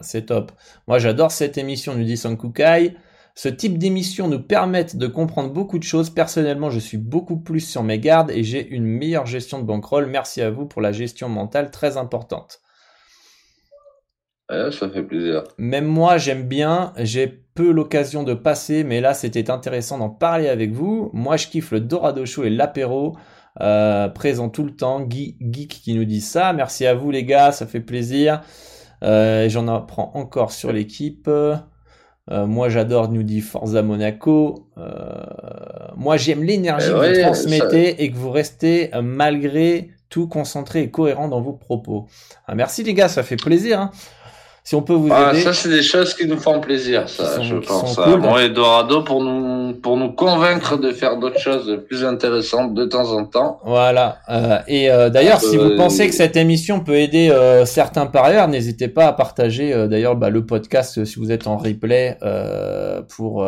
c'est 0.00 0.26
top. 0.26 0.52
Moi, 0.86 0.98
j'adore 0.98 1.30
cette 1.30 1.58
émission 1.58 1.94
du 1.94 2.14
Kukai. 2.36 2.96
Ce 3.34 3.50
type 3.50 3.76
d'émission 3.76 4.28
nous 4.28 4.40
permettent 4.40 4.96
de 4.96 5.06
comprendre 5.06 5.52
beaucoup 5.52 5.78
de 5.78 5.84
choses. 5.84 6.08
Personnellement, 6.08 6.70
je 6.70 6.78
suis 6.78 6.96
beaucoup 6.96 7.36
plus 7.36 7.60
sur 7.60 7.82
mes 7.82 7.98
gardes 7.98 8.30
et 8.30 8.42
j'ai 8.42 8.66
une 8.66 8.86
meilleure 8.86 9.26
gestion 9.26 9.58
de 9.58 9.64
bankroll. 9.64 10.06
Merci 10.06 10.40
à 10.40 10.50
vous 10.50 10.64
pour 10.64 10.80
la 10.80 10.92
gestion 10.92 11.28
mentale 11.28 11.70
très 11.70 11.98
importante. 11.98 12.62
ça 14.48 14.88
fait 14.90 15.02
plaisir. 15.02 15.44
Même 15.58 15.84
moi, 15.84 16.16
j'aime 16.16 16.48
bien. 16.48 16.94
J'ai 16.96 17.45
peu 17.56 17.72
l'occasion 17.72 18.22
de 18.22 18.34
passer, 18.34 18.84
mais 18.84 19.00
là 19.00 19.14
c'était 19.14 19.50
intéressant 19.50 19.98
d'en 19.98 20.10
parler 20.10 20.48
avec 20.48 20.72
vous. 20.72 21.10
Moi 21.12 21.36
je 21.36 21.48
kiffe 21.48 21.72
le 21.72 21.80
Dorado 21.80 22.24
Show 22.24 22.44
et 22.44 22.50
l'apéro. 22.50 23.16
Euh, 23.62 24.08
présent 24.08 24.50
tout 24.50 24.64
le 24.64 24.76
temps, 24.76 25.08
Geek 25.08 25.68
qui 25.68 25.94
nous 25.94 26.04
dit 26.04 26.20
ça. 26.20 26.52
Merci 26.52 26.86
à 26.86 26.94
vous 26.94 27.10
les 27.10 27.24
gars, 27.24 27.52
ça 27.52 27.66
fait 27.66 27.80
plaisir. 27.80 28.42
Euh, 29.02 29.48
J'en 29.48 29.66
apprends 29.68 30.12
encore 30.14 30.52
sur 30.52 30.72
l'équipe. 30.72 31.26
Euh, 31.28 31.56
moi 32.28 32.68
j'adore, 32.68 33.10
nous 33.10 33.22
dit 33.22 33.40
Forza 33.40 33.82
Monaco. 33.82 34.68
Moi 35.96 36.16
j'aime 36.18 36.44
l'énergie 36.44 36.90
que 36.90 37.14
vous 37.16 37.22
transmettez 37.22 38.04
et 38.04 38.10
que 38.10 38.16
vous 38.16 38.30
restez 38.30 38.90
malgré 39.02 39.90
tout 40.08 40.28
concentré 40.28 40.82
et 40.82 40.90
cohérent 40.90 41.28
dans 41.28 41.40
vos 41.40 41.54
propos. 41.54 42.06
Ah, 42.46 42.54
merci 42.54 42.84
les 42.84 42.94
gars, 42.94 43.08
ça 43.08 43.22
fait 43.22 43.36
plaisir. 43.36 43.80
Hein 43.80 43.90
si 44.66 44.74
on 44.74 44.82
peut 44.82 44.94
vous 44.94 45.10
ah, 45.12 45.30
aider. 45.30 45.42
Ça, 45.42 45.52
c'est 45.52 45.68
des 45.68 45.80
choses 45.84 46.12
qui 46.12 46.26
nous 46.26 46.38
font 46.38 46.58
plaisir, 46.58 47.08
ça, 47.08 47.40
je 47.40 47.54
pense. 47.54 47.94
Cool, 47.94 48.20
et 48.40 48.48
Dorado 48.48 49.02
pour 49.02 49.22
nous, 49.22 49.74
pour 49.74 49.96
nous 49.96 50.10
convaincre 50.10 50.76
de 50.76 50.90
faire 50.90 51.18
d'autres 51.18 51.38
choses 51.38 51.84
plus 51.86 52.04
intéressantes 52.04 52.74
de 52.74 52.84
temps 52.84 53.12
en 53.12 53.24
temps. 53.26 53.60
Voilà. 53.64 54.18
Euh, 54.28 54.58
et 54.66 54.90
euh, 54.90 55.08
d'ailleurs, 55.08 55.40
si 55.40 55.56
vous 55.56 55.70
euh, 55.70 55.76
pensez 55.76 56.08
que 56.08 56.14
cette 56.14 56.36
émission 56.36 56.80
peut 56.80 56.96
aider 56.96 57.30
euh, 57.30 57.64
certains 57.64 58.06
parieurs, 58.06 58.48
n'hésitez 58.48 58.88
pas 58.88 59.06
à 59.06 59.12
partager 59.12 59.72
euh, 59.72 59.86
d'ailleurs 59.86 60.16
bah, 60.16 60.30
le 60.30 60.44
podcast 60.44 61.04
si 61.04 61.20
vous 61.20 61.30
êtes 61.30 61.46
en 61.46 61.58
replay 61.58 62.18
pour 63.14 63.46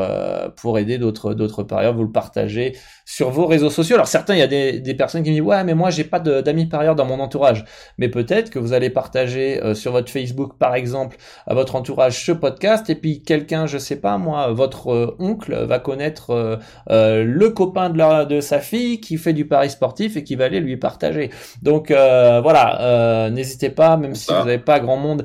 pour 0.55 0.79
aider 0.79 0.99
d'autres 0.99 1.35
d'autres 1.35 1.65
parieurs. 1.65 1.95
Vous 1.95 2.05
le 2.05 2.13
partagez 2.13 2.77
sur 3.05 3.31
vos 3.31 3.47
réseaux 3.47 3.71
sociaux. 3.71 3.97
Alors 3.97 4.07
certains, 4.07 4.35
il 4.35 4.39
y 4.39 4.43
a 4.43 4.47
des, 4.47 4.79
des 4.79 4.95
personnes 4.95 5.25
qui 5.25 5.31
me 5.31 5.35
disent 5.35 5.45
ouais, 5.45 5.65
mais 5.65 5.75
moi 5.75 5.91
j'ai 5.91 6.05
pas 6.05 6.21
d'amis 6.21 6.67
parieurs 6.67 6.95
dans 6.95 7.07
mon 7.07 7.19
entourage. 7.19 7.65
Mais 7.99 8.09
peut-être 8.09 8.51
que 8.51 8.61
vous 8.61 8.73
allez 8.73 8.91
partager 8.91 9.61
sur 9.75 9.91
votre 9.91 10.13
Facebook, 10.13 10.53
par 10.61 10.77
exemple 10.77 11.08
à 11.47 11.55
votre 11.55 11.75
entourage 11.75 12.25
ce 12.25 12.33
podcast 12.33 12.91
et 12.91 12.95
puis 12.95 13.23
quelqu'un, 13.23 13.67
je 13.67 13.79
sais 13.79 13.97
pas 13.97 14.19
moi, 14.19 14.53
votre 14.53 14.89
euh, 14.89 15.17
oncle 15.19 15.55
va 15.65 15.79
connaître 15.79 16.31
euh, 16.31 16.57
euh, 16.91 17.25
le 17.25 17.51
copain 17.51 17.91
de, 17.91 17.99
la, 17.99 18.25
de 18.25 18.41
sa 18.41 18.61
fille 18.61 19.01
qui 19.01 19.17
fait 19.17 19.33
du 19.33 19.47
pari 19.47 19.71
sportif 19.71 20.17
et 20.17 20.25
qui 20.25 20.37
va 20.37 20.45
aller 20.45 20.61
lui 20.61 20.77
partager. 20.77 21.31
Donc 21.63 21.91
voilà, 21.91 23.29
n'hésitez 23.31 23.71
pas, 23.71 23.97
même 23.97 24.15
si 24.15 24.31
vous 24.31 24.39
n'avez 24.39 24.59
pas 24.59 24.81
grand 24.81 24.97
monde 24.97 25.25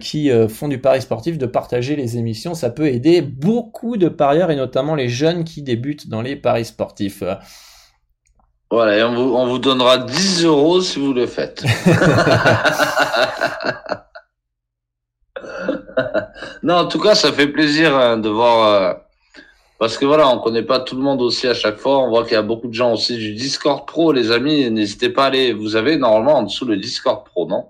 qui 0.00 0.30
font 0.48 0.68
du 0.68 0.78
pari 0.78 1.02
sportif, 1.02 1.38
de 1.38 1.46
partager 1.46 1.96
les 1.96 2.16
émissions. 2.16 2.54
Ça 2.54 2.70
peut 2.70 2.86
aider 2.86 3.22
beaucoup 3.22 3.96
de 3.96 4.08
parieurs 4.08 4.50
et 4.50 4.56
notamment 4.56 4.94
les 4.94 5.08
jeunes 5.08 5.44
qui 5.44 5.62
débutent 5.62 6.08
dans 6.08 6.22
les 6.22 6.36
paris 6.36 6.64
sportifs. 6.64 7.22
Voilà, 8.70 8.98
et 8.98 9.02
on 9.02 9.14
vous, 9.14 9.34
on 9.34 9.46
vous 9.46 9.58
donnera 9.58 9.98
10 9.98 10.44
euros 10.44 10.82
si 10.82 11.00
vous 11.00 11.14
le 11.14 11.26
faites. 11.26 11.64
non, 16.62 16.74
en 16.74 16.86
tout 16.86 17.00
cas, 17.00 17.14
ça 17.14 17.32
fait 17.32 17.48
plaisir 17.48 17.96
hein, 17.96 18.18
de 18.18 18.28
voir. 18.28 18.68
Euh, 18.68 18.94
parce 19.78 19.96
que 19.96 20.04
voilà, 20.04 20.28
on 20.28 20.40
connaît 20.40 20.64
pas 20.64 20.80
tout 20.80 20.96
le 20.96 21.02
monde 21.02 21.22
aussi 21.22 21.46
à 21.46 21.54
chaque 21.54 21.78
fois. 21.78 21.98
On 21.98 22.08
voit 22.08 22.24
qu'il 22.24 22.32
y 22.32 22.36
a 22.36 22.42
beaucoup 22.42 22.68
de 22.68 22.74
gens 22.74 22.92
aussi 22.92 23.16
du 23.16 23.34
Discord 23.34 23.86
Pro, 23.86 24.12
les 24.12 24.32
amis. 24.32 24.68
N'hésitez 24.70 25.08
pas 25.08 25.24
à 25.24 25.26
aller. 25.28 25.52
Vous 25.52 25.76
avez 25.76 25.96
normalement 25.96 26.38
en 26.38 26.42
dessous 26.42 26.64
le 26.64 26.76
Discord 26.76 27.24
Pro, 27.24 27.46
non? 27.46 27.66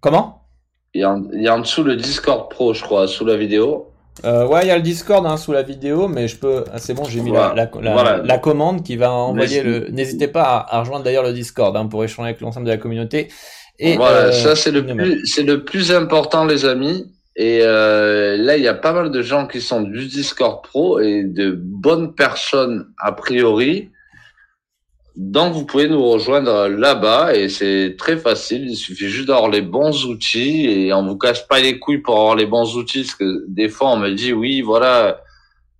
Comment? 0.00 0.48
Il 0.94 1.00
y, 1.00 1.04
a 1.04 1.12
en, 1.12 1.22
il 1.32 1.42
y, 1.42 1.48
a 1.48 1.54
en, 1.54 1.60
dessous 1.60 1.84
le 1.84 1.96
Discord 1.96 2.50
Pro, 2.50 2.74
je 2.74 2.82
crois, 2.82 3.06
sous 3.06 3.24
la 3.24 3.36
vidéo. 3.36 3.88
Euh, 4.24 4.46
ouais, 4.46 4.64
il 4.64 4.68
y 4.68 4.70
a 4.70 4.76
le 4.76 4.82
Discord 4.82 5.24
hein, 5.24 5.36
sous 5.36 5.52
la 5.52 5.62
vidéo, 5.62 6.08
mais 6.08 6.28
je 6.28 6.36
peux. 6.36 6.64
Ah, 6.70 6.78
c'est 6.78 6.92
bon, 6.92 7.04
j'ai 7.04 7.20
mis 7.20 7.30
la, 7.30 7.54
la, 7.54 8.22
la, 8.22 8.38
commande 8.38 8.82
qui 8.82 8.96
va 8.96 9.10
envoyer 9.10 9.62
le. 9.62 9.88
N'hésitez 9.88 10.28
pas 10.28 10.42
à, 10.42 10.76
à, 10.76 10.80
rejoindre 10.80 11.04
d'ailleurs 11.04 11.22
le 11.22 11.32
Discord 11.32 11.74
hein, 11.76 11.86
pour 11.86 12.04
échanger 12.04 12.28
avec 12.28 12.40
l'ensemble 12.42 12.66
de 12.66 12.72
la 12.72 12.76
communauté. 12.76 13.28
Et 13.84 13.96
voilà, 13.96 14.26
euh, 14.26 14.32
ça 14.32 14.54
c'est 14.54 14.70
le 14.70 14.86
plus, 14.86 15.26
c'est 15.26 15.42
le 15.42 15.64
plus 15.64 15.90
important, 15.90 16.44
les 16.44 16.64
amis. 16.64 17.04
Et 17.34 17.60
euh, 17.62 18.36
là, 18.36 18.56
il 18.56 18.62
y 18.62 18.68
a 18.68 18.74
pas 18.74 18.92
mal 18.92 19.10
de 19.10 19.22
gens 19.22 19.48
qui 19.48 19.60
sont 19.60 19.80
du 19.80 20.06
Discord 20.06 20.62
Pro 20.62 21.00
et 21.00 21.24
de 21.24 21.50
bonnes 21.50 22.14
personnes 22.14 22.86
a 22.98 23.10
priori. 23.10 23.90
Donc, 25.16 25.52
vous 25.52 25.66
pouvez 25.66 25.88
nous 25.88 26.02
rejoindre 26.02 26.68
là-bas 26.68 27.34
et 27.34 27.48
c'est 27.48 27.96
très 27.98 28.16
facile. 28.16 28.70
Il 28.70 28.76
suffit 28.76 29.08
juste 29.08 29.28
d'avoir 29.28 29.50
les 29.50 29.62
bons 29.62 30.06
outils 30.06 30.66
et 30.66 30.92
on 30.92 31.04
vous 31.04 31.18
casse 31.18 31.42
pas 31.42 31.58
les 31.58 31.80
couilles 31.80 32.02
pour 32.02 32.18
avoir 32.18 32.36
les 32.36 32.46
bons 32.46 32.76
outils 32.76 33.02
parce 33.02 33.16
que 33.16 33.44
des 33.48 33.68
fois, 33.68 33.90
on 33.90 33.96
me 33.96 34.10
dit 34.10 34.32
oui, 34.32 34.60
voilà, 34.60 35.20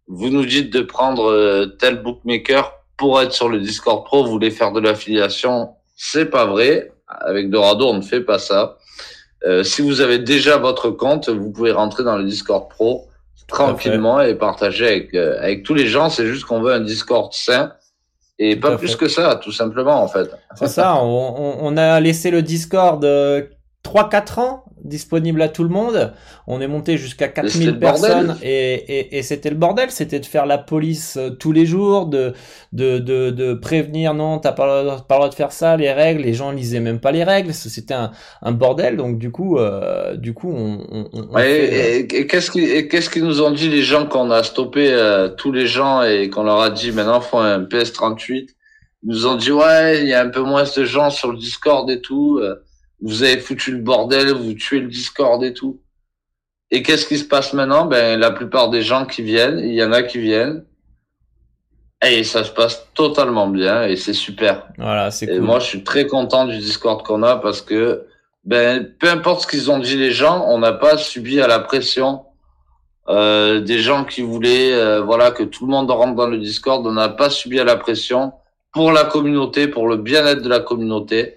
vous 0.08 0.28
nous 0.28 0.44
dites 0.44 0.72
de 0.72 0.80
prendre 0.80 1.30
euh, 1.30 1.66
tel 1.78 2.02
bookmaker 2.02 2.72
pour 2.96 3.22
être 3.22 3.32
sur 3.32 3.48
le 3.48 3.60
Discord 3.60 4.04
Pro, 4.04 4.24
vous 4.24 4.30
voulez 4.32 4.50
faire 4.50 4.72
de 4.72 4.80
l'affiliation 4.80 5.70
C'est 5.96 6.26
pas 6.26 6.46
vrai. 6.46 6.90
Avec 7.20 7.50
Dorado, 7.50 7.88
on 7.88 7.94
ne 7.94 8.02
fait 8.02 8.20
pas 8.20 8.38
ça. 8.38 8.76
Euh, 9.44 9.64
si 9.64 9.82
vous 9.82 10.00
avez 10.00 10.18
déjà 10.18 10.56
votre 10.56 10.90
compte, 10.90 11.28
vous 11.28 11.50
pouvez 11.50 11.72
rentrer 11.72 12.04
dans 12.04 12.16
le 12.16 12.24
Discord 12.24 12.68
Pro 12.68 13.08
tranquillement 13.48 14.20
et 14.20 14.34
partager 14.34 14.86
avec, 14.86 15.14
euh, 15.14 15.36
avec 15.40 15.62
tous 15.62 15.74
les 15.74 15.86
gens. 15.86 16.08
C'est 16.08 16.26
juste 16.26 16.44
qu'on 16.44 16.60
veut 16.60 16.72
un 16.72 16.80
Discord 16.80 17.32
sain 17.32 17.72
et 18.38 18.56
pas 18.56 18.76
plus 18.76 18.96
que 18.96 19.08
ça, 19.08 19.36
tout 19.36 19.52
simplement 19.52 20.02
en 20.02 20.08
fait. 20.08 20.30
C'est 20.54 20.68
ça. 20.68 20.96
On, 20.96 21.58
on, 21.60 21.76
a 21.76 22.00
laissé 22.00 22.30
le 22.30 22.42
Discord 22.42 23.04
3-4 23.84 24.40
ans 24.40 24.64
disponible 24.84 25.42
à 25.42 25.48
tout 25.48 25.62
le 25.62 25.68
monde. 25.68 26.12
On 26.46 26.60
est 26.60 26.66
monté 26.66 26.96
jusqu'à 26.96 27.28
4000 27.28 27.78
personnes 27.78 28.36
et, 28.42 28.74
et, 28.74 29.18
et 29.18 29.22
c'était 29.22 29.50
le 29.50 29.56
bordel. 29.56 29.90
C'était 29.90 30.20
de 30.20 30.26
faire 30.26 30.46
la 30.46 30.58
police 30.58 31.16
euh, 31.16 31.30
tous 31.30 31.52
les 31.52 31.66
jours, 31.66 32.06
de, 32.06 32.32
de, 32.72 32.98
de, 32.98 33.30
de 33.30 33.54
prévenir 33.54 34.14
non, 34.14 34.38
t'as 34.38 34.52
pas, 34.52 34.82
le 34.82 34.88
droit 35.08 35.28
de 35.28 35.34
faire 35.34 35.52
ça, 35.52 35.76
les 35.76 35.92
règles. 35.92 36.22
Les 36.22 36.34
gens 36.34 36.50
lisaient 36.50 36.80
même 36.80 37.00
pas 37.00 37.12
les 37.12 37.24
règles. 37.24 37.52
C'était 37.52 37.94
un, 37.94 38.12
un 38.42 38.52
bordel. 38.52 38.96
Donc 38.96 39.18
du 39.18 39.30
coup, 39.30 39.58
euh, 39.58 40.16
du 40.16 40.34
coup, 40.34 40.52
on. 40.52 40.86
on, 40.90 41.08
on 41.12 41.38
et, 41.38 42.06
qu'est-ce 42.08 42.50
qu'ils 42.50 42.88
qu'est-ce 42.88 43.10
qu'ils 43.10 43.24
nous 43.24 43.42
ont 43.42 43.50
dit 43.50 43.68
les 43.68 43.82
gens 43.82 44.06
qu'on 44.06 44.30
a 44.30 44.42
stoppé 44.42 44.92
euh, 44.92 45.28
tous 45.28 45.52
les 45.52 45.66
gens 45.66 46.02
et 46.02 46.28
qu'on 46.28 46.44
leur 46.44 46.60
a 46.60 46.70
dit 46.70 46.92
maintenant 46.92 47.20
faut 47.20 47.38
un 47.38 47.62
PS38. 47.62 48.48
Ils 49.04 49.10
nous 49.10 49.26
ont 49.26 49.34
dit 49.34 49.50
ouais, 49.50 50.00
il 50.02 50.08
y 50.08 50.14
a 50.14 50.22
un 50.22 50.28
peu 50.28 50.42
moins 50.42 50.64
de 50.64 50.84
gens 50.84 51.10
sur 51.10 51.32
le 51.32 51.38
Discord 51.38 51.90
et 51.90 52.00
tout. 52.00 52.38
Euh 52.40 52.54
vous 53.02 53.22
avez 53.22 53.38
foutu 53.38 53.72
le 53.72 53.78
bordel, 53.78 54.32
vous 54.32 54.54
tuez 54.54 54.80
le 54.80 54.88
Discord 54.88 55.42
et 55.44 55.52
tout. 55.52 55.80
Et 56.70 56.82
qu'est-ce 56.82 57.06
qui 57.06 57.18
se 57.18 57.24
passe 57.24 57.52
maintenant? 57.52 57.84
Ben 57.86 58.18
la 58.18 58.30
plupart 58.30 58.70
des 58.70 58.82
gens 58.82 59.04
qui 59.04 59.22
viennent, 59.22 59.58
il 59.58 59.74
y 59.74 59.84
en 59.84 59.92
a 59.92 60.02
qui 60.02 60.18
viennent, 60.18 60.64
et 62.04 62.24
ça 62.24 62.44
se 62.44 62.50
passe 62.50 62.88
totalement 62.94 63.48
bien 63.48 63.84
et 63.84 63.96
c'est 63.96 64.12
super. 64.12 64.66
Voilà, 64.76 65.10
c'est 65.10 65.26
cool. 65.26 65.36
Et 65.36 65.40
moi, 65.40 65.58
je 65.60 65.66
suis 65.66 65.84
très 65.84 66.06
content 66.06 66.46
du 66.46 66.58
Discord 66.58 67.02
qu'on 67.02 67.22
a 67.22 67.36
parce 67.36 67.62
que 67.62 68.06
ben 68.44 68.88
peu 68.98 69.08
importe 69.08 69.42
ce 69.42 69.46
qu'ils 69.46 69.70
ont 69.70 69.78
dit 69.78 69.96
les 69.96 70.10
gens, 70.10 70.44
on 70.48 70.58
n'a 70.58 70.72
pas 70.72 70.96
subi 70.96 71.40
à 71.40 71.46
la 71.46 71.60
pression 71.60 72.22
euh, 73.08 73.60
des 73.60 73.78
gens 73.78 74.04
qui 74.04 74.22
voulaient 74.22 74.72
euh, 74.72 75.00
voilà 75.00 75.30
que 75.30 75.44
tout 75.44 75.66
le 75.66 75.70
monde 75.70 75.90
rentre 75.90 76.14
dans 76.14 76.26
le 76.26 76.38
Discord. 76.38 76.84
On 76.86 76.92
n'a 76.92 77.08
pas 77.08 77.30
subi 77.30 77.60
à 77.60 77.64
la 77.64 77.76
pression 77.76 78.32
pour 78.72 78.90
la 78.90 79.04
communauté, 79.04 79.68
pour 79.68 79.86
le 79.86 79.96
bien-être 79.96 80.42
de 80.42 80.48
la 80.48 80.60
communauté. 80.60 81.36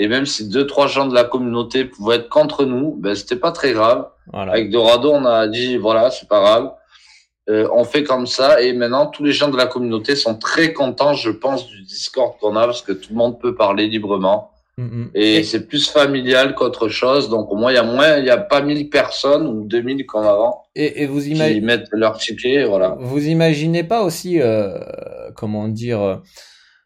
Et 0.00 0.08
même 0.08 0.24
si 0.24 0.48
deux, 0.48 0.66
trois 0.66 0.86
gens 0.86 1.06
de 1.06 1.14
la 1.14 1.24
communauté 1.24 1.84
pouvaient 1.84 2.16
être 2.16 2.30
contre 2.30 2.64
nous, 2.64 2.96
ben, 2.98 3.14
c'était 3.14 3.36
pas 3.36 3.52
très 3.52 3.72
grave. 3.72 4.08
Avec 4.32 4.70
Dorado, 4.70 5.12
on 5.12 5.26
a 5.26 5.46
dit, 5.46 5.76
voilà, 5.76 6.10
c'est 6.10 6.26
pas 6.26 6.40
grave. 6.40 6.72
Euh, 7.50 7.68
on 7.70 7.84
fait 7.84 8.02
comme 8.02 8.26
ça. 8.26 8.62
Et 8.62 8.72
maintenant, 8.72 9.08
tous 9.08 9.22
les 9.22 9.32
gens 9.32 9.50
de 9.50 9.58
la 9.58 9.66
communauté 9.66 10.16
sont 10.16 10.36
très 10.36 10.72
contents, 10.72 11.12
je 11.12 11.28
pense, 11.28 11.66
du 11.66 11.82
Discord 11.82 12.38
qu'on 12.40 12.56
a 12.56 12.64
parce 12.64 12.80
que 12.80 12.92
tout 12.92 13.10
le 13.10 13.16
monde 13.16 13.38
peut 13.38 13.54
parler 13.54 13.88
librement. 13.88 14.52
Mm, 14.78 14.84
mm. 14.84 15.10
Et, 15.14 15.42
c'est 15.42 15.66
plus 15.68 15.90
familial 15.90 16.54
qu'autre 16.54 16.88
chose. 16.88 17.28
Donc, 17.28 17.52
au 17.52 17.56
moins, 17.56 17.70
il 17.70 17.74
y 17.74 17.78
a 17.78 17.82
moins, 17.82 18.16
il 18.16 18.24
y 18.24 18.30
a 18.30 18.38
pas 18.38 18.62
1000 18.62 18.88
personnes 18.88 19.46
ou 19.46 19.64
2000 19.66 20.06
comme 20.06 20.24
avant. 20.24 20.62
Et, 20.74 21.02
et 21.02 21.06
vous 21.06 21.28
imaginez. 21.28 21.60
Qui 21.60 21.66
mettent 21.66 21.88
leur 21.92 22.16
ticket, 22.16 22.64
voilà. 22.64 22.96
Vous 22.98 23.28
imaginez 23.28 23.84
pas 23.84 24.02
aussi, 24.02 24.40
euh, 24.40 24.78
comment 25.36 25.68
dire, 25.68 26.22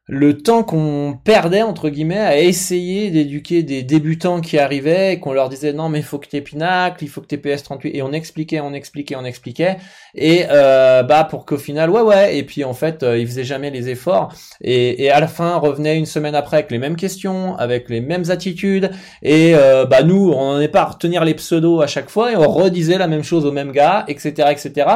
le 0.07 0.37
temps 0.37 0.65
qu'on 0.65 1.19
perdait 1.25 1.63
entre 1.63 1.89
guillemets 1.89 2.19
à 2.19 2.39
essayer 2.39 3.11
d'éduquer 3.11 3.63
des 3.63 3.83
débutants 3.83 4.43
qui 4.43 4.59
arrivaient 4.59 5.19
qu'on 5.19 5.33
leur 5.33 5.49
disait 5.49 5.73
non 5.73 5.89
mais 5.89 6.01
il 6.01 6.05
faut 6.05 6.19
que 6.19 6.29
tu 6.29 6.43
Pinacle, 6.43 7.03
il 7.03 7.09
faut 7.09 7.23
que 7.23 7.27
tu 7.27 7.37
PS38 7.39 7.91
et 7.95 8.03
on 8.03 8.13
expliquait, 8.13 8.61
on 8.61 8.75
expliquait, 8.75 9.17
on 9.17 9.25
expliquait 9.25 9.79
et 10.15 10.45
euh, 10.51 11.03
bah 11.03 11.25
pour 11.25 11.47
qu'au 11.47 11.57
final 11.57 11.89
ouais 11.89 12.03
ouais 12.03 12.37
et 12.37 12.43
puis 12.43 12.65
en 12.65 12.75
fait 12.75 13.03
euh, 13.03 13.19
ils 13.19 13.27
faisaient 13.27 13.45
jamais 13.45 13.71
les 13.71 13.89
efforts 13.89 14.35
et, 14.61 15.05
et 15.05 15.11
à 15.11 15.21
la 15.21 15.27
fin 15.27 15.57
revenaient 15.57 15.97
une 15.97 16.05
semaine 16.05 16.35
après 16.35 16.59
avec 16.59 16.71
les 16.71 16.79
mêmes 16.79 16.97
questions, 16.97 17.57
avec 17.57 17.89
les 17.89 18.03
mêmes 18.03 18.31
attitudes 18.31 18.91
et 19.23 19.55
euh, 19.55 19.87
bah 19.87 20.03
nous 20.03 20.33
on 20.37 20.53
n'en 20.53 20.61
est 20.61 20.69
pas 20.69 20.83
à 20.83 20.87
retenir 20.87 21.25
les 21.25 21.35
pseudos 21.35 21.81
à 21.81 21.87
chaque 21.87 22.11
fois 22.11 22.31
et 22.31 22.37
on 22.37 22.49
redisait 22.51 22.99
la 22.99 23.07
même 23.07 23.23
chose 23.23 23.47
aux 23.47 23.53
mêmes 23.53 23.73
gars 23.73 24.05
etc 24.09 24.49
etc 24.51 24.87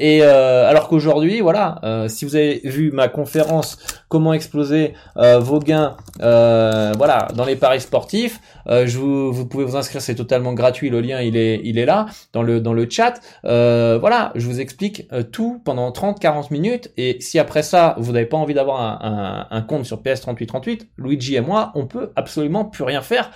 et 0.00 0.18
euh, 0.22 0.68
alors 0.68 0.88
qu'aujourd'hui 0.88 1.42
voilà 1.42 1.78
euh, 1.84 2.08
si 2.08 2.24
vous 2.24 2.34
avez 2.34 2.60
vu 2.64 2.90
ma 2.90 3.06
conférence 3.06 3.78
comment 4.08 4.32
euh, 4.54 5.38
vos 5.38 5.58
gains 5.58 5.96
euh, 6.20 6.92
voilà 6.96 7.28
dans 7.34 7.44
les 7.44 7.56
paris 7.56 7.80
sportifs 7.80 8.40
euh, 8.68 8.86
vous, 8.86 9.46
pouvez 9.46 9.64
vous 9.64 9.76
inscrire 9.76 10.00
c'est 10.00 10.14
totalement 10.14 10.52
gratuit 10.52 10.90
le 10.90 11.00
lien 11.00 11.20
il 11.20 11.36
est 11.36 11.84
là 11.86 12.06
dans 12.32 12.42
le 12.42 12.86
chat. 12.90 13.20
Voilà 13.44 14.32
je 14.34 14.46
vous 14.46 14.60
explique 14.60 15.08
tout 15.32 15.60
pendant 15.64 15.90
30 15.92 16.20
40 16.20 16.50
minutes 16.50 16.92
et 16.96 17.20
si 17.20 17.38
après 17.38 17.62
ça 17.62 17.94
vous 17.98 18.12
n'avez 18.12 18.26
pas 18.26 18.36
envie 18.36 18.54
d'avoir 18.54 19.04
un 19.50 19.62
compte 19.62 19.84
sur 19.84 20.02
PS3838 20.02 20.88
Luigi 20.96 21.36
et 21.36 21.40
moi 21.40 21.72
on 21.74 21.86
peut 21.86 22.12
absolument 22.16 22.64
plus 22.64 22.84
rien 22.84 23.02
faire 23.02 23.30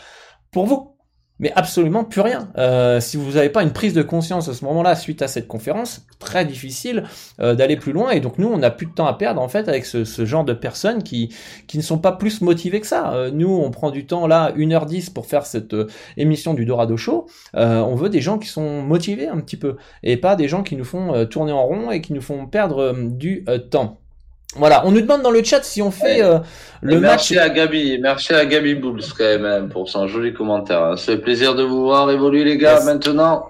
pour 0.51 0.67
vous 0.67 0.97
mais 1.43 1.53
absolument 1.57 2.05
plus 2.05 2.21
rien. 2.21 2.49
Euh, 2.57 3.01
si 3.01 3.17
vous 3.17 3.33
n'avez 3.33 3.51
pas 3.51 3.63
une 3.63 3.73
prise 3.73 3.93
de 3.93 4.03
conscience 4.03 4.49
à 4.49 4.55
ce 4.55 4.65
moment-là 4.65 4.95
suite 4.95 5.21
à 5.23 5.29
cette 5.29 5.49
conférence, 5.49 6.07
très 6.21 6.45
difficile 6.45 7.03
euh, 7.41 7.55
d'aller 7.55 7.77
plus 7.77 7.93
loin. 7.93 8.11
Et 8.11 8.21
donc 8.21 8.39
nous, 8.39 8.49
on 8.49 8.59
n'a 8.59 8.71
plus 8.71 8.87
de 8.87 8.93
temps 8.93 9.07
à 9.07 9.15
perdre 9.15 9.43
en 9.43 9.49
fait 9.49 9.69
avec 9.69 9.85
ce, 9.85 10.25
genre 10.25 10.45
de 10.45 10.53
personnes 10.53 11.03
qui 11.03 11.35
qui 11.67 11.77
ne 11.79 11.83
sont 11.83 11.99
pas 11.99 12.13
plus 12.13 12.41
motivées 12.41 12.81
que 12.81 12.87
ça. 12.87 13.13
Euh, 13.13 13.31
nous, 13.33 13.53
on 13.53 13.71
prend 13.73 13.91
du 13.91 14.07
temps 14.07 14.27
là, 14.29 14.53
1h10 14.57 15.13
pour 15.13 15.27
faire 15.27 15.45
cette 15.45 15.75
euh, 15.75 15.89
émission 16.17 16.55
du 16.55 16.65
Dorado 16.65 16.97
Show. 16.97 17.27
On 17.55 17.95
veut 17.97 18.09
des 18.09 18.21
gens 18.21 18.39
qui 18.39 18.49
sont 18.49 18.81
motivés 18.83 19.27
un 19.27 19.41
petit 19.41 19.57
peu 19.57 19.77
et 20.03 20.17
pas 20.17 20.37
des 20.37 20.47
gens 20.49 20.63
qui 20.63 20.77
nous 20.77 20.85
font 20.85 21.27
tourner 21.27 21.53
en 21.53 21.67
rond 21.67 21.91
et 21.91 22.01
qui 22.01 22.13
nous 22.13 22.23
font 22.23 22.47
perdre 22.47 22.95
du 22.95 23.45
temps. 23.71 24.02
Voilà, 24.57 24.87
on 24.87 24.91
nous 24.91 25.01
demande 25.01 25.23
dans 25.23 25.31
le 25.31 25.43
chat 25.43 25.63
si 25.63 25.81
on 25.81 25.91
fait 25.91 26.23
euh, 26.23 26.39
le 26.83 27.01
merci 27.01 27.01
match. 27.01 27.31
Merci 27.33 27.39
à 27.39 27.49
Gabi, 27.49 27.99
merci 28.01 28.35
à 28.35 28.45
Gabi 28.45 28.75
Bulls 28.75 29.03
quand 29.17 29.25
même 29.25 29.45
hein, 29.45 29.69
pour 29.71 29.89
son 29.89 30.07
joli 30.09 30.35
commentaire. 30.35 30.83
Hein. 30.83 30.97
C'est 30.97 31.19
plaisir 31.19 31.55
de 31.55 31.63
vous 31.63 31.85
voir 31.85 32.11
évoluer 32.11 32.45
les 32.45 32.59
gars. 32.59 32.81
Maintenant, 32.85 33.47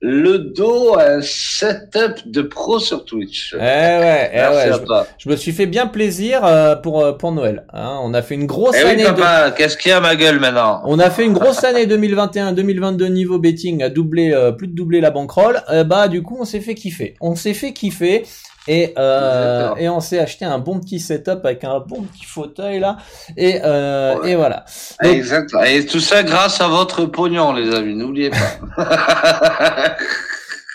le 0.00 0.38
dos 0.38 0.96
un 0.96 1.20
setup 1.22 2.20
de 2.26 2.42
pro 2.42 2.78
sur 2.78 3.04
Twitch. 3.04 3.54
Eh 3.54 3.58
ouais, 3.58 4.30
eh 4.32 4.38
ouais. 4.38 4.70
Je, 5.18 5.28
me 5.28 5.34
suis 5.34 5.50
fait 5.50 5.66
bien 5.66 5.88
plaisir 5.88 6.44
euh, 6.44 6.76
pour 6.76 7.04
euh, 7.04 7.12
pour 7.12 7.32
Noël. 7.32 7.66
Hein. 7.72 7.98
On 8.02 8.14
a 8.14 8.22
fait 8.22 8.36
une 8.36 8.46
grosse 8.46 8.76
eh 8.78 8.86
année. 8.86 9.06
Oui, 9.06 9.12
papa, 9.12 9.50
qu'est-ce 9.56 9.76
qu'il 9.76 9.90
y 9.90 9.94
a 9.94 10.00
ma 10.00 10.14
gueule 10.14 10.38
maintenant? 10.38 10.82
On 10.84 11.00
a 11.00 11.10
fait 11.10 11.24
une 11.24 11.32
grosse 11.32 11.64
année 11.64 11.86
2021-2022 11.86 13.08
niveau 13.08 13.40
betting 13.40 13.82
à 13.82 13.88
doubler 13.88 14.32
plus 14.56 14.68
de 14.68 14.74
doubler 14.74 15.00
la 15.00 15.10
bankroll. 15.10 15.60
bah 15.86 16.06
du 16.06 16.22
coup 16.22 16.36
on 16.38 16.44
s'est 16.44 16.60
fait 16.60 16.76
kiffer. 16.76 17.16
On 17.20 17.34
s'est 17.34 17.54
fait 17.54 17.72
kiffer. 17.72 18.24
Et, 18.66 18.94
euh, 18.98 19.74
et 19.76 19.88
on 19.88 20.00
s'est 20.00 20.18
acheté 20.18 20.44
un 20.44 20.58
bon 20.58 20.80
petit 20.80 20.98
setup 20.98 21.44
avec 21.44 21.64
un 21.64 21.80
bon 21.80 22.02
petit 22.02 22.24
fauteuil 22.24 22.80
là. 22.80 22.96
Et, 23.36 23.60
euh, 23.62 24.22
et 24.22 24.34
voilà. 24.36 24.64
Exactement. 25.02 25.62
Et 25.62 25.84
tout 25.84 26.00
ça 26.00 26.22
grâce 26.22 26.60
à 26.60 26.68
votre 26.68 27.04
pognon, 27.04 27.52
les 27.52 27.74
amis. 27.74 27.94
N'oubliez 27.94 28.30
pas. 28.30 28.36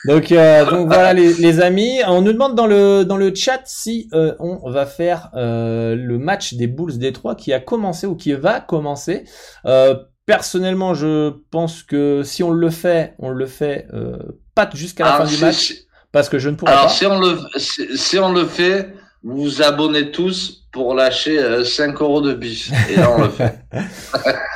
donc, 0.05 0.31
euh, 0.31 0.69
donc 0.69 0.87
voilà 0.87 1.13
les, 1.13 1.33
les, 1.33 1.61
amis. 1.61 1.99
On 2.07 2.21
nous 2.21 2.33
demande 2.33 2.53
dans 2.55 2.67
le 2.67 3.03
dans 3.03 3.17
le 3.17 3.33
chat 3.33 3.61
si 3.65 4.07
euh, 4.13 4.35
on 4.39 4.69
va 4.69 4.85
faire 4.85 5.29
euh, 5.35 5.95
le 5.95 6.19
match 6.19 6.53
des 6.53 6.67
Bulls 6.67 6.97
Détroit 6.99 7.35
qui 7.35 7.53
a 7.53 7.59
commencé 7.59 8.05
ou 8.05 8.15
qui 8.15 8.33
va 8.33 8.59
commencer. 8.59 9.23
Euh, 9.65 9.95
personnellement, 10.27 10.93
je 10.93 11.31
pense 11.49 11.81
que 11.81 12.21
si 12.23 12.43
on 12.43 12.51
le 12.51 12.69
fait, 12.69 13.15
on 13.17 13.29
le 13.31 13.47
fait 13.47 13.87
pas 14.53 14.69
jusqu'à 14.75 15.05
la 15.05 15.15
ah, 15.15 15.17
fin 15.17 15.25
du 15.25 15.37
match 15.37 15.73
parce 16.11 16.29
que 16.29 16.39
je 16.39 16.49
ne 16.49 16.55
pourrais 16.55 16.71
Alors, 16.71 16.85
pas. 16.85 16.89
si 16.89 17.05
on 17.05 17.19
le 17.19 17.39
si, 17.57 18.19
on 18.19 18.31
le 18.31 18.45
fait, 18.45 18.93
vous 19.23 19.43
vous 19.43 19.61
abonnez 19.61 20.11
tous 20.11 20.65
pour 20.71 20.93
lâcher 20.93 21.63
5 21.65 21.89
euh, 21.89 22.03
euros 22.03 22.21
de 22.21 22.33
bif. 22.33 22.71
Et 22.89 22.95
là, 22.95 23.11
on 23.11 23.21
le 23.23 23.29
fait. 23.29 23.59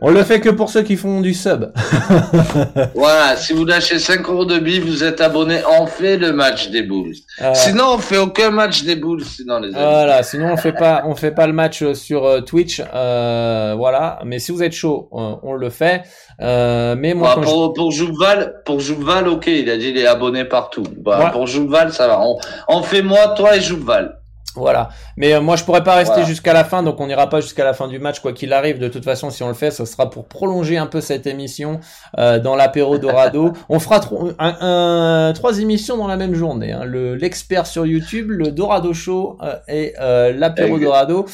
on 0.00 0.10
le 0.10 0.22
fait 0.24 0.40
que 0.40 0.48
pour 0.48 0.70
ceux 0.70 0.82
qui 0.82 0.96
font 0.96 1.20
du 1.20 1.34
sub. 1.34 1.72
voilà, 2.94 3.36
si 3.36 3.52
vous 3.52 3.64
lâchez 3.64 3.98
5 3.98 4.28
euros 4.28 4.44
de 4.44 4.58
bif, 4.58 4.84
vous 4.84 5.04
êtes 5.04 5.20
abonné, 5.20 5.60
on 5.80 5.86
fait 5.86 6.16
le 6.16 6.32
match 6.32 6.70
des 6.70 6.82
Bulls. 6.82 7.14
Euh. 7.42 7.52
Sinon, 7.54 7.94
on 7.94 7.98
fait 7.98 8.18
aucun 8.18 8.50
match 8.50 8.84
des 8.84 8.96
Bulls, 8.96 9.24
sinon 9.24 9.58
les 9.58 9.74
amis. 9.74 9.84
Voilà, 9.84 10.22
sinon 10.22 10.52
on 10.52 10.56
fait 10.56 10.72
pas, 10.72 11.02
on 11.06 11.14
fait 11.14 11.32
pas 11.32 11.46
le 11.46 11.52
match 11.52 11.92
sur 11.92 12.24
euh, 12.24 12.40
Twitch, 12.40 12.82
euh, 12.94 13.74
voilà. 13.76 14.20
Mais 14.24 14.38
si 14.38 14.52
vous 14.52 14.62
êtes 14.62 14.72
chaud, 14.72 15.08
on, 15.12 15.52
le 15.54 15.70
fait. 15.70 16.02
Euh, 16.40 16.94
mais 16.98 17.14
moi, 17.14 17.34
bah, 17.36 17.42
pour, 17.42 17.74
pour 17.74 17.90
Jouval, 17.90 18.62
pour 18.64 18.80
Jouval, 18.80 19.28
ok, 19.28 19.46
il 19.48 19.68
a 19.68 19.76
dit 19.76 19.90
il 19.90 19.98
est 19.98 20.06
abonné 20.06 20.44
partout. 20.44 20.84
Bah, 20.96 21.30
Pour 21.32 21.46
Jouval, 21.46 21.92
ça 21.92 22.06
va. 22.06 22.20
On, 22.22 22.38
on 22.68 22.82
fait 22.82 23.02
moi, 23.02 23.34
toi 23.36 23.56
et 23.56 23.60
Jouval. 23.60 24.19
Voilà. 24.56 24.88
Mais 25.16 25.34
euh, 25.34 25.40
moi, 25.40 25.54
je 25.54 25.64
pourrais 25.64 25.84
pas 25.84 25.94
rester 25.94 26.24
jusqu'à 26.24 26.52
la 26.52 26.64
fin, 26.64 26.82
donc 26.82 27.00
on 27.00 27.06
n'ira 27.06 27.28
pas 27.28 27.40
jusqu'à 27.40 27.64
la 27.64 27.72
fin 27.72 27.86
du 27.86 27.98
match, 28.00 28.18
quoi 28.20 28.32
qu'il 28.32 28.52
arrive. 28.52 28.78
De 28.78 28.88
toute 28.88 29.04
façon, 29.04 29.30
si 29.30 29.42
on 29.42 29.48
le 29.48 29.54
fait, 29.54 29.70
ce 29.70 29.84
sera 29.84 30.10
pour 30.10 30.26
prolonger 30.26 30.76
un 30.76 30.86
peu 30.86 31.00
cette 31.00 31.26
émission 31.26 31.78
euh, 32.18 32.40
dans 32.40 32.56
l'apéro 32.56 32.98
Dorado. 32.98 33.52
on 33.68 33.78
fera 33.78 34.00
un, 34.38 35.32
trois 35.34 35.60
émissions 35.60 35.96
dans 35.96 36.08
la 36.08 36.16
même 36.16 36.34
journée. 36.34 36.72
Hein. 36.72 36.84
Le 36.84 37.14
l'expert 37.14 37.66
sur 37.66 37.86
YouTube, 37.86 38.30
le 38.30 38.50
Dorado 38.50 38.92
Show 38.92 39.38
euh, 39.42 39.56
et 39.68 39.94
l'apéro 40.34 40.78
Dorado 40.78 41.26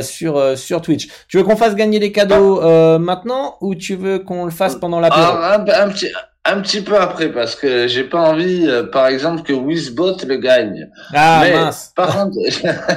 sur 0.00 0.56
sur 0.56 0.80
Twitch. 0.80 1.08
Tu 1.28 1.36
veux 1.36 1.44
qu'on 1.44 1.56
fasse 1.56 1.74
gagner 1.74 1.98
les 1.98 2.12
cadeaux 2.12 2.60
maintenant 2.98 3.56
ou 3.60 3.74
tu 3.74 3.96
veux 3.96 4.18
qu'on 4.18 4.44
le 4.44 4.50
fasse 4.50 4.76
pendant 4.76 5.00
l'apéro? 5.00 5.22
ah, 5.22 5.54
un, 5.54 5.88
petit 5.88 6.08
un 6.44 6.60
petit 6.60 6.82
peu 6.82 6.96
après 6.96 7.30
parce 7.30 7.54
que 7.54 7.86
j'ai 7.86 8.04
pas 8.04 8.20
envie, 8.20 8.66
euh, 8.68 8.84
par 8.84 9.06
exemple, 9.06 9.42
que 9.42 9.52
Wizbot 9.52 10.16
le 10.26 10.36
gagne. 10.36 10.90
Ah 11.14 11.40
Mais, 11.42 11.52
mince. 11.52 11.92
Par 11.94 12.14
contre, 12.14 12.36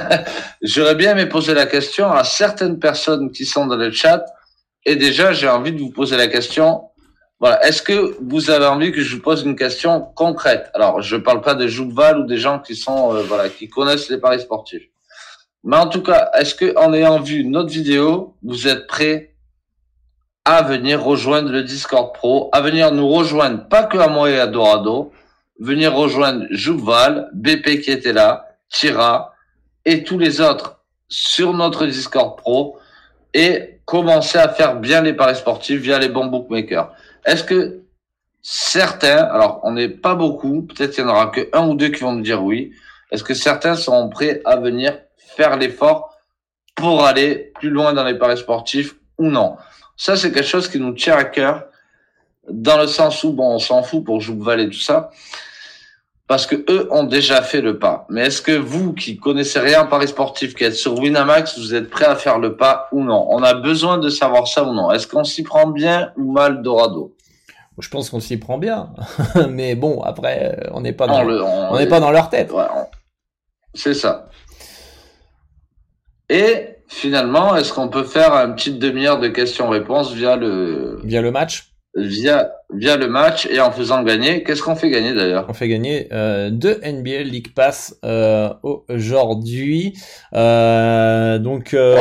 j'aurais 0.62 0.96
bien 0.96 1.12
aimé 1.12 1.26
poser 1.26 1.54
la 1.54 1.66
question 1.66 2.10
à 2.10 2.24
certaines 2.24 2.78
personnes 2.78 3.30
qui 3.30 3.44
sont 3.44 3.66
dans 3.66 3.76
le 3.76 3.90
chat. 3.92 4.24
Et 4.84 4.96
déjà, 4.96 5.32
j'ai 5.32 5.48
envie 5.48 5.72
de 5.72 5.78
vous 5.78 5.90
poser 5.90 6.16
la 6.16 6.26
question. 6.28 6.82
Voilà, 7.38 7.64
est-ce 7.66 7.82
que 7.82 8.16
vous 8.20 8.50
avez 8.50 8.66
envie 8.66 8.92
que 8.92 9.02
je 9.02 9.16
vous 9.16 9.22
pose 9.22 9.42
une 9.42 9.56
question 9.56 10.00
concrète? 10.00 10.70
Alors, 10.74 11.02
je 11.02 11.16
parle 11.16 11.40
pas 11.40 11.54
de 11.54 11.68
Jouval 11.68 12.18
ou 12.18 12.26
des 12.26 12.38
gens 12.38 12.58
qui 12.58 12.74
sont 12.74 13.14
euh, 13.14 13.22
voilà 13.22 13.48
qui 13.48 13.68
connaissent 13.68 14.08
les 14.08 14.18
paris 14.18 14.40
sportifs. 14.40 14.88
Mais 15.62 15.76
en 15.76 15.88
tout 15.88 16.02
cas, 16.02 16.30
est-ce 16.34 16.54
que 16.54 16.76
en 16.76 16.94
ayant 16.94 17.20
vu 17.20 17.44
notre 17.44 17.70
vidéo, 17.70 18.36
vous 18.42 18.66
êtes 18.68 18.86
prêts 18.86 19.35
à 20.46 20.62
venir 20.62 21.02
rejoindre 21.02 21.50
le 21.50 21.64
Discord 21.64 22.14
Pro, 22.14 22.50
à 22.52 22.60
venir 22.60 22.92
nous 22.92 23.08
rejoindre, 23.08 23.66
pas 23.68 23.82
que 23.82 23.98
à 23.98 24.06
moi 24.06 24.30
et 24.30 24.38
à 24.38 24.46
Dorado, 24.46 25.12
venir 25.58 25.92
rejoindre 25.92 26.46
Jouval, 26.50 27.28
BP 27.34 27.80
qui 27.80 27.90
était 27.90 28.12
là, 28.12 28.46
Tira 28.68 29.34
et 29.84 30.04
tous 30.04 30.18
les 30.18 30.40
autres 30.40 30.78
sur 31.08 31.52
notre 31.52 31.84
Discord 31.86 32.38
Pro 32.38 32.78
et 33.34 33.80
commencer 33.86 34.38
à 34.38 34.48
faire 34.48 34.76
bien 34.76 35.02
les 35.02 35.14
paris 35.14 35.34
sportifs 35.34 35.80
via 35.80 35.98
les 35.98 36.08
bons 36.08 36.26
bookmakers. 36.26 36.92
Est-ce 37.24 37.42
que 37.42 37.80
certains, 38.40 39.24
alors 39.24 39.58
on 39.64 39.72
n'est 39.72 39.88
pas 39.88 40.14
beaucoup, 40.14 40.62
peut-être 40.62 40.92
qu'il 40.92 41.02
y 41.02 41.06
en 41.08 41.10
aura 41.10 41.26
que 41.26 41.48
un 41.54 41.66
ou 41.66 41.74
deux 41.74 41.88
qui 41.88 42.04
vont 42.04 42.12
nous 42.12 42.22
dire 42.22 42.44
oui, 42.44 42.72
est-ce 43.10 43.24
que 43.24 43.34
certains 43.34 43.74
sont 43.74 44.08
prêts 44.10 44.42
à 44.44 44.54
venir 44.54 44.96
faire 45.16 45.56
l'effort 45.56 46.16
pour 46.76 47.04
aller 47.04 47.52
plus 47.56 47.70
loin 47.70 47.92
dans 47.94 48.04
les 48.04 48.16
paris 48.16 48.38
sportifs 48.38 48.94
ou 49.18 49.26
non? 49.26 49.56
Ça, 49.96 50.16
c'est 50.16 50.32
quelque 50.32 50.46
chose 50.46 50.68
qui 50.68 50.78
nous 50.78 50.92
tient 50.92 51.16
à 51.16 51.24
cœur, 51.24 51.64
dans 52.50 52.78
le 52.78 52.86
sens 52.86 53.24
où, 53.24 53.32
bon, 53.32 53.54
on 53.54 53.58
s'en 53.58 53.82
fout 53.82 54.04
pour 54.04 54.20
Jouval 54.20 54.60
et 54.60 54.68
tout 54.68 54.78
ça, 54.78 55.10
parce 56.28 56.46
que 56.46 56.64
eux 56.70 56.88
ont 56.92 57.04
déjà 57.04 57.40
fait 57.42 57.60
le 57.60 57.78
pas. 57.78 58.06
Mais 58.10 58.26
est-ce 58.26 58.42
que 58.42 58.52
vous, 58.52 58.92
qui 58.92 59.16
connaissez 59.16 59.60
rien 59.60 59.82
en 59.82 59.86
paris 59.86 60.08
sportif, 60.08 60.54
qui 60.54 60.64
êtes 60.64 60.74
sur 60.74 60.98
Winamax, 60.98 61.58
vous 61.58 61.74
êtes 61.74 61.88
prêt 61.88 62.04
à 62.04 62.16
faire 62.16 62.38
le 62.38 62.56
pas 62.56 62.88
ou 62.92 63.02
non? 63.02 63.26
On 63.30 63.42
a 63.42 63.54
besoin 63.54 63.98
de 63.98 64.08
savoir 64.08 64.48
ça 64.48 64.64
ou 64.64 64.72
non. 64.72 64.90
Est-ce 64.90 65.06
qu'on 65.06 65.24
s'y 65.24 65.42
prend 65.42 65.68
bien 65.68 66.12
ou 66.16 66.32
mal 66.32 66.62
Dorado? 66.62 67.14
Je 67.78 67.88
pense 67.88 68.10
qu'on 68.10 68.20
s'y 68.20 68.38
prend 68.38 68.58
bien, 68.58 68.90
mais 69.50 69.74
bon, 69.74 70.00
après, 70.02 70.68
on 70.72 70.80
n'est 70.80 70.94
pas 70.94 71.06
dans, 71.06 71.22
on 71.70 71.78
n'est 71.78 71.86
pas 71.86 72.00
dans 72.00 72.10
leur 72.10 72.30
tête. 72.30 72.52
c'est 73.74 73.94
ça. 73.94 74.28
Et 76.28 76.75
finalement, 76.88 77.56
est-ce 77.56 77.72
qu'on 77.72 77.88
peut 77.88 78.04
faire 78.04 78.32
une 78.34 78.54
petite 78.54 78.78
demi-heure 78.78 79.18
de 79.18 79.28
questions-réponses 79.28 80.12
via 80.12 80.36
le 80.36 81.00
via 81.04 81.20
le 81.20 81.30
match 81.30 81.72
Via 81.94 82.50
via 82.74 82.96
le 82.96 83.08
match 83.08 83.46
et 83.46 83.60
en 83.60 83.70
faisant 83.70 84.02
gagner? 84.02 84.42
Qu'est-ce 84.42 84.62
qu'on 84.62 84.76
fait 84.76 84.90
gagner 84.90 85.14
d'ailleurs? 85.14 85.46
On 85.48 85.54
fait 85.54 85.68
gagner 85.68 86.08
euh, 86.12 86.50
deux 86.50 86.78
NBA 86.84 87.22
League 87.22 87.54
Pass 87.54 87.96
euh, 88.04 88.52
aujourd'hui. 88.88 89.94
Euh, 90.34 91.38
donc. 91.38 91.74
Euh, 91.74 91.96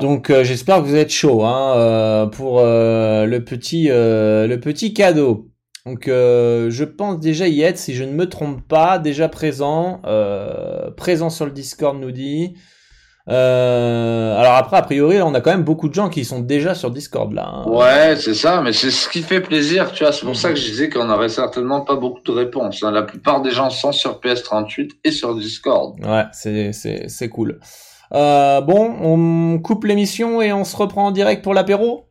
donc 0.00 0.30
j'espère 0.42 0.82
que 0.82 0.82
vous 0.82 0.96
êtes 0.96 1.10
chaud 1.10 1.42
hein, 1.42 2.28
pour 2.32 2.60
le 2.60 3.38
petit 3.38 3.88
le 3.88 4.56
petit 4.56 4.92
cadeau. 4.92 5.48
Donc 5.86 6.02
je 6.06 6.84
pense 6.84 7.18
déjà 7.18 7.48
y 7.48 7.62
être 7.62 7.78
si 7.78 7.94
je 7.94 8.04
ne 8.04 8.12
me 8.12 8.28
trompe 8.28 8.60
pas 8.68 8.98
déjà 8.98 9.30
présent 9.30 10.02
présent 10.98 11.30
sur 11.30 11.46
le 11.46 11.50
Discord 11.50 11.98
nous 11.98 12.10
dit 12.10 12.56
euh, 13.30 14.36
alors 14.38 14.54
après, 14.54 14.76
a 14.76 14.82
priori, 14.82 15.22
on 15.22 15.34
a 15.34 15.40
quand 15.40 15.50
même 15.50 15.62
beaucoup 15.62 15.88
de 15.88 15.94
gens 15.94 16.08
qui 16.08 16.24
sont 16.24 16.40
déjà 16.40 16.74
sur 16.74 16.90
Discord 16.90 17.32
là. 17.32 17.46
Hein. 17.46 17.68
Ouais, 17.68 18.16
c'est 18.16 18.34
ça, 18.34 18.60
mais 18.60 18.72
c'est 18.72 18.90
ce 18.90 19.08
qui 19.08 19.22
fait 19.22 19.40
plaisir, 19.40 19.92
tu 19.92 20.02
vois. 20.02 20.12
C'est 20.12 20.26
pour 20.26 20.36
ça 20.36 20.50
que 20.50 20.56
je 20.56 20.64
disais 20.64 20.90
qu'on 20.90 21.04
n'aurait 21.04 21.28
certainement 21.28 21.82
pas 21.82 21.94
beaucoup 21.94 22.22
de 22.22 22.32
réponses. 22.32 22.82
Hein. 22.82 22.90
La 22.90 23.02
plupart 23.02 23.40
des 23.42 23.52
gens 23.52 23.70
sont 23.70 23.92
sur 23.92 24.18
PS38 24.20 24.90
et 25.04 25.10
sur 25.12 25.36
Discord. 25.36 25.94
Ouais, 26.04 26.24
c'est 26.32 26.72
c'est 26.72 27.08
c'est 27.08 27.28
cool. 27.28 27.60
Euh, 28.12 28.60
bon, 28.60 28.96
on 29.00 29.58
coupe 29.60 29.84
l'émission 29.84 30.42
et 30.42 30.52
on 30.52 30.64
se 30.64 30.76
reprend 30.76 31.06
en 31.06 31.10
direct 31.12 31.44
pour 31.44 31.54
l'apéro? 31.54 32.06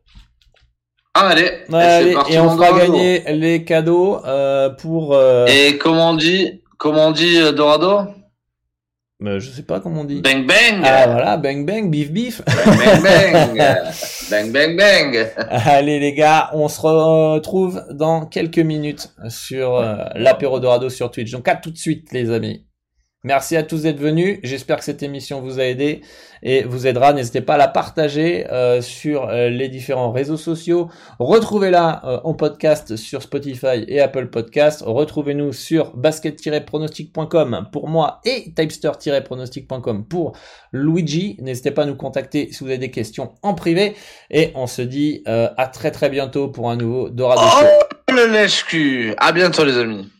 Ah, 1.12 1.28
allez, 1.28 1.50
et, 1.68 2.34
et 2.34 2.38
on 2.38 2.50
fera 2.50 2.78
gagner 2.78 3.24
les 3.32 3.64
cadeaux 3.64 4.24
euh, 4.24 4.70
pour. 4.70 5.12
Euh... 5.12 5.44
Et 5.46 5.76
comment 5.76 6.10
on 6.10 6.14
dit, 6.14 6.62
comment 6.78 7.08
on 7.08 7.10
dit 7.10 7.36
euh, 7.36 7.52
Dorado? 7.52 8.06
Je 9.20 9.50
sais 9.50 9.62
pas 9.62 9.80
comment 9.80 10.00
on 10.00 10.04
dit. 10.04 10.20
Bang 10.22 10.46
bang. 10.46 10.82
Ah 10.84 11.06
voilà, 11.06 11.36
bang 11.36 11.64
bang, 11.66 11.90
bif 11.90 12.10
bif. 12.10 12.42
Bang 12.44 13.02
bang 13.02 13.54
bang. 13.54 13.56
bang 14.30 14.52
bang 14.52 14.76
bang. 14.76 15.26
Allez 15.48 16.00
les 16.00 16.14
gars, 16.14 16.50
on 16.54 16.68
se 16.68 16.80
retrouve 16.80 17.84
dans 17.90 18.26
quelques 18.26 18.58
minutes 18.58 19.10
sur 19.28 19.76
euh, 19.76 19.96
l'apéro 20.14 20.60
dorado 20.60 20.88
sur 20.88 21.10
Twitch. 21.10 21.30
Donc 21.32 21.48
à 21.48 21.56
tout 21.56 21.70
de 21.70 21.78
suite 21.78 22.12
les 22.12 22.30
amis. 22.30 22.64
Merci 23.22 23.54
à 23.54 23.62
tous 23.62 23.82
d'être 23.82 23.98
venus. 23.98 24.38
J'espère 24.42 24.78
que 24.78 24.84
cette 24.84 25.02
émission 25.02 25.42
vous 25.42 25.60
a 25.60 25.64
aidé 25.64 26.00
et 26.42 26.62
vous 26.62 26.86
aidera. 26.86 27.12
N'hésitez 27.12 27.42
pas 27.42 27.54
à 27.54 27.58
la 27.58 27.68
partager 27.68 28.50
euh, 28.50 28.80
sur 28.80 29.28
euh, 29.28 29.50
les 29.50 29.68
différents 29.68 30.10
réseaux 30.10 30.38
sociaux. 30.38 30.88
Retrouvez-la 31.18 32.00
euh, 32.06 32.20
en 32.24 32.32
podcast 32.32 32.96
sur 32.96 33.20
Spotify 33.20 33.84
et 33.86 34.00
Apple 34.00 34.28
Podcast. 34.28 34.82
Retrouvez-nous 34.86 35.52
sur 35.52 35.94
basket-pronostic.com 35.96 37.68
pour 37.70 37.88
moi 37.88 38.22
et 38.24 38.54
typester-pronostic.com 38.54 40.06
pour 40.06 40.32
Luigi. 40.72 41.36
N'hésitez 41.42 41.72
pas 41.72 41.82
à 41.82 41.86
nous 41.86 41.96
contacter 41.96 42.48
si 42.52 42.64
vous 42.64 42.70
avez 42.70 42.78
des 42.78 42.90
questions 42.90 43.34
en 43.42 43.52
privé. 43.52 43.96
Et 44.30 44.50
on 44.54 44.66
se 44.66 44.80
dit 44.80 45.22
à 45.26 45.66
très 45.66 45.90
très 45.90 46.08
bientôt 46.08 46.48
pour 46.48 46.70
un 46.70 46.76
nouveau 46.76 47.10
Dorado 47.10 47.42
oh, 47.44 48.12
le 48.12 48.32
lèche 48.32 48.64
À 49.18 49.32
bientôt 49.32 49.64
les 49.64 49.76
amis. 49.76 50.10